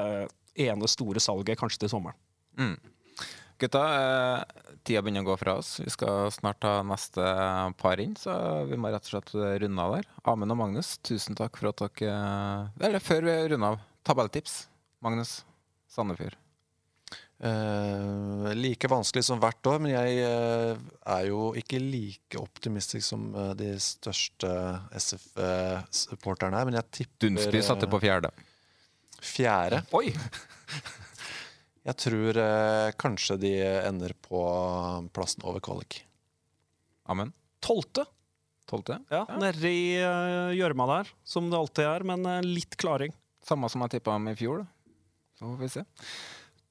ene 0.60 0.90
store 0.91 1.22
salget 1.23 1.60
kanskje 1.60 1.86
til 1.86 1.94
sommeren. 1.94 2.18
Mm. 2.60 2.76
Gutta, 3.61 3.82
eh, 3.94 4.65
tida 4.82 5.03
begynner 5.06 5.22
å 5.22 5.30
gå 5.30 5.38
fra 5.38 5.60
oss. 5.61 5.76
Vi 5.84 5.94
skal 5.94 6.32
snart 6.34 6.64
ta 6.65 6.80
neste 6.88 7.22
par 7.78 8.02
inn, 8.02 8.18
så 8.18 8.34
vi 8.69 8.80
må 8.80 8.90
rett 8.90 9.06
og 9.06 9.14
slett 9.14 9.36
runde 9.38 9.86
av 9.86 9.99
der. 9.99 10.10
Amund 10.26 10.57
og 10.57 10.64
Magnus, 10.64 10.95
tusen 11.06 11.38
takk 11.38 11.61
for 11.61 11.69
at 11.69 11.86
dere 12.02 12.72
Eller 12.82 13.03
før 13.03 13.30
vi 13.30 13.38
runder 13.53 13.76
av, 13.76 13.84
tabelltips. 14.07 14.64
Magnus 15.06 15.44
Sandefjord. 15.91 16.38
Uh, 17.41 18.51
like 18.53 18.85
vanskelig 18.85 19.23
som 19.26 19.39
hvert 19.41 19.65
år, 19.65 19.80
men 19.81 19.95
jeg 19.95 20.26
uh, 20.30 20.81
er 21.09 21.23
jo 21.26 21.47
ikke 21.57 21.80
like 21.81 22.38
optimistisk 22.38 23.01
som 23.07 23.23
uh, 23.34 23.47
de 23.57 23.72
største 23.81 24.49
SF-supporterne 24.93 26.59
her, 26.59 26.68
men 26.69 26.77
jeg 26.77 26.85
tipper 26.99 27.23
Dunsby 27.26 27.63
satte 27.65 27.88
på 27.89 27.97
fjerde. 28.03 28.30
Fjerde? 29.26 29.80
Oi! 29.97 30.11
jeg 31.88 31.97
tror 32.03 32.39
kanskje 33.01 33.39
de 33.41 33.55
ender 33.88 34.13
på 34.22 34.41
plassen 35.09 35.41
over 35.49 35.63
kvalik. 35.65 36.03
Amen. 37.09 37.34
Tolvte. 37.65 38.05
Tolvte? 38.69 38.99
Ja, 39.09 39.23
ja. 39.23 39.39
Nedi 39.41 39.73
gjørma 40.59 40.88
der, 40.91 41.09
som 41.26 41.49
det 41.49 41.57
alltid 41.57 41.89
er, 41.89 42.05
men 42.13 42.30
litt 42.45 42.77
klaring. 42.77 43.18
Samme 43.45 43.69
som 43.73 43.81
jeg 43.88 43.97
tippa 43.97 44.13
om 44.22 44.30
i 44.30 44.38
fjor, 44.38 44.61
da. 44.61 44.69
Så 45.41 45.49
får 45.49 45.59
vi 45.63 45.72
se. 45.73 45.85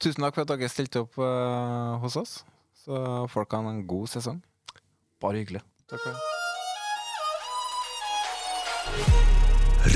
Tusen 0.00 0.24
takk 0.24 0.32
for 0.32 0.46
at 0.46 0.52
dere 0.54 0.68
stilte 0.72 1.02
opp 1.02 1.18
uh, 1.20 2.00
hos 2.00 2.14
oss. 2.16 2.38
Så 2.80 2.96
folk 3.28 3.52
har 3.52 3.66
en 3.68 3.82
god 3.88 4.08
sesong. 4.08 4.38
Bare 5.20 5.42
hyggelig. 5.42 5.60
Takk 5.90 6.00
for 6.00 6.10
det. 6.16 6.20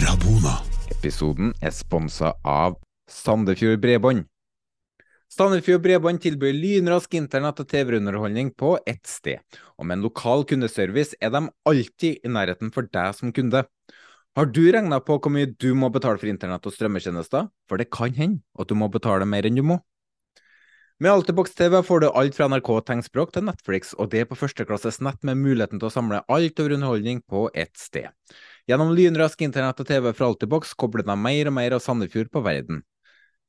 Rabona. 0.05 0.59
Episoden 0.93 1.55
er 1.65 1.73
sponsa 1.73 2.35
av 2.45 2.77
Sandefjord 3.09 3.81
Bredbånd. 3.81 4.27
Sandefjord 5.33 5.81
Bredbånd 5.87 6.21
tilbyr 6.21 6.53
lynrask 6.53 7.17
internett 7.17 7.65
og 7.65 7.69
TV-underholdning 7.73 8.53
på 8.61 8.77
ett 8.85 9.09
sted, 9.09 9.41
og 9.81 9.89
med 9.89 9.99
en 9.99 10.05
lokal 10.05 10.45
kundeservice 10.49 11.17
er 11.21 11.33
de 11.33 11.49
alltid 11.69 12.21
i 12.21 12.29
nærheten 12.37 12.71
for 12.77 12.85
deg 12.93 13.17
som 13.17 13.33
kunde. 13.33 13.65
Har 14.37 14.47
du 14.53 14.63
regna 14.69 15.01
på 15.01 15.17
hvor 15.17 15.33
mye 15.33 15.49
du 15.49 15.73
må 15.79 15.89
betale 15.95 16.21
for 16.21 16.29
internett 16.29 16.69
og 16.69 16.77
strømmetjenester? 16.77 17.49
For 17.71 17.81
det 17.81 17.89
kan 17.95 18.13
hende 18.17 18.43
at 18.61 18.69
du 18.69 18.77
må 18.79 18.93
betale 18.93 19.25
mer 19.29 19.49
enn 19.49 19.57
du 19.61 19.65
må. 19.65 19.81
Med 20.99 21.11
Altibox 21.11 21.55
TV 21.55 21.83
får 21.83 22.01
du 22.01 22.07
alt 22.09 22.37
fra 22.37 22.47
NRK 22.47 22.69
tegnspråk 22.87 23.33
til 23.35 23.43
Netflix, 23.49 23.97
og 23.99 24.13
det 24.13 24.29
på 24.31 24.37
førsteklasses 24.39 25.01
nett 25.03 25.25
med 25.27 25.41
muligheten 25.41 25.81
til 25.83 25.89
å 25.89 25.91
samle 25.91 26.21
alt 26.31 26.61
over 26.63 26.77
underholdning 26.77 27.19
på 27.27 27.49
ett 27.51 27.75
sted. 27.75 28.13
Gjennom 28.71 28.93
lynrask 28.95 29.43
internett 29.43 29.83
og 29.83 29.89
TV 29.89 30.13
fra 30.15 30.29
Altibox 30.31 30.77
kobler 30.79 31.03
de 31.09 31.17
mer 31.19 31.51
og 31.51 31.57
mer 31.57 31.75
av 31.75 31.83
Sandefjord 31.83 32.31
på 32.31 32.45
verden. 32.47 32.85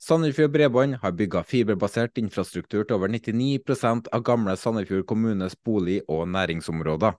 Sandefjord 0.01 0.55
Bredbånd 0.57 0.97
har 1.03 1.13
bygga 1.21 1.45
fiberbasert 1.45 2.17
infrastruktur 2.17 2.81
til 2.81 2.97
over 2.97 3.13
99% 3.13 4.09
av 4.09 4.25
gamle 4.25 4.57
Sandefjord 4.57 5.05
kommunes 5.13 5.53
bolig- 5.61 6.01
og 6.09 6.25
næringsområder. 6.33 7.13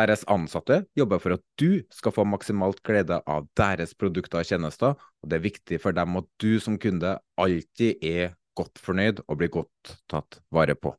Deres 0.00 0.24
ansatte 0.32 0.80
jobber 0.96 1.20
for 1.20 1.36
at 1.36 1.44
du 1.60 1.84
skal 1.92 2.16
få 2.16 2.24
maksimalt 2.24 2.80
glede 2.88 3.20
av 3.20 3.44
deres 3.60 3.92
produkter 3.92 4.40
og 4.40 4.48
tjenester, 4.48 4.96
og 4.96 5.28
det 5.28 5.42
er 5.42 5.48
viktig 5.50 5.84
for 5.84 5.92
dem 5.92 6.16
at 6.24 6.32
du 6.40 6.54
som 6.56 6.80
kunde 6.80 7.18
alltid 7.36 8.00
er 8.00 8.32
godt 8.58 8.80
fornøyd 8.82 9.22
og 9.26 9.38
blir 9.40 9.52
godt 9.54 9.98
tatt 10.10 10.40
vare 10.54 10.76
på. 10.78 10.94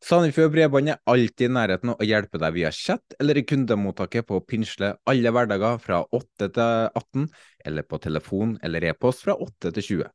Sandefjord 0.00 0.54
Bredbånd 0.54 0.88
er 0.88 1.00
alltid 1.12 1.50
i 1.50 1.52
nærheten 1.52 1.92
og 1.92 2.04
hjelper 2.08 2.40
deg 2.40 2.54
via 2.56 2.70
chat 2.72 3.16
eller 3.20 3.36
i 3.36 3.44
kundemottaket 3.44 4.24
på 4.28 4.38
Pinsle 4.48 4.94
alle 5.10 5.32
hverdager 5.34 5.76
fra 5.84 6.00
8 6.16 6.48
til 6.56 6.86
18, 6.96 7.26
eller 7.68 7.84
på 7.84 8.00
telefon 8.00 8.56
eller 8.64 8.88
e-post 8.88 9.26
fra 9.26 9.36
8 9.36 9.74
til 9.76 9.86
20. 9.90 10.08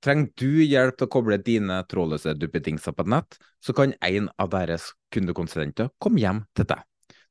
Trenger 0.00 0.32
du 0.38 0.62
hjelp 0.62 0.96
til 0.96 1.08
å 1.08 1.12
koble 1.12 1.40
dine 1.44 1.82
trådløse 1.90 2.36
duppedingser 2.40 2.94
på 2.96 3.04
nett, 3.10 3.36
så 3.60 3.74
kan 3.76 3.92
en 4.06 4.30
av 4.38 4.52
deres 4.54 4.92
kundekonsulenter 5.12 5.92
komme 6.00 6.22
hjem 6.24 6.46
til 6.56 6.70
deg. 6.72 6.86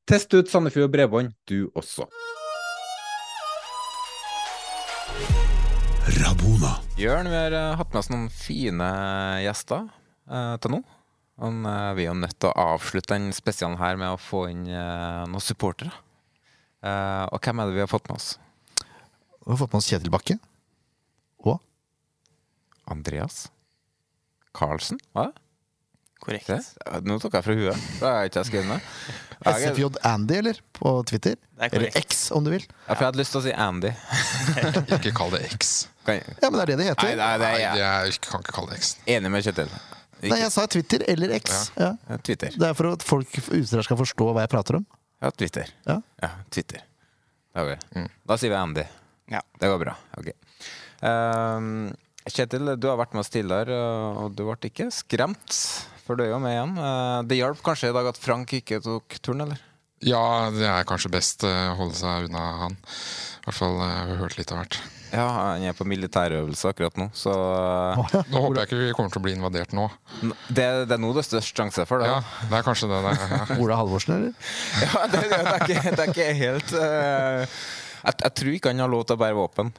Test 0.08 0.36
ut 0.38 0.52
Sandefjord 0.52 0.94
Bredbånd, 0.94 1.34
du 1.50 1.72
også. 1.74 2.06
Rabona. 6.58 6.78
Jørn, 6.98 7.28
vi 7.30 7.38
har 7.38 7.54
uh, 7.54 7.76
hatt 7.78 7.92
med 7.94 8.00
oss 8.00 8.08
noen 8.10 8.30
fine 8.34 8.86
gjester 9.44 9.84
eh, 10.26 10.56
til 10.58 10.72
nå. 10.74 10.80
Men 11.38 11.60
eh, 11.70 11.92
vi 11.94 12.06
er 12.08 12.10
jo 12.10 12.16
nødt 12.18 12.34
til 12.42 12.50
å 12.50 12.72
avslutte 12.74 13.14
den 13.14 13.28
spesialen 13.36 13.78
her 13.78 14.00
med 14.02 14.16
å 14.16 14.18
få 14.18 14.48
inn 14.50 14.64
noen 14.66 15.44
supportere. 15.44 15.92
og 16.82 17.38
hvem 17.44 17.62
er 17.62 17.70
det 17.70 17.76
vi 17.76 17.84
har 17.84 17.92
fått 17.92 18.10
med 18.10 18.18
oss? 18.18 18.40
Vi 18.80 19.52
har 19.52 19.60
fått 19.62 19.76
med 19.76 19.84
oss 19.84 19.90
Kjetil 19.92 20.14
Bakke. 20.16 20.40
Og 21.46 21.62
Andreas 22.90 23.52
Karlsen. 24.58 24.98
Hva? 25.14 25.30
Korrekt. 26.24 26.50
Se, 26.50 27.00
nå 27.06 27.18
tok 27.22 27.38
jeg 27.38 27.46
fra 27.46 27.56
huet. 27.58 27.88
Det 28.00 28.08
har 28.08 28.24
jeg 28.24 28.32
ikke 28.32 28.46
skrevet 28.50 28.70
ned. 28.72 28.94
SFJ 29.48 29.90
Andy, 30.10 30.40
eller? 30.42 30.62
På 30.74 30.96
Twitter. 31.08 31.36
Eller 31.62 31.92
X, 32.00 32.32
om 32.36 32.44
du 32.44 32.52
vil. 32.56 32.66
Ja, 32.66 32.96
for 32.96 33.04
jeg 33.04 33.12
hadde 33.12 33.22
lyst 33.22 33.36
til 33.36 33.42
å 33.42 33.46
si 33.46 33.54
Andy. 33.54 33.92
ikke 34.98 35.14
kall 35.18 35.36
det 35.36 35.44
X. 35.54 35.76
Ja, 36.08 36.50
men 36.50 36.58
det 36.58 36.64
er 36.64 36.72
det 36.72 36.80
det 36.82 36.90
heter. 36.90 37.14
Nei, 37.20 37.30
nei, 37.38 37.52
nei 37.54 37.78
jeg 37.82 38.18
kan 38.26 38.44
ikke 38.44 38.56
kalle 38.58 38.74
det 38.74 38.82
X. 38.82 38.96
Enig 39.14 39.32
med 39.34 39.46
Kjetil. 39.46 39.70
Ikke. 40.18 40.32
Nei, 40.32 40.40
jeg 40.42 40.54
sa 40.56 40.66
Twitter 40.74 41.04
eller 41.14 41.36
X. 41.38 41.58
Ja. 41.78 41.92
Ja. 42.10 42.18
Twitter. 42.26 42.56
Det 42.58 42.72
er 42.72 42.78
for 42.78 42.98
at 42.98 43.06
folk 43.06 43.38
utenfra 43.38 43.86
skal 43.86 44.00
forstå 44.02 44.32
hva 44.32 44.46
jeg 44.48 44.54
prater 44.56 44.80
om. 44.80 44.88
Ja, 45.22 45.32
Twitter. 45.34 45.70
Ja, 45.86 46.00
ja 46.24 46.32
Twitter. 46.54 46.82
Mm. 47.58 48.10
Da 48.30 48.38
sier 48.38 48.54
vi 48.54 48.58
Andy. 48.58 48.86
Ja. 49.34 49.42
Det 49.60 49.70
går 49.70 49.82
bra. 49.82 49.94
Ok. 50.18 50.32
Um, 51.02 51.90
Kjetil, 52.28 52.74
du 52.78 52.90
har 52.90 52.98
vært 53.00 53.14
med 53.16 53.24
oss 53.24 53.32
tidligere, 53.34 53.78
og 54.24 54.34
du 54.36 54.44
ble 54.48 54.58
ikke 54.70 54.90
skremt 54.94 55.54
for 56.08 56.18
du 56.18 56.26
er 56.26 56.32
jo 56.32 56.42
med 56.44 56.56
igjen. 56.56 56.76
Eh, 56.80 57.22
det 57.30 57.40
hjalp 57.42 57.64
kanskje 57.66 57.92
i 57.92 57.96
dag 57.98 58.12
at 58.14 58.20
Frank 58.22 58.54
ikke 58.58 58.82
tok 58.84 59.20
turen, 59.20 59.46
eller? 59.48 59.64
Ja, 60.06 60.50
det 60.54 60.68
er 60.70 60.86
kanskje 60.88 61.12
best 61.14 61.44
å 61.48 61.54
holde 61.80 61.98
seg 61.98 62.28
unna 62.30 62.44
han. 62.66 62.78
I 62.78 63.48
hvert 63.48 63.58
fall 63.58 63.80
jeg 63.82 63.98
har 63.98 64.22
hørt 64.22 64.38
litt 64.38 64.54
av 64.54 64.62
hvert. 64.62 64.78
Ja, 65.08 65.26
han 65.56 65.64
er 65.64 65.76
på 65.76 65.86
militærøvelse 65.88 66.74
akkurat 66.74 66.98
nå, 67.00 67.08
så 67.16 67.32
Nå 68.28 68.42
håper 68.44 68.60
jeg 68.60 68.68
ikke 68.68 68.80
vi 68.82 68.90
kommer 68.96 69.14
til 69.14 69.22
å 69.22 69.24
bli 69.24 69.34
invadert 69.38 69.72
nå. 69.76 69.86
Det, 70.50 70.66
det 70.90 70.98
er 70.98 71.00
nå 71.00 71.14
det 71.16 71.24
er 71.24 71.30
størst 71.30 71.56
sjanse 71.56 71.86
for 71.88 72.04
det. 72.04 72.10
Ja, 72.12 72.20
det 72.52 72.60
er 72.60 72.66
kanskje 72.68 72.92
det. 72.92 73.00
det 73.06 73.14
ja. 73.32 73.42
Ola 73.56 73.80
Halvorsen, 73.80 74.18
eller? 74.18 74.54
Ja, 74.84 75.06
det, 75.08 75.24
det, 75.32 75.40
er, 75.40 75.64
ikke, 75.64 75.84
det 75.88 76.04
er 76.04 76.12
ikke 76.12 76.28
helt 76.42 76.74
uh, 76.76 77.60
jeg, 78.04 78.20
jeg, 78.20 78.34
tror 78.42 78.52
ikke 78.58 78.74
han 78.74 78.84
har 78.84 78.92
lov 78.92 79.08
til 79.08 79.18
å 79.18 79.22
bære 79.24 79.40
våpen. 79.40 79.72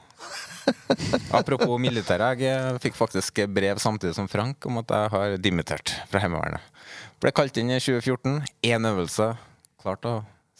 Apropos 1.38 1.78
militæret, 1.80 2.42
jeg 2.42 2.80
fikk 2.82 2.96
faktisk 2.98 3.42
brev 3.52 3.80
samtidig 3.82 4.16
som 4.16 4.28
Frank 4.30 4.66
om 4.68 4.80
at 4.82 4.94
jeg 4.94 5.12
har 5.14 5.36
dimittert 5.42 5.94
fra 6.10 6.22
Heimevernet. 6.22 6.64
Ble 7.22 7.32
kalt 7.34 7.56
inn 7.60 7.72
i 7.74 7.80
2014. 7.82 8.42
Én 8.68 8.88
øvelse. 8.88 9.32
Klart 9.82 10.06
å 10.08 10.14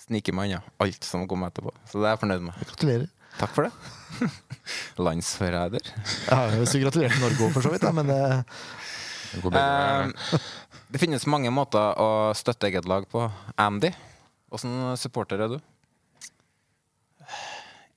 snike 0.08 0.34
meg 0.34 0.50
unna 0.50 0.62
alt 0.82 1.06
som 1.06 1.26
kom 1.30 1.44
etterpå. 1.46 1.72
Så 1.86 2.00
det 2.00 2.08
er 2.08 2.16
jeg 2.16 2.22
fornøyd 2.24 2.44
med. 2.48 2.66
Gratulerer. 2.72 3.08
Takk 3.38 3.54
for 3.54 3.68
det. 3.68 4.28
Landsforræder. 5.06 5.92
Ja, 6.26 6.40
hvis 6.56 6.74
du 6.74 6.80
gratulerer 6.82 7.20
Norge 7.22 7.46
òg, 7.46 7.54
for 7.54 7.66
så 7.66 7.72
vidt. 7.72 7.84
Da, 7.84 7.92
men 7.94 8.10
det, 8.10 8.20
går 9.44 9.58
eh, 9.60 10.38
det 10.90 11.02
finnes 11.02 11.28
mange 11.30 11.52
måter 11.54 12.00
å 12.00 12.08
støtte 12.38 12.70
eget 12.70 12.88
lag 12.90 13.06
på. 13.10 13.28
Andy, 13.60 13.92
åssen 14.50 14.96
supporter 14.98 15.44
er 15.44 15.54
du? 15.54 15.58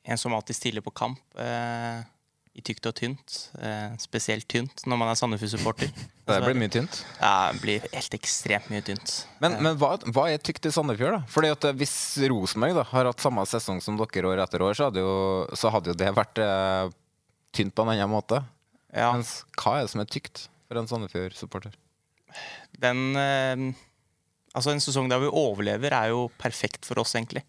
En 0.04 0.18
som 0.18 0.34
alltid 0.34 0.58
stiller 0.58 0.82
på 0.82 0.94
kamp. 0.96 1.22
Eh, 1.38 2.02
i 2.52 2.62
tykt 2.66 2.88
og 2.90 2.96
tynt. 2.98 3.36
Eh, 3.64 3.94
spesielt 4.02 4.48
tynt 4.52 4.84
når 4.90 5.00
man 5.00 5.12
er 5.12 5.20
Sandefjord-supporter. 5.20 5.92
Det 6.32 6.40
blir 6.46 6.56
mye 6.56 6.72
tynt? 6.72 7.02
Ja, 7.20 7.50
det 7.52 7.60
blir 7.60 7.84
helt 7.92 8.14
ekstremt 8.16 8.70
mye 8.72 8.84
tynt. 8.88 9.10
Men, 9.44 9.58
men 9.60 9.76
hva, 9.76 9.98
hva, 10.16 10.30
er 10.32 10.40
tykt 10.40 10.70
i 10.70 10.72
Sandefjord, 10.72 11.18
da? 11.18 11.20
Fordi 11.28 11.50
at 11.52 11.66
Hvis 11.76 11.96
Rosenborg 12.32 12.86
har 12.88 13.10
hatt 13.10 13.24
samme 13.24 13.44
sesong 13.50 13.82
som 13.84 13.98
dere 14.00 14.30
år 14.30 14.40
etter 14.40 14.64
år, 14.64 14.78
så 14.78 14.88
hadde 14.88 15.04
jo, 15.04 15.12
så 15.60 15.74
hadde 15.74 15.92
jo 15.92 15.98
det 16.00 16.14
vært 16.16 16.40
eh, 16.40 16.94
tynt 17.58 17.76
på 17.76 17.84
en 17.84 17.92
annen 17.98 18.14
måte. 18.14 18.40
Ja. 18.96 19.10
Mens 19.12 19.42
hva 19.60 19.82
er 19.82 19.90
det 19.90 19.92
som 19.92 20.06
er 20.06 20.08
tykt 20.14 20.46
for 20.70 20.80
en 20.80 20.88
Sandefjord-supporter? 20.88 21.76
Den 22.80 23.04
eh, 23.20 23.68
Altså, 24.52 24.74
en 24.74 24.84
sesong 24.84 25.08
der 25.08 25.22
vi 25.24 25.30
overlever, 25.32 25.94
er 25.96 26.10
jo 26.12 26.26
perfekt 26.40 26.88
for 26.88 27.00
oss, 27.00 27.14
egentlig. 27.16 27.44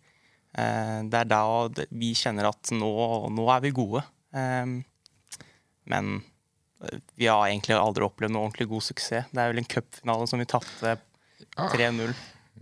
Eh, 0.52 0.98
det 1.08 1.22
er 1.22 1.30
da 1.30 1.42
vi 1.88 2.12
kjenner 2.18 2.50
at 2.50 2.72
nå, 2.76 2.92
nå 3.32 3.46
er 3.54 3.62
vi 3.64 3.72
gode. 3.76 4.02
Eh, 4.36 4.74
men 5.92 6.10
eh, 6.18 6.98
vi 7.16 7.30
har 7.30 7.46
egentlig 7.48 7.78
aldri 7.78 8.06
opplevd 8.06 8.34
noe 8.34 8.48
ordentlig 8.48 8.68
god 8.72 8.86
suksess. 8.90 9.30
Det 9.32 9.40
er 9.40 9.52
vel 9.52 9.62
en 9.62 9.70
cupfinale 9.76 10.28
som 10.30 10.42
vi 10.42 10.48
tapte 10.50 10.98
3-0. 11.56 12.12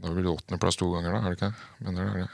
Da 0.01 0.13
blir 0.15 0.25
det 0.25 0.33
åttendeplass 0.33 0.79
to 0.81 0.89
ganger, 0.95 1.17
da? 1.17 1.25
er 1.25 1.35
det 1.35 1.41
ikke? 1.41 1.53
Mener 1.85 2.07
det 2.07 2.13
er 2.13 2.23
det. 2.25 2.31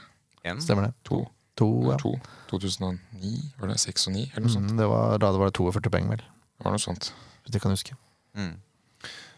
En. 0.47 0.61
Stemmer 0.63 0.87
det. 0.87 0.93
To. 1.09 1.25
To, 1.57 1.67
ja. 1.89 1.97
to. 1.97 2.13
2009, 2.51 3.33
var 3.57 3.71
det 3.73 3.79
6 3.81 4.07
og 4.07 4.13
9? 4.13 4.27
Eller 4.29 4.45
noe 4.45 4.53
sånt? 4.53 4.69
Mm, 4.69 4.77
det 4.77 4.87
var, 4.91 5.17
da 5.17 5.31
det 5.33 5.41
var 5.41 5.49
det 5.49 5.57
42 5.57 5.91
poeng, 5.95 6.11
vel. 6.13 6.21
Det 6.21 6.67
var 6.67 6.75
noe 6.75 6.83
sånt. 6.83 7.09
Hvis 7.43 7.57
jeg 7.57 7.63
kan 7.63 7.73
huske. 7.73 7.97
Mm. 8.37 8.53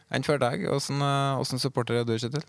Enn 0.09 0.25
før 0.25 0.39
deg, 0.41 0.63
åssen 0.73 1.03
eh, 1.05 1.59
supporter 1.61 1.99
er 1.99 2.05
du, 2.07 2.15
Kjetil? 2.17 2.41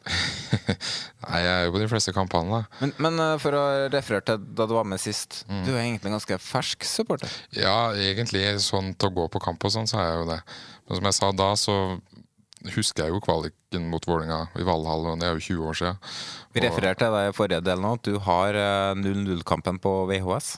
Nei, 1.26 1.40
Jeg 1.44 1.50
er 1.52 1.66
jo 1.66 1.74
på 1.74 1.82
de 1.82 1.88
fleste 1.92 2.14
kampene. 2.16 2.62
Men, 2.80 2.94
men 3.04 3.20
eh, 3.20 3.34
for 3.42 3.56
å 3.56 3.64
referere 3.92 4.24
til 4.30 4.46
da 4.56 4.64
du 4.68 4.72
var 4.78 4.88
med 4.88 5.02
sist. 5.02 5.42
Mm. 5.50 5.62
Du 5.66 5.74
er 5.74 5.82
egentlig 5.82 6.08
en 6.08 6.16
ganske 6.16 6.40
fersk 6.40 6.88
supporter? 6.88 7.34
Ja, 7.56 7.92
egentlig. 7.92 8.46
Sånn 8.64 8.94
til 8.96 9.12
å 9.12 9.16
gå 9.20 9.28
på 9.34 9.42
kamp 9.44 9.68
og 9.68 9.74
sånn, 9.76 9.90
så 9.90 10.00
er 10.00 10.08
jeg 10.08 10.22
jo 10.22 10.30
det. 10.32 10.40
Men 10.88 11.00
som 11.00 11.10
jeg 11.10 11.18
sa 11.18 11.30
da, 11.36 11.50
så 11.60 11.76
husker 12.68 13.06
jeg 13.06 13.14
jo 13.14 13.20
kvaliken 13.24 13.86
mot 13.88 14.04
Vålinga 14.08 14.40
i 14.60 14.64
Valhall, 14.66 15.06
og 15.08 15.20
det 15.20 15.28
er 15.28 15.36
jo 15.36 15.44
20 15.60 15.68
år 15.70 15.78
siden. 15.78 16.00
Vi 16.52 16.64
refererte 16.64 17.04
til 17.04 17.14
deg 17.14 17.28
i 17.28 17.36
forrige 17.36 17.64
del 17.64 17.80
nå, 17.80 17.92
at 17.96 18.08
du 18.08 18.18
har 18.26 18.56
0-0-kampen 19.00 19.78
eh, 19.78 19.84
på 19.84 19.94
VHS? 20.10 20.50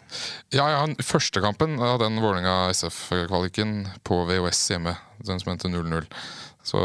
Ja, 0.54 0.66
ja, 0.72 0.86
første 1.06 1.42
kampen 1.44 1.78
av 1.82 2.00
den 2.02 2.18
Vålinga 2.22 2.72
SF-kvaliken 2.72 3.76
på 4.06 4.22
VHS 4.30 4.64
hjemme. 4.74 4.96
Den 5.22 5.42
som 5.42 5.52
heter 5.52 5.70
0-0. 5.70 6.08
Så 6.62 6.80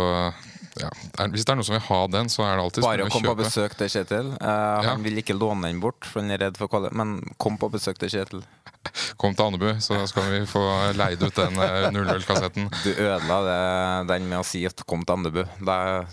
ja, 0.77 0.89
Hvis 1.31 1.45
det 1.45 1.53
er 1.53 1.57
noen 1.57 1.67
som 1.67 1.75
vil 1.77 1.85
ha 1.87 1.99
den, 2.13 2.29
så 2.31 2.45
er 2.45 2.57
det 2.57 2.65
alltid 2.65 2.85
Bare 2.85 3.09
kom 3.13 3.25
på 3.25 3.35
besøk 3.39 3.75
til 3.79 3.89
Kjetil. 3.91 4.29
Uh, 4.37 4.47
ja. 4.47 4.91
Han 4.91 5.05
vil 5.05 5.21
ikke 5.21 5.35
låne 5.37 5.71
den 5.71 5.81
bort, 5.83 6.05
for 6.05 6.21
han 6.21 6.33
er 6.33 6.43
redd 6.47 6.59
for 6.59 6.71
kvalitet. 6.71 6.97
Men 6.97 7.17
kom 7.41 7.57
på 7.61 7.69
besøk 7.73 7.99
til 8.01 8.13
Kjetil. 8.13 8.45
Kom 9.19 9.33
til 9.35 9.43
Andebu, 9.43 9.81
så 9.83 9.97
skal 10.07 10.29
vi 10.31 10.37
få 10.47 10.61
leid 10.95 11.19
ut 11.19 11.35
den 11.35 11.57
00-kassetten. 11.57 12.69
Du 12.85 12.91
ødela 12.93 13.39
det, 13.43 13.57
den 14.13 14.29
med 14.29 14.39
å 14.39 14.45
si 14.47 14.61
at 14.69 14.79
'kom 14.85 15.03
til 15.03 15.17
Andebu'. 15.17 15.43
Da, 15.59 16.05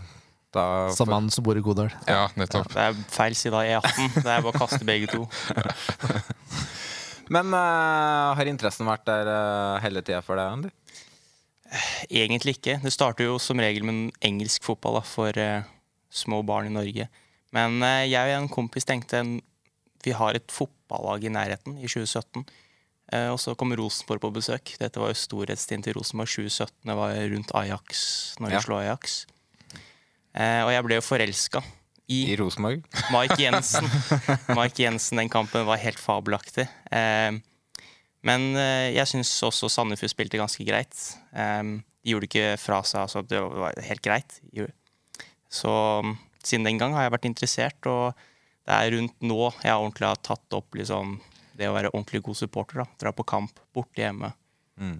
da 0.50 0.64
Som 0.96 1.12
mannen 1.12 1.30
som 1.30 1.44
bor 1.46 1.54
i 1.54 1.62
Godal. 1.62 1.92
Ja, 2.08 2.26
nettopp. 2.34 2.72
Ja, 2.74 2.90
det 2.90 3.04
er 3.04 3.12
feil 3.14 3.36
side 3.38 3.54
av 3.54 3.68
E18. 3.68 4.16
Det 4.16 4.26
er 4.26 4.42
bare 4.42 4.50
å 4.50 4.58
kaste 4.58 4.82
begge 4.88 5.12
to. 5.12 5.28
Men 7.34 7.54
uh, 7.54 8.34
har 8.34 8.50
interessen 8.50 8.88
vært 8.88 9.06
der 9.06 9.30
uh, 9.30 9.82
hele 9.84 10.02
tida 10.02 10.20
for 10.24 10.40
deg, 10.40 10.58
Andy? 10.58 10.74
Egentlig 12.10 12.58
ikke. 12.58 12.78
Det 12.82 12.92
starter 12.94 13.28
jo 13.28 13.38
som 13.42 13.60
regel 13.62 13.86
med 13.86 14.14
engelsk 14.24 14.64
fotball 14.66 15.00
da, 15.00 15.04
for 15.06 15.40
uh, 15.40 15.66
små 16.14 16.42
barn 16.46 16.68
i 16.70 16.74
Norge. 16.74 17.08
Men 17.54 17.78
uh, 17.82 18.04
jeg 18.06 18.34
og 18.34 18.42
en 18.42 18.52
kompis 18.52 18.86
tenkte 18.88 19.22
vi 20.04 20.12
har 20.12 20.36
et 20.36 20.52
fotballag 20.52 21.24
i 21.24 21.32
nærheten 21.32 21.78
i 21.80 21.88
2017. 21.88 22.44
Uh, 23.12 23.30
og 23.32 23.38
så 23.40 23.54
kom 23.58 23.74
Rosenborg 23.76 24.22
på 24.22 24.32
besøk. 24.36 24.74
Dette 24.80 25.00
var 25.00 25.12
jo 25.12 25.22
storhetstiden 25.22 25.84
til 25.86 25.96
Rosenborg. 25.98 26.30
2017 26.30 26.90
det 26.90 26.98
var 26.98 27.16
rundt 27.32 27.54
Ajax, 27.62 28.04
når 28.40 28.52
de 28.52 28.58
ja. 28.58 28.66
slo 28.66 28.78
Ajax. 28.80 29.24
og 30.34 30.70
jeg 30.74 30.84
ble 30.84 30.98
jo 30.98 31.06
forelska 31.06 31.62
i, 32.06 32.20
I 32.32 32.36
Rosenborg. 32.36 32.84
Mike 33.14 33.40
Jensen. 33.40 33.88
Mike 34.58 34.82
Jensen, 34.82 35.18
Den 35.18 35.32
kampen 35.32 35.66
var 35.66 35.80
helt 35.80 36.00
fabelaktig. 36.00 36.68
Uh, 36.92 37.40
men 38.24 38.52
uh, 38.56 38.88
jeg 38.94 39.10
syns 39.10 39.32
også 39.46 39.70
Sandefjord 39.72 40.12
spilte 40.12 40.40
ganske 40.40 40.64
greit. 40.66 40.96
Um, 41.32 41.78
de 42.04 42.12
gjorde 42.12 42.28
ikke 42.28 42.54
fra 42.60 42.80
seg, 42.84 43.04
altså 43.04 43.24
det 43.24 43.40
var 43.40 43.76
helt 43.86 44.04
greit. 44.04 44.38
Så 45.52 45.72
um, 46.04 46.16
siden 46.44 46.66
den 46.68 46.80
gang 46.80 46.96
har 46.96 47.06
jeg 47.06 47.14
vært 47.14 47.28
interessert, 47.28 47.88
og 47.88 48.16
det 48.64 48.76
er 48.76 48.94
rundt 48.96 49.24
nå 49.24 49.38
jeg 49.62 49.76
ordentlig 49.76 50.08
har 50.08 50.20
tatt 50.24 50.56
opp 50.56 50.76
liksom, 50.78 51.18
det 51.56 51.68
å 51.68 51.76
være 51.76 51.92
ordentlig 51.92 52.22
god 52.26 52.40
supporter. 52.40 52.82
da, 52.82 52.88
Dra 53.00 53.12
på 53.16 53.26
kamp 53.28 53.60
borte 53.76 54.04
hjemme. 54.04 54.32
Mm. 54.80 54.98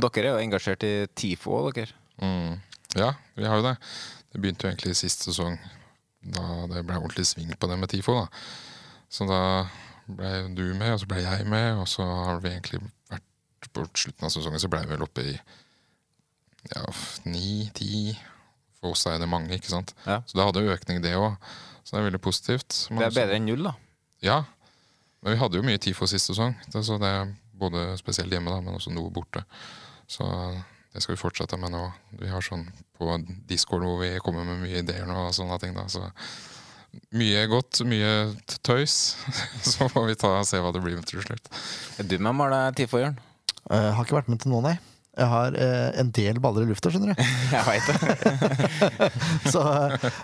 Dere 0.00 0.24
er 0.24 0.30
jo 0.30 0.44
engasjert 0.44 0.84
i 0.86 0.94
TIFO 1.12 1.58
òg, 1.58 1.70
dere? 1.76 1.96
Mm. 2.24 2.60
Ja, 2.96 3.12
vi 3.36 3.48
har 3.48 3.60
jo 3.60 3.66
det. 3.66 3.74
Det 4.32 4.40
begynte 4.40 4.66
jo 4.66 4.72
egentlig 4.72 4.94
i 4.94 5.00
sist 5.00 5.24
sesong, 5.26 5.58
da 6.24 6.44
det 6.72 6.84
ble 6.86 7.00
ordentlig 7.00 7.26
sving 7.28 7.52
på 7.56 7.68
det 7.70 7.76
med 7.80 7.92
TIFO. 7.92 8.16
da. 8.16 8.26
Så 9.12 9.28
da 9.28 9.42
ble 10.16 10.32
du 10.56 10.64
med, 10.72 10.94
og 10.94 11.02
så 11.02 11.08
ble 11.10 11.22
jeg 11.24 11.46
med, 11.50 11.82
og 11.82 11.88
så 11.90 12.06
har 12.06 12.42
vi 12.44 12.52
egentlig 12.54 12.82
vært 13.10 13.24
På 13.74 13.84
slutten 13.92 14.26
av 14.26 14.32
sesongen 14.32 14.62
så 14.62 14.70
ble 14.70 14.80
vi 14.84 14.92
vel 14.94 15.02
oppe 15.04 15.24
i 15.26 15.32
ja, 16.68 16.84
ni-ti. 17.26 18.12
For 18.78 18.94
oss 18.94 19.06
er 19.10 19.18
det 19.20 19.28
mange, 19.30 19.50
ikke 19.56 19.70
sant. 19.72 19.94
Ja. 20.06 20.20
Så 20.26 20.38
da 20.38 20.46
hadde 20.48 20.62
økning, 20.70 21.02
det 21.02 21.16
òg. 21.18 21.34
Så 21.82 21.94
det 21.94 22.00
er 22.00 22.08
veldig 22.08 22.22
positivt. 22.22 22.78
Men 22.90 23.02
det 23.02 23.08
er 23.08 23.18
bedre 23.18 23.38
enn 23.38 23.46
null, 23.48 23.66
da? 23.66 23.74
Ja. 24.24 24.38
Men 25.22 25.34
vi 25.34 25.40
hadde 25.40 25.58
jo 25.58 25.66
mye 25.66 25.80
TIFO 25.82 26.06
sist 26.10 26.30
sesong. 26.30 26.54
Det, 26.70 26.84
så 26.86 26.98
det 27.02 27.10
er 27.10 27.32
både 27.58 27.84
spesielt 27.98 28.32
hjemme, 28.32 28.52
da, 28.52 28.60
men 28.62 28.78
også 28.78 28.92
noe 28.94 29.10
borte. 29.14 29.42
Så 30.10 30.26
det 30.94 31.02
skal 31.02 31.16
vi 31.16 31.20
fortsette 31.20 31.58
med 31.60 31.74
nå. 31.74 31.82
Vi 32.20 32.30
har 32.30 32.44
sånn 32.44 32.68
på 32.98 33.18
Discord 33.50 33.84
hvor 33.86 33.98
vi 34.02 34.12
kommer 34.24 34.46
med 34.46 34.62
mye 34.62 34.82
ideer 34.82 35.08
nå 35.08 35.28
og 35.28 35.34
sånne 35.36 35.58
ting. 35.62 35.74
da, 35.76 35.86
så 35.90 36.06
mye 37.18 37.46
godt, 37.50 37.82
mye 37.88 38.12
tøys. 38.66 39.16
Så 39.70 39.88
får 39.92 40.10
vi 40.10 40.18
ta 40.20 40.34
og 40.40 40.46
se 40.48 40.60
hva 40.62 40.72
det 40.74 40.84
blir 40.84 41.00
til 41.08 41.24
slutt. 41.24 41.50
Er 41.98 42.08
du 42.08 42.18
med 42.18 42.32
å 42.32 42.38
male 42.42 42.62
TIFO, 42.78 43.02
Jørn? 43.02 43.18
Jeg 43.68 43.80
eh, 43.84 43.90
har 43.96 44.06
ikke 44.06 44.18
vært 44.20 44.30
med 44.32 44.42
til 44.42 44.54
nå, 44.54 44.62
nei. 44.64 44.76
Jeg 45.18 45.26
har 45.32 45.56
eh, 45.58 45.88
en 45.98 46.12
del 46.14 46.38
baller 46.42 46.64
i 46.64 46.68
lufta, 46.70 46.92
skjønner 46.94 47.16
du. 47.16 47.24
jeg 47.54 47.64
veit 47.66 47.88
det. 47.88 49.10
så 49.54 49.64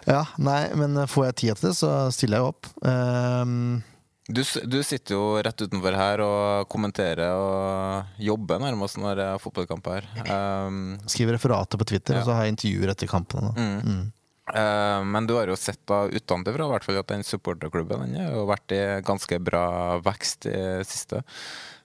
ja, 0.06 0.22
nei, 0.38 0.60
men 0.78 1.02
får 1.10 1.30
jeg 1.30 1.40
tid 1.42 1.58
til 1.58 1.70
det, 1.70 1.74
så 1.80 1.96
stiller 2.14 2.40
jeg 2.40 2.52
opp. 2.52 2.70
Um, 2.86 3.82
du, 4.24 4.40
du, 4.40 4.78
sitter 4.86 5.18
jo 5.18 5.24
rett 5.44 5.60
utenfor 5.60 5.96
her 5.98 6.22
og 6.24 6.68
kommenterer 6.72 7.34
og 7.36 8.20
jobber 8.24 8.62
nærmest 8.62 8.96
når 8.96 9.18
det 9.18 9.26
er 9.34 9.42
fotballkamp 9.42 9.90
her. 9.92 10.06
Um, 10.30 10.94
Skriver 11.04 11.36
referater 11.36 11.80
på 11.80 11.88
Twitter, 11.90 12.16
ja. 12.16 12.22
og 12.22 12.30
så 12.30 12.38
har 12.38 12.46
jeg 12.46 12.54
intervjuer 12.54 12.94
etter 12.94 13.10
kampene. 13.10 13.52
Mm. 13.58 13.74
Mm. 13.82 14.04
Uh, 14.44 15.00
men 15.08 15.24
du 15.24 15.38
har 15.38 15.48
jo 15.48 15.56
sett 15.56 15.80
da 15.88 16.02
utenfra 16.12 16.66
hvert 16.68 16.84
fall 16.84 16.98
at 17.00 17.08
den 17.08 17.22
supporterklubben 17.24 18.02
den 18.04 18.18
har 18.20 18.34
jo 18.34 18.42
vært 18.50 18.74
i 18.76 18.80
ganske 19.06 19.38
bra 19.40 19.64
vekst 20.04 20.48
i 20.50 20.58
siste. 20.84 21.22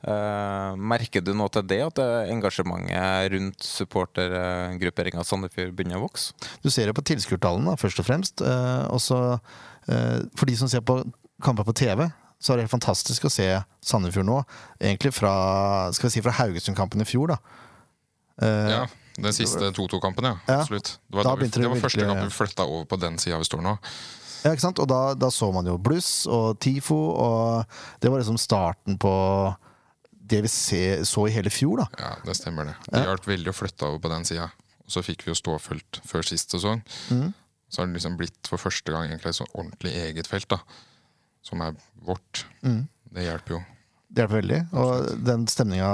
Uh, 0.03 0.75
merker 0.75 1.23
du 1.23 1.31
noe 1.35 1.51
til 1.55 1.63
det, 1.71 1.79
at 1.87 2.01
engasjementet 2.27 3.31
rundt 3.35 3.63
supportergrupperinga 3.63 5.23
Sandefjord 5.23 5.71
begynner 5.77 6.01
å 6.01 6.07
vokse? 6.09 6.35
Du 6.59 6.67
ser 6.67 6.91
det 6.91 6.97
på 6.99 7.05
tilskuertallene, 7.07 7.79
først 7.79 8.03
og 8.03 8.09
fremst. 8.11 8.43
Uh, 8.43 8.87
også, 8.91 9.39
for 9.87 10.45
de 10.45 10.59
som 10.59 10.69
ser 10.69 10.83
på 10.85 10.99
kamper 11.41 11.65
på 11.65 11.73
TV, 11.79 12.09
så 12.39 12.51
er 12.51 12.59
det 12.59 12.67
helt 12.67 12.75
fantastisk 12.75 13.25
å 13.27 13.31
se 13.31 13.47
Sandefjord 13.87 14.27
nå. 14.27 14.41
Egentlig 14.83 15.15
fra, 15.15 15.31
skal 15.95 16.11
si, 16.11 16.23
fra 16.23 16.35
Haugesund-kampen 16.43 17.03
i 17.03 17.07
fjor, 17.07 17.31
da. 17.33 17.39
ja. 18.43 18.83
Den 19.23 19.35
siste 19.35 19.71
2-2-kampen, 19.75 20.29
ja. 20.29 20.59
Absolutt. 20.59 20.95
Det 21.07 21.19
var, 21.19 21.35
vi, 21.39 21.49
det 21.51 21.67
var 21.67 21.83
første 21.83 22.05
kampen 22.05 22.29
vi 22.29 22.37
flytta 22.37 22.65
over 22.67 22.87
på 22.89 22.99
den 23.01 23.19
sida 23.21 23.39
vi 23.41 23.47
står 23.47 23.63
nå. 23.65 23.75
Ja, 24.45 24.53
ikke 24.53 24.63
sant? 24.63 24.79
Og 24.79 24.87
da, 24.87 24.99
da 25.19 25.29
så 25.33 25.49
man 25.51 25.67
jo 25.67 25.75
bluss 25.81 26.23
og 26.31 26.59
TIFO, 26.63 26.99
og 27.19 27.99
det 27.99 28.11
var 28.11 28.21
liksom 28.21 28.39
starten 28.39 28.99
på 29.01 29.13
det 30.29 30.43
vi 30.45 30.51
se, 30.51 30.81
så 31.09 31.25
i 31.27 31.33
hele 31.33 31.51
fjor, 31.51 31.81
da. 31.81 31.87
Ja, 31.99 32.11
det 32.25 32.37
stemmer 32.37 32.69
det. 32.69 32.75
Det 32.87 33.03
hjalp 33.03 33.27
veldig 33.27 33.51
å 33.51 33.57
flytte 33.57 33.89
over 33.89 34.03
på 34.03 34.11
den 34.13 34.27
sida. 34.29 34.47
Og 34.85 34.93
så 34.93 35.03
fikk 35.05 35.25
vi 35.25 35.33
jo 35.33 35.37
ståfelt 35.37 36.01
før 36.07 36.25
sist 36.25 36.53
sesong. 36.53 36.83
Mm. 37.09 37.31
Så 37.69 37.81
har 37.81 37.89
det 37.89 37.99
liksom 37.99 38.15
blitt 38.17 38.49
for 38.49 38.61
første 38.61 38.93
gang 38.93 39.09
egentlig 39.09 39.33
et 39.33 39.39
sånn 39.41 39.51
ordentlig 39.53 39.93
eget 40.05 40.29
felt, 40.29 40.49
da. 40.53 40.61
Som 41.45 41.61
er 41.65 41.75
vårt. 42.05 42.45
Mm. 42.65 42.83
Det 43.15 43.25
hjelper 43.25 43.57
jo. 43.57 43.61
Det 44.09 44.23
hjelper 44.23 44.39
veldig. 44.41 44.59
Og 44.73 45.09
den 45.23 45.43
stemninga 45.51 45.89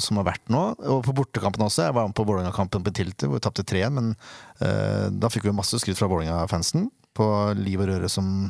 som 0.00 0.16
har 0.16 0.24
vært 0.30 0.46
nå, 0.48 0.60
og 0.80 1.02
på 1.04 1.12
bortekampen 1.18 1.60
også 1.66 1.84
Jeg 1.90 1.94
var 1.98 2.06
med 2.08 2.16
på 2.16 2.24
Vålerenga-kampen 2.24 2.82
på 2.86 2.92
Tilter, 2.96 3.28
hvor 3.28 3.36
vi 3.36 3.44
tapte 3.44 3.64
3-1, 3.68 3.92
men 3.98 4.14
uh, 4.62 5.10
da 5.12 5.28
fikk 5.28 5.44
vi 5.44 5.52
masse 5.52 5.76
skryt 5.82 5.98
fra 6.00 6.08
Vålerenga-fansen 6.08 6.88
på 7.16 7.26
liv 7.60 7.82
og 7.84 7.90
røre 7.92 8.08
som 8.08 8.48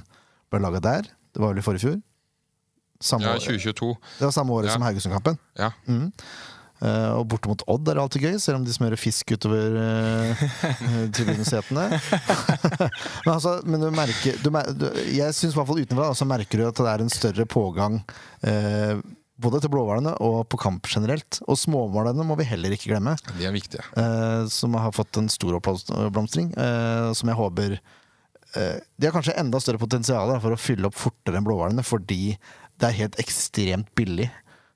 ble 0.53 0.61
laga 0.63 0.81
der. 0.85 1.11
Det 1.35 1.43
var 1.43 1.51
vel 1.53 1.59
i 1.63 1.67
forrige 1.67 1.83
fjor? 1.89 1.99
Samme 3.03 3.27
Ja, 3.27 3.35
år- 3.35 3.43
2022. 3.43 3.91
Det 4.21 4.27
var 4.29 4.35
samme 4.37 4.53
året 4.55 4.69
Ja. 4.71 4.75
som 4.79 4.83
Haugesund-kampen. 4.87 5.39
Ja. 5.59 5.71
Mhm. 5.89 6.13
Eh, 6.81 7.13
og 7.13 7.27
borte 7.29 7.51
mot 7.51 7.63
Odd 7.69 7.89
er 7.91 7.99
det 7.99 8.05
alltid 8.05 8.25
gøy, 8.25 8.37
selv 8.41 8.61
om 8.61 8.65
de 8.65 8.73
smører 8.73 9.01
fisk 9.01 9.35
utover 9.37 9.77
uh, 9.77 10.45
tribunesetene. 11.13 11.87
men, 13.27 13.33
altså, 13.35 13.59
men 13.69 13.85
du 13.85 13.91
merker 13.93 14.39
du, 14.41 14.49
du, 14.81 14.87
Jeg 15.13 15.37
syns 15.37 15.53
i 15.53 15.59
hvert 15.59 15.69
fall 15.69 15.83
utenfra 15.83 16.11
så 16.17 16.29
merker 16.29 16.63
du 16.63 16.69
at 16.71 16.81
det 16.81 16.93
er 16.95 17.05
en 17.07 17.13
større 17.13 17.49
pågang 17.51 18.01
Uh, 18.41 18.97
både 19.41 19.61
til 19.63 19.73
blåhvalene 19.73 20.13
og 20.25 20.43
på 20.53 20.59
kamp 20.61 20.89
generelt. 20.91 21.41
Og 21.49 21.59
småhvalene 21.61 22.25
må 22.27 22.37
vi 22.41 22.49
heller 22.49 22.75
ikke 22.75 22.93
glemme. 22.93 23.17
De 23.37 23.47
er 23.49 23.55
viktige. 23.55 23.85
Uh, 23.97 24.47
som 24.53 24.77
har 24.81 24.95
fått 24.97 25.21
en 25.21 25.31
stor 25.33 25.59
oppblomstring. 25.59 26.53
uh, 26.57 27.11
som 27.17 27.31
jeg 27.31 27.41
håper 27.41 27.77
uh, 27.77 28.79
De 28.97 29.09
har 29.09 29.15
kanskje 29.17 29.37
enda 29.41 29.61
større 29.63 29.81
potensial 29.83 30.35
for 30.43 30.57
å 30.57 30.61
fylle 30.61 30.89
opp 30.91 30.99
fortere 30.99 31.41
enn 31.41 31.49
blåhvalene, 31.49 31.85
fordi 31.87 32.37
det 32.81 32.89
er 32.89 32.99
helt 33.03 33.21
ekstremt 33.21 33.93
billig. 33.99 34.31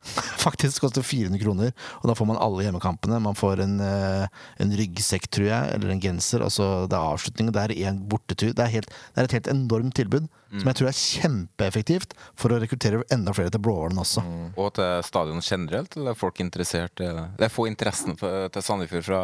Faktisk 0.44 0.84
koster 0.84 1.04
400 1.04 1.40
kroner, 1.42 1.72
og 2.00 2.10
da 2.10 2.16
får 2.18 2.28
man 2.28 2.40
alle 2.42 2.66
hjemmekampene. 2.66 3.20
Man 3.24 3.38
får 3.38 3.64
en, 3.64 3.78
eh, 3.80 4.26
en 4.62 4.74
ryggsekk, 4.78 5.28
tror 5.32 5.48
jeg, 5.48 5.74
eller 5.76 5.94
en 5.94 6.02
genser. 6.02 6.44
Altså, 6.44 6.86
det 6.90 6.98
er 6.98 7.14
avslutning, 7.14 7.50
det 7.54 7.64
er 7.64 7.74
en 7.90 8.02
bortetur. 8.10 8.52
Det 8.52 8.66
er, 8.66 8.72
helt, 8.76 8.92
det 9.14 9.22
er 9.22 9.30
et 9.30 9.36
helt 9.38 9.52
enormt 9.54 9.96
tilbud, 9.96 10.28
som 10.54 10.70
jeg 10.70 10.78
tror 10.78 10.90
er 10.90 10.98
kjempeeffektivt 11.00 12.14
for 12.38 12.54
å 12.54 12.60
rekruttere 12.62 13.02
enda 13.14 13.34
flere 13.34 13.50
til 13.50 13.62
blåhvalen 13.64 13.98
også. 13.98 14.22
Og 14.60 14.70
til 14.76 15.02
stadion 15.06 15.42
generelt? 15.42 15.96
Eller 15.98 16.12
er 16.14 16.20
folk 16.20 16.38
interessert 16.44 17.02
i 17.02 17.10
det? 17.10 17.26
Det 17.40 17.48
er 17.48 17.54
få 17.54 17.66
interessen 17.70 18.14
til 18.18 18.62
Sandefjord 18.62 19.08
fra 19.08 19.22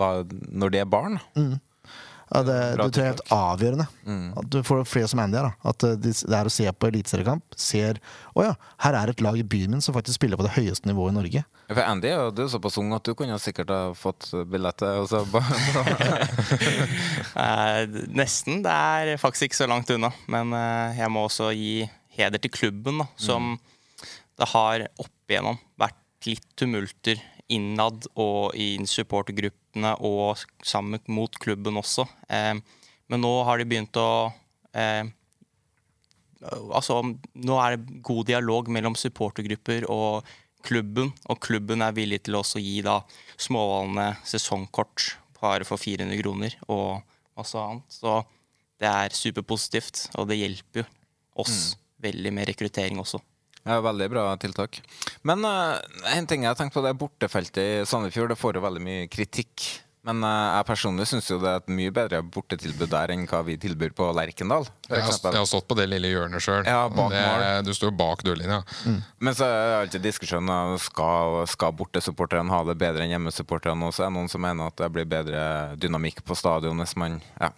da, 0.00 0.10
når 0.50 0.74
de 0.74 0.82
er 0.82 0.90
barn? 0.90 1.20
Mm. 1.38 1.58
Ja, 2.28 2.42
det, 2.44 2.56
det 2.76 2.86
tror 2.92 3.00
jeg 3.00 3.06
er 3.06 3.14
helt 3.14 3.32
avgjørende. 3.32 3.86
At 4.36 4.48
du 4.52 4.58
får 4.66 4.82
flere 4.88 5.08
som 5.08 5.20
Andy 5.22 5.38
er. 5.40 5.48
Da. 5.48 5.70
At 5.72 5.86
eh, 5.88 5.94
det 6.00 6.38
er 6.38 6.50
å 6.50 6.52
se 6.52 6.66
på 6.72 6.90
eliteseriekamp. 6.90 7.56
Ser 7.58 8.00
Å 8.36 8.44
ja, 8.44 8.54
her 8.84 8.98
er 8.98 9.12
et 9.12 9.22
lag 9.24 9.38
i 9.40 9.46
byen 9.46 9.72
min 9.76 9.84
som 9.84 9.96
faktisk 9.96 10.20
spiller 10.20 10.40
på 10.40 10.44
det 10.46 10.52
høyeste 10.56 10.88
nivået 10.90 11.14
i 11.14 11.18
Norge. 11.18 11.44
For 11.68 11.84
Andy 11.84 12.10
er 12.12 12.28
jo 12.32 12.48
såpass 12.52 12.78
ung 12.80 12.92
at 12.96 13.04
du 13.04 13.14
kunne 13.16 13.36
sikkert 13.42 13.72
ha 13.72 13.80
fått 13.96 14.30
billetter. 14.48 15.00
Og 15.02 15.08
så 15.10 15.24
Eh, 17.38 17.82
nesten. 18.12 18.62
Det 18.64 18.72
er 18.72 19.20
faktisk 19.20 19.48
ikke 19.48 19.60
så 19.60 19.68
langt 19.70 19.90
unna. 19.94 20.10
Men 20.32 20.52
eh, 20.56 20.98
jeg 20.98 21.12
må 21.12 21.26
også 21.28 21.52
gi 21.54 21.86
heder 22.18 22.40
til 22.42 22.52
klubben, 22.52 22.98
da, 23.02 23.06
som 23.20 23.56
det 24.38 24.48
har 24.52 24.88
opp 24.98 25.30
igjennom 25.30 25.58
vært 25.78 26.26
litt 26.26 26.46
tumulter 26.58 27.20
innad 27.48 28.08
og 28.18 28.56
i 28.58 28.74
supportergruppene 29.78 29.94
og 30.00 30.38
sammen 30.64 31.00
mot 31.08 31.38
klubben 31.38 31.76
også. 31.76 32.06
Eh, 32.28 32.54
men 33.08 33.20
nå 33.20 33.44
har 33.44 33.58
de 33.58 33.64
begynt 33.68 33.96
å 33.96 34.32
eh, 34.74 35.06
Altså, 36.38 37.02
nå 37.34 37.54
er 37.58 37.74
det 37.74 37.98
god 38.06 38.28
dialog 38.28 38.68
mellom 38.70 38.94
supportergrupper 38.94 39.88
og 39.90 40.22
klubben, 40.62 41.10
og 41.26 41.40
klubben 41.42 41.82
er 41.82 41.96
villig 41.96 42.20
til 42.22 42.36
å 42.38 42.44
gi 42.62 42.76
da 42.80 43.00
småhvalene 43.34 44.20
sesongkort 44.22 45.16
bare 45.40 45.66
for 45.66 45.82
400 45.82 46.14
kroner 46.22 46.54
og 46.68 47.02
masse 47.34 47.58
annet. 47.58 47.82
Så 47.90 48.20
det 48.78 48.86
er 48.86 49.18
superpositivt, 49.18 50.12
og 50.14 50.28
det 50.30 50.38
hjelper 50.38 50.84
jo 50.84 50.86
oss 51.42 51.74
veldig 52.06 52.30
med 52.30 52.46
rekruttering 52.52 53.02
også. 53.02 53.18
Ja, 53.68 53.82
veldig 53.84 54.06
bra 54.08 54.24
tiltak. 54.40 54.80
Men 55.28 55.44
uh, 55.44 55.76
en 56.14 56.28
ting 56.28 56.46
jeg 56.46 56.54
har 56.54 56.56
tenkt 56.56 56.72
på, 56.72 56.80
det 56.84 56.94
er 56.94 57.00
bortefeltet 57.02 57.60
i 57.60 57.84
Sandefjord. 57.88 58.32
Det 58.32 58.40
får 58.40 58.56
jo 58.56 58.64
veldig 58.64 58.84
mye 58.84 59.10
kritikk. 59.12 59.66
Men 60.08 60.24
eh, 60.24 60.48
jeg 60.56 60.66
personlig 60.70 61.06
syns 61.10 61.28
jo 61.28 61.36
det 61.42 61.50
er 61.50 61.60
et 61.60 61.72
mye 61.78 61.92
bedre 61.94 62.20
bortetilbud 62.24 62.88
der 62.92 63.12
enn 63.12 63.26
hva 63.28 63.42
vi 63.44 63.58
tilbyr 63.60 63.92
på 63.96 64.08
Lerkendal. 64.16 64.68
Jeg 64.88 65.04
har, 65.04 65.18
jeg 65.20 65.36
har 65.36 65.48
stått 65.48 65.68
på 65.68 65.76
det 65.76 65.88
lille 65.90 66.10
hjørnet 66.10 66.44
sjøl. 66.44 66.64
Ja, 66.64 67.60
du 67.64 67.72
står 67.76 67.92
bak 67.96 68.24
dørlinja. 68.24 68.62
Men 69.20 69.36
så 69.36 69.46
er 69.46 69.56
det 69.58 69.78
alltid 69.82 70.06
diskusjonen 70.08 70.78
skal, 70.82 71.42
skal 71.50 71.74
bortesupporterne 71.76 72.52
ha 72.54 72.62
det 72.68 72.78
bedre 72.80 73.04
enn 73.04 73.14
hjemmesupporterne. 73.16 73.88
Og 73.90 73.96
så 73.96 74.06
er 74.06 74.10
det 74.10 74.16
noen 74.16 74.32
som 74.32 74.44
mener 74.44 74.72
at 74.72 74.80
det 74.80 74.90
blir 74.94 75.08
bedre 75.08 75.42
dynamikk 75.80 76.24
på 76.26 76.36
stadion 76.38 76.80
hvis 76.80 76.96
man 77.00 77.20
ja. 77.38 77.52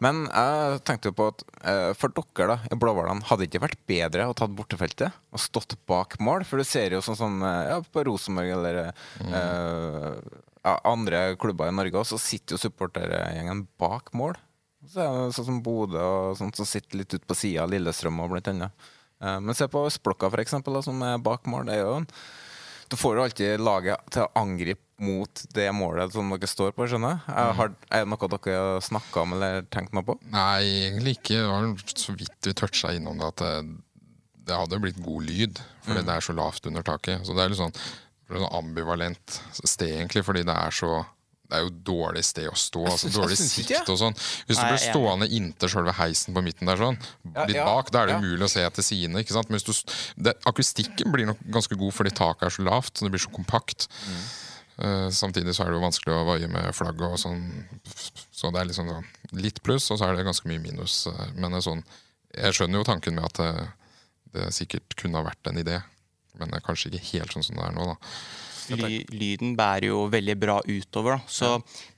Men 0.00 0.24
jeg 0.26 0.80
tenkte 0.88 1.10
jo 1.10 1.18
på 1.18 1.28
at 1.34 1.44
eh, 1.68 1.90
for 1.98 2.14
dere 2.16 2.54
da, 2.54 2.58
i 2.72 2.78
Blåhvalene, 2.80 3.26
hadde 3.28 3.44
det 3.44 3.50
ikke 3.50 3.66
vært 3.66 3.82
bedre 3.90 4.30
å 4.30 4.36
tatt 4.36 4.54
bortefeltet 4.56 5.12
og 5.30 5.42
stått 5.42 5.76
bak 5.90 6.16
mål? 6.22 6.46
For 6.48 6.60
du 6.60 6.66
ser 6.66 6.96
jo 6.96 7.02
sånn 7.04 7.18
som 7.18 7.40
sånn, 7.40 7.66
ja, 7.68 7.80
på 7.92 8.04
Rosenborg 8.08 8.54
eller 8.56 8.80
eh, 8.80 8.94
ja, 9.28 9.44
andre 10.64 11.36
klubber 11.40 11.68
i 11.70 11.74
Norge, 11.74 11.96
også, 12.02 12.18
så 12.18 12.24
sitter 12.34 12.56
jo 12.56 12.62
supportergjengen 12.68 13.66
bak 13.80 14.12
mål. 14.12 14.36
Så 14.90 15.00
er 15.04 15.10
det 15.28 15.34
sånn 15.36 15.46
som 15.50 15.62
Bodø 15.64 16.00
og 16.00 16.36
sånt 16.38 16.56
som 16.56 16.66
sitter 16.68 16.98
litt 17.02 17.12
ute 17.14 17.26
på 17.28 17.36
sida 17.36 17.64
av 17.66 17.70
Lillestrøm 17.72 18.20
og 18.24 18.30
blant 18.32 18.48
annet. 18.48 18.72
Eh, 19.20 19.38
Men 19.40 19.54
se 19.54 19.66
på 19.68 19.82
Østblokka, 19.88 20.30
for 20.32 20.40
eksempel, 20.40 20.72
da, 20.76 20.80
som 20.82 21.02
er 21.04 21.18
bak 21.18 21.44
mål. 21.46 21.66
Det 21.68 21.74
er 21.80 21.90
en 21.96 22.06
Du 22.90 22.96
får 22.96 23.16
jo 23.16 23.22
alltid 23.22 23.60
laget 23.62 24.00
til 24.10 24.22
å 24.24 24.30
angripe 24.34 24.80
mot 25.00 25.42
det 25.54 25.68
målet 25.72 26.12
som 26.12 26.28
dere 26.28 26.48
står 26.50 26.72
på, 26.74 26.88
skjønner 26.90 27.12
jeg. 27.14 27.20
Eh, 27.36 27.52
Har, 27.56 27.70
er 27.90 28.02
det 28.04 28.08
noe 28.10 28.28
dere 28.32 28.56
har 28.58 28.80
snakka 28.82 29.22
om 29.22 29.32
eller 29.36 29.62
tenkt 29.70 29.92
noe 29.94 30.02
på? 30.02 30.16
Nei, 30.32 30.88
egentlig 30.88 31.14
ikke. 31.20 31.38
Det 31.38 31.46
var 31.46 31.94
så 31.94 32.16
vidt 32.18 32.48
vi 32.50 32.52
toucha 32.58 32.90
innom 32.96 33.16
det 33.22 33.28
at 33.30 33.36
det, 33.44 33.52
det 34.48 34.56
hadde 34.58 34.80
blitt 34.82 34.98
god 35.04 35.22
lyd, 35.28 35.60
fordi 35.84 36.00
Mm. 36.02 36.06
det 36.06 36.14
er 36.16 36.20
så 36.26 36.34
lavt 36.34 36.66
under 36.66 36.82
taket. 36.82 37.22
Så 37.24 37.32
det 37.36 37.44
er 37.44 37.48
litt 37.54 37.60
sånn, 37.62 37.76
sånn 38.38 38.52
ambivalent 38.60 39.40
sted, 39.64 39.96
egentlig, 39.96 40.22
fordi 40.26 40.44
det 40.46 40.54
er 40.54 40.76
så 40.76 41.00
det 41.50 41.58
er 41.58 41.64
jo 41.66 41.70
dårlig 41.82 42.22
sted 42.22 42.46
å 42.46 42.54
stå. 42.54 42.84
Altså 42.86 43.08
Dårlig 43.10 43.36
syns 43.40 43.56
sikt 43.58 43.72
det. 43.72 43.80
og 43.90 43.98
sånn. 43.98 44.14
Hvis 44.46 44.60
du 44.60 44.62
blir 44.68 44.78
stående 44.78 45.26
inntil 45.34 45.72
selve 45.72 45.94
heisen 45.98 46.36
på 46.36 46.44
midten 46.46 46.70
der, 46.70 46.78
sånn, 46.78 46.98
litt 47.48 47.58
ja, 47.58 47.64
bak, 47.66 47.90
da 47.90 48.04
er 48.04 48.10
det 48.10 48.14
ja. 48.14 48.20
umulig 48.22 48.46
å 48.46 48.50
se 48.52 48.62
etter 48.62 48.86
sidene. 48.86 49.24
ikke 49.24 49.34
sant? 49.34 49.50
Men 49.50 49.58
hvis 49.58 49.66
du, 49.66 49.96
det, 50.28 50.36
akustikken 50.46 51.10
blir 51.10 51.26
nok 51.32 51.42
ganske 51.58 51.78
god 51.80 51.96
fordi 51.96 52.14
taket 52.20 52.46
er 52.46 52.54
så 52.54 52.66
lavt, 52.68 52.94
så 52.94 53.08
det 53.08 53.12
blir 53.16 53.24
så 53.24 53.32
kompakt. 53.34 53.88
Mm. 54.06 54.22
Uh, 54.80 55.08
samtidig 55.12 55.56
så 55.56 55.64
er 55.64 55.72
det 55.72 55.80
jo 55.80 55.82
vanskelig 55.88 56.14
å 56.14 56.22
vaie 56.30 56.52
med 56.54 56.70
flagget 56.76 57.18
og 57.18 57.18
sånn. 57.20 57.42
Så 58.30 58.54
det 58.54 58.62
er 58.62 58.70
liksom 58.70 58.94
sånn 58.94 59.40
litt 59.42 59.58
pluss, 59.66 59.90
og 59.90 59.98
så 59.98 60.06
er 60.06 60.16
det 60.20 60.28
ganske 60.30 60.46
mye 60.48 60.62
minus. 60.62 61.02
eh, 61.10 61.34
Men 61.34 61.58
sånn, 61.58 61.82
jeg 62.30 62.56
skjønner 62.56 62.80
jo 62.80 62.86
tanken 62.86 63.18
med 63.18 63.26
at 63.26 63.42
det, 63.42 63.50
det 64.38 64.52
sikkert 64.54 64.94
kunne 65.02 65.18
ha 65.18 65.26
vært 65.26 65.50
en 65.50 65.58
idé. 65.60 65.82
Men 66.38 66.52
det 66.52 66.60
er 66.60 66.66
kanskje 66.66 66.92
ikke 66.92 67.08
helt 67.14 67.34
sånn 67.34 67.46
som 67.46 67.58
det 67.58 67.66
er 67.66 67.76
nå, 67.76 67.90
da. 67.92 67.98
Ly, 68.70 69.00
lyden 69.10 69.56
bærer 69.58 69.88
jo 69.88 70.04
veldig 70.12 70.36
bra 70.38 70.60
utover. 70.62 71.16
Da. 71.16 71.30
Så 71.30 71.48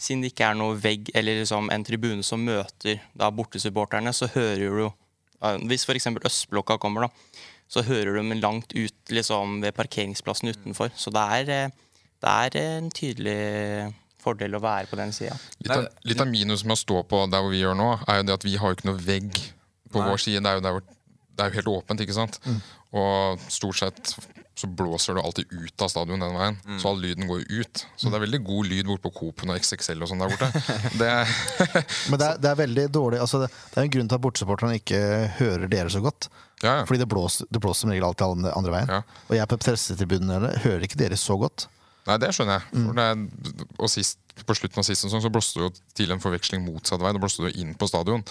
siden 0.00 0.22
det 0.24 0.32
ikke 0.32 0.48
er 0.48 0.56
noe 0.56 0.78
vegg 0.80 1.10
eller 1.12 1.42
liksom 1.42 1.68
en 1.74 1.84
tribune 1.84 2.24
som 2.24 2.40
møter 2.44 3.02
da 3.18 3.28
bortesupporterne, 3.34 4.14
så 4.16 4.30
hører 4.32 4.78
du 4.78 4.84
ja, 4.86 5.56
Hvis 5.68 5.84
f.eks. 5.84 6.06
Østblokka 6.22 6.78
kommer, 6.80 7.08
da, 7.08 7.40
så 7.68 7.82
hører 7.84 8.12
du 8.12 8.20
dem 8.20 8.36
langt 8.40 8.72
ut 8.76 9.12
liksom, 9.12 9.58
ved 9.64 9.74
parkeringsplassen 9.76 10.52
utenfor. 10.52 10.92
Så 10.96 11.12
det 11.12 11.24
er, 11.38 11.50
eh, 11.50 12.04
det 12.22 12.36
er 12.46 12.58
en 12.62 12.90
tydelig 12.94 13.38
fordel 14.22 14.54
å 14.54 14.62
være 14.62 14.86
på 14.90 14.98
den 15.00 15.12
sida. 15.14 15.34
Litt 15.66 16.04
litt 16.06 16.22
av 16.22 16.30
minuset 16.30 16.68
med 16.68 16.76
å 16.76 16.82
stå 16.82 17.02
på 17.10 17.24
der 17.32 17.42
hvor 17.42 17.52
vi 17.52 17.62
gjør 17.62 17.74
nå, 17.78 17.90
er 18.06 18.20
jo 18.20 18.28
det 18.28 18.38
at 18.38 18.46
vi 18.46 18.54
har 18.60 18.70
jo 18.70 18.78
ikke 18.78 18.90
noe 18.92 19.02
vegg 19.02 19.32
på 19.92 19.98
Nei. 19.98 20.08
vår 20.12 20.22
side. 20.24 20.44
Det 20.44 20.52
er 20.52 20.60
jo, 20.60 20.64
der 20.68 20.78
det 21.32 21.44
er 21.44 21.50
jo 21.50 21.58
helt 21.58 21.72
åpent, 21.72 22.04
ikke 22.04 22.16
sant? 22.16 22.38
Og 22.92 23.40
stort 23.48 23.78
sett 23.80 24.14
så 24.54 24.68
blåser 24.68 25.16
det 25.16 25.22
alltid 25.24 25.52
ut 25.52 25.82
av 25.82 25.88
stadion 25.88 26.20
den 26.20 26.34
veien. 26.36 26.58
Så 26.78 26.90
all 26.90 27.00
lyden 27.00 27.26
går 27.26 27.40
jo 27.40 27.62
ut. 27.62 27.84
Så 27.96 28.10
det 28.12 28.18
er 28.18 28.24
veldig 28.26 28.40
god 28.44 28.68
lyd 28.68 28.86
bort 28.90 29.02
på 29.06 29.12
Coop 29.16 29.44
og 29.46 29.52
XXL 29.56 30.04
og 30.04 30.10
sånn 30.10 30.20
der 30.22 30.32
borte. 30.34 30.50
Det, 31.00 31.10
Men 32.12 32.20
det 32.20 32.28
er, 32.28 32.40
det 32.42 32.50
er 32.50 32.58
veldig 32.60 32.84
dårlig 32.92 33.20
altså 33.24 33.40
det, 33.42 33.48
det 33.72 33.80
er 33.80 33.86
en 33.86 33.94
grunn 33.96 34.10
til 34.10 34.18
at 34.18 34.24
bortesupporterne 34.26 34.76
ikke 34.78 35.00
hører 35.40 35.70
dere 35.72 35.92
så 35.92 36.02
godt. 36.04 36.28
Fordi 36.62 37.00
det 37.00 37.08
blåser, 37.10 37.48
det 37.50 37.62
blåser 37.64 37.86
som 37.86 37.94
regel 37.94 38.06
alltid 38.06 38.52
andre, 38.52 38.74
veien. 38.76 39.14
Og 39.30 39.38
jeg 39.38 39.50
på 39.50 39.58
pressetribunen 39.64 40.50
hører 40.62 40.84
ikke 40.86 41.00
dere 41.00 41.18
så 41.18 41.38
godt. 41.40 41.66
Nei, 42.06 42.18
det 42.18 42.32
skjønner 42.34 42.58
jeg. 42.60 42.84
For 42.84 42.98
det 42.98 43.08
og 43.78 43.90
sist, 43.90 44.18
på 44.46 44.56
slutten 44.56 44.80
av 44.80 44.86
siste 44.86 45.06
sesong 45.06 45.22
så 45.24 45.30
blåste 45.32 45.60
det 45.60 45.66
jo 45.66 45.70
til 45.98 46.12
en 46.14 46.22
forveksling 46.22 46.64
motsatt 46.64 47.02
vei. 47.02 47.12
Det 47.14 47.22
blåste 47.22 47.44
jo 47.44 47.52
inn 47.62 47.74
på 47.78 47.88
stadion. 47.90 48.24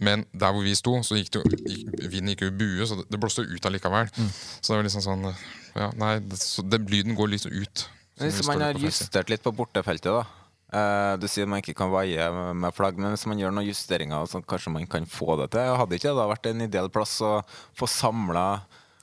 Men 0.00 0.24
der 0.32 0.54
hvor 0.54 0.64
vi 0.64 0.74
sto, 0.78 0.94
så 1.04 1.18
gikk 1.18 1.32
det 1.34 1.42
jo 1.42 1.50
gikk, 1.52 1.96
vinden 2.08 2.32
gikk 2.32 2.46
jo 2.46 2.52
i 2.52 2.58
bue, 2.62 2.86
så 2.88 2.98
det, 3.02 3.20
blåste 3.20 3.44
jo 3.44 3.56
ut 3.56 3.68
allikevel. 3.68 4.08
Så 4.14 4.72
det 4.72 4.78
var 4.78 4.86
liksom 4.88 5.04
sånn 5.04 5.26
ja, 5.28 5.90
Nei, 6.00 6.14
det, 6.24 6.38
så 6.40 6.64
det, 6.64 6.80
lyden 6.92 7.16
går 7.18 7.34
litt 7.34 7.48
ut. 7.48 7.84
Hvis 8.22 8.42
man 8.48 8.64
har 8.64 8.78
justert 8.80 9.32
litt 9.32 9.44
på 9.44 9.52
bortefeltet, 9.56 10.12
da. 10.12 10.24
Eh, 10.72 11.14
du 11.20 11.26
sier 11.28 11.48
man 11.48 11.60
ikke 11.60 11.76
kan 11.76 11.92
vaie 11.92 12.28
med 12.56 12.76
flagg, 12.76 12.96
men 13.00 13.12
hvis 13.12 13.26
man 13.28 13.40
gjør 13.40 13.52
noen 13.52 13.68
justeringer, 13.68 14.28
så 14.28 14.40
kanskje 14.40 14.72
man 14.72 14.88
kan 14.88 15.08
få 15.08 15.36
det 15.42 15.50
til. 15.52 15.74
Hadde 15.76 15.98
ikke 15.98 16.08
det 16.08 16.20
da 16.20 16.28
vært 16.30 16.48
en 16.48 16.64
ideell 16.64 16.92
plass 16.92 17.18
å 17.24 17.38
få 17.76 17.88
samla 17.90 18.46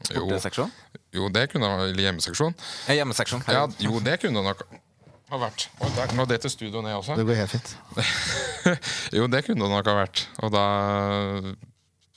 borteseksjon? 0.10 0.72
Jo, 1.14 1.30
det 1.34 1.50
kunne 1.52 1.70
Eller 1.84 2.08
hjemmeseksjon. 2.08 2.56
Hjemmeseksjon. 2.90 3.46
Ja, 3.50 3.68
jo, 3.86 4.02
det 4.02 4.18
kunne 4.24 4.46
nok 4.46 4.66
ha 5.30 5.40
vært. 5.42 5.68
Og 5.80 5.92
der, 5.96 6.14
nå 6.18 6.26
detter 6.30 6.50
studio 6.52 6.82
ned 6.86 6.96
også. 6.98 7.16
Det 7.20 7.26
går 7.28 7.40
helt 7.44 7.54
fint. 7.54 7.74
jo, 9.18 9.28
det 9.32 9.44
kunne 9.46 9.64
det 9.66 9.72
nok 9.72 9.90
ha 9.92 9.98
vært. 10.04 10.26
Og 10.44 10.54
da 10.54 10.66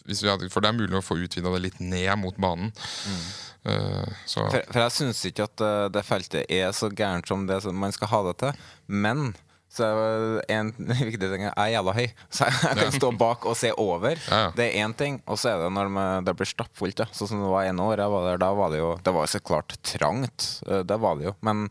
hvis 0.06 0.22
vi 0.24 0.30
hadde, 0.32 0.48
For 0.50 0.64
det 0.64 0.72
er 0.72 0.78
mulig 0.80 0.98
å 0.98 1.04
få 1.04 1.14
utvida 1.22 1.52
det 1.54 1.62
litt 1.62 1.80
ned 1.82 2.10
mot 2.18 2.36
banen. 2.42 2.72
Mm. 3.06 3.22
Uh, 3.62 4.08
så 4.26 4.42
For, 4.50 4.64
for 4.74 4.82
jeg 4.82 4.94
syns 4.96 5.20
ikke 5.28 5.44
at 5.46 5.62
uh, 5.62 5.86
det 5.94 6.02
feltet 6.02 6.50
er 6.50 6.72
så 6.74 6.88
gærent 6.90 7.28
som 7.30 7.44
det 7.46 7.60
som 7.62 7.76
man 7.78 7.94
skal 7.94 8.10
ha 8.10 8.22
det 8.26 8.36
til. 8.42 8.64
Men 8.90 9.30
så 9.72 9.86
er 9.86 10.42
en 10.52 10.72
viktig 11.06 11.28
ting 11.30 11.46
Jeg 11.46 11.54
er 11.54 11.70
jævla 11.76 11.94
høy, 11.96 12.08
så 12.34 12.48
jeg 12.50 12.58
kan 12.66 12.82
Ja. 12.82 12.90
stå 12.98 13.12
bak 13.22 13.46
og 13.48 13.54
se 13.56 13.70
over. 13.78 14.18
Ja, 14.26 14.40
ja. 14.48 14.50
Det 14.58 14.66
er 14.66 14.82
én 14.82 14.96
ting. 14.98 15.20
Og 15.30 15.38
så 15.40 15.52
er 15.54 15.62
det 15.62 15.70
når 15.78 15.94
det 16.26 16.34
blir 16.40 16.50
stappfullt. 16.50 17.04
Ja. 17.04 17.08
Sånn 17.14 17.30
som 17.30 17.44
det 17.46 17.52
var 17.54 17.70
ene 17.70 17.86
år 17.86 18.02
jeg 18.02 18.14
var 18.18 18.26
der, 18.32 18.42
da 18.42 18.50
var 18.58 18.74
det 18.74 18.82
jo 18.82 18.90
Det 19.06 19.14
var 19.14 19.30
så 19.30 19.40
klart 19.40 19.78
trangt. 19.86 20.50
uh, 20.66 20.82
Det 20.82 20.98
var 21.00 21.20
det 21.22 21.30
jo. 21.30 21.36
Men 21.46 21.68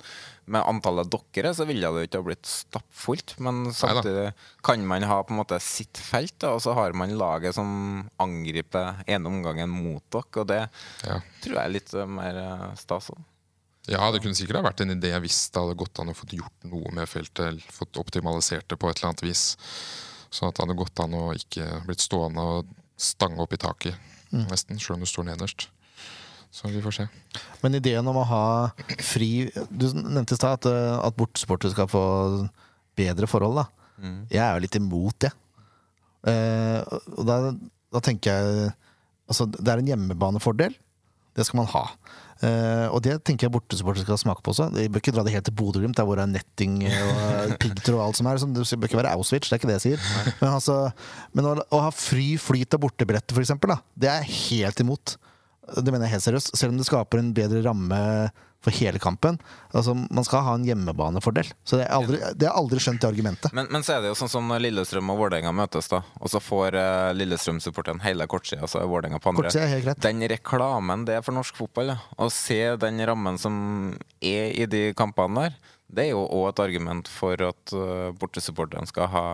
med 0.51 0.65
antallet 0.67 1.09
dokkere 1.11 1.53
så 1.55 1.65
ville 1.69 1.87
det 1.87 2.03
jo 2.03 2.07
ikke 2.09 2.19
ha 2.21 2.25
blitt 2.27 2.49
stappfullt. 2.49 3.33
Men 3.43 3.63
samtidig 3.75 4.29
kan 4.65 4.83
man 4.87 5.05
ha 5.07 5.21
på 5.23 5.33
en 5.33 5.39
måte 5.41 5.59
sitt 5.63 5.99
felt, 6.01 6.35
da, 6.43 6.53
og 6.57 6.61
så 6.65 6.75
har 6.77 6.93
man 6.97 7.13
laget 7.17 7.55
som 7.57 8.03
angriper 8.21 9.01
ene 9.07 9.31
omgangen 9.31 9.71
mot 9.71 10.03
dere. 10.11 10.43
Og 10.43 10.47
det 10.51 10.61
tror 11.41 11.55
jeg 11.57 11.63
er 11.63 11.75
litt 11.75 11.93
uh, 11.95 12.05
mer 12.09 12.37
uh, 12.41 12.65
stas. 12.79 13.09
også. 13.13 13.27
Ja, 13.89 14.11
det 14.13 14.21
kunne 14.21 14.37
sikkert 14.37 14.59
ha 14.59 14.67
vært 14.67 14.83
en 14.83 14.93
idé 14.93 15.09
hvis 15.23 15.39
det 15.49 15.57
hadde 15.63 15.79
gått 15.79 15.97
an 16.03 16.11
å 16.11 16.15
fått 16.15 16.35
gjort 16.37 16.67
noe 16.69 16.91
med 16.93 17.09
feltet. 17.09 17.47
eller 17.47 17.73
Fått 17.73 17.97
optimalisert 17.97 18.67
det 18.69 18.77
på 18.77 18.91
et 18.91 18.99
eller 18.99 19.09
annet 19.13 19.23
vis. 19.25 19.47
Sånn 20.31 20.51
at 20.51 20.55
det 20.59 20.67
hadde 20.67 20.77
gått 20.79 21.01
an 21.01 21.17
å 21.17 21.25
ikke 21.35 21.65
blitt 21.87 22.03
stående 22.03 22.43
og 22.59 22.69
stange 23.01 23.41
opp 23.41 23.53
i 23.57 23.61
taket, 23.61 24.07
Mm. 24.31 24.45
nesten. 24.47 24.77
Selv 24.79 24.95
om 24.95 25.01
du 25.03 25.09
står 25.09 25.25
nederst. 25.27 25.65
Så 26.51 26.67
vi 26.67 26.81
får 26.83 26.95
se. 26.97 27.05
Men 27.61 27.77
ideen 27.79 28.07
om 28.11 28.17
å 28.19 28.25
ha 28.27 28.45
fri 28.99 29.47
Du 29.71 29.85
nevnte 29.95 30.35
i 30.35 30.39
stad 30.39 30.59
at, 30.59 30.67
eh, 30.67 30.97
at 30.99 31.15
bortesupportere 31.15 31.71
skal 31.71 31.87
få 31.91 32.03
bedre 32.99 33.29
forhold. 33.31 33.63
da 33.63 33.69
Mm. 34.01 34.25
Jeg 34.33 34.41
er 34.41 34.55
jo 34.55 34.63
litt 34.63 34.77
imot 34.79 35.17
det. 35.21 35.29
Eh, 36.25 36.81
og 37.17 37.25
da, 37.27 37.35
da 37.93 38.01
tenker 38.03 38.33
jeg 38.33 38.71
Altså, 39.31 39.45
det 39.47 39.69
er 39.71 39.79
en 39.79 39.87
hjemmebanefordel. 39.87 40.73
Det 41.37 41.45
skal 41.47 41.61
man 41.61 41.69
ha. 41.71 41.85
Eh, 42.43 42.87
og 42.91 42.99
det 43.05 43.13
tenker 43.23 43.45
jeg 43.45 43.53
bortesupportere 43.53 44.03
skal 44.03 44.19
smake 44.19 44.43
på 44.43 44.51
også. 44.51 44.65
De 44.73 44.89
bør 44.91 44.99
ikke 44.99 45.13
dra 45.15 45.23
det 45.23 45.31
helt 45.31 45.45
til 45.47 45.55
Bodø-Glimt, 45.55 45.95
der 45.95 46.03
hvor 46.03 46.19
det 46.19 46.25
er 46.25 46.33
netting 46.33 46.81
og 46.89 47.53
piggtråd 47.61 47.95
og 47.95 48.03
alt 48.09 48.19
som 48.19 48.27
er. 48.27 48.41
Sånn, 48.41 48.57
Det 48.57 48.65
bør 48.75 48.89
ikke 48.89 48.99
være 48.99 49.13
Auschwitz, 49.15 49.47
det 49.47 49.55
er 49.55 49.61
ikke 49.61 49.69
det 49.71 49.77
jeg 49.77 49.85
sier. 49.85 50.03
Men, 50.41 50.49
altså, 50.57 50.75
men 51.31 51.47
å, 51.47 51.53
å 51.63 51.81
ha 51.85 51.93
fri 51.95 52.33
flyt 52.41 52.75
av 52.75 52.83
bortebilletter, 52.83 53.39
f.eks., 53.39 53.55
det 53.95 54.11
er 54.11 54.25
jeg 54.25 54.35
helt 54.41 54.83
imot. 54.83 55.15
Det 55.75 55.91
mener 55.91 56.07
jeg 56.07 56.17
helt 56.17 56.27
seriøst. 56.27 56.55
Selv 56.57 56.73
om 56.73 56.79
det 56.79 56.87
skaper 56.87 57.21
en 57.21 57.33
bedre 57.35 57.63
ramme 57.65 57.99
for 58.61 58.73
hele 58.77 58.99
kampen. 59.01 59.39
Altså, 59.73 59.95
Man 59.95 60.25
skal 60.25 60.43
ha 60.45 60.53
en 60.55 60.65
hjemmebanefordel. 60.65 61.49
Så 61.65 61.79
det 61.79 61.87
har 61.89 62.05
jeg 62.05 62.51
aldri, 62.51 62.81
skjønt 62.83 63.01
det 63.01 63.09
argumentet. 63.09 63.53
Men, 63.57 63.69
men 63.73 63.85
så 63.85 63.95
er 63.95 64.03
det 64.03 64.11
jo 64.11 64.19
sånn 64.19 64.31
som 64.31 64.51
når 64.51 64.61
Lillestrøm 64.67 65.09
og 65.13 65.23
Vålerenga 65.23 65.53
møtes, 65.55 65.89
da. 65.91 66.03
Og 66.21 66.29
så 66.33 66.41
får 66.43 66.77
uh, 66.77 67.09
Lillestrøm-supporteren 67.17 68.03
hele 68.05 68.27
kortsida, 68.29 68.69
så 68.69 68.83
er 68.83 68.91
Vålerenga 68.91 69.21
på 69.21 69.33
andre. 69.33 69.53
Er 69.57 69.73
helt 69.73 69.87
greit. 69.87 70.03
Den 70.05 70.21
reklamen 70.29 71.07
det 71.09 71.17
er 71.17 71.25
for 71.25 71.37
norsk 71.37 71.57
fotball, 71.57 71.95
ja. 71.95 71.99
å 72.21 72.29
se 72.33 72.61
den 72.81 73.01
rammen 73.09 73.41
som 73.41 73.55
er 74.21 74.53
i 74.53 74.69
de 74.69 74.89
kampene 74.97 75.47
der, 75.47 75.57
det 75.91 76.07
er 76.07 76.13
jo 76.13 76.23
òg 76.23 76.51
et 76.51 76.61
argument 76.63 77.09
for 77.11 77.41
at 77.45 77.73
uh, 77.75 78.11
bortesupporterne 78.17 78.87
skal 78.89 79.09
ha 79.11 79.25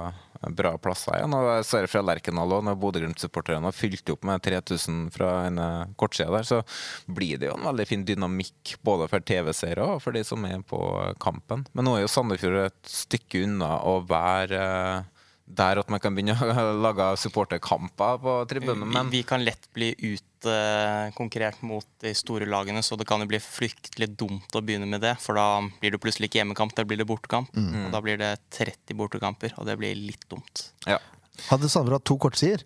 bra 0.53 0.75
plasser 0.77 1.15
igjen. 1.17 1.33
Og 1.33 1.47
jeg 1.49 1.65
ser 1.65 1.87
fra 1.89 2.03
Lerkendal 2.05 2.55
òg, 2.57 2.65
når 2.67 2.77
Bodø-Glimt-supporterne 2.81 3.69
har 3.69 3.75
fylt 3.75 4.09
opp 4.13 4.25
med 4.27 4.43
3000 4.45 5.07
fra 5.15 5.31
en 5.47 5.61
kortside 5.97 6.29
der, 6.33 6.45
så 6.45 6.61
blir 7.09 7.41
det 7.41 7.49
jo 7.49 7.57
en 7.57 7.65
veldig 7.71 7.87
fin 7.89 8.05
dynamikk 8.05 8.75
både 8.85 9.09
for 9.09 9.25
TV-seere 9.25 9.85
og 9.95 10.03
for 10.03 10.17
de 10.17 10.21
som 10.27 10.45
er 10.45 10.61
på 10.67 10.81
kampen. 11.23 11.65
Men 11.73 11.89
nå 11.89 11.97
er 11.97 12.05
jo 12.05 12.13
Sandefjord 12.13 12.67
et 12.67 12.91
stykke 12.91 13.45
unna 13.47 13.77
å 13.81 13.97
være 14.05 14.61
uh, 14.61 15.16
der 15.47 15.79
at 15.79 15.89
man 15.91 16.01
kan 16.03 16.15
begynne 16.15 16.35
å 16.35 16.63
lage 16.85 17.07
supporterkamper 17.21 18.19
på 18.23 18.35
tribunen. 18.51 18.87
Men 18.91 19.11
Vi, 19.13 19.23
kan 19.27 19.43
lett 19.45 19.69
bli 19.73 19.93
utkonkurrert 20.11 21.61
mot 21.65 21.87
de 22.03 22.13
store 22.17 22.47
lagene, 22.49 22.83
så 22.83 22.97
det 22.99 23.07
kan 23.07 23.23
jo 23.23 23.29
bli 23.29 23.39
fryktelig 23.41 24.09
dumt 24.19 24.57
å 24.57 24.61
begynne 24.63 24.89
med 24.89 25.01
det. 25.05 25.15
For 25.23 25.39
da 25.39 25.63
blir 25.79 25.95
det 25.95 26.01
plutselig 26.03 26.29
ikke 26.29 26.41
hjemmekamp, 26.41 26.75
da 26.75 26.85
blir 26.87 26.99
det 26.99 27.07
bortekamp. 27.09 27.53
Mm. 27.55 27.87
Og 27.87 27.91
da 27.95 28.03
blir 28.03 28.19
det 28.21 28.33
30 28.57 28.99
bortekamper, 28.99 29.55
og 29.57 29.69
det 29.69 29.77
blir 29.79 29.95
litt 29.97 30.27
dumt. 30.31 30.69
Ja. 30.85 30.99
Hadde 31.47 31.69
Sandefjord 31.69 31.99
hatt 31.99 32.09
to 32.09 32.17
kortsider, 32.21 32.65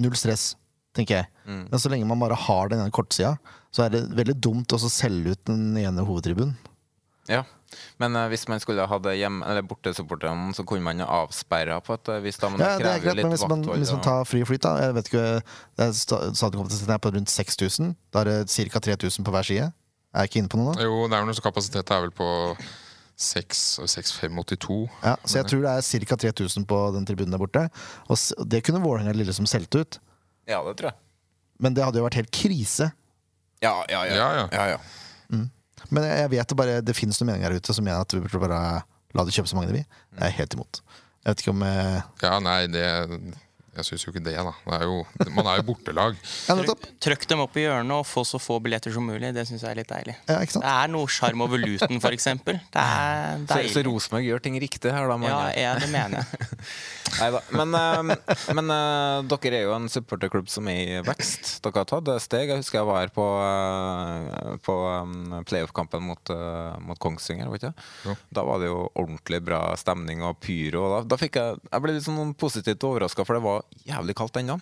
null 0.00 0.16
stress, 0.18 0.54
tenker 0.96 1.22
jeg. 1.22 1.32
Mm. 1.44 1.66
Men 1.72 1.82
så 1.82 1.92
lenge 1.92 2.08
man 2.08 2.22
bare 2.22 2.38
har 2.46 2.72
den 2.72 2.84
ene 2.84 2.94
kortsida, 2.94 3.36
så 3.74 3.84
er 3.84 3.92
det 3.92 4.06
veldig 4.14 4.38
dumt 4.38 4.72
å 4.72 4.78
selge 4.86 5.34
ut 5.34 5.44
den 5.50 5.74
ene 5.80 6.06
hovedtribunen. 6.06 6.54
Ja, 7.28 7.42
men 8.02 8.16
uh, 8.16 8.26
hvis 8.32 8.46
man 8.50 8.60
skulle 8.62 8.86
hatt 8.90 9.04
det 9.06 9.16
hjemme, 9.18 9.44
eller 9.46 9.64
bortesupporterne, 9.66 10.54
så 10.56 10.64
kunne 10.68 10.84
man 10.86 11.00
avsperra 11.04 11.80
på 11.84 11.96
et 11.96 12.10
eh, 12.14 12.20
vis. 12.24 12.38
da, 12.40 12.50
men 12.52 12.60
Ja, 12.62 12.74
det 12.78 12.84
det 12.84 12.90
er 12.90 13.00
krever 13.00 13.04
greit, 13.04 13.22
men 13.22 13.32
litt 13.32 13.40
hvis 13.40 13.48
man, 13.50 13.64
hvis 13.82 13.92
man 13.94 14.04
tar 14.06 14.24
fri 14.28 14.44
flyt, 14.44 14.62
da 14.66 14.74
Jeg 14.82 14.94
vet 14.98 15.10
ikke 15.12 15.24
Stadionkapasiteten 16.34 16.94
er 16.94 17.02
på 17.02 17.14
rundt 17.16 17.34
6000. 17.34 17.94
Da 18.12 18.24
er 18.24 18.30
det 18.32 18.38
ca. 18.50 18.84
3000 18.90 19.24
på 19.26 19.34
hver 19.34 19.50
side. 19.50 19.68
Er 20.14 20.24
jeg 20.24 20.30
ikke 20.30 20.42
inne 20.44 20.52
på 20.52 20.60
noe 20.60 20.72
nå? 20.72 20.82
Jo, 20.86 21.04
det 21.10 21.18
er 21.18 21.26
noe 21.26 21.42
kapasitet 21.42 21.90
er 21.90 22.04
vel 22.06 22.12
på 22.14 22.28
6582. 23.18 24.76
Ja, 25.02 25.14
så 25.24 25.38
jeg 25.40 25.48
tror 25.50 25.64
det 25.64 25.72
er 25.72 26.06
ca. 26.06 26.18
3000 26.26 26.66
på 26.70 26.80
den 26.94 27.06
tribunen 27.06 27.34
der 27.34 27.42
borte. 27.42 27.68
Og 28.10 28.48
det 28.50 28.62
kunne 28.66 28.82
Vålerenga 28.82 29.32
som 29.32 29.46
solgt 29.50 29.74
ut. 29.74 29.98
Ja, 30.46 30.62
det 30.66 30.76
tror 30.78 30.92
jeg. 30.92 30.98
Men 31.62 31.74
det 31.74 31.84
hadde 31.86 32.00
jo 32.00 32.06
vært 32.06 32.18
helt 32.18 32.32
krise. 32.34 32.90
Ja, 33.62 33.76
ja, 33.88 34.04
ja. 34.06 34.14
Ja, 34.14 34.28
ja. 34.52 34.68
ja, 34.74 34.78
Mm. 35.32 35.46
Men 35.90 36.06
jeg 36.08 36.30
vet 36.32 36.48
det 36.48 36.56
bare 36.56 36.80
Det 36.84 36.94
finnes 36.96 37.18
noen 37.20 37.32
meninger 37.32 37.52
her 37.52 37.60
ute 37.60 37.76
som 37.76 37.84
mener 37.84 38.04
at 38.04 38.14
vi 38.14 38.22
burde 38.24 38.40
bare 38.46 38.60
la 39.14 39.24
det 39.26 39.34
kjøpe 39.36 39.50
så 39.50 39.58
mange 39.58 39.70
de 39.70 39.80
vil. 39.80 39.88
Jeg 40.18 40.26
er 40.26 40.38
helt 40.40 40.56
imot. 40.56 40.80
Jeg 41.24 41.30
vet 41.30 41.42
ikke 41.44 41.54
om 41.54 41.64
jeg... 41.64 42.00
Ja, 42.24 42.32
nei, 42.42 42.60
det 42.68 42.86
Jeg 43.74 43.88
syns 43.88 44.04
jo 44.06 44.12
ikke 44.12 44.22
det, 44.24 44.34
da. 44.38 44.52
Det 44.64 44.76
er 44.78 44.84
jo, 44.86 44.98
man 45.34 45.48
er 45.50 45.60
jo 45.60 45.66
bortelag. 45.70 46.18
Ja. 46.48 46.56
Trykk 47.04 47.26
dem 47.30 47.42
opp 47.44 47.56
i 47.58 47.64
hjørnet 47.64 47.96
og 47.96 48.06
få 48.06 48.22
så 48.28 48.38
få 48.42 48.60
billetter 48.62 48.94
som 48.94 49.06
mulig. 49.08 49.32
Det 49.34 49.46
syns 49.48 49.64
jeg 49.66 49.74
er 49.74 49.80
litt 49.80 49.90
deilig. 49.90 50.14
Ja, 50.28 50.38
ikke 50.44 50.56
sant? 50.56 50.66
Det 50.66 50.74
er 50.74 50.92
noe 50.94 51.10
sjarm 51.10 51.44
over 51.44 51.60
Luton, 51.60 51.98
f.eks. 51.98 52.28
Det 52.44 52.56
er 52.80 53.40
Så, 53.42 53.48
deilig. 53.50 53.72
så 53.74 53.84
Rosenborg 53.88 54.28
gjør 54.28 54.44
ting 54.44 54.58
riktig 54.62 54.94
her, 54.94 55.10
da? 55.10 55.18
Ja, 55.26 55.40
jeg, 55.58 55.82
det 55.84 55.90
mener 55.92 56.22
jeg. 56.22 56.60
Neida. 57.14 57.40
Men, 57.54 57.74
uh, 57.78 58.34
men 58.58 58.72
uh, 58.72 59.24
dere 59.30 59.58
er 59.60 59.66
jo 59.68 59.74
en 59.76 59.90
supporterklubb 59.92 60.48
som 60.50 60.68
er 60.70 60.80
i 60.96 61.02
vekst. 61.06 61.58
Dere 61.64 61.82
har 61.82 61.88
tatt 61.90 62.10
steg. 62.24 62.50
Jeg 62.50 62.62
husker 62.62 62.80
jeg 62.80 62.88
var 62.88 63.02
her 63.04 63.12
på, 63.14 63.26
uh, 63.38 64.54
på 64.64 64.78
um, 65.02 65.40
playoff-kampen 65.46 66.02
mot, 66.04 66.32
eh, 66.32 66.78
mot 66.84 66.98
Kongsvinger. 67.00 67.50
Vet? 67.52 67.66
Da 68.34 68.44
var 68.46 68.60
det 68.62 68.70
jo 68.70 68.84
ordentlig 68.92 69.40
bra 69.44 69.60
stemning 69.78 70.24
og 70.26 70.38
pyro. 70.42 70.86
Og 70.86 70.94
da, 70.94 71.00
da 71.14 71.18
fikk 71.20 71.38
jeg, 71.40 71.60
jeg 71.70 71.84
ble 71.84 71.94
litt 71.96 72.06
sånn 72.06 72.34
positivt 72.38 72.86
overraska, 72.86 73.26
for 73.26 73.38
det 73.38 73.44
var 73.44 73.63
jævlig 73.84 74.14
kaldt 74.16 74.38
ennå. 74.40 74.54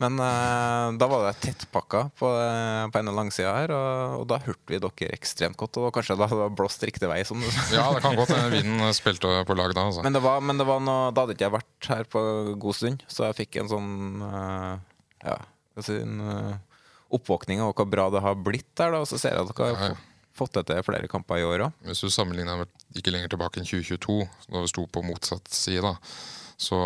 Men 0.00 0.16
uh, 0.18 0.90
da 0.98 1.06
var 1.10 1.26
det 1.28 1.34
tettpakka 1.44 2.00
på, 2.18 2.26
uh, 2.26 2.86
på 2.90 2.98
ene 3.00 3.14
langsida 3.14 3.52
her, 3.54 3.72
og, 3.76 4.16
og 4.22 4.24
da 4.32 4.40
hørte 4.42 4.72
vi 4.72 4.80
dere 4.82 5.10
ekstremt 5.14 5.58
godt. 5.60 5.78
Og 5.78 5.92
kanskje 5.94 6.16
da 6.18 6.26
hadde 6.30 6.48
det 6.48 6.56
blåst 6.58 6.82
riktig 6.86 7.10
vei. 7.10 7.20
Som 7.28 7.42
du 7.44 7.48
sa. 7.54 7.66
Ja, 7.76 7.86
det 7.94 8.02
kan 8.04 8.18
godt 8.18 8.34
hende 8.34 8.50
vinden 8.56 8.94
spilte 8.96 9.30
på 9.46 9.56
lag 9.58 9.74
da. 9.76 9.86
Altså. 9.90 10.02
Men 10.06 10.16
det 10.16 10.22
var, 10.24 10.42
men 10.42 10.58
det 10.58 10.66
var 10.68 10.82
noe, 10.82 11.10
da 11.14 11.22
hadde 11.26 11.36
ikke 11.36 11.46
jeg 11.48 11.56
vært 11.58 11.90
her 11.92 12.08
på 12.16 12.24
god 12.66 12.78
stund, 12.80 13.04
så 13.10 13.28
jeg 13.30 13.38
fikk 13.44 13.60
en 13.62 13.70
sånn 13.70 13.92
uh, 14.24 14.74
Ja, 15.24 15.38
en 15.90 16.18
oppvåkning 17.14 17.60
av 17.62 17.72
hvor 17.78 17.86
bra 17.90 18.08
det 18.10 18.22
har 18.24 18.34
blitt 18.42 18.72
der. 18.78 18.90
Da, 18.94 19.04
og 19.04 19.08
så 19.10 19.18
ser 19.22 19.36
jeg 19.36 19.46
at 19.46 19.54
dere 19.54 19.70
har 19.74 19.94
fått- 19.94 20.10
fått 20.34 20.56
det 20.58 20.64
til 20.66 20.82
flere 20.82 21.06
kamper 21.10 21.38
i 21.38 21.44
år 21.46 21.62
òg. 21.68 21.74
Hvis 21.86 22.00
du 22.02 22.10
sammenligner 22.10 22.58
med 22.64 22.98
ikke 22.98 23.12
lenger 23.14 23.30
tilbake 23.30 23.60
enn 23.62 23.68
2022, 23.68 24.16
da 24.50 24.62
vi 24.64 24.70
sto 24.72 24.82
på 24.90 25.02
motsatt 25.06 25.46
side, 25.54 25.82
da, 25.86 25.94
så 26.58 26.80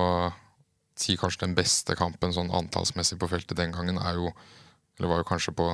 si 1.01 1.17
kanskje 1.21 1.47
den 1.47 1.57
beste 1.59 1.97
kampen 1.99 2.35
sånn 2.35 2.53
antallsmessig 2.55 3.19
på 3.21 3.29
feltet 3.31 3.59
den 3.59 3.75
gangen 3.75 4.01
er 4.03 4.19
jo 4.21 4.33
Eller 4.99 5.13
var 5.13 5.21
jo 5.21 5.29
kanskje 5.29 5.53
på 5.55 5.69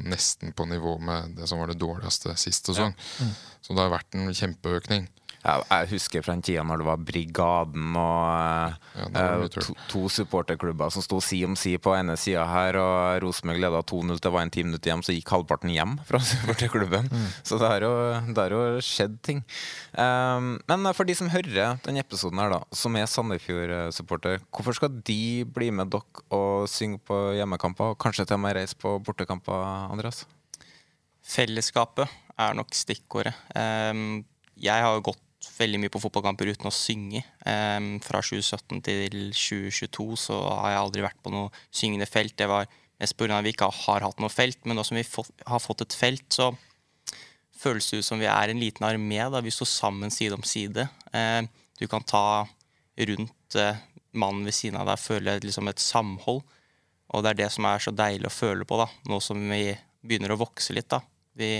sånn 0.00 0.08
nesten 0.08 0.52
på 0.56 0.64
nivå 0.64 0.98
med 0.98 1.36
det 1.36 1.46
som 1.50 1.60
var 1.60 1.68
det 1.68 1.80
dårligste 1.80 2.32
sist 2.40 2.66
sesong. 2.70 2.94
Mm. 3.20 3.32
Så 3.60 3.74
det 3.74 3.82
har 3.82 3.92
vært 3.92 4.14
en 4.16 4.30
kjempeøkning. 4.32 5.08
Jeg, 5.40 5.64
jeg 5.70 5.88
husker 5.94 6.24
fra 6.24 6.34
den 6.36 6.42
tida 6.44 6.62
når 6.68 6.82
det 6.82 6.86
var 6.86 7.04
Brigaden 7.08 7.94
og 7.96 8.74
det 8.92 9.22
var 9.24 9.44
eh, 9.46 9.54
to, 9.54 9.74
to 9.88 10.02
supporterklubber 10.12 10.90
som 10.92 11.04
sto 11.04 11.20
si 11.24 11.38
om 11.46 11.54
si 11.56 11.72
på 11.80 11.94
ene 11.96 12.16
sida 12.20 12.42
her, 12.44 12.76
og 12.76 13.22
Rosenborg 13.24 13.62
leda 13.62 13.80
2-0 13.80 14.18
til 14.18 14.24
det 14.26 14.32
var 14.34 14.44
en 14.44 14.52
ti 14.52 14.64
minutter 14.66 14.92
hjem, 14.92 15.04
så 15.06 15.14
gikk 15.16 15.32
halvparten 15.32 15.72
hjem 15.72 15.94
fra 16.08 16.20
supporterklubben. 16.30 17.08
Så 17.46 17.56
det 17.60 17.70
har 17.72 17.86
jo, 17.86 17.92
det 18.28 18.44
har 18.44 18.56
jo 18.56 18.64
skjedd 18.84 19.16
ting. 19.24 19.40
Um, 19.94 20.52
men 20.68 20.90
for 20.96 21.08
de 21.08 21.16
som 21.16 21.30
hører 21.32 21.78
denne 21.86 22.04
episoden 22.04 22.42
her, 22.42 22.52
da, 22.52 22.60
som 22.76 22.98
er 23.00 23.08
Sandefjord-supporter, 23.10 24.44
hvorfor 24.52 24.76
skal 24.76 24.92
de 25.08 25.46
bli 25.48 25.70
med 25.72 25.92
dere 25.94 26.26
og 26.36 26.68
synge 26.70 27.00
på 27.08 27.22
hjemmekamper, 27.38 27.94
og 27.94 28.00
kanskje 28.02 28.28
til 28.28 28.36
og 28.36 28.44
med 28.44 28.58
reise 28.58 28.76
på 28.76 28.98
bortekamper, 29.06 29.88
Andreas? 29.88 30.26
Fellesskapet 31.30 32.10
er 32.40 32.54
nok 32.58 32.76
stikkordet. 32.76 33.32
Um, 33.56 34.22
jeg 34.60 34.84
har 34.84 34.96
jo 34.98 35.08
gått 35.10 35.24
veldig 35.48 35.80
mye 35.80 35.92
på 35.92 36.00
fotballkamper 36.02 36.50
uten 36.52 36.68
å 36.68 36.74
synge. 36.74 37.22
Um, 37.46 37.94
fra 38.04 38.20
2017 38.24 38.82
til 38.86 39.30
2022 39.32 40.08
så 40.26 40.38
har 40.62 40.74
jeg 40.74 40.82
aldri 40.82 41.04
vært 41.06 41.20
på 41.24 41.32
noe 41.32 41.50
syngende 41.72 42.08
felt. 42.10 42.36
Det 42.36 42.48
var 42.50 42.68
mest 43.00 43.16
pga. 43.16 43.38
at 43.38 43.46
vi 43.46 43.54
ikke 43.54 43.70
har 43.72 44.04
hatt 44.06 44.20
noe 44.20 44.32
felt, 44.32 44.60
men 44.64 44.76
nå 44.76 44.84
som 44.84 44.98
vi 44.98 45.06
har 45.06 45.62
fått 45.64 45.86
et 45.86 45.96
felt, 45.96 46.26
så 46.32 46.50
føles 47.60 47.88
det 47.90 48.00
ut 48.00 48.08
som 48.08 48.20
vi 48.20 48.28
er 48.28 48.52
en 48.52 48.60
liten 48.60 48.86
armé. 48.86 49.20
da 49.30 49.40
Vi 49.40 49.52
står 49.52 49.68
sammen 49.68 50.10
side 50.10 50.36
om 50.36 50.44
side. 50.44 50.88
Um, 51.12 51.48
du 51.80 51.86
kan 51.88 52.04
ta 52.04 52.46
rundt 53.00 53.56
uh, 53.56 53.76
mannen 54.12 54.44
ved 54.44 54.56
siden 54.56 54.80
av 54.80 54.88
deg, 54.90 55.00
føle 55.00 55.38
liksom 55.40 55.68
et 55.68 55.80
samhold. 55.80 56.42
Og 57.10 57.24
det 57.24 57.32
er 57.32 57.42
det 57.42 57.50
som 57.52 57.66
er 57.66 57.82
så 57.82 57.90
deilig 57.90 58.28
å 58.28 58.34
føle 58.34 58.64
på, 58.68 58.78
da, 58.78 58.86
nå 59.10 59.18
som 59.24 59.40
vi 59.50 59.72
begynner 60.04 60.34
å 60.34 60.40
vokse 60.40 60.74
litt. 60.76 60.90
da. 60.92 61.00
Vi, 61.36 61.58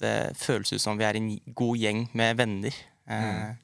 det 0.00 0.16
føles 0.40 0.72
ut 0.72 0.82
som 0.82 0.98
vi 0.98 1.06
er 1.06 1.18
en 1.18 1.30
god 1.56 1.80
gjeng 1.80 2.06
med 2.16 2.40
venner. 2.40 2.74
Eh, 3.06 3.28
mm. 3.36 3.54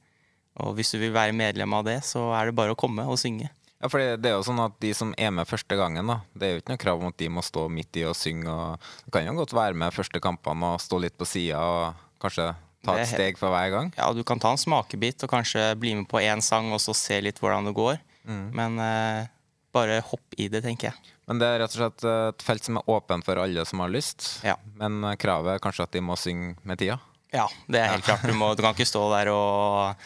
og 0.63 0.77
hvis 0.77 0.93
du 0.93 0.99
vil 1.01 1.13
være 1.15 1.35
medlem 1.35 1.75
av 1.75 1.85
det, 1.87 1.99
så 2.07 2.29
er 2.37 2.49
det 2.49 2.57
bare 2.57 2.75
å 2.75 2.79
komme 2.79 3.05
og 3.09 3.19
synge. 3.21 3.51
Ja, 3.83 3.89
for 3.91 3.99
det 3.99 4.29
er 4.29 4.37
jo 4.37 4.45
sånn 4.47 4.61
at 4.63 4.77
De 4.79 4.93
som 4.95 5.09
er 5.19 5.33
med 5.35 5.49
første 5.49 5.75
gangen, 5.75 6.07
da, 6.07 6.21
det 6.39 6.47
er 6.47 6.53
jo 6.53 6.61
ikke 6.61 6.71
noe 6.71 6.83
krav 6.85 7.01
om 7.01 7.09
at 7.09 7.17
de 7.19 7.27
må 7.35 7.43
stå 7.43 7.65
midt 7.67 7.99
i 7.99 8.05
og 8.07 8.15
synge. 8.15 8.47
Og 8.47 9.07
du 9.07 9.11
kan 9.11 9.27
jo 9.27 9.35
godt 9.41 9.55
være 9.57 9.75
med 9.75 9.95
første 9.95 10.21
kampene 10.23 10.75
og 10.75 10.83
stå 10.83 11.01
litt 11.03 11.17
på 11.19 11.27
sida 11.27 11.59
og 11.59 12.05
kanskje 12.23 12.53
ta 12.83 12.95
et 12.99 13.11
steg 13.11 13.39
for 13.39 13.51
hver 13.51 13.73
gang. 13.73 13.91
Ja, 13.97 14.09
du 14.15 14.23
kan 14.27 14.39
ta 14.39 14.53
en 14.53 14.61
smakebit 14.61 15.25
og 15.25 15.31
kanskje 15.31 15.65
bli 15.79 15.95
med 15.99 16.07
på 16.11 16.21
én 16.23 16.43
sang 16.43 16.71
og 16.71 16.79
så 16.83 16.95
se 16.95 17.19
litt 17.23 17.43
hvordan 17.43 17.67
det 17.67 17.75
går. 17.75 17.99
Mm. 18.23 18.45
Men 18.55 18.79
eh, 18.79 19.27
bare 19.75 19.99
hopp 20.07 20.39
i 20.39 20.47
det, 20.51 20.63
tenker 20.63 20.91
jeg. 20.91 21.12
Men 21.29 21.39
det 21.39 21.47
er 21.47 21.61
rett 21.63 21.75
og 21.75 21.79
slett 21.79 22.05
et 22.09 22.43
felt 22.43 22.65
som 22.67 22.79
er 22.81 22.89
åpent 22.91 23.25
for 23.25 23.39
alle 23.39 23.63
som 23.67 23.79
har 23.83 23.91
lyst. 23.93 24.27
Ja. 24.43 24.57
Men 24.79 24.99
kravet 25.19 25.55
er 25.55 25.63
kanskje 25.63 25.87
at 25.87 25.95
de 25.95 26.03
må 26.03 26.17
synge 26.19 26.57
med 26.67 26.81
tida? 26.81 26.99
Ja, 27.33 27.47
det 27.71 27.79
er 27.79 27.93
helt 27.95 28.05
klart. 28.05 28.25
Du, 28.27 28.35
må, 28.37 28.51
du, 28.53 28.61
kan 28.61 28.75
ikke 28.75 28.85
stå 28.85 29.07
der 29.15 29.31
og 29.33 30.03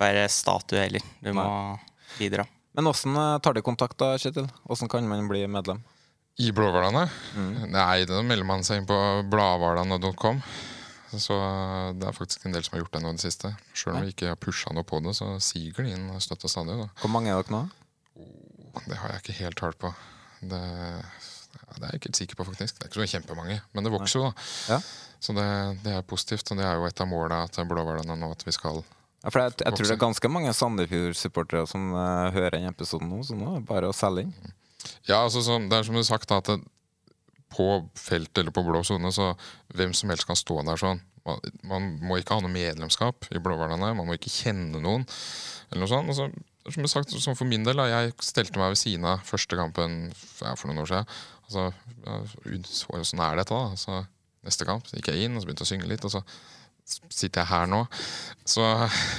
være 0.00 0.26
statue 0.32 0.82
heller. 0.82 1.04
Du 1.24 1.32
må 1.36 1.46
bidra. 2.18 2.44
Men 2.76 2.90
åssen 2.90 3.16
eh, 3.16 3.38
tar 3.40 3.56
de 3.56 3.64
kontakt, 3.64 3.96
da, 4.00 4.12
Kjetil? 4.20 4.50
Åssen 4.68 4.90
kan 4.92 5.06
man 5.08 5.28
bli 5.30 5.46
medlem? 5.48 5.80
I 6.36 6.50
Blåhvalane? 6.52 7.06
Mm. 7.32 7.52
Nei, 7.72 8.04
da 8.04 8.20
melder 8.20 8.44
man 8.44 8.66
seg 8.66 8.82
inn 8.82 8.88
på 8.88 8.96
bladhvalane.com. 9.32 10.42
Så 11.16 11.36
det 11.96 12.10
er 12.10 12.16
faktisk 12.16 12.44
en 12.44 12.52
del 12.52 12.66
som 12.66 12.76
har 12.76 12.82
gjort 12.82 12.98
det 12.98 13.00
nå 13.06 13.14
i 13.14 13.16
det 13.16 13.24
siste. 13.24 13.54
Sjøl 13.72 13.94
om 13.94 14.04
vi 14.04 14.12
ikke 14.12 14.34
har 14.34 14.40
pusha 14.40 14.74
noe 14.76 14.84
på 14.84 15.00
det, 15.06 15.14
så 15.16 15.30
siger 15.40 15.86
de 15.86 15.94
inn 15.94 16.10
støtt 16.20 16.44
og 16.44 16.52
stadig. 16.52 16.76
Hvor 17.00 17.12
mange 17.14 17.32
er 17.32 17.40
dere 17.40 17.54
nå? 17.54 17.62
Oh, 18.20 18.82
det 18.84 19.00
har 19.00 19.14
jeg 19.14 19.24
ikke 19.24 19.38
helt 19.38 19.60
tall 19.62 19.78
på. 19.80 19.94
Det, 20.50 20.60
det, 21.76 21.80
er 21.80 21.88
jeg 21.88 22.00
ikke 22.00 22.10
helt 22.10 22.20
sikker 22.22 22.38
på, 22.40 22.48
faktisk. 22.50 22.78
Det 22.78 22.86
er 22.86 22.92
ikke 22.92 23.02
så 23.02 23.16
kjempemange, 23.16 23.58
men 23.72 23.86
det 23.86 23.94
vokser 23.94 24.20
jo, 24.20 24.28
da. 24.28 24.46
Ja. 24.74 24.80
Så 25.22 25.34
det, 25.36 25.46
det, 25.82 25.94
er 25.96 26.06
positivt, 26.06 26.50
og 26.52 26.60
det 26.60 26.66
er 26.68 26.76
jo 26.78 26.86
et 26.86 27.02
av 27.02 27.08
måla 27.10 27.40
til 27.52 27.66
Blåhvalene 27.68 28.18
nå, 28.20 28.30
at 28.36 28.44
vi 28.46 28.54
skal 28.54 28.82
ja, 29.24 29.32
for 29.32 29.42
jeg, 29.42 29.56
jeg 29.64 29.74
tror 29.74 29.88
det 29.88 29.94
er 29.96 29.98
ganske 29.98 30.28
mange 30.30 30.52
Sandefjord-supportere 30.54 31.66
som 31.66 31.88
uh, 31.96 32.28
hører 32.30 32.58
denne 32.58 32.70
episoden 32.70 33.08
nå, 33.10 33.24
så 33.26 33.34
nå 33.34 33.48
er 33.48 33.58
det 33.58 33.66
bare 33.66 33.88
å 33.90 33.96
selge 33.96 34.26
inn. 34.26 34.54
Ja, 35.08 35.24
altså, 35.24 35.42
så, 35.42 35.56
det 35.58 35.74
er 35.74 35.86
som 35.88 35.96
du 35.96 36.02
har 36.02 36.06
sagt, 36.06 36.30
at 36.36 36.50
det, 36.52 36.60
på 37.56 37.66
felt 37.98 38.38
eller 38.38 38.54
på 38.54 38.62
blå 38.66 38.82
sone, 38.86 39.10
så 39.14 39.32
hvem 39.74 39.94
som 39.96 40.12
helst 40.12 40.28
kan 40.28 40.38
stå 40.38 40.60
der 40.66 40.78
sånn. 40.78 41.02
Man, 41.26 41.40
man 41.66 41.86
må 42.06 42.20
ikke 42.20 42.36
ha 42.36 42.42
noe 42.44 42.52
medlemskap 42.52 43.26
i 43.34 43.42
Blåhvalene, 43.42 43.94
man 43.98 44.06
må 44.06 44.14
ikke 44.14 44.30
kjenne 44.30 44.78
noen. 44.82 45.06
eller 45.72 45.82
noe 45.82 45.90
sånt. 45.90 46.12
Altså, 46.12 46.28
som 46.74 46.88
sagt, 46.90 47.14
som 47.14 47.36
For 47.38 47.48
min 47.48 47.64
del, 47.66 47.80
jeg 47.90 48.12
stelte 48.24 48.60
meg 48.60 48.74
ved 48.74 48.80
siden 48.80 49.06
av 49.08 49.24
første 49.26 49.58
kampen 49.58 50.12
for 50.16 50.68
noen 50.68 50.82
år 50.84 50.92
siden. 50.92 51.16
Altså, 51.46 51.70
Sånn 53.06 53.22
er 53.22 53.40
dette, 53.40 53.54
da. 53.54 53.72
Altså, 53.72 54.02
neste 54.46 54.66
kamp 54.68 54.86
så 54.86 54.98
gikk 54.98 55.12
jeg 55.12 55.26
inn 55.26 55.36
og 55.36 55.42
så 55.42 55.48
begynte 55.50 55.66
å 55.66 55.70
synge 55.70 55.90
litt. 55.90 56.06
Og 56.06 56.14
så 56.14 56.22
sitter 56.86 57.42
jeg 57.42 57.50
her 57.50 57.66
nå. 57.70 57.82
Så 58.46 58.62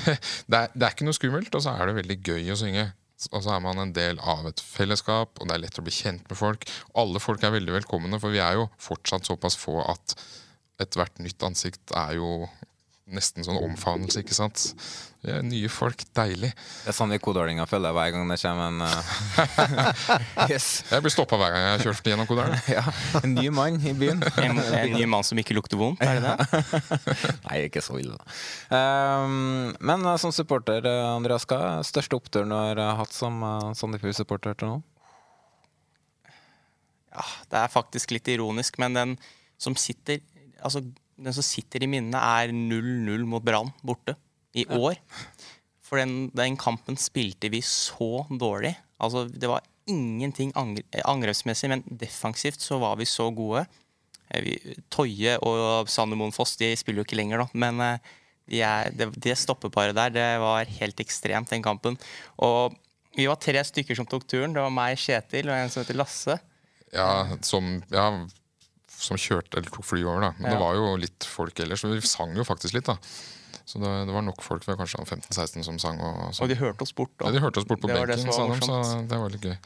det 0.49 0.61
er, 0.61 0.71
det 0.73 0.87
er 0.87 0.95
ikke 0.95 1.07
noe 1.07 1.17
skummelt, 1.17 1.51
og 1.55 1.63
så 1.63 1.75
er 1.75 1.89
det 1.89 1.99
veldig 2.01 2.19
gøy 2.23 2.53
å 2.53 2.59
synge. 2.59 2.87
Og 3.31 3.41
så 3.41 3.55
er 3.55 3.61
man 3.63 3.79
en 3.81 3.93
del 3.95 4.19
av 4.21 4.45
et 4.45 4.61
fellesskap, 4.61 5.39
og 5.39 5.49
det 5.49 5.55
er 5.55 5.63
lett 5.63 5.79
å 5.81 5.85
bli 5.85 5.93
kjent 5.93 6.27
med 6.29 6.37
folk. 6.37 6.67
Alle 7.01 7.21
folk 7.23 7.43
er 7.43 7.55
veldig 7.55 7.73
velkomne, 7.79 8.19
for 8.21 8.33
vi 8.33 8.43
er 8.43 8.59
jo 8.59 8.67
fortsatt 8.81 9.25
såpass 9.25 9.57
få 9.57 9.79
at 9.87 10.13
ethvert 10.83 11.17
nytt 11.23 11.41
ansikt 11.47 11.95
er 11.97 12.19
jo 12.19 12.45
nesten 13.07 13.45
sånn 13.45 13.59
omfavnelse, 13.61 14.19
ikke 14.19 14.35
sant. 14.35 14.73
Det 15.23 15.31
er 15.33 15.45
nye 15.45 15.69
folk. 15.71 16.01
Deilig. 16.15 16.49
Det 16.83 16.91
er 16.91 16.95
sånn 16.95 17.11
de 17.13 17.17
kodålinger 17.23 17.67
føler 17.69 17.95
hver 17.95 18.11
gang 18.13 18.27
det 18.29 18.37
kommer 18.41 18.67
en 18.67 18.83
uh... 18.83 20.49
yes. 20.51 20.67
Jeg 20.91 21.05
blir 21.05 21.13
stoppa 21.13 21.39
hver 21.39 21.55
gang 21.55 21.63
jeg 21.63 21.71
har 21.73 21.85
kjørt 21.87 22.09
gjennom 22.11 22.27
Kodalen. 22.29 22.59
ja. 22.77 22.83
En 23.21 23.33
ny 23.37 23.47
mann 23.53 23.79
i 23.81 23.95
byen. 23.97 24.21
En, 24.47 24.59
en 24.59 24.93
ny 24.93 25.07
mann 25.09 25.25
som 25.27 25.39
ikke 25.39 25.55
lukter 25.57 25.79
vondt, 25.79 26.03
er 26.03 26.19
det 26.19 26.35
det? 26.35 27.31
Nei, 27.47 27.57
ikke 27.69 27.81
så 27.83 27.97
ille. 27.99 28.19
Um, 28.69 29.73
men 29.79 30.05
uh, 30.05 30.13
som 30.21 30.35
supporter, 30.35 30.85
uh, 30.85 31.15
Andreas, 31.15 31.47
hva 31.49 31.57
er 31.79 31.87
største 31.87 32.19
oppturen 32.19 32.53
du 32.53 32.57
har 32.57 32.99
hatt 32.99 33.15
som 33.15 33.41
uh, 33.43 33.73
Sandefjord-supporter 33.77 34.59
til 34.59 34.75
nå? 34.75 34.77
Ja, 37.17 37.25
det 37.51 37.63
er 37.63 37.73
faktisk 37.73 38.13
litt 38.13 38.29
ironisk, 38.29 38.77
men 38.83 38.99
den 38.99 39.19
som 39.57 39.73
sitter 39.79 40.21
Altså 40.65 40.81
den 41.17 41.33
som 41.33 41.45
sitter 41.45 41.83
i 41.83 41.89
minnet, 41.89 42.17
er 42.17 42.53
0-0 42.53 43.25
mot 43.29 43.45
Brann 43.45 43.71
borte 43.85 44.15
i 44.57 44.65
ja. 44.67 44.77
år. 44.77 44.99
For 45.87 46.01
den, 46.01 46.29
den, 46.35 46.57
kampen 46.59 46.99
spilte 46.99 47.49
vi 47.51 47.61
så 47.65 48.25
dårlig. 48.29 48.75
Altså, 49.01 49.25
det 49.31 49.49
var 49.49 49.65
ingenting 49.87 50.51
angrepsmessig, 50.57 51.71
men 51.71 51.83
defensivt 51.87 52.63
så 52.63 52.79
var 52.81 52.97
vi 52.99 53.07
så 53.07 53.29
gode. 53.31 53.65
Toye 54.27 54.43
vi, 54.43 54.55
Toje 54.91 55.37
og 55.47 55.87
Sander 55.87 56.19
Moen 56.19 56.35
Foss 56.35 56.57
de 56.59 56.73
spiller 56.75 56.99
jo 56.99 57.07
ikke 57.07 57.19
lenger, 57.19 57.45
da, 57.45 57.47
men 57.55 57.79
eh, 57.85 58.09
de 58.51 58.59
er, 58.63 58.89
det, 58.91 59.07
det 59.23 59.37
stoppeparet 59.39 59.95
der 59.95 60.11
det 60.11 60.27
var 60.43 60.67
helt 60.79 60.99
ekstremt, 61.03 61.51
den 61.53 61.63
kampen. 61.63 61.95
Og 62.43 62.75
vi 63.15 63.29
var 63.29 63.39
tre 63.41 63.63
stykker 63.65 63.97
som 63.97 64.07
tok 64.07 64.27
turen. 64.27 64.53
Det 64.55 64.61
var 64.61 64.73
meg, 64.73 64.99
Kjetil 64.99 65.49
og 65.49 65.55
en 65.55 65.71
som 65.71 65.81
heter 65.81 65.97
Lasse. 65.97 66.37
Ja, 66.93 67.07
som, 67.43 67.79
ja 67.91 68.09
som 68.97 69.19
kjørte 69.19 69.59
eller 69.59 69.71
tok 69.73 69.85
fly 69.85 70.03
over. 70.03 70.21
da 70.27 70.31
Men 70.37 70.49
ja. 70.49 70.53
det 70.55 70.61
var 70.61 70.77
jo 70.77 70.93
litt 70.99 71.27
folk 71.27 71.59
ellers. 71.63 71.83
Så 71.83 71.91
vi 71.91 72.01
sang 72.05 72.33
jo 72.37 72.45
faktisk 72.47 72.77
litt. 72.77 72.89
da 72.89 72.97
Så 73.63 73.81
det, 73.83 73.91
det 74.09 74.15
var 74.15 74.25
nok 74.25 74.41
folk. 74.45 74.65
Kanskje 74.65 75.03
15-16 75.05 75.67
som 75.67 75.77
sang. 75.81 76.01
Og, 76.01 76.31
og, 76.31 76.49
de 76.49 76.57
hørte 76.59 76.87
oss 76.87 76.95
bort, 76.95 77.13
da. 77.17 77.29
Ja, 77.29 77.37
de 77.37 77.43
hørte 77.43 77.61
oss 77.61 77.69
bort 77.69 77.83
på 77.83 77.91
det 77.91 77.99
benken, 77.99 78.33
sa 78.33 78.47
de, 78.49 78.59
så 78.65 79.03
det 79.07 79.21
var 79.21 79.33
litt 79.33 79.45
gøy. 79.45 79.57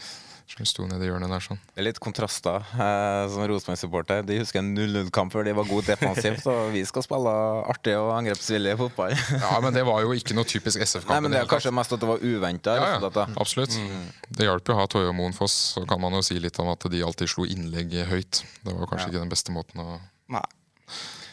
Vi 0.60 0.66
sto 0.68 0.86
nede 0.90 1.06
i 1.06 1.10
hjørnet 1.10 1.32
der 1.32 1.44
sånn. 1.44 1.60
Det 1.72 1.82
er 1.82 1.86
litt 1.88 2.00
kontraster. 2.04 2.66
Eh, 2.76 3.24
som 3.32 3.46
Rosenborg-supporter 3.50 4.26
De 4.28 4.40
husker 4.42 4.60
en 4.62 4.72
0-0-kamp 4.76 5.34
før 5.34 5.48
de 5.48 5.54
var 5.58 5.70
gode 5.70 5.88
defensivt. 5.88 6.42
Så 6.46 6.56
vi 6.74 6.84
skal 6.88 7.06
spille 7.06 7.36
artig 7.72 7.96
og 8.00 8.12
angrepsvillig 8.18 8.76
fotball. 8.80 9.16
ja, 9.16 9.54
men 9.64 9.76
det 9.76 9.86
var 9.88 10.02
jo 10.06 10.16
ikke 10.18 10.36
noe 10.38 10.48
typisk 10.50 10.84
SF-kamp. 10.84 11.14
Nei, 11.14 11.22
men 11.28 11.36
Det 11.36 11.44
er 11.44 11.52
kanskje 11.52 11.74
mest 11.76 11.96
at 11.96 12.04
det 12.04 12.10
var 12.10 12.24
uventa. 12.24 12.76
Ja, 12.80 12.90
ja, 12.98 13.28
absolutt. 13.42 13.78
Mm. 13.78 14.10
Det 14.30 14.50
hjalp 14.50 14.74
jo 14.74 14.76
å 14.76 14.82
ha 14.82 14.90
Toje 14.92 15.12
og 15.12 15.18
Moenfoss, 15.18 15.60
Så 15.76 15.86
kan 15.90 16.02
man 16.04 16.18
jo 16.18 16.24
si 16.26 16.40
litt 16.42 16.60
om 16.64 16.72
at 16.74 16.90
de 16.92 17.06
alltid 17.06 17.32
slo 17.32 17.48
innlegg 17.48 17.96
høyt. 18.10 18.44
Det 18.66 18.76
var 18.76 18.90
kanskje 18.92 19.08
ja. 19.08 19.14
ikke 19.14 19.24
den 19.24 19.32
beste 19.32 19.56
måten 19.56 19.84
å 19.84 19.88
Nei. 20.32 20.44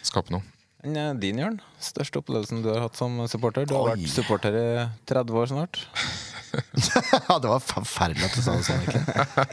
skape 0.06 0.34
noe. 0.34 0.57
Eh, 0.86 1.14
din, 1.18 1.38
Jørn? 1.40 1.56
Største 1.82 2.20
opplevelsen 2.20 2.60
du 2.62 2.68
har 2.70 2.84
hatt 2.84 2.98
som 2.98 3.16
supporter? 3.30 3.66
Du 3.66 3.74
har 3.74 3.88
Oi. 3.88 3.94
vært 3.96 4.12
supporter 4.12 4.54
i 4.54 4.66
30 5.10 5.38
år 5.40 5.48
snart. 5.50 5.80
ja, 7.28 7.38
det 7.42 7.50
var 7.50 7.64
forferdelig 7.64 8.28
at 8.28 8.36
du 8.36 8.44
sa 8.44 8.54
det 8.54 8.66
sånn. 8.68 8.84
Ikke? 8.86 9.02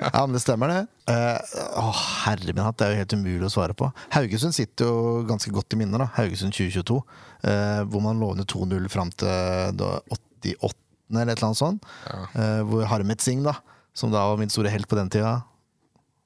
Ja, 0.06 0.22
men 0.22 0.36
det 0.38 0.44
stemmer, 0.44 0.70
det. 0.70 0.84
Uh, 1.10 1.82
å, 1.82 1.88
herre 2.28 2.54
min 2.54 2.62
hatt, 2.62 2.78
det 2.78 2.86
er 2.86 2.94
jo 2.94 3.02
helt 3.02 3.18
umulig 3.18 3.50
å 3.50 3.52
svare 3.56 3.78
på. 3.78 3.90
Haugesund 4.14 4.54
sitter 4.56 4.92
jo 4.92 5.26
ganske 5.26 5.50
godt 5.56 5.74
i 5.74 5.82
minnet. 5.82 5.98
da 6.04 6.12
Haugesund 6.20 6.54
2022. 6.54 7.02
Uh, 7.02 7.50
eh, 7.50 7.82
hvor 7.90 8.06
man 8.06 8.22
låner 8.22 8.46
2-0 8.46 8.86
fram 8.94 9.10
til 9.18 9.74
da, 9.82 9.92
88. 10.14 10.78
eller 11.10 11.34
et 11.34 11.36
eller 11.40 11.50
annet 11.50 11.64
sånt. 11.64 11.92
Ja. 12.06 12.22
Uh, 12.38 12.62
hvor 12.70 12.88
Harmet 12.94 13.26
Singh, 13.26 13.42
da, 13.50 13.58
som 13.98 14.14
da 14.14 14.28
var 14.30 14.38
min 14.38 14.54
store 14.54 14.70
helt 14.70 14.90
på 14.92 14.98
den 15.02 15.10
tida 15.10 15.40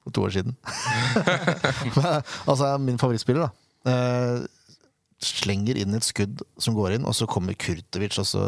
For 0.04 0.12
to 0.12 0.28
år 0.28 0.36
siden. 0.36 0.60
altså 2.50 2.76
min 2.84 3.00
favorittspiller, 3.00 3.48
da. 3.48 4.46
Slenger 5.24 5.78
inn 5.80 5.96
et 5.96 6.06
skudd 6.06 6.44
som 6.60 6.76
går 6.76 6.96
inn, 6.96 7.08
og 7.08 7.16
så 7.16 7.28
kommer 7.28 7.58
Kurtovic, 7.58 8.16
og 8.20 8.28
så 8.28 8.44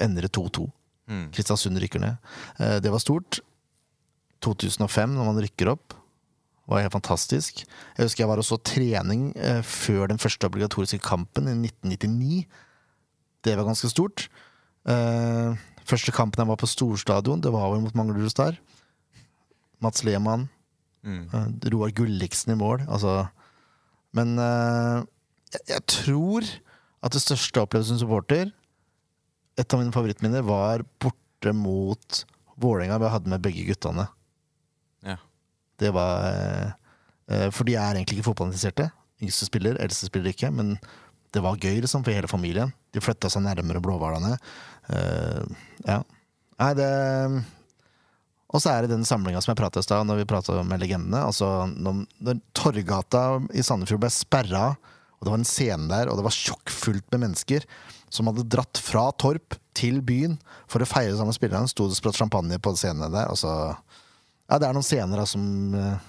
ender 0.00 0.26
det 0.26 0.34
2-2. 0.36 0.66
Mm. 1.10 1.24
Kristiansund 1.34 1.80
rykker 1.82 2.02
ned. 2.02 2.18
Eh, 2.60 2.76
det 2.84 2.92
var 2.92 3.02
stort. 3.02 3.40
2005, 4.44 5.16
når 5.16 5.26
man 5.26 5.40
rykker 5.44 5.72
opp, 5.72 5.96
var 6.70 6.84
helt 6.84 6.94
fantastisk. 6.94 7.64
Jeg 7.96 8.06
husker 8.06 8.22
jeg 8.22 8.30
var 8.30 8.40
og 8.40 8.46
så 8.46 8.60
trening 8.62 9.30
eh, 9.36 9.60
før 9.66 10.08
den 10.12 10.22
første 10.22 10.46
obligatoriske 10.46 11.00
kampen 11.04 11.50
i 11.50 11.56
1999. 11.56 12.44
Det 13.44 13.56
var 13.58 13.66
ganske 13.68 13.90
stort. 13.90 14.28
Eh, 14.88 15.58
første 15.88 16.14
kampen 16.14 16.44
jeg 16.44 16.52
var 16.52 16.60
på 16.60 16.70
storstadion, 16.70 17.42
det 17.42 17.52
var 17.52 17.72
vel 17.72 17.82
mot 17.84 17.96
Manglerud 17.98 18.30
Star. 18.32 18.56
Mats 19.80 20.04
Lehmann. 20.04 20.48
Mm. 21.00 21.26
Roar 21.72 21.92
Gulliksen 21.96 22.52
i 22.52 22.58
mål. 22.60 22.82
Altså 22.84 23.24
Men 24.12 24.36
jeg, 25.54 25.62
jeg 25.74 25.84
tror 25.90 26.46
at 27.00 27.14
det 27.14 27.22
største 27.22 27.62
opplevelsen 27.62 27.98
som 27.98 28.06
supporter 28.08 28.50
et 29.60 29.74
av 29.74 29.80
mine 29.80 29.94
favorittminner 29.94 30.44
var 30.46 30.84
borte 31.02 31.54
mot 31.56 32.24
Vålerenga 32.60 32.98
vi 33.00 33.10
hadde 33.12 33.32
med 33.32 33.42
begge 33.44 33.64
guttene. 33.70 34.04
Ja. 35.06 35.16
Det 35.80 35.92
var 35.96 36.26
eh, 36.28 37.46
For 37.48 37.64
de 37.64 37.76
er 37.80 37.96
egentlig 37.96 38.18
ikke 38.18 38.26
fotballinteresserte. 38.28 38.90
Yngste 39.24 39.48
spiller, 39.48 39.78
eldste 39.80 40.10
spiller 40.10 40.34
ikke. 40.34 40.50
Men 40.52 40.74
det 41.32 41.40
var 41.44 41.56
gøy 41.56 41.80
liksom, 41.80 42.04
for 42.04 42.12
hele 42.12 42.28
familien. 42.28 42.74
De 42.92 43.00
flytta 43.00 43.30
seg 43.32 43.46
nærmere 43.46 43.80
Blåhvalene. 43.80 44.34
Eh, 44.92 45.56
ja. 45.86 46.02
Nei, 46.60 46.70
det 46.76 46.90
Og 48.52 48.60
så 48.60 48.74
er 48.74 48.84
det 48.84 48.92
den 48.92 49.08
samlinga 49.08 49.40
som 49.40 49.54
jeg 49.54 49.62
pratet 49.62 49.80
i 49.80 49.88
stad, 49.88 50.04
når 50.04 50.20
vi 50.20 50.28
prata 50.28 50.60
med 50.60 50.82
legendene. 50.82 51.24
Altså, 51.24 51.64
når, 51.70 52.04
når 52.20 52.44
Torgata 52.52 53.24
i 53.56 53.64
Sandefjord 53.64 54.04
ble 54.04 54.12
sperra, 54.12 54.64
og 55.20 55.26
det 55.26 55.32
var 55.34 55.40
en 55.42 55.48
scene 55.48 55.88
der, 55.90 56.08
og 56.08 56.16
det 56.16 56.24
var 56.24 56.32
sjokkfullt 56.32 57.10
med 57.12 57.26
mennesker 57.26 57.66
som 58.10 58.30
hadde 58.30 58.46
dratt 58.48 58.80
fra 58.80 59.10
Torp 59.20 59.58
til 59.76 60.00
byen 60.02 60.38
for 60.70 60.80
å 60.80 60.88
feire 60.88 61.12
sammen 61.12 61.30
med 61.30 61.36
spillerne, 61.36 61.68
sto 61.70 61.86
det 61.90 61.98
spratt 61.98 62.16
champagne 62.16 62.56
på 62.56 62.72
scenene 62.72 63.10
der. 63.12 63.28
Så, 63.38 63.50
ja, 64.48 64.56
det 64.56 64.66
er 64.66 64.74
noen 64.74 64.86
scener 64.86 65.20
da, 65.20 65.26
som 65.28 65.76
eh, 65.76 66.08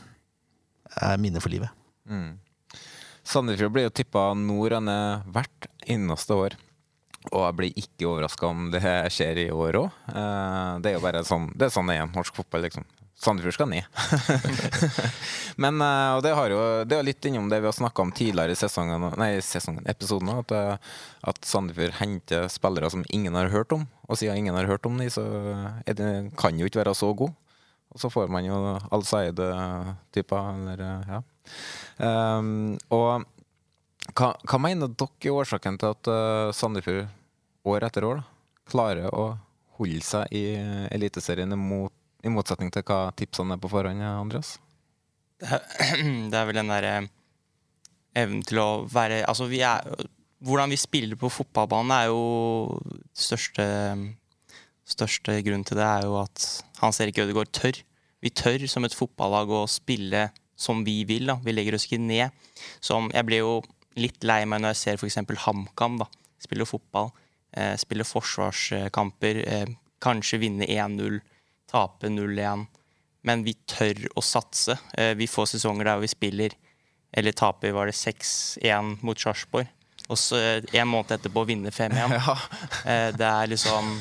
er 1.11 1.19
minner 1.21 1.43
for 1.43 1.51
livet. 1.53 1.75
Mm. 2.07 2.39
Sandefjord 3.27 3.75
blir 3.75 3.89
jo 3.89 3.93
tippa 3.99 4.31
nord 4.33 4.79
og 4.79 4.85
ned 4.87 5.27
hvert 5.35 5.69
eneste 5.85 6.37
år. 6.47 6.57
Og 7.29 7.43
jeg 7.43 7.57
blir 7.59 7.83
ikke 7.83 8.07
overraska 8.09 8.47
om 8.49 8.71
det 8.73 8.81
skjer 9.13 9.43
i 9.43 9.49
år 9.53 9.77
òg. 9.83 9.99
Det 10.81 10.89
er 10.89 10.95
jo 10.95 11.03
bare 11.03 11.21
sånn 11.27 11.51
det 11.53 11.67
er 11.67 11.75
sånn 11.75 11.91
det 11.91 11.99
er 11.99 12.09
norsk 12.09 12.39
fotball, 12.39 12.63
liksom. 12.65 12.87
Sandefjord 13.21 13.53
skal 13.53 13.69
ned. 13.69 13.85
Men 15.61 15.81
eh, 15.85 16.11
og 16.15 16.23
det, 16.25 16.31
har 16.37 16.49
jo, 16.49 16.61
det 16.89 16.97
er 16.97 17.05
litt 17.05 17.25
innom 17.29 17.51
det 17.51 17.59
vi 17.61 17.69
har 17.69 17.75
snakka 17.77 18.01
om 18.01 18.13
tidligere 18.17 18.55
i 18.55 18.57
sesongen, 18.57 19.05
nei, 19.21 19.35
sesongen, 19.45 19.85
episoden. 19.91 20.31
At, 20.41 20.53
eh, 20.57 20.95
at 21.29 21.41
Sandefjord 21.45 21.99
henter 21.99 22.47
spillere 22.49 22.89
som 22.89 23.05
ingen 23.13 23.37
har 23.37 23.51
hørt 23.53 23.75
om. 23.77 23.85
Og 24.09 24.17
siden 24.17 24.41
ingen 24.41 24.57
har 24.57 24.69
hørt 24.69 24.89
om 24.89 24.97
dem, 24.97 25.11
så 25.13 25.25
det, 25.85 26.09
kan 26.39 26.57
jo 26.57 26.65
ikke 26.65 26.81
være 26.81 26.95
så 26.97 27.11
god. 27.13 27.37
Og 27.91 28.01
så 28.01 28.09
får 28.09 28.31
man 28.31 28.47
jo 28.47 28.57
Al-Said-typer, 28.89 30.51
eller 30.55 30.83
eh, 30.87 31.13
ja. 31.13 31.21
Um, 32.01 32.77
og 32.93 33.25
hva, 34.15 34.33
hva, 34.47 34.59
mener 34.61 34.89
dere 34.89 35.29
er 35.29 35.37
årsaken 35.43 35.77
til 35.77 35.93
at 35.93 36.09
uh, 36.09 36.53
Sandefjord 36.55 37.09
år 37.69 37.85
etter 37.85 38.07
år 38.07 38.21
da, 38.21 38.27
klarer 38.71 39.13
å 39.13 39.25
holde 39.77 40.01
seg 40.05 40.33
i 40.33 40.45
Eliteserien 40.93 41.53
mot, 41.59 41.93
i 42.23 42.31
motsetning 42.31 42.71
til 42.73 42.85
hva 42.87 43.09
tipsene 43.17 43.57
er 43.57 43.61
på 43.61 43.71
forhånd, 43.71 44.03
Andreas? 44.05 44.55
Det 45.41 45.49
er, 45.49 45.61
det 46.31 46.37
er 46.37 46.47
vel 46.49 46.59
den 46.59 46.71
derre 46.71 46.95
evnen 48.17 48.41
til 48.45 48.59
å 48.61 48.69
være 48.91 49.23
Altså, 49.29 49.47
vi 49.49 49.63
er 49.65 49.85
Hvordan 50.41 50.71
vi 50.73 50.77
spiller 50.81 51.17
på 51.21 51.29
fotballbanen, 51.29 51.93
er 51.93 52.07
jo 52.09 52.79
største 53.13 53.65
Største 54.91 55.37
grunnen 55.45 55.63
til 55.67 55.77
det 55.77 55.85
er 55.85 56.07
jo 56.07 56.17
at 56.19 56.45
Hans 56.81 56.99
Erik 56.99 57.21
Ødegaard 57.21 57.51
tør. 57.55 57.77
Vi 58.19 58.31
tør 58.35 58.65
som 58.67 58.83
et 58.83 58.95
fotballag 58.97 59.53
å 59.53 59.61
spille 59.69 60.25
som 60.59 60.81
vi 60.83 61.01
vil. 61.07 61.29
da. 61.29 61.37
Vi 61.41 61.53
legger 61.53 61.77
oss 61.77 61.85
ikke 61.87 62.01
ned. 62.01 62.33
Som, 62.83 63.07
jeg 63.13 63.27
blir 63.29 63.43
jo 63.45 63.53
litt 64.01 64.25
lei 64.27 64.43
meg 64.49 64.61
når 64.61 64.73
jeg 64.73 64.81
ser 64.81 64.99
f.eks. 64.99 65.21
HamKam 65.45 66.01
da. 66.01 66.09
spille 66.41 66.67
fotball. 66.67 67.11
Eh, 67.55 67.77
spille 67.79 68.07
forsvarskamper. 68.07 69.41
Eh, 69.45 69.71
kanskje 70.01 70.41
vinne 70.41 70.65
1-0, 70.65 71.21
tape 71.71 72.11
0-1. 72.11 72.67
Men 73.27 73.45
vi 73.45 73.53
tør 73.69 74.07
å 74.17 74.23
satse. 74.25 74.77
Eh, 74.97 75.13
vi 75.17 75.29
får 75.29 75.53
sesonger 75.55 75.91
der 75.91 76.03
vi 76.03 76.09
spiller 76.11 76.57
eller 77.11 77.31
taper 77.31 77.71
var 77.71 77.85
det 77.85 77.97
6-1 77.97 78.97
mot 79.03 79.19
Sarpsborg. 79.19 79.67
Og 80.11 80.19
så 80.19 80.39
eh, 80.39 80.79
en 80.79 80.89
måned 80.89 81.17
etterpå 81.17 81.43
vinne 81.47 81.73
5-1. 81.73 82.15
Ja. 82.21 82.37
Eh, 82.85 83.09
det 83.15 83.27
er 83.27 83.51
liksom 83.51 83.91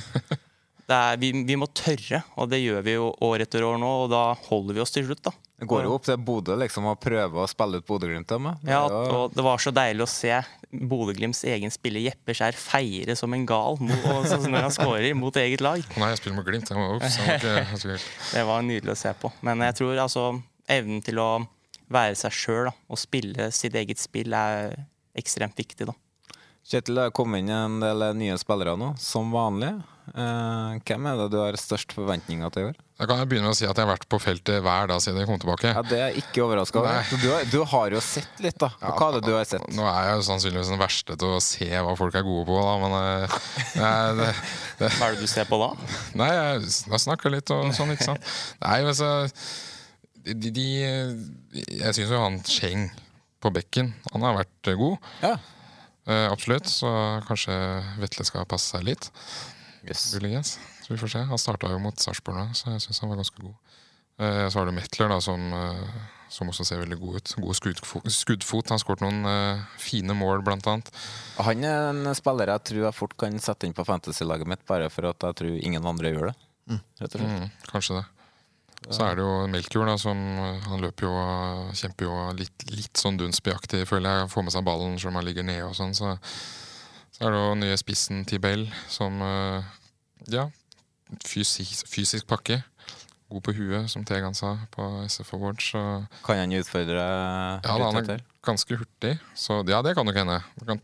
det 0.91 0.97
er, 0.97 1.19
vi, 1.23 1.31
vi, 1.47 1.57
må 1.59 1.69
tørre, 1.71 2.23
og 2.35 2.49
det 2.51 2.63
gjør 2.65 2.83
vi 2.83 2.97
jo 2.97 3.11
år 3.27 3.45
etter 3.45 3.67
år 3.67 3.79
nå. 3.79 3.91
Og 4.05 4.11
da 4.11 4.25
holder 4.49 4.79
vi 4.79 4.83
oss 4.83 4.95
til 4.95 5.07
slutt, 5.07 5.23
da. 5.27 5.35
Det 5.61 5.69
går 5.69 5.85
jo 5.85 5.93
opp 5.93 6.07
til 6.07 6.17
Bodø 6.25 6.57
liksom, 6.57 6.87
å 6.89 6.97
prøve 6.97 7.43
å 7.43 7.51
spille 7.51 7.83
ut 7.83 7.87
Bodø-Glimt. 7.87 8.33
Ja, 8.65 8.81
og 8.89 9.35
det 9.37 9.45
var 9.45 9.61
så 9.61 9.75
deilig 9.77 10.07
å 10.07 10.09
se 10.09 10.33
Bodø-Glimts 10.71 11.43
egen 11.51 11.73
spiller 11.75 12.05
Jeppe 12.05 12.35
Skjær 12.37 12.55
feire 12.55 13.17
som 13.19 13.33
en 13.35 13.47
gal 13.49 13.81
når 13.83 14.55
han 14.55 14.75
skårer 14.75 15.17
mot 15.19 15.35
eget 15.41 15.65
lag. 15.65 15.83
Nei, 15.99 16.11
jeg 16.13 16.21
spiller 16.21 16.37
med 16.39 16.47
Glimt. 16.47 16.71
Må, 16.77 16.85
ups, 16.99 17.17
jeg 17.19 17.99
det 18.31 18.45
var 18.47 18.63
nydelig 18.67 18.95
å 18.95 19.01
se 19.01 19.15
på. 19.19 19.33
Men 19.47 19.65
jeg 19.67 19.81
tror 19.81 20.05
altså 20.07 20.29
evnen 20.71 21.03
til 21.03 21.19
å 21.19 21.31
være 21.91 22.15
seg 22.19 22.37
sjøl 22.37 22.71
og 22.71 23.01
spille 23.01 23.51
sitt 23.55 23.75
eget 23.75 23.99
spill 23.99 24.35
er 24.37 24.77
ekstremt 25.19 25.59
viktig. 25.59 25.91
da. 25.91 25.97
Kjetil, 26.71 26.95
det 26.95 27.09
har 27.09 27.15
kommet 27.15 27.43
inn 27.43 27.51
en 27.51 27.81
del 27.83 28.05
nye 28.15 28.37
spillere 28.39 28.77
nå, 28.79 28.93
som 29.03 29.33
vanlig. 29.35 29.73
Eh, 30.11 30.77
hvem 30.87 31.07
er 31.11 31.17
det 31.19 31.25
du 31.33 31.37
har 31.41 31.57
størst 31.59 31.91
forventninger 31.97 32.53
til 32.55 32.63
i 32.63 32.69
år? 32.69 32.79
Da 33.01 33.09
kan 33.11 33.19
jeg 33.19 33.31
begynne 33.33 33.49
med 33.49 33.57
å 33.57 33.59
si 33.59 33.67
at 33.67 33.75
jeg 33.75 33.83
har 33.83 33.91
vært 33.91 34.07
på 34.13 34.21
feltet 34.23 34.63
hver 34.63 34.87
dag 34.91 35.03
siden 35.03 35.19
jeg 35.19 35.27
kom 35.27 35.41
tilbake. 35.43 35.73
Ja, 35.75 35.83
Det 35.83 35.99
er 35.99 36.13
jeg 36.13 36.23
ikke 36.23 36.45
overraska 36.45 36.79
over. 36.79 37.11
Du, 37.11 37.27
du, 37.51 37.59
har 37.73 37.97
jo 37.97 38.05
sett 38.07 38.43
litt, 38.45 38.59
da. 38.63 38.71
Ja, 38.85 38.95
hva 38.95 39.11
er 39.11 39.19
det 39.19 39.23
du 39.27 39.35
har 39.35 39.51
sett? 39.51 39.67
Nå 39.75 39.91
er 39.91 40.09
jeg 40.13 40.21
jo 40.21 40.25
sannsynligvis 40.31 40.71
den 40.71 40.83
verste 40.83 41.19
til 41.19 41.35
å 41.35 41.43
se 41.43 41.71
hva 41.75 41.99
folk 41.99 42.23
er 42.23 42.27
gode 42.31 42.47
på, 42.53 42.63
da, 42.63 42.79
men 42.85 42.99
eh, 43.03 43.39
nei, 43.83 43.93
det, 44.23 44.33
det, 44.79 44.95
Hva 44.95 45.11
er 45.11 45.19
det 45.19 45.27
du 45.27 45.35
ser 45.35 45.51
på 45.51 45.59
da? 45.67 45.71
Nei, 46.23 46.33
jeg, 46.39 46.67
jeg 46.87 47.07
snakker 47.09 47.35
litt 47.35 47.55
og 47.57 47.71
sånn, 47.75 47.97
ikke 47.99 48.13
sant. 48.13 48.35
Nei, 48.63 48.83
men 48.87 48.99
så 49.03 49.15
de, 50.23 50.51
de, 50.55 50.73
Jeg 51.81 51.97
syns 51.97 52.13
jo 52.13 52.27
han 52.29 52.45
Cheng 52.47 52.93
på 53.43 53.51
bekken, 53.59 53.97
han 54.13 54.29
har 54.29 54.45
vært 54.45 54.77
god. 54.79 55.11
Ja. 55.25 55.39
Uh, 56.11 56.27
absolutt. 56.33 56.67
Så 56.67 56.91
kanskje 57.29 57.55
Vetle 58.03 58.27
skal 58.27 58.49
passe 58.51 58.73
seg 58.75 58.87
litt. 58.89 59.11
Yes. 59.87 60.11
Så 60.11 60.93
vi 60.93 60.99
får 60.99 61.13
se. 61.13 61.27
Han 61.31 61.41
starta 61.41 61.71
jo 61.71 61.79
mot 61.83 61.97
Sarpsborg 62.03 62.41
nå, 62.41 62.49
så 62.59 62.75
jeg 62.75 62.83
syns 62.85 63.03
han 63.05 63.13
var 63.13 63.21
ganske 63.23 63.45
god. 63.45 63.77
Uh, 64.21 64.47
så 64.51 64.59
har 64.59 64.67
du 64.69 64.75
Metler, 64.77 65.13
da, 65.13 65.21
som, 65.23 65.47
uh, 65.55 66.09
som, 66.33 66.51
også 66.51 66.67
ser 66.67 66.83
veldig 66.83 66.99
god 67.01 67.21
ut. 67.21 67.35
God 67.47 67.59
skuddfot. 67.61 68.11
skuddfot. 68.13 68.69
Han 68.69 68.77
har 68.81 68.83
skåret 68.83 69.07
noen 69.07 69.65
fine 69.81 70.17
mål, 70.19 70.43
blant 70.47 70.67
annet. 70.73 70.91
Han 71.39 71.65
er 71.65 71.93
en 71.95 72.15
spiller 72.19 72.53
jeg 72.57 72.67
tror 72.73 72.89
jeg 72.89 72.99
fort 72.99 73.17
kan 73.21 73.39
sette 73.41 73.69
inn 73.69 73.77
på 73.77 73.87
fantasy-laget 73.87 74.51
mitt, 74.51 74.67
bare 74.69 74.91
for 74.93 75.13
at 75.13 75.31
jeg 75.31 75.43
tror 75.43 75.61
ingen 75.63 75.87
andre 75.87 76.13
gjør 76.13 76.33
det. 76.33 76.39
Mm. 76.71 76.83
Rett 77.01 77.15
og 77.15 77.23
slett. 77.23 77.37
Mm, 77.39 77.71
kanskje 77.71 78.01
det. 78.01 78.09
Så 78.91 79.05
er 79.07 79.19
det 79.19 79.23
jo 79.23 79.35
Melkjord, 79.51 79.87
da, 79.87 79.97
som 80.03 80.19
han 80.67 80.83
løper 80.83 81.07
jo 81.07 81.13
kjemper 81.79 82.09
jo 82.09 82.15
litt, 82.39 82.65
litt 82.73 82.99
sånn 82.99 83.21
Dunsby-aktig, 83.21 83.85
føler 83.87 84.23
jeg. 84.23 84.31
Får 84.33 84.47
med 84.47 84.55
seg 84.57 84.67
ballen 84.67 84.97
selv 84.99 85.13
om 85.13 85.21
han 85.21 85.29
ligger 85.29 85.47
nede 85.47 85.69
og 85.69 85.77
sånn. 85.79 85.95
Så, 85.95 86.17
så, 87.15 87.21
er 87.23 87.31
det 87.31 87.43
jo 87.43 87.53
nye 87.61 87.79
spissen 87.79 88.25
Tibel, 88.27 88.67
som 88.91 89.23
ja, 90.31 90.49
fysisk, 91.27 91.87
fysisk 91.91 92.27
pakke. 92.31 92.61
God 93.31 93.45
på 93.47 93.55
huet, 93.55 93.87
som 93.93 94.03
Tegan 94.03 94.35
sa 94.35 94.57
på 94.75 94.85
SF 95.07 95.37
Awards. 95.37 95.71
Så. 95.71 95.83
Kan 96.27 96.41
han 96.43 96.55
utfordre 96.59 96.99
Ja, 96.99 97.61
da, 97.63 97.77
han 97.79 98.03
er 98.03 98.25
ganske 98.43 98.75
hurtig. 98.75 99.21
Så 99.39 99.61
ja, 99.71 99.79
det 99.87 99.95
kan 99.95 100.09
nok 100.09 100.19
hende. 100.19 100.41
Det 100.59 100.67
kan, 100.67 100.83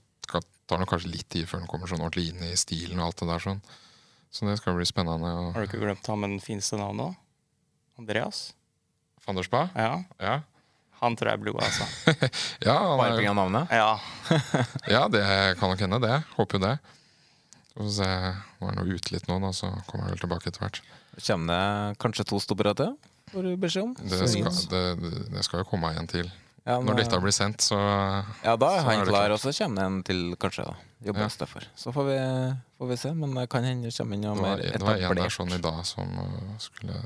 tar 0.71 0.79
nok 0.79 0.95
kanskje 0.95 1.11
litt 1.11 1.29
tid 1.33 1.51
før 1.51 1.65
han 1.65 1.71
kommer 1.71 1.91
sånn 1.91 2.05
ordentlig 2.05 2.31
inn 2.31 2.47
i 2.47 2.55
stilen 2.59 3.01
og 3.01 3.11
alt 3.11 3.25
det 3.25 3.31
der. 3.33 3.43
sånn. 3.43 3.63
Så 4.31 4.47
det 4.47 4.59
skal 4.61 4.79
bli 4.79 4.87
spennende. 4.87 5.33
Har 5.57 5.65
du 5.65 5.67
ikke 5.67 5.83
glemt 5.83 6.07
ham 6.07 6.23
med 6.23 6.37
den 6.37 6.45
fineste 6.45 6.79
navnet? 6.79 7.17
da? 7.17 7.26
Andreas. 7.99 8.55
Fanderspa? 9.25 9.69
Ja. 9.75 10.05
ja. 10.19 10.41
Han 11.01 11.17
tror 11.17 11.33
jeg 11.33 11.43
blir 11.43 11.57
god, 11.57 11.67
altså. 11.67 11.87
ja, 12.69 12.77
Bare 12.97 13.17
pga. 13.19 13.33
navnet? 13.37 13.73
Ja. 13.73 13.99
ja, 14.95 15.03
det 15.13 15.25
kan 15.61 15.73
nok 15.73 15.83
hende, 15.83 16.01
det. 16.05 16.23
Håper 16.37 16.59
jo 16.59 16.63
det. 16.65 16.77
Så 17.67 17.77
får 17.77 17.89
vi 17.89 17.97
se. 17.99 18.09
Nå 18.61 18.71
er 18.71 18.79
nå 18.79 18.87
ute 18.89 19.13
litt 19.13 19.29
nå, 19.29 19.37
da, 19.43 19.53
så 19.57 19.73
kommer 19.91 20.07
jeg 20.07 20.17
vel 20.17 20.25
tilbake 20.25 20.51
etter 20.53 20.65
hvert. 20.65 20.81
Kommer 21.19 21.53
det 21.53 22.01
kanskje 22.01 22.29
to 22.33 22.41
stoppere 22.41 22.73
til? 22.79 22.97
Får 23.33 23.45
du 23.45 23.53
beskjed 23.61 23.89
om? 23.89 23.95
Det 24.01 24.29
skal, 24.31 24.59
det, 24.73 24.83
det 25.35 25.45
skal, 25.45 25.65
jo 25.65 25.69
komme 25.69 25.93
en 25.99 26.09
til. 26.09 26.31
Ja, 26.67 26.81
Når 26.83 26.99
dette 26.99 27.19
blir 27.23 27.35
sendt, 27.35 27.63
så 27.63 27.77
Ja, 27.79 28.57
da 28.59 28.73
er 28.79 28.87
han 28.89 29.05
klar, 29.07 29.31
og 29.35 29.39
så 29.39 29.53
kommer 29.55 29.83
det 29.83 29.87
en 29.87 30.01
til, 30.07 30.25
kanskje. 30.41 30.65
da 30.67 31.07
Jobber 31.07 31.29
ja. 31.29 31.47
for. 31.47 31.69
Så 31.79 31.93
får 31.95 32.09
vi, 32.09 32.17
får 32.79 32.91
vi, 32.91 32.97
se. 32.97 33.13
Men 33.15 33.37
det 33.37 33.47
kan 33.53 33.67
hende 33.67 33.91
det 33.91 33.95
kommer 33.99 34.17
inn 34.17 34.27
noe 34.27 34.41
mer 34.41 34.65
etablert. 34.65 34.81
Det 34.81 35.07
var 35.07 35.13
en 35.13 35.23
der 35.23 35.37
sånn 35.37 35.55
i 35.55 35.63
dag 35.63 35.85
som 35.87 36.17
uh, 36.17 36.57
skulle 36.63 37.03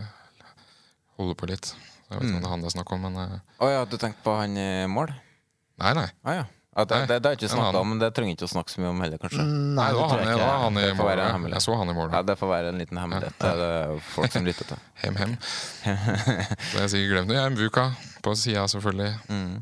holde 1.21 1.37
på 1.39 1.51
litt. 1.51 1.73
Jeg 2.11 2.19
vet 2.19 2.27
ikke 2.27 2.37
om 2.37 2.41
det 2.41 2.49
er 2.49 2.55
han 2.55 2.65
det 2.65 2.71
er 2.71 2.79
snakk 2.79 2.95
om, 2.97 3.05
men 3.07 3.21
Å 3.21 3.27
oh, 3.63 3.69
ja, 3.71 3.85
du 3.87 3.95
tenkte 4.01 4.25
på 4.25 4.35
han 4.35 4.57
i 4.59 4.71
mål? 4.91 5.13
Nei, 5.81 5.93
nei. 5.97 6.09
Ah, 6.27 6.41
ja. 6.41 6.49
Ja, 6.71 6.85
det, 6.85 6.99
det, 7.11 7.17
det, 7.19 7.31
er 7.31 7.37
ikke 7.37 7.49
snakka 7.51 7.81
om, 7.83 7.89
men 7.91 7.99
det 7.99 8.13
trenger 8.15 8.37
ikke 8.37 8.47
å 8.47 8.51
snakke 8.53 8.71
så 8.71 8.81
mye 8.81 8.93
om 8.93 9.01
heller, 9.03 9.19
kanskje. 9.19 9.43
Nei, 9.43 9.89
det 9.91 9.99
var 9.99 10.13
han, 10.13 10.21
det 10.23 10.37
var 10.39 10.61
han 10.63 10.79
i 10.79 10.85
mål. 10.95 11.55
Jeg 11.57 11.65
så 11.65 11.79
han 11.81 11.91
i 11.91 11.97
mål. 11.97 12.13
Ja, 12.15 12.21
Det 12.29 12.37
får 12.39 12.51
være 12.53 12.71
en 12.71 12.79
liten 12.79 13.01
hemmelighet. 13.01 13.35
Ja. 13.43 13.51
Det 13.51 13.51
er 13.51 13.89
det 13.91 14.05
folk 14.13 14.37
som 14.37 14.47
lytter 14.47 14.69
til. 14.71 14.85
hem, 15.03 15.19
hem. 15.19 15.35
det 15.83 16.79
har 16.79 16.93
sikkert 16.93 17.11
glemt. 17.17 17.35
Jeg 17.35 17.43
er 17.43 17.57
Mvuka 17.57 17.87
på 18.23 18.37
sida, 18.39 18.69
selvfølgelig. 18.71 19.13
Mm. 19.31 19.61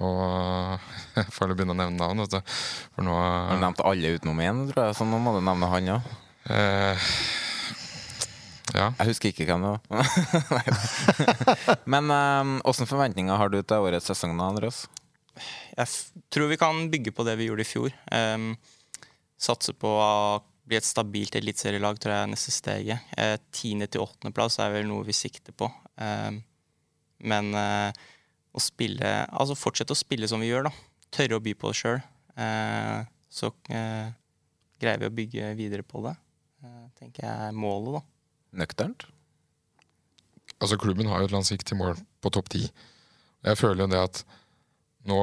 Og 0.00 0.78
jeg 1.18 1.32
får 1.34 1.50
begynne 1.52 1.74
å 1.74 1.76
nevne 1.76 1.98
navn. 1.98 2.22
Vet 2.22 2.36
du. 2.38 2.52
For 2.94 3.04
nå 3.04 3.16
Har 3.18 3.58
nevnt 3.60 3.82
alle 3.84 4.12
utenom 4.16 4.38
én, 4.40 4.62
tror 4.70 4.86
jeg, 4.86 4.96
så 4.96 5.04
nå 5.08 5.18
må 5.20 5.34
du 5.36 5.40
nevne 5.44 5.68
han 5.68 5.90
òg. 5.96 6.12
Eh, 6.54 7.10
ja. 8.74 8.90
Jeg 8.98 9.10
husker 9.10 9.32
ikke 9.32 9.46
hvem 9.48 9.64
det 9.64 9.72
var. 9.72 9.80
Men 11.92 12.12
åssen 12.66 12.86
um, 12.86 12.90
forventninger 12.90 13.40
har 13.40 13.52
du 13.52 13.60
til 13.60 13.86
årets 13.86 14.10
sesong, 14.10 14.36
da, 14.38 14.50
Andreas? 14.52 14.84
Jeg 15.76 15.88
tror 16.32 16.50
vi 16.50 16.58
kan 16.60 16.84
bygge 16.92 17.14
på 17.16 17.26
det 17.28 17.36
vi 17.40 17.48
gjorde 17.48 17.64
i 17.64 17.68
fjor. 17.68 17.96
Um, 18.12 18.52
satse 19.40 19.74
på 19.76 19.90
å 19.98 20.40
bli 20.70 20.78
et 20.78 20.86
stabilt 20.86 21.38
eliteserielag, 21.38 21.98
tror 21.98 22.14
jeg 22.14 22.26
er 22.26 22.30
neste 22.30 22.54
steget. 22.54 23.12
Eh, 23.18 23.36
tiende 23.54 23.88
til 23.90 24.04
åttendeplass 24.04 24.60
er 24.62 24.74
vel 24.76 24.86
noe 24.90 25.06
vi 25.06 25.16
sikter 25.16 25.56
på. 25.56 25.70
Um, 25.98 26.42
men 27.30 27.52
uh, 27.52 27.90
å 28.56 28.60
spille 28.62 29.08
Altså 29.28 29.52
fortsette 29.58 29.92
å 29.92 29.98
spille 29.98 30.28
som 30.30 30.40
vi 30.42 30.48
gjør, 30.52 30.68
da. 30.68 30.74
Tørre 31.12 31.40
å 31.40 31.42
by 31.42 31.56
på 31.58 31.72
det 31.72 31.80
sjøl. 31.80 32.04
Uh, 32.38 33.02
så 33.30 33.52
eh, 33.70 34.10
greier 34.82 34.98
vi 34.98 35.08
å 35.08 35.14
bygge 35.14 35.52
videre 35.58 35.86
på 35.86 36.02
det. 36.04 36.16
Eh, 36.64 36.86
tenker 36.98 37.24
jeg 37.24 37.46
er 37.46 37.56
målet, 37.56 38.00
da. 38.00 38.19
Nøkternt? 38.56 39.06
Altså 40.60 40.76
Klubben 40.80 41.08
har 41.08 41.22
jo 41.22 41.30
et 41.30 41.34
langsiktig 41.34 41.76
mål 41.78 41.96
på 42.20 42.32
topp 42.34 42.50
ti. 42.52 42.66
Jeg 43.46 43.56
føler 43.56 43.86
jo 43.86 43.92
det 43.92 44.00
at 44.02 44.24
nå 45.08 45.20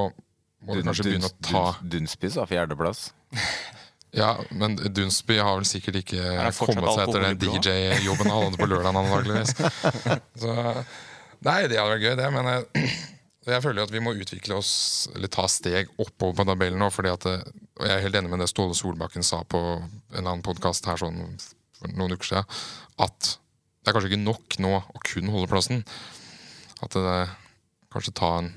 må 0.66 0.76
du 0.76 0.82
kanskje 0.86 1.06
begynne 1.06 1.30
å 1.30 1.36
ta 1.46 1.66
Dunsby 1.86 2.32
sa 2.34 2.48
fjerdeplass. 2.50 3.12
Ja, 4.16 4.38
men 4.56 4.78
Dunsby 4.96 5.36
har 5.36 5.58
vel 5.60 5.66
sikkert 5.68 5.98
ikke 6.00 6.22
Er 6.24 6.48
kommet 6.56 6.88
seg 6.96 7.02
etter 7.04 7.26
den? 7.26 7.36
DJ-jobben 7.42 8.30
han 8.32 8.46
hadde 8.48 8.58
på 8.58 8.70
lørdag, 8.72 8.96
antakeligvis. 8.96 9.52
Så 10.42 10.54
Nei, 11.46 11.58
det 11.68 11.78
hadde 11.78 11.92
vært 11.92 12.06
gøy, 12.06 12.16
det, 12.18 12.30
men 12.34 12.48
jeg, 12.50 12.88
jeg 13.52 13.64
føler 13.66 13.82
jo 13.82 13.88
at 13.90 13.94
vi 13.94 14.02
må 14.02 14.16
utvikle 14.18 14.58
oss, 14.58 14.72
eller 15.12 15.30
ta 15.30 15.46
steg 15.52 15.92
oppover 16.00 16.40
på 16.40 16.48
tabellen 16.50 16.82
nå. 16.82 16.88
fordi 16.96 17.12
at, 17.14 17.28
og 17.28 17.84
Jeg 17.84 17.94
er 17.94 18.06
helt 18.08 18.18
enig 18.22 18.32
med 18.32 18.42
det 18.42 18.50
Ståle 18.50 18.80
Solbakken 18.80 19.28
sa 19.28 19.44
på 19.44 19.62
en 19.76 20.24
annen 20.24 20.42
podkast 20.48 20.88
her 20.90 21.04
sånn 21.04 21.20
for 21.78 21.94
noen 21.98 22.18
uker 22.18 22.32
siden, 22.32 22.58
at 23.04 23.34
det 23.88 23.92
er 23.92 23.96
kanskje 23.96 24.12
ikke 24.12 24.26
nok 24.26 24.58
nå 24.64 24.74
å 24.82 25.06
kun 25.06 25.30
holde 25.32 25.48
plassen. 25.52 25.86
At 26.84 26.92
det 26.94 27.08
er, 27.08 27.30
kanskje 27.94 28.12
ta 28.20 28.34
en 28.42 28.50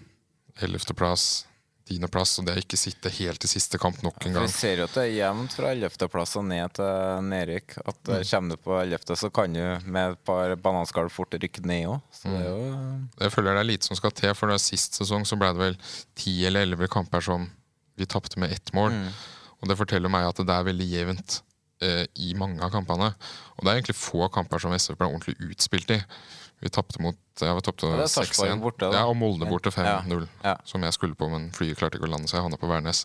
ellevteplass, 0.61 1.47
tiendeplass, 1.91 2.33
og 2.39 2.47
det 2.47 2.55
er 2.55 2.63
ikke 2.63 2.79
sitte 2.79 3.13
helt 3.15 3.41
til 3.43 3.51
siste 3.51 3.79
kamp 3.81 4.01
nok 4.05 4.19
en 4.27 4.37
gang. 4.37 4.47
Vi 4.47 4.53
ser 4.53 4.83
jo 4.83 4.87
at 4.87 4.97
det 4.99 5.05
er 5.07 5.15
jevnt 5.17 5.55
fra 5.57 5.71
11.-plass 5.75 6.35
og 6.39 6.47
ned 6.51 6.75
til 6.79 7.29
nedrykk. 7.31 7.77
At 7.83 8.01
Mm. 8.11 8.25
Kommer 8.31 8.51
du 8.57 8.63
på 8.65 8.77
11., 8.81 9.17
så 9.17 9.31
kan 9.31 9.53
du 9.55 9.63
med 9.87 10.13
et 10.13 10.25
par 10.27 10.55
bananskall 10.57 11.11
fort 11.11 11.35
rykke 11.35 11.63
ned 11.67 11.87
òg. 11.89 12.01
Mm. 12.25 12.35
det 12.35 12.41
er 12.41 12.49
jo 12.51 13.25
Jeg 13.25 13.33
føler 13.37 13.55
det 13.55 13.61
er 13.61 13.71
lite 13.71 13.87
som 13.87 13.97
skal 13.97 14.11
til, 14.11 14.35
for 14.35 14.51
da 14.51 14.59
sist 14.59 14.99
sesong 14.99 15.27
så 15.27 15.39
ble 15.39 15.53
det 15.55 15.63
vel 15.63 15.79
ti 16.15 16.45
eller 16.47 16.67
elleve 16.67 16.89
kamper 16.91 17.21
som 17.21 17.47
vi 17.97 18.07
tapte 18.07 18.39
med 18.41 18.53
ett 18.53 18.75
mål. 18.75 18.91
Mm. 18.91 19.13
Og 19.61 19.69
det 19.69 19.79
forteller 19.79 20.11
meg 20.11 20.27
at 20.27 20.43
det 20.43 20.55
er 20.55 20.67
veldig 20.67 20.91
jevnt 20.91 21.41
eh, 21.85 22.05
i 22.23 22.35
mange 22.39 22.63
av 22.65 22.73
kampene. 22.75 23.13
Og 23.57 23.65
det 23.65 23.73
er 23.73 23.81
egentlig 23.81 23.99
få 23.99 24.29
kamper 24.33 24.63
som 24.63 24.75
SF 24.77 24.99
ble 25.01 25.09
ordentlig 25.11 25.37
utspilt 25.51 25.93
i. 25.97 26.01
Vi 26.61 26.69
tapte 26.69 27.01
mot 27.01 27.17
ja, 27.41 27.55
vi 27.57 27.63
tapte 27.65 27.89
Og 27.89 27.95
det 27.97 28.05
er 28.05 28.11
Sarpsborg 28.13 28.51
6-1. 28.53 28.93
Ja, 28.93 29.07
og 29.09 29.15
Molde 29.17 29.47
borte 29.49 29.71
5-0. 29.73 30.27
Ja. 30.45 30.59
Som 30.69 30.83
jeg 30.85 30.93
skulle 30.93 31.17
på, 31.17 31.31
men 31.33 31.47
flyet 31.57 31.79
klarte 31.81 31.97
ikke 31.97 32.05
å 32.05 32.11
lande, 32.13 32.29
så 32.29 32.37
jeg 32.37 32.45
havna 32.45 32.59
på 32.61 32.69
Værnes. 32.69 33.01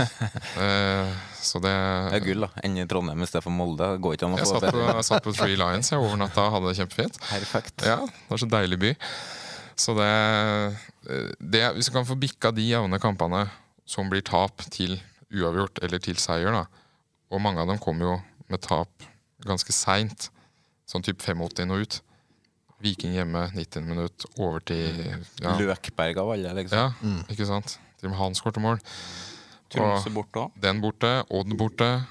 eh, 0.64 1.10
så 1.44 1.60
det 1.60 1.74
Det 1.74 2.20
er 2.22 2.24
gull, 2.24 2.46
da. 2.46 2.48
Enn 2.64 2.78
i 2.80 2.86
Trondheim 2.88 3.20
i 3.20 3.28
stedet 3.28 3.44
for 3.44 3.52
Molde. 3.52 3.90
Det 3.98 4.04
går 4.06 4.16
ikke 4.16 4.30
an 4.30 4.38
å 4.38 4.40
få 4.40 4.48
satt 4.48 4.68
på, 4.72 4.86
jeg 4.86 5.08
satt 5.10 5.28
på 5.28 5.34
Three 5.36 5.60
Lions 5.60 5.92
jeg 5.92 6.00
over 6.00 6.16
natta 6.22 6.46
og 6.46 6.56
hadde 6.56 6.72
det 6.72 6.78
kjempefint. 6.80 7.20
Perfekt. 7.26 7.84
Ja, 7.84 7.98
det 8.08 8.32
var 8.32 8.40
så 8.40 8.48
deilig 8.56 8.80
by. 8.86 8.94
Så 9.76 9.92
det, 9.98 10.08
det 11.36 11.66
Hvis 11.76 11.90
du 11.90 11.96
kan 11.98 12.08
få 12.08 12.16
bikka 12.16 12.54
de 12.56 12.64
jevne 12.64 12.96
kampene 13.02 13.44
som 13.84 14.08
blir 14.08 14.24
tap, 14.24 14.64
til 14.72 14.96
uavgjort 15.36 15.84
eller 15.84 16.00
til 16.00 16.16
seier, 16.16 16.48
da 16.62 16.64
Og 17.30 17.40
mange 17.42 17.58
av 17.62 17.68
dem 17.68 17.78
kom 17.82 17.98
jo 18.00 18.16
med 18.48 18.62
tap 18.62 18.88
ganske 19.46 19.72
seint, 19.74 20.28
sånn 20.88 21.02
type 21.02 21.22
85 21.22 21.70
og 21.74 21.80
ut. 21.86 22.00
Viking 22.84 23.14
hjemme, 23.16 23.46
90 23.56 23.86
minutt, 23.88 24.26
overtid 24.38 24.98
ja. 25.40 25.54
Løkberg 25.58 26.18
av 26.20 26.30
alle, 26.34 26.52
liksom. 26.60 26.76
Ja, 26.78 26.92
Mm. 27.02 27.22
ikke 27.32 27.46
sant? 27.48 27.78
Til 27.98 28.08
og 28.08 28.10
med 28.12 28.18
han 28.20 28.34
skårte 28.34 28.60
mål. 28.60 28.78
Tromsø 29.72 30.12
borte 30.14 30.38
òg. 30.44 30.52
Den 30.62 30.80
borte, 30.80 31.24
Odd 31.30 31.56
borte. 31.58 32.06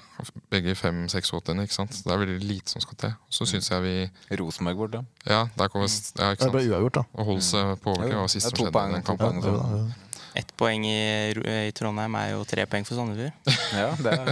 Begge 0.50 0.72
5-6-8-ene, 0.80 1.66
ikke 1.68 1.76
sant. 1.76 1.92
Det 2.04 2.12
er 2.12 2.18
veldig 2.22 2.40
lite 2.48 2.72
som 2.72 2.82
skal 2.82 2.96
til. 2.98 3.14
Så 3.30 3.46
syns 3.46 3.68
jeg 3.70 3.82
vi 3.84 4.38
Rosenborg 4.40 4.78
borte. 4.80 5.06
Ja, 5.28 5.42
der 5.58 5.68
kommer 5.68 5.88
ja, 5.92 6.32
ikke 6.32 6.40
sant? 6.46 6.52
Det 6.52 6.52
ble 6.56 6.64
uavgjort, 6.72 6.94
da. 6.94 7.04
Og 7.20 7.26
holde 7.26 7.42
seg 7.44 7.74
på 7.84 7.92
overtid 7.92 8.12
Det 8.14 8.20
var 8.22 8.28
sist 8.32 8.46
det 8.48 8.54
er 8.54 8.58
som 8.58 8.66
skjedde 8.66 8.90
i 8.90 8.94
den 8.94 9.04
kampen. 9.04 9.42
så- 9.44 10.05
Ett 10.36 10.50
poeng 10.60 10.84
i, 10.84 10.96
i 11.32 11.72
Trondheim 11.76 12.16
er 12.20 12.34
jo 12.34 12.42
tre 12.48 12.66
poeng 12.68 12.84
for 12.88 12.98
Sandefjord. 13.00 13.32
Ja, 13.80 13.92
det 13.96 14.12
er 14.12 14.32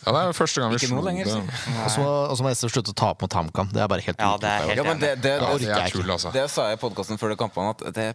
Ja, 0.00 0.12
det 0.14 0.20
er 0.20 0.28
jo 0.30 0.34
første 0.38 0.62
gang 0.62 0.72
vi 0.72 0.78
slo 0.80 1.00
det. 1.04 1.24
Og 1.26 1.90
så 1.92 2.44
må- 2.44 2.52
SF 2.54 2.70
slutte 2.72 2.94
å 2.94 2.96
tape 2.96 3.26
mot 3.26 3.34
HamKam. 3.36 3.68
Det 3.74 3.82
er 3.82 3.90
bare 3.90 4.04
helt 4.06 4.22
Ja, 4.22 4.30
det 4.40 4.48
er 4.48 4.64
helt 4.70 4.78
Ja, 4.80 4.84
det, 4.86 4.94
det, 5.00 5.10
Det 5.20 5.34
det 5.34 5.68
er 5.68 5.90
jeg 5.90 6.06
altså. 6.14 6.32
Det 6.32 6.44
sa 6.54 6.68
jeg 6.70 6.78
i 6.78 6.80
podkasten 6.80 7.20
før 7.20 7.34
de 7.34 7.38
kampene, 7.42 7.74
at 7.74 7.84
det, 7.98 8.06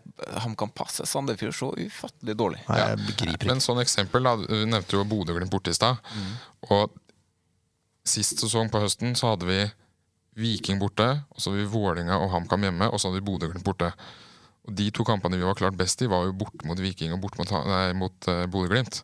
HamKam 0.45 0.71
passer 0.73 1.05
Sandefjord 1.05 1.53
så 1.59 1.69
ufattelig 1.75 2.37
dårlig. 2.39 2.63
Ja, 2.69 2.93
jeg 2.95 3.03
begriper 3.11 3.51
Men 3.51 3.61
sånn 3.61 3.83
eksempel, 3.83 4.23
da, 4.25 4.37
du 4.41 4.65
nevnte 4.65 4.97
jo 4.97 5.03
Bodø-Glimt 5.11 5.51
borte 5.53 5.75
i 5.75 5.77
stad. 5.77 5.99
Og 6.71 6.95
sist 8.05 8.41
sesong 8.41 8.71
på 8.73 8.81
høsten 8.81 9.13
så 9.19 9.33
hadde 9.33 9.49
vi 9.49 9.59
Viking 10.35 10.79
borte, 10.81 11.05
og 11.31 11.39
så 11.39 11.51
hadde 11.51 11.63
vi 11.63 11.71
Vålinga 11.71 12.17
og 12.19 12.31
HamKam 12.33 12.65
hjemme, 12.67 12.89
og 12.91 12.99
så 12.99 13.07
hadde 13.11 13.21
vi 13.21 13.27
Bodø-Glimt 13.29 13.63
borte. 13.67 13.91
Og 14.65 14.73
De 14.77 14.87
to 14.93 15.05
kampene 15.07 15.37
vi 15.37 15.45
var 15.45 15.57
klart 15.57 15.77
best 15.77 16.01
i, 16.01 16.09
var 16.09 16.25
jo 16.27 16.33
bort 16.37 16.65
mot 16.65 16.79
Viking 16.81 17.13
og 17.13 17.21
bort 17.23 17.37
mot, 17.39 17.51
nei, 17.69 17.93
mot 17.97 18.29
uh, 18.31 18.45
Bodø-Glimt. 18.49 19.03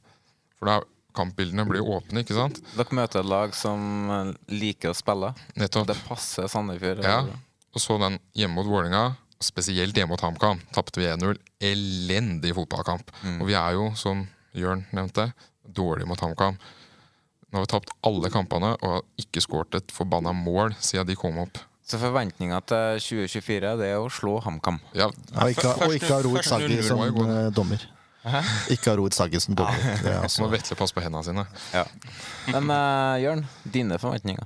For 0.58 0.70
da 0.70 0.80
kampbildene 1.18 1.66
blir 1.68 1.86
åpne, 1.86 2.24
ikke 2.24 2.38
sant? 2.38 2.62
Dere 2.76 2.96
møter 2.96 3.22
et 3.22 3.28
lag 3.28 3.56
som 3.58 4.12
eh, 4.16 4.30
liker 4.54 4.94
å 4.94 4.96
spille. 4.96 5.34
Nettopp. 5.60 5.90
Det 5.90 5.98
passer 6.06 6.48
Sandefjord. 6.52 7.04
Ja. 7.04 7.26
Og 7.76 7.84
så 7.84 7.98
den 8.00 8.16
hjemme 8.38 8.60
mot 8.60 8.70
Vålerenga, 8.70 9.18
spesielt 9.44 9.98
hjemme 9.98 10.14
mot 10.14 10.24
HamKam, 10.24 10.62
tapte 10.76 11.02
vi 11.02 11.10
1-0. 11.12 11.40
Elendig 11.72 12.54
fotballkamp. 12.56 13.12
Og 13.40 13.50
vi 13.50 13.58
er 13.60 13.76
jo, 13.76 13.90
som 14.00 14.24
Jørn 14.56 14.86
nevnte, 14.96 15.32
dårlige 15.68 16.08
mot 16.08 16.24
HamKam. 16.24 16.60
Nå 17.52 17.60
har 17.60 17.66
vi 17.66 17.72
tapt 17.74 17.92
alle 18.08 18.32
kampene 18.32 18.72
og 18.78 18.88
har 18.96 19.02
ikke 19.20 19.44
skåret 19.44 19.76
et 19.82 19.92
forbanna 19.92 20.32
mål 20.36 20.76
siden 20.80 21.10
de 21.10 21.18
kom 21.20 21.42
opp. 21.44 21.60
Så 21.88 22.00
forventninga 22.00 22.60
til 22.70 23.02
2024 23.02 23.74
det 23.82 23.90
er 23.92 23.98
å 24.00 24.12
slå 24.14 24.38
HamKam. 24.46 24.78
Ja, 24.96 25.10
Ja, 25.34 25.48
ikke, 25.52 25.74
og 25.86 25.96
ikke 25.96 26.14
ha 26.14 26.22
Først 26.24 26.54
Saggi 26.54 26.78
som 26.86 27.02
eh, 27.04 27.50
dommer. 27.56 27.84
Ikke 28.70 28.92
ha 28.92 28.96
Rohit 29.00 29.18
Saggi 29.18 29.42
som 29.42 29.58
dommer. 29.58 29.82
Det 30.04 30.14
er 30.14 30.28
Så 30.30 30.44
må 30.44 30.48
altså, 30.48 30.50
Vetle 30.54 30.78
passe 30.80 30.96
på 30.96 31.04
hendene 31.04 31.26
sine. 31.26 31.46
Ja. 31.74 31.86
Men 32.54 32.70
uh, 32.70 33.16
Jørn, 33.22 33.46
dine 33.74 33.98
forventninger? 34.02 34.46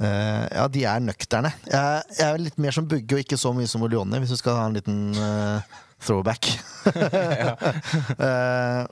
Uh, 0.00 0.46
ja, 0.54 0.68
de 0.72 0.84
er 0.88 1.02
nøkterne. 1.04 1.50
Jeg, 1.66 2.04
jeg 2.16 2.28
er 2.28 2.40
litt 2.40 2.60
mer 2.62 2.72
som 2.72 2.86
Bugge 2.88 3.18
og 3.18 3.24
ikke 3.24 3.40
så 3.40 3.52
mye 3.56 3.68
som 3.68 3.84
Oleone, 3.84 4.22
hvis 4.22 4.32
du 4.32 4.38
skal 4.40 4.56
ha 4.62 4.68
en 4.70 4.78
liten 4.78 5.02
uh, 5.18 5.82
throwback. 6.00 6.52
Eh, 8.20 8.86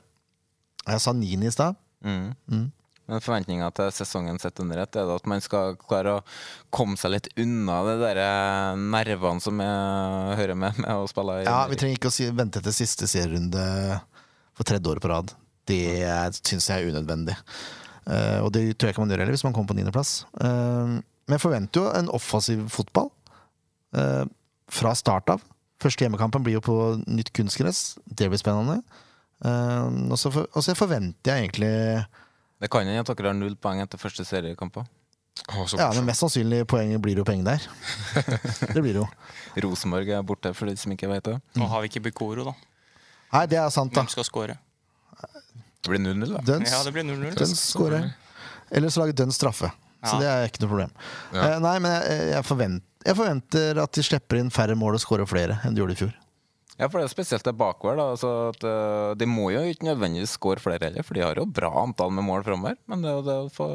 jeg 0.89 1.01
sa 1.03 1.11
Nini 1.13 1.49
i 1.49 1.53
stad. 1.53 1.77
Mm. 2.05 2.29
Mm. 2.49 2.67
Men 3.09 3.23
forventninga 3.25 3.71
til 3.73 3.89
sesongen 3.95 4.37
sett 4.41 4.59
under 4.61 4.83
ett, 4.83 4.93
er 4.93 5.07
det 5.09 5.15
at 5.17 5.27
man 5.29 5.41
skal 5.41 5.73
klare 5.81 6.19
å 6.19 6.23
komme 6.73 6.97
seg 6.99 7.15
litt 7.15 7.29
unna 7.41 7.79
de 7.87 7.95
der 8.03 8.21
eh, 8.21 8.81
nervene 8.93 9.41
som 9.41 9.61
jeg 9.63 10.37
hører 10.43 10.59
med 10.61 10.77
med 10.83 10.91
å 10.93 11.07
spille 11.09 11.39
i 11.41 11.47
Ja, 11.47 11.63
Vi 11.71 11.79
trenger 11.79 11.97
ikke 11.97 12.11
å 12.11 12.13
si, 12.13 12.29
vente 12.29 12.61
til 12.61 12.75
siste 12.75 13.09
serierunde 13.09 13.63
for 14.53 14.69
tredje 14.69 14.93
året 14.93 15.01
på 15.01 15.09
rad. 15.09 15.33
Det 15.69 15.81
syns 16.37 16.69
jeg 16.69 16.83
er 16.83 16.93
unødvendig. 16.93 17.37
Uh, 18.09 18.41
og 18.41 18.49
det 18.55 18.63
tror 18.73 18.89
jeg 18.89 18.95
ikke 18.95 19.03
man 19.03 19.11
gjør 19.13 19.21
heller, 19.21 19.35
hvis 19.37 19.45
man 19.45 19.53
kommer 19.55 19.71
på 19.71 19.77
niendeplass. 19.77 20.13
Uh, 20.41 20.97
men 21.29 21.37
jeg 21.37 21.43
forventer 21.43 21.81
jo 21.81 21.91
en 21.93 22.09
offensiv 22.17 22.63
fotball 22.73 23.11
uh, 23.97 24.25
fra 24.73 24.93
start 24.97 25.29
av. 25.33 25.43
Første 25.79 26.05
hjemmekampen 26.05 26.43
blir 26.45 26.57
jo 26.57 26.63
på 26.65 26.77
nytt 27.05 27.29
kunstgress. 27.37 27.99
Det 28.05 28.29
blir 28.31 28.41
spennende. 28.41 28.81
Uh, 29.45 30.09
og 30.09 30.17
så 30.19 30.33
for, 30.33 30.49
forventer 30.81 31.31
jeg 31.31 31.47
egentlig 31.47 31.73
Det 32.59 32.69
kan 32.71 32.87
hende 32.87 33.01
at 33.01 33.11
dere 33.11 33.31
har 33.31 33.37
null 33.37 33.55
poeng 33.59 33.79
etter 33.83 34.01
første 34.01 34.25
seriekamp. 34.27 34.81
Ja, 35.47 35.87
men 35.95 36.07
mest 36.09 36.19
sannsynlig 36.19 36.65
poenget 36.67 36.99
blir 37.01 37.21
jo 37.21 37.23
penger 37.27 37.53
der. 37.53 37.67
det 38.73 38.81
blir 38.83 38.99
jo. 38.99 39.05
Rosenborg 39.63 40.09
er 40.11 40.25
borte, 40.27 40.51
for 40.57 40.67
de 40.67 40.75
som 40.77 40.91
ikke 40.91 41.07
vet 41.09 41.29
det. 41.29 41.37
Nå 41.57 41.69
har 41.71 41.83
vi 41.83 41.91
ikke 41.91 42.03
Bikoro, 42.09 42.49
da. 42.49 42.55
Nei, 43.31 43.45
det 43.47 43.59
er 43.61 43.69
sant, 43.71 43.93
da. 43.93 44.03
Hvem 44.03 44.11
skal 44.11 44.27
score? 44.27 44.57
Det 45.79 45.93
blir 45.93 46.01
0-0, 46.03 46.25
da. 46.33 46.41
Døns, 46.43 46.73
Ja, 46.73 46.81
det 46.83 46.91
blir 46.95 47.07
0-0. 47.07 47.37
Døns 47.39 47.61
skårer. 47.71 48.09
Eller 48.69 48.91
så 48.91 49.05
lager 49.05 49.21
Døns 49.23 49.39
straffe. 49.39 49.71
Så 50.03 50.19
det 50.19 50.27
er 50.31 50.47
ikke 50.47 50.63
noe 50.63 50.71
problem. 50.71 50.91
Ja. 51.35 51.55
Uh, 51.55 51.55
nei, 51.63 51.75
men 51.83 51.95
jeg, 51.95 52.27
jeg, 52.33 52.45
forventer, 52.47 52.85
jeg 53.07 53.19
forventer 53.19 53.81
at 53.83 53.95
de 53.95 54.03
slipper 54.05 54.39
inn 54.39 54.51
færre 54.53 54.75
mål 54.79 54.97
og 54.99 55.03
scorer 55.03 55.27
flere 55.29 55.59
enn 55.67 55.75
de 55.75 55.83
gjorde 55.83 55.95
i 55.95 55.99
fjor. 56.03 56.13
Ja, 56.79 56.87
for 56.87 57.01
det 57.01 57.09
er 57.09 57.11
spesielt 57.11 57.43
det 57.43 57.55
bakover. 57.59 57.97
da 57.99 58.05
altså 58.13 58.29
at, 58.53 58.63
uh, 58.63 59.15
De 59.19 59.27
må 59.27 59.49
jo 59.51 59.59
ikke 59.67 59.87
nødvendigvis 59.89 60.37
skåre 60.37 60.61
flere 60.63 60.87
heller, 60.87 61.03
for 61.03 61.13
de 61.17 61.25
har 61.25 61.35
jo 61.35 61.45
bra 61.45 61.69
antall 61.83 62.13
med 62.15 62.23
mål 62.23 62.45
framover. 62.47 62.77
Men 62.87 63.03
det, 63.03 63.11
det 63.27 63.35
å 63.35 63.51
få 63.51 63.67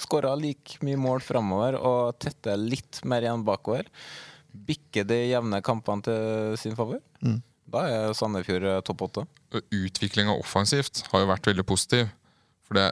skåra 0.00 0.32
like 0.40 0.78
mye 0.86 0.96
mål 0.96 1.20
framover 1.20 1.76
og 1.76 2.16
tette 2.22 2.54
litt 2.56 3.02
mer 3.04 3.26
igjen 3.26 3.44
bakover, 3.44 3.84
bikke 4.50 5.04
de 5.06 5.18
jevne 5.28 5.60
kampene 5.62 6.02
til 6.08 6.56
sin 6.58 6.74
favor, 6.78 7.02
Mm. 7.20 7.42
da 7.70 7.82
er 7.86 8.14
Sandefjord 8.16 8.64
eh, 8.64 8.80
topp 8.80 9.02
åtte. 9.06 9.26
Utviklinga 9.52 10.32
offensivt 10.40 11.04
har 11.12 11.20
jo 11.20 11.28
vært 11.28 11.46
veldig 11.52 11.66
positiv. 11.68 12.08
For 12.64 12.78
det, 12.80 12.88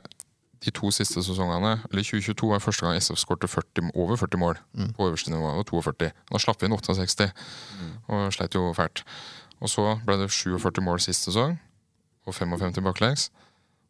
de 0.65 0.71
to 0.75 0.91
siste 0.91 1.23
sesongene, 1.23 1.77
eller 1.91 2.03
2022 2.03 2.49
var 2.51 2.59
første 2.65 2.87
gang 2.87 2.97
SF 2.99 3.21
skårte 3.21 3.49
40, 3.49 3.91
over 3.95 4.17
40 4.17 4.39
mål. 4.43 4.59
På 4.97 5.07
øverste 5.09 5.31
nivå 5.31 5.47
var 5.47 5.59
det 5.61 5.67
42. 5.71 6.11
Da 6.33 6.39
slapp 6.43 6.63
vi 6.63 6.67
inn 6.67 6.75
68, 6.75 7.29
og 8.09 8.33
sleit 8.35 8.55
jo 8.59 8.73
fælt. 8.75 9.05
Og 9.61 9.71
så 9.71 9.85
ble 10.07 10.17
det 10.21 10.31
47 10.35 10.83
mål 10.83 11.01
sist 11.03 11.29
sesong, 11.29 11.59
og 12.27 12.35
55 12.35 12.83
baklengs. 12.85 13.31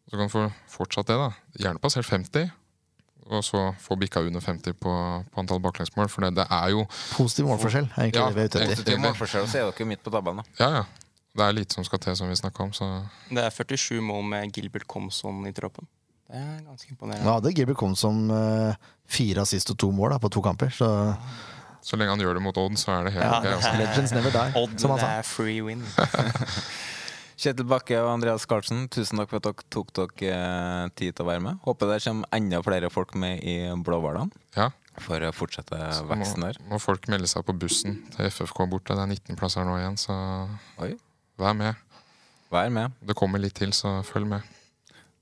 Så 0.08 0.16
kan 0.16 0.28
du 0.28 0.32
få 0.32 0.46
fortsatt 0.72 1.08
det, 1.08 1.16
da. 1.20 1.30
Gjerne 1.60 1.80
passert 1.82 2.06
50. 2.08 2.50
Og 3.28 3.42
så 3.44 3.74
få 3.76 3.96
bikka 4.00 4.22
under 4.24 4.40
50 4.40 4.72
på, 4.80 4.92
på 5.32 5.40
antall 5.42 5.60
baklengsmål. 5.60 6.08
For 6.08 6.24
det, 6.24 6.30
det 6.38 6.46
er 6.48 6.70
jo 6.72 6.86
Positiv 7.12 7.44
målforskjell 7.50 7.90
er 7.90 8.06
egentlig 8.06 8.22
Ja, 8.22 8.28
det 8.30 8.36
vi 8.38 8.40
er 8.40 8.48
ute 8.48 8.56
etter. 8.56 8.70
positiv 8.70 8.84
Positiv 8.84 9.02
målforskjell, 9.04 9.48
så 9.52 9.58
er 9.60 9.68
dere 9.68 9.88
midt 9.90 10.00
på 10.06 10.12
tabben, 10.14 10.40
da. 10.40 10.44
Ja, 10.62 10.68
ja. 10.78 10.84
det 11.36 11.44
er 11.44 11.52
lite 11.58 11.76
som 11.76 11.84
skal 11.84 12.00
til, 12.00 12.16
som 12.16 12.30
vi 12.32 12.38
snakka 12.40 12.64
om. 12.64 12.72
Så 12.72 12.88
Det 13.28 13.44
er 13.44 13.50
47 13.52 14.00
mål 14.00 14.24
med 14.24 14.52
Gilbert 14.56 14.86
Comson 14.88 15.44
i 15.46 15.52
troppen. 15.52 15.84
Det 16.28 16.36
er 16.36 16.59
ganske 16.66 16.90
imponerende. 16.92 17.24
Nå 17.24 17.32
hadde 17.38 17.52
Gilbert 17.56 17.78
kommet 17.80 17.96
som 18.00 18.18
uh, 18.30 18.74
fire 19.09 19.40
assist 19.46 19.70
og 19.72 19.78
to 19.80 19.88
mål 19.96 20.12
da, 20.12 20.18
på 20.20 20.28
to 20.34 20.42
kamper, 20.44 20.68
så 20.74 20.88
Så 21.80 21.96
lenge 21.96 22.10
han 22.12 22.20
gjør 22.20 22.34
det 22.36 22.42
mot 22.44 22.56
Odd, 22.60 22.74
så 22.76 22.90
er 22.98 23.05
det 23.06 23.12
helt 23.14 23.24
Ja, 23.24 23.38
det 23.40 23.52
altså. 23.55 23.70
er- 23.70 23.78
Legends 23.86 24.12
never 24.12 24.34
die, 24.34 24.52
Odd, 24.60 24.74
som 24.82 24.90
han 24.92 24.98
det 25.00 25.09
er 25.09 25.22
free 25.24 25.62
win. 25.64 25.84
Kjetil 27.38 27.68
Bakke 27.70 27.94
og 28.02 28.09
Andreas 28.16 28.44
Carlsen, 28.50 28.88
tusen 28.90 29.20
takk 29.20 29.30
for 29.30 29.38
at 29.38 29.46
dere 29.46 29.66
tok 29.70 29.92
dere 29.94 30.32
eh, 30.34 30.88
tid 30.98 31.14
til 31.14 31.22
å 31.24 31.28
være 31.28 31.42
med. 31.44 31.60
Håper 31.62 31.92
det 31.92 32.00
kommer 32.02 32.26
enda 32.34 32.60
flere 32.66 32.90
folk 32.90 33.14
med 33.14 33.44
i 33.46 33.55
Blåhvalene 33.86 34.34
Ja. 34.59 34.72
for 34.98 35.22
å 35.22 35.30
fortsette 35.32 35.78
Så 35.94 36.09
veksten 36.10 36.42
må, 36.42 36.48
der. 36.50 36.59
må 36.72 36.80
folk 36.82 37.06
melde 37.09 37.30
seg 37.30 37.46
på 37.46 37.55
bussen 37.55 38.00
til 38.16 38.26
FFK 38.26 38.66
borte. 38.72 38.96
Det 38.98 39.05
er 39.06 39.12
19 39.14 39.38
plasser 39.38 39.62
nå 39.64 39.78
igjen, 39.78 39.94
så 40.02 40.18
Oi. 40.82 40.96
vær 41.38 41.55
med. 41.55 41.78
Vær 42.50 42.72
med. 42.74 42.98
Det 43.06 43.14
kommer 43.16 43.38
litt 43.38 43.55
til, 43.55 43.70
så 43.76 44.00
følg 44.02 44.26
med. 44.34 44.42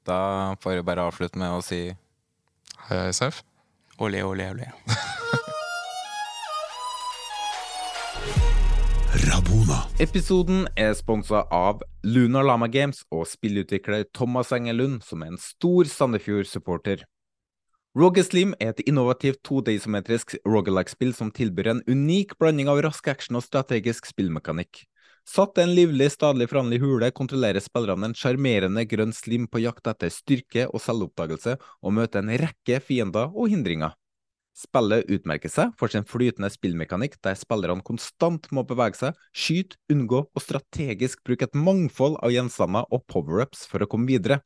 Da 0.07 0.55
får 0.62 0.73
jeg 0.78 0.87
bare 0.87 1.03
avslutte 1.09 1.39
med 1.41 1.51
å 1.51 1.62
si 1.65 1.81
Heia 2.87 3.09
SF. 3.11 3.43
Olé, 3.99 4.23
olé, 4.23 4.51
olé. 4.55 4.66
Rabona. 9.27 9.81
Episoden 9.99 10.69
er 10.78 10.95
sponsa 10.95 11.43
av 11.51 11.83
Lunar 12.05 12.45
Lama 12.47 12.69
Games 12.70 13.03
og 13.11 13.27
spillutvikler 13.27 14.05
Thomas 14.15 14.53
Engelund, 14.55 15.03
som 15.03 15.23
er 15.24 15.33
en 15.33 15.41
stor 15.43 15.89
Sandefjord-supporter. 15.91 17.03
Rogue 17.97 18.23
Slim 18.23 18.53
er 18.61 18.74
et 18.74 18.85
innovativt 18.87 19.41
todeisometrisk 19.49 20.37
rogelike-spill 20.47 21.15
som 21.16 21.33
tilbyr 21.33 21.73
en 21.73 21.83
unik 21.89 22.37
blanding 22.39 22.69
av 22.69 22.83
rask 22.85 23.09
action 23.09 23.41
og 23.41 23.47
strategisk 23.47 24.07
spillmekanikk. 24.12 24.85
Satt 25.27 25.59
en 25.59 25.73
livlig, 25.74 26.12
stadig 26.15 26.47
foranderlig 26.47 26.78
hule 26.85 27.09
kontrollerer 27.11 27.62
spillerne 27.62 28.07
en 28.07 28.15
sjarmerende 28.15 28.85
grønn 28.86 29.15
slim 29.15 29.48
på 29.51 29.59
jakt 29.65 29.89
etter 29.90 30.12
styrke 30.15 30.69
og 30.70 30.78
selvoppdagelse, 30.85 31.57
og 31.82 31.94
møter 31.98 32.23
en 32.23 32.31
rekke 32.44 32.78
fiender 32.78 33.32
og 33.35 33.51
hindringer. 33.51 33.97
Spillet 34.57 35.11
utmerker 35.12 35.51
seg 35.53 35.74
for 35.77 35.93
sin 35.93 36.07
flytende 36.09 36.48
spillmekanikk, 36.55 37.19
der 37.27 37.35
spillerne 37.36 37.85
konstant 37.85 38.47
må 38.55 38.62
bevege 38.65 38.97
seg, 39.03 39.19
skyte, 39.36 39.77
unngå 39.93 40.23
og 40.31 40.44
strategisk 40.44 41.27
bruke 41.27 41.51
et 41.51 41.59
mangfold 41.59 42.16
av 42.23 42.32
gjenstander 42.32 42.86
og 42.89 43.03
power-ups 43.11 43.66
for 43.69 43.82
å 43.82 43.90
komme 43.90 44.09
videre. 44.09 44.40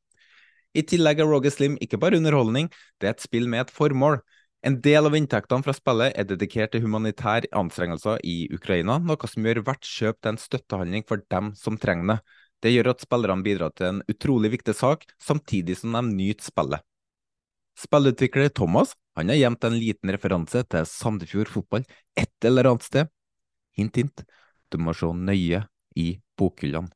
I 0.74 0.82
tillegg 0.86 1.20
er 1.20 1.28
Roger 1.28 1.52
Slim 1.52 1.76
ikke 1.82 2.00
bare 2.00 2.18
underholdning, 2.18 2.72
det 2.98 3.10
er 3.10 3.14
et 3.14 3.22
spill 3.22 3.46
med 3.52 3.66
et 3.66 3.74
formål. 3.74 4.22
En 4.60 4.76
del 4.84 5.06
av 5.08 5.14
inntektene 5.16 5.64
fra 5.64 5.72
spillet 5.72 6.18
er 6.20 6.26
dedikert 6.28 6.74
til 6.74 6.82
humanitære 6.84 7.48
anstrengelser 7.56 8.20
i 8.28 8.44
Ukraina, 8.52 8.98
noe 9.00 9.28
som 9.32 9.46
gjør 9.46 9.62
hvert 9.64 9.88
kjøp 9.88 10.18
til 10.20 10.34
en 10.34 10.40
støttehandling 10.42 11.06
for 11.08 11.24
dem 11.32 11.54
som 11.56 11.78
trenger 11.80 12.10
det. 12.10 12.18
Det 12.60 12.72
gjør 12.74 12.90
at 12.92 13.00
spillerne 13.06 13.46
bidrar 13.46 13.72
til 13.72 13.88
en 13.88 14.02
utrolig 14.12 14.50
viktig 14.58 14.74
sak, 14.76 15.06
samtidig 15.16 15.78
som 15.80 15.96
de 15.96 16.04
nyter 16.10 16.50
spillet. 16.50 16.84
Spillutvikler 17.80 18.52
Thomas 18.52 18.92
han 19.16 19.32
har 19.32 19.40
gjemt 19.40 19.64
en 19.64 19.80
liten 19.80 20.12
referanse 20.12 20.66
til 20.68 20.84
Sandefjord 20.92 21.48
fotball 21.48 21.88
et 22.20 22.44
eller 22.44 22.68
annet 22.68 22.84
sted. 22.84 23.08
Hint, 23.80 23.96
hint, 23.96 24.26
du 24.68 24.76
må 24.76 24.92
se 24.92 25.08
nøye 25.08 25.64
i 25.96 26.10
bokhyllene. 26.36 26.92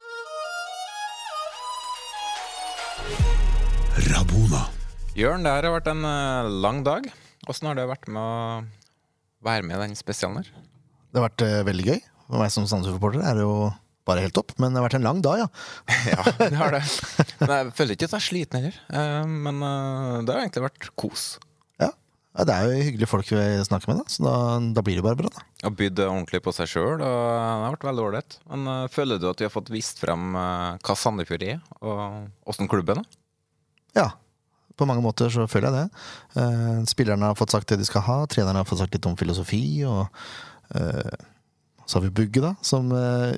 Rabona. 4.13 4.67
Jørn, 5.17 5.47
det 5.47 5.53
her 5.55 5.65
har 5.71 5.79
vært 5.79 5.95
en 5.95 6.05
eh, 6.05 6.57
lang 6.61 6.85
dag. 6.85 7.07
Åssen 7.51 7.69
har 7.69 7.77
det 7.77 7.85
vært 7.91 8.07
med 8.09 8.21
å 8.21 8.65
være 9.45 9.65
med 9.67 9.77
i 9.77 9.87
den 9.89 9.97
spesialen 9.99 10.41
her? 10.41 10.51
Det 11.13 11.21
har 11.21 11.27
vært 11.29 11.45
uh, 11.45 11.63
veldig 11.69 11.87
gøy. 11.91 11.99
For 12.25 12.41
meg 12.41 12.53
som 12.55 12.67
Sandnes-reporter 12.69 13.21
er 13.21 13.37
det 13.37 13.45
jo 13.45 13.57
bare 14.09 14.21
helt 14.25 14.35
topp, 14.37 14.55
men 14.61 14.73
det 14.73 14.81
har 14.81 14.87
vært 14.87 14.97
en 14.99 15.05
lang 15.07 15.21
dag, 15.25 15.43
ja. 15.45 15.49
Ja, 16.13 16.25
det 16.41 16.57
har 16.61 16.73
det. 16.75 16.81
Men 17.41 17.53
jeg 17.55 17.75
føler 17.77 17.97
ikke 17.97 18.09
at 18.09 18.15
jeg 18.17 18.21
er 18.21 18.25
sliten 18.29 18.61
heller. 18.61 18.79
Uh, 18.93 19.35
Men 19.49 19.61
uh, 19.65 20.23
det 20.25 20.33
har 20.35 20.41
egentlig 20.47 20.65
vært 20.67 20.89
kos. 21.01 21.27
ja. 21.81 21.91
Det 22.35 22.51
er 22.51 22.67
jo 22.67 22.81
hyggelige 22.89 23.07
folk 23.13 23.29
vi 23.31 23.43
snakker 23.69 23.93
med, 23.93 24.01
da, 24.03 24.11
så 24.11 24.25
da, 24.27 24.35
da 24.75 24.83
blir 24.85 24.99
det 24.99 25.05
bare 25.07 25.21
bra. 25.21 25.31
da. 25.37 25.45
Og 25.69 25.77
bydd 25.79 26.01
ordentlig 26.09 26.41
på 26.43 26.53
seg 26.57 26.67
sjøl, 26.73 26.97
og 26.97 27.05
det 27.05 27.13
har 27.45 27.77
vært 27.77 27.87
veldig 27.91 28.07
ålreit. 28.09 28.39
Men 28.51 28.67
uh, 28.73 28.89
føler 28.93 29.21
du 29.23 29.29
at 29.31 29.45
vi 29.45 29.47
har 29.47 29.55
fått 29.55 29.71
vist 29.73 30.01
frem 30.03 30.33
hva 30.35 30.97
Sandefjord 30.99 31.45
er, 31.47 31.61
og 31.85 32.51
åssen 32.51 32.69
klubben 32.73 33.05
er? 33.05 33.21
Ja, 33.95 34.09
på 34.77 34.87
mange 34.89 35.05
måter 35.05 35.31
så 35.33 35.47
føler 35.51 35.71
jeg 35.71 35.77
det. 35.77 36.05
Eh, 36.43 36.83
spillerne 36.91 37.31
har 37.31 37.39
fått 37.39 37.55
sagt 37.55 37.71
det 37.71 37.81
de 37.81 37.87
skal 37.89 38.05
ha, 38.09 38.19
trenerne 38.31 38.63
har 38.63 38.69
fått 38.69 38.83
sagt 38.83 38.95
litt 38.97 39.07
om 39.09 39.17
filosofi, 39.19 39.65
og 39.89 40.07
eh, 40.75 41.27
så 41.85 41.99
har 41.99 42.07
vi 42.07 42.15
Bugge, 42.15 42.43
da, 42.43 42.55
som 42.65 42.91
eh, 42.95 43.35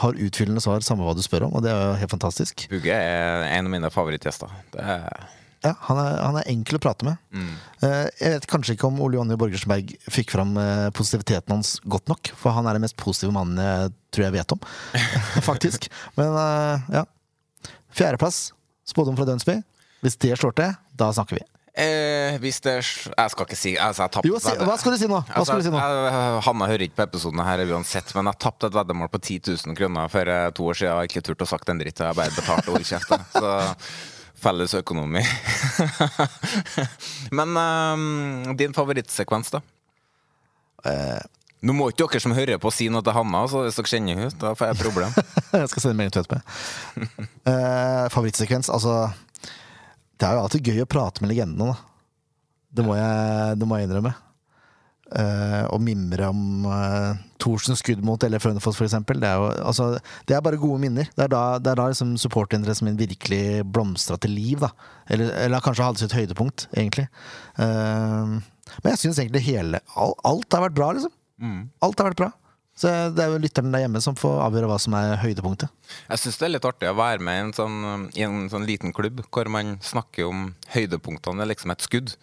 har 0.00 0.22
utfyllende 0.26 0.62
svar 0.62 0.82
samme 0.86 1.06
hva 1.06 1.14
du 1.16 1.22
spør 1.24 1.48
om, 1.48 1.58
og 1.58 1.66
det 1.66 1.72
er 1.72 1.84
jo 1.84 2.00
helt 2.02 2.14
fantastisk. 2.16 2.66
Bugge 2.72 2.96
er 2.96 3.46
en 3.50 3.70
av 3.70 3.74
mine 3.76 3.92
favorittgjester. 3.94 4.58
Det 4.74 4.86
er 4.96 5.28
Ja, 5.60 5.74
han 5.84 5.98
er, 6.00 6.14
han 6.24 6.38
er 6.40 6.46
enkel 6.48 6.78
å 6.78 6.82
prate 6.82 7.04
med. 7.04 7.18
Mm. 7.36 7.54
Eh, 7.84 8.04
jeg 8.16 8.36
vet 8.36 8.50
kanskje 8.50 8.78
ikke 8.78 8.88
om 8.88 9.00
Ole 9.04 9.18
Jonny 9.18 9.36
Borgersenberg 9.38 9.92
fikk 10.08 10.32
fram 10.32 10.54
positiviteten 10.96 11.52
hans 11.52 11.74
godt 11.84 12.08
nok, 12.10 12.32
for 12.40 12.56
han 12.56 12.66
er 12.66 12.78
den 12.78 12.86
mest 12.86 12.96
positive 12.98 13.34
mannen 13.36 13.60
jeg 13.60 13.92
tror 14.10 14.26
jeg 14.26 14.38
vet 14.40 14.54
om, 14.56 14.70
faktisk. 15.50 15.90
Men 16.18 16.34
ja. 16.90 17.04
Fjerdeplass, 17.90 18.48
spådom 18.88 19.18
fra 19.18 19.26
Dunsby. 19.28 19.60
Hvis 20.04 20.16
det 20.22 20.36
slår 20.40 20.54
til, 20.56 20.76
da 20.96 21.10
snakker 21.12 21.38
vi. 21.40 21.46
Eh, 21.80 22.34
hvis 22.42 22.58
det 22.64 22.72
Jeg 22.82 23.30
skal 23.30 23.46
ikke 23.46 23.56
si 23.56 23.76
altså, 23.78 24.08
jeg 24.10 24.26
Jo, 24.26 24.38
si- 24.42 24.56
hva 24.58 24.74
skal 24.76 24.92
du 24.92 24.98
si 24.98 25.06
nå? 25.06 25.20
Hva 25.30 25.44
du 25.60 25.62
si 25.62 25.70
nå? 25.70 25.78
jeg- 25.78 26.42
Hanna 26.44 26.66
hører 26.66 26.82
ikke 26.88 26.96
på 26.98 27.06
episoden 27.06 27.44
her 27.46 27.62
uansett, 27.70 28.10
men 28.16 28.26
jeg 28.26 28.38
tapte 28.42 28.66
et 28.66 28.74
veddemål 28.74 29.08
på 29.08 29.20
10 29.22 29.38
000 29.68 29.76
kroner 29.78 30.08
for 30.10 30.26
eh, 30.26 30.50
to 30.50 30.64
år 30.66 30.74
siden. 30.74 30.88
Jeg 30.90 30.96
har 30.98 31.08
ikke 31.08 31.22
turt 31.30 31.44
å 31.46 31.48
sagt 31.48 31.68
en 31.70 31.78
dritt, 31.78 31.98
jeg 32.02 32.06
har 32.10 32.14
bare 32.18 32.34
betalt 32.34 32.66
og 32.68 32.74
holdt 32.74 32.86
Så 33.38 33.54
felles 34.40 34.74
økonomi. 34.74 35.22
men 37.38 37.56
um, 37.56 38.56
din 38.56 38.72
favorittsekvens, 38.74 39.50
da? 39.54 39.60
Eh, 40.84 41.20
Nå 41.60 41.74
må 41.76 41.90
ikke 41.92 42.06
dere 42.08 42.20
som 42.24 42.32
hører 42.32 42.56
på 42.56 42.70
si 42.72 42.86
noe 42.88 43.04
til 43.04 43.12
Hanna, 43.12 43.42
så 43.52 43.66
hvis 43.66 43.76
dere 43.76 43.90
kjenner 43.90 44.16
henne, 44.16 44.30
da 44.40 44.54
får 44.56 44.70
jeg 44.70 44.76
et 44.78 44.80
problem. 44.80 45.10
jeg 45.60 45.68
skal 45.68 45.82
sende 45.84 45.98
melding 45.98 46.14
til 46.14 46.24
henne. 46.32 47.26
Eh, 47.44 48.06
favorittsekvens, 48.14 48.70
altså 48.72 48.94
Det 50.20 50.28
er 50.28 50.36
jo 50.36 50.42
alltid 50.44 50.68
gøy 50.68 50.82
å 50.84 50.90
prate 50.90 51.22
med 51.24 51.32
legendene, 51.32 51.72
da. 51.72 51.86
Det 52.70 52.84
må 52.86 52.94
jeg, 52.94 53.54
det 53.58 53.66
må 53.66 53.78
jeg 53.78 53.88
innrømme. 53.88 54.12
Uh, 55.10 55.64
og 55.74 55.80
mimre 55.82 56.28
om 56.30 56.66
uh, 56.70 57.16
Thorsens 57.42 57.80
skudd 57.82 58.02
mot 58.06 58.22
LF 58.22 58.44
Hønefoss, 58.46 58.76
for 58.78 58.86
eksempel. 58.86 59.18
Det 59.22 59.26
er, 59.26 59.40
jo, 59.40 59.48
altså, 59.66 59.88
det 60.28 60.36
er 60.36 60.44
bare 60.44 60.60
gode 60.60 60.78
minner. 60.84 61.08
Det 61.16 61.24
er 61.24 61.32
da, 61.32 61.42
det 61.58 61.72
er 61.72 61.80
da 61.80 61.88
liksom 61.90 62.12
supporterinteressen 62.20 62.86
min 62.86 63.00
virkelig 63.00 63.64
blomstra 63.74 64.20
til 64.22 64.36
liv. 64.36 64.60
Da. 64.62 64.70
Eller, 65.10 65.32
eller 65.48 65.64
kanskje 65.64 65.88
hadde 65.88 66.04
sitt 66.04 66.14
høydepunkt, 66.14 66.68
egentlig. 66.76 67.08
Uh, 67.58 68.38
men 68.84 68.92
jeg 68.92 69.02
syns 69.02 69.18
egentlig 69.18 69.42
hele 69.48 69.80
all, 69.98 70.14
Alt 70.28 70.54
har 70.54 70.68
vært 70.68 70.78
bra, 70.78 70.92
liksom. 70.94 71.16
Mm. 71.42 71.60
Alt 71.82 71.98
har 71.98 72.12
vært 72.12 72.20
bra. 72.20 72.30
Så 72.78 72.90
det 73.12 73.22
er 73.24 73.32
jo 73.34 73.40
lytteren 73.42 73.74
der 73.74 73.82
hjemme 73.84 74.00
som 74.00 74.16
får 74.16 74.38
avgjøre 74.46 74.68
hva 74.70 74.78
som 74.80 74.94
er 74.96 75.18
høydepunktet. 75.20 75.68
Jeg 76.08 76.22
syns 76.22 76.38
det 76.40 76.46
er 76.46 76.52
litt 76.54 76.68
artig 76.68 76.88
å 76.88 76.96
være 76.96 77.20
med 77.24 77.36
i 77.36 77.44
en 77.44 77.54
sånn, 77.56 77.78
i 78.16 78.24
en 78.24 78.44
sånn 78.52 78.66
liten 78.68 78.94
klubb 78.96 79.20
hvor 79.28 79.50
man 79.52 79.76
snakker 79.84 80.30
om 80.30 80.52
høydepunktene. 80.72 81.48
Liksom 81.50 81.74
et 81.74 81.84
skudd. 81.84 82.14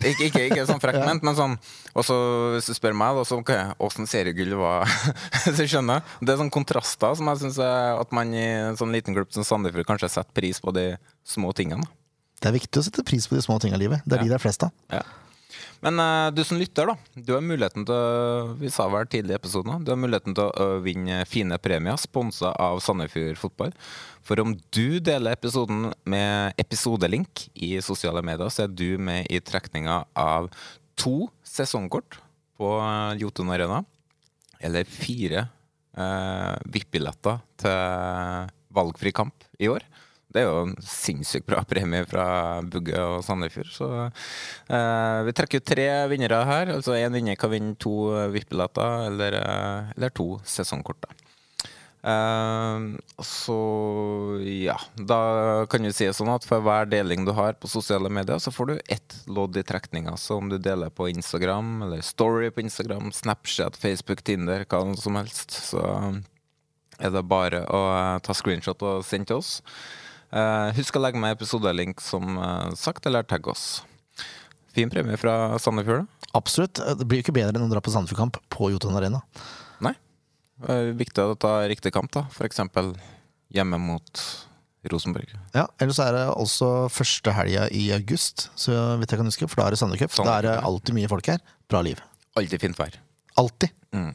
Ikke, 0.00 0.30
ikke, 0.30 0.44
ikke 0.48 0.64
sånn 0.64 0.80
frekt 0.80 1.02
ment, 1.08 1.24
men 1.26 1.36
sånn 1.36 1.58
Og 1.92 2.06
så 2.08 2.14
hvis 2.54 2.70
du 2.70 2.72
spør 2.72 2.94
meg, 2.96 3.18
da, 3.18 3.24
så 3.28 3.36
okay, 3.36 3.74
åssen 3.84 4.08
seriegull 4.08 4.54
var 4.56 4.88
Så 5.44 5.66
skjønner 5.68 6.00
jeg. 6.00 6.20
Det 6.24 6.32
er 6.32 6.40
sånne 6.40 6.54
kontraster 6.54 7.18
som 7.18 7.28
jeg 7.28 7.42
syns 7.42 7.60
at 7.60 8.14
man 8.16 8.32
i 8.32 8.46
en 8.70 8.80
sånn 8.80 8.96
liten 8.96 9.16
klubb 9.16 9.28
som 9.36 9.44
Sandefjord 9.44 9.90
kanskje 9.90 10.08
setter 10.16 10.32
pris 10.40 10.62
på 10.64 10.72
de 10.72 10.94
små 11.28 11.52
tingene. 11.56 11.84
Det 12.40 12.48
er 12.48 12.56
viktig 12.56 12.80
å 12.80 12.86
sette 12.86 13.04
pris 13.04 13.28
på 13.28 13.36
de 13.36 13.44
små 13.44 13.58
tingene 13.60 13.76
i 13.76 13.84
livet. 13.84 14.06
Det 14.08 14.16
er 14.16 14.24
de 14.24 14.32
det 14.32 14.38
er 14.38 14.42
flest 14.42 14.64
av. 14.64 14.72
Ja. 14.88 15.04
Men 15.84 16.00
uh, 16.00 16.28
du 16.34 16.42
som 16.46 16.58
lytter, 16.60 16.90
da. 16.90 16.96
Du 17.14 17.34
har 17.34 17.44
muligheten 17.44 17.86
til 17.88 17.94
å 17.96 18.54
Vi 18.60 18.70
sa 18.72 18.88
vel 18.92 19.08
tidlig 19.10 19.34
i 19.34 19.38
episoden, 19.38 19.84
du 19.84 19.92
har 19.92 20.00
muligheten 20.00 20.36
til 20.36 20.50
å 20.50 20.80
vinne 20.84 21.22
fine 21.28 21.58
premier 21.62 21.98
sponsa 22.00 22.52
av 22.60 22.80
Sandefjord 22.84 23.38
Fotball. 23.40 23.74
For 24.26 24.40
om 24.42 24.54
du 24.74 25.00
deler 25.02 25.34
episoden 25.34 25.90
med 26.08 26.58
episodelink 26.60 27.48
i 27.54 27.76
sosiale 27.84 28.22
medier, 28.24 28.52
så 28.52 28.66
er 28.66 28.74
du 28.74 29.00
med 29.00 29.30
i 29.32 29.40
trekninga 29.42 30.02
av 30.18 30.50
to 31.00 31.30
sesongkort 31.46 32.20
på 32.60 32.74
eh, 32.84 33.16
Jotun 33.22 33.50
Arena. 33.54 33.80
Eller 34.60 34.84
fire 34.84 35.46
uh, 35.96 36.56
VIP-billetter 36.68 37.40
til 37.62 38.50
valgfri 38.76 39.12
kamp 39.16 39.46
i 39.58 39.70
år. 39.72 39.86
Det 40.30 40.42
er 40.42 40.46
jo 40.46 40.66
en 40.68 40.76
sinnssykt 40.86 41.48
bra 41.48 41.64
premie 41.66 42.06
fra 42.06 42.26
Bugge 42.62 42.98
og 43.02 43.24
Sandefjord. 43.26 43.72
Så 43.74 43.88
eh, 44.06 45.18
vi 45.26 45.34
trekker 45.34 45.62
ut 45.62 45.70
tre 45.72 45.88
vinnere 46.12 46.44
her. 46.46 46.70
Altså 46.76 46.94
én 46.94 47.16
vinner 47.16 47.38
kan 47.40 47.50
vinne 47.50 47.74
to 47.82 48.12
VIP-billetter 48.30 49.08
eller, 49.08 49.40
eh, 49.40 49.90
eller 49.96 50.14
to 50.14 50.36
sesongkort. 50.46 51.08
Eh, 52.02 52.78
så 53.18 53.58
ja, 54.46 54.78
da 54.94 55.20
kan 55.66 55.84
du 55.84 55.90
si 55.92 56.06
sånn 56.14 56.30
at 56.32 56.46
for 56.48 56.62
hver 56.64 56.86
deling 56.88 57.26
du 57.26 57.34
har 57.36 57.58
på 57.60 57.68
sosiale 57.68 58.08
medier, 58.08 58.38
så 58.38 58.54
får 58.54 58.70
du 58.70 58.76
ett 58.86 59.16
lodd 59.26 59.58
i 59.58 59.64
trekninga. 59.66 60.14
Så 60.16 60.38
om 60.38 60.48
du 60.48 60.58
deler 60.62 60.94
på 60.94 61.10
Instagram, 61.10 61.80
eller 61.88 62.06
Story 62.06 62.52
på 62.54 62.62
Instagram, 62.64 63.10
Snapchat, 63.12 63.76
Facebook, 63.82 64.22
Tinder, 64.22 64.62
hva 64.70 64.84
som 64.94 65.18
helst, 65.18 65.58
så 65.72 65.82
er 67.00 67.10
det 67.10 67.24
bare 67.26 67.64
å 67.66 67.82
ta 68.22 68.36
screenshot 68.36 68.82
og 68.86 69.04
sende 69.08 69.32
til 69.32 69.42
oss. 69.42 69.58
Uh, 70.30 70.70
husk 70.76 70.96
å 70.96 71.02
legge 71.02 71.20
med 71.20 71.34
episodelink 71.34 72.02
som 72.04 72.36
uh, 72.38 72.70
sagt, 72.78 73.06
eller 73.10 73.26
tagg 73.26 73.48
oss. 73.50 73.82
Fin 74.74 74.90
premie 74.92 75.18
fra 75.18 75.58
Sandefjord. 75.58 76.04
da. 76.06 76.28
Absolutt. 76.38 76.78
Det 76.78 77.06
blir 77.06 77.20
jo 77.20 77.26
ikke 77.26 77.34
bedre 77.40 77.58
enn 77.58 77.66
å 77.66 77.72
dra 77.72 77.82
på 77.82 77.90
Sandefjordkamp 77.90 78.38
på 78.54 78.70
Jotun 78.70 78.94
Arena. 78.94 79.24
Nei. 79.82 79.96
Viktig 80.94 81.24
å 81.24 81.34
ta 81.40 81.56
riktig 81.66 81.90
kamp, 81.96 82.12
da. 82.14 82.28
F.eks. 82.30 82.62
hjemme 83.50 83.80
mot 83.82 84.22
Rosenborg. 84.88 85.32
Ja, 85.52 85.66
Eller 85.80 85.92
så 85.92 86.06
er 86.06 86.16
det 86.16 86.24
også 86.32 86.68
første 86.92 87.34
helga 87.36 87.66
i 87.74 87.90
august, 87.92 88.48
så 88.56 88.72
vidt 89.00 89.12
jeg 89.12 89.20
kan 89.20 89.28
huske. 89.28 89.48
For 89.50 89.60
da 89.60 89.68
er 89.68 89.74
det 89.76 89.80
Sandecup. 89.82 90.14
Da 90.22 90.38
er 90.38 90.46
det 90.46 90.56
alltid 90.70 90.96
mye 90.96 91.10
folk 91.10 91.28
her. 91.34 91.42
Bra 91.68 91.82
liv. 91.84 92.00
Alltid 92.38 92.62
fint 92.62 92.78
vær. 92.78 92.96
Alltid. 93.40 93.74
Mm. 93.96 94.14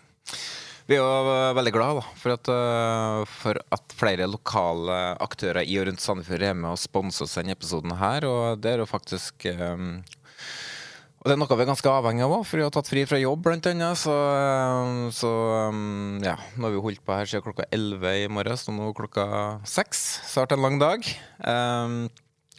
Vi 0.85 0.93
er 0.93 1.01
jo 1.01 1.35
veldig 1.57 1.71
glad 1.73 1.99
for 2.21 2.35
uh, 2.51 3.23
for 3.25 3.57
at, 3.73 3.95
flere 3.97 4.27
lokale 4.29 4.97
aktører 5.23 5.65
i 5.65 5.79
og 5.81 5.87
rundt 5.89 6.03
Sandefjord 6.03 6.45
er 6.45 6.53
med 6.53 6.75
og 6.75 6.81
sponser 6.81 7.25
oss 7.25 7.33
denne 7.39 7.55
episoden 7.57 7.95
her. 7.97 8.27
Og 8.29 8.61
det 8.61 8.75
er 8.75 8.83
jo 8.83 8.89
faktisk 8.89 9.47
um, 9.55 10.03
og 11.25 11.31
det 11.31 11.33
er 11.33 11.39
noe 11.41 11.55
vi 11.57 11.63
er 11.63 11.69
ganske 11.71 11.89
avhengig 11.89 12.21
av 12.21 12.33
òg, 12.35 12.43
for 12.45 12.61
vi 12.61 12.65
har 12.67 12.73
tatt 12.75 12.89
fri 12.91 13.01
fra 13.09 13.17
jobb, 13.17 13.47
annet. 13.49 13.97
Så, 13.97 14.13
så 15.17 15.31
um, 15.71 16.19
ja, 16.21 16.35
nå 16.53 16.67
har 16.67 16.75
vi 16.75 16.83
holdt 16.83 17.01
på 17.01 17.15
her 17.17 17.31
siden 17.31 17.41
klokka 17.41 17.65
11 17.73 18.05
i 18.19 18.27
morges, 18.29 18.67
og 18.69 18.77
nå 18.77 18.91
klokka 18.93 19.25
6. 19.65 20.03
Snart 20.35 20.53
en 20.53 20.61
lang 20.61 20.77
dag. 20.77 21.09
Um, 21.41 21.95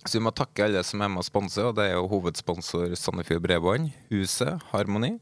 så 0.09 0.19
vi 0.19 0.25
må 0.25 0.33
takke 0.35 0.67
alle 0.67 0.83
som 0.87 1.03
er 1.03 1.11
med 1.13 1.23
og 1.23 1.27
sponser, 1.27 1.69
og 1.69 1.77
det 1.79 1.89
er 1.89 1.97
jo 1.97 2.09
hovedsponsor 2.11 2.95
Sandefjord 2.99 3.43
Bredbånd, 3.45 3.91
Huset, 4.11 4.63
Harmoni, 4.73 5.13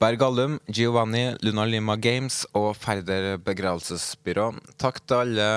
Berg 0.00 0.22
Allum, 0.26 0.58
Giovanni, 0.70 1.24
Luna 1.44 1.66
Lima 1.68 1.96
Games 2.00 2.42
og 2.56 2.72
Færder 2.78 3.34
begravelsesbyrå. 3.44 4.46
Takk 4.80 5.02
til 5.04 5.24
alle 5.24 5.48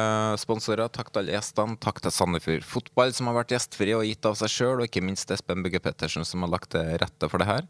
sponsorer, 0.41 0.89
takk 0.93 1.13
til 1.13 1.23
alle 1.23 1.37
gjestene, 1.37 1.77
takk 1.83 2.01
til 2.03 2.15
Sandefjord 2.15 2.67
Fotball 2.67 3.13
som 3.15 3.29
har 3.29 3.39
vært 3.41 3.55
gjestfri 3.55 3.93
og 3.97 4.07
gitt 4.09 4.27
av 4.29 4.39
seg 4.41 4.51
sjøl, 4.51 4.81
og 4.81 4.89
ikke 4.89 5.05
minst 5.05 5.31
Espen 5.33 5.63
Bugge 5.63 5.83
Pettersen 5.83 6.27
som 6.27 6.43
har 6.45 6.53
lagt 6.57 6.73
til 6.75 6.97
rette 7.01 7.31
for 7.31 7.41
det 7.41 7.49
her. 7.49 7.69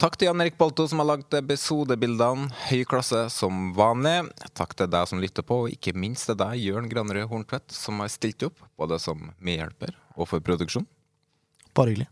Takk 0.00 0.14
til 0.16 0.30
Jan 0.30 0.40
Erik 0.40 0.54
Balto 0.56 0.86
som 0.88 1.02
har 1.02 1.10
lagd 1.10 1.34
episodebildene. 1.36 2.46
Høy 2.70 2.86
klasse 2.88 3.26
som 3.34 3.74
vanlig. 3.76 4.30
Takk 4.56 4.72
til 4.78 4.88
deg 4.88 5.10
som 5.10 5.20
lytter 5.20 5.44
på, 5.44 5.66
og 5.66 5.74
ikke 5.74 5.92
minst 5.92 6.24
til 6.30 6.38
deg, 6.40 6.56
Jørn 6.56 6.88
Granerød 6.88 7.28
Horntvedt, 7.28 7.68
som 7.76 8.00
har 8.00 8.08
stilt 8.08 8.46
opp, 8.48 8.62
både 8.80 8.96
som 9.02 9.28
medhjelper 9.44 9.92
og 10.20 10.28
for 10.30 10.44
produksjon. 10.44 10.86
Bare 11.74 11.94
hyggelig. 11.94 12.10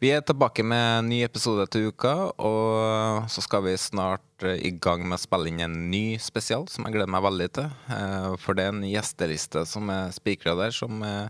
Vi 0.00 0.08
er 0.16 0.22
tilbake 0.24 0.64
med 0.64 0.80
en 0.80 1.08
ny 1.12 1.18
episode 1.26 1.66
til 1.68 1.90
uka, 1.92 2.30
og 2.40 3.26
så 3.28 3.42
skal 3.44 3.66
vi 3.66 3.74
snart 3.76 4.46
i 4.48 4.70
gang 4.72 5.02
med 5.04 5.18
å 5.18 5.20
spille 5.20 5.50
inn 5.50 5.60
en 5.60 5.74
ny 5.92 6.16
spesial, 6.16 6.64
som 6.72 6.86
jeg 6.86 6.94
gleder 6.94 7.12
meg 7.12 7.26
veldig 7.26 7.48
til. 7.58 7.68
Eh, 7.92 8.28
for 8.40 8.56
det 8.56 8.64
er 8.64 8.72
en 8.72 8.86
gjesteliste 8.88 9.66
som 9.68 9.92
er 9.92 10.14
spikra 10.16 10.54
der, 10.56 10.72
som 10.72 11.04
er 11.04 11.28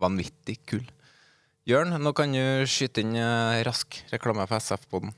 vanvittig 0.00 0.56
kul. 0.64 0.86
Jørn, 1.68 1.92
nå 2.00 2.14
kan 2.16 2.32
du 2.32 2.64
skyte 2.64 3.04
inn 3.04 3.12
eh, 3.20 3.60
rask 3.68 4.00
reklame 4.14 4.48
for 4.48 4.64
SF-poden. 4.64 5.12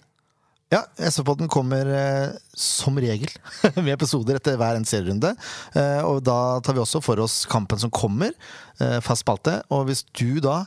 Ja, 0.72 0.86
SV-podden 0.96 1.50
kommer 1.52 1.88
eh, 1.92 2.30
som 2.56 2.96
regel 2.96 3.28
med 3.84 3.92
episoder 3.92 4.38
etter 4.38 4.56
hver 4.56 4.78
en 4.78 4.86
serierunde. 4.88 5.34
Eh, 5.76 6.00
og 6.00 6.22
da 6.24 6.62
tar 6.64 6.78
vi 6.78 6.80
også 6.80 7.02
for 7.04 7.20
oss 7.20 7.42
kampen 7.50 7.80
som 7.82 7.92
kommer, 7.92 8.32
eh, 8.80 8.96
fast 9.04 9.26
spalte. 9.26 9.58
Og 9.68 9.90
hvis 9.90 10.00
du 10.16 10.40
da 10.40 10.62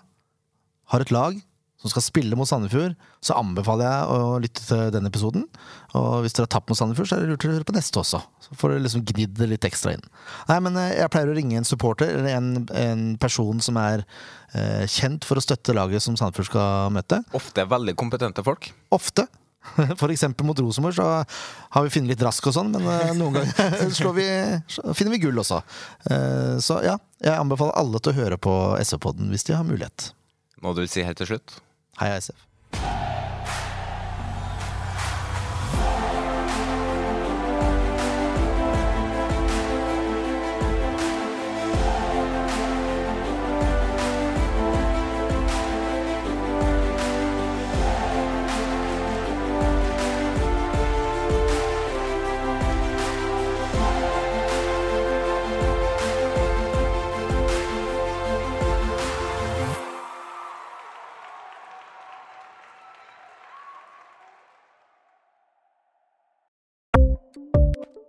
har 0.94 1.02
et 1.02 1.14
lag 1.14 1.40
som 1.82 1.90
skal 1.90 2.06
spille 2.06 2.38
mot 2.38 2.48
Sandefjord, 2.50 2.94
så 3.22 3.36
anbefaler 3.38 3.86
jeg 3.86 4.14
å 4.14 4.38
lytte 4.42 4.62
til 4.66 4.92
denne 4.94 5.10
episoden. 5.10 5.48
Og 5.98 6.24
hvis 6.24 6.38
dere 6.38 6.46
har 6.46 6.54
tapt 6.54 6.70
mot 6.70 6.78
Sandefjord, 6.78 7.10
så 7.10 7.18
er 7.18 7.24
det 7.26 7.32
lurt 7.34 7.46
å 7.46 7.54
høre 7.56 7.68
på 7.68 7.76
neste 7.76 8.02
også. 8.02 8.22
Så 8.46 8.58
får 8.58 8.74
dere 8.74 8.84
liksom 8.86 9.06
gnidd 9.10 9.34
det 9.40 9.48
litt 9.52 9.66
ekstra 9.66 9.96
inn. 9.98 10.06
Nei, 10.52 10.60
men 10.68 10.78
eh, 10.82 10.92
jeg 11.00 11.14
pleier 11.14 11.32
å 11.34 11.38
ringe 11.38 11.58
en 11.62 11.66
supporter, 11.66 12.14
eller 12.14 12.38
en, 12.38 12.52
en 12.78 13.08
person 13.22 13.58
som 13.62 13.82
er 13.82 14.06
eh, 14.54 14.86
kjent 14.86 15.26
for 15.26 15.42
å 15.42 15.46
støtte 15.46 15.74
laget 15.78 16.06
som 16.06 16.18
Sandefjord 16.20 16.52
skal 16.54 16.94
møte. 16.94 17.24
Ofte 17.38 17.66
veldig 17.74 17.98
kompetente 17.98 18.46
folk. 18.46 18.70
Ofte. 18.94 19.26
For 20.00 20.14
eksempel 20.14 20.48
mot 20.48 20.60
Rosenborg 20.60 20.98
så 20.98 21.08
har 21.76 21.86
vi 21.86 21.94
funnet 21.94 22.14
litt 22.14 22.26
rask 22.26 22.48
og 22.50 22.56
sånn, 22.56 22.72
men 22.76 22.86
uh, 22.88 23.14
noen 23.18 23.40
ganger 23.40 24.12
vi, 24.20 24.28
finner 24.98 25.16
vi 25.16 25.22
gull 25.26 25.44
også. 25.44 25.62
Uh, 26.10 26.56
så 26.64 26.80
ja, 26.86 26.98
jeg 27.24 27.36
anbefaler 27.36 27.78
alle 27.80 28.02
til 28.02 28.14
å 28.14 28.20
høre 28.22 28.40
på 28.42 28.56
SV-podden 28.82 29.32
hvis 29.34 29.48
de 29.50 29.58
har 29.58 29.68
mulighet. 29.68 30.12
Må 30.64 30.76
du 30.78 30.86
si 30.90 31.06
helt 31.06 31.20
til 31.22 31.34
slutt? 31.34 31.60
Heia 32.02 32.20
SF. 32.22 32.46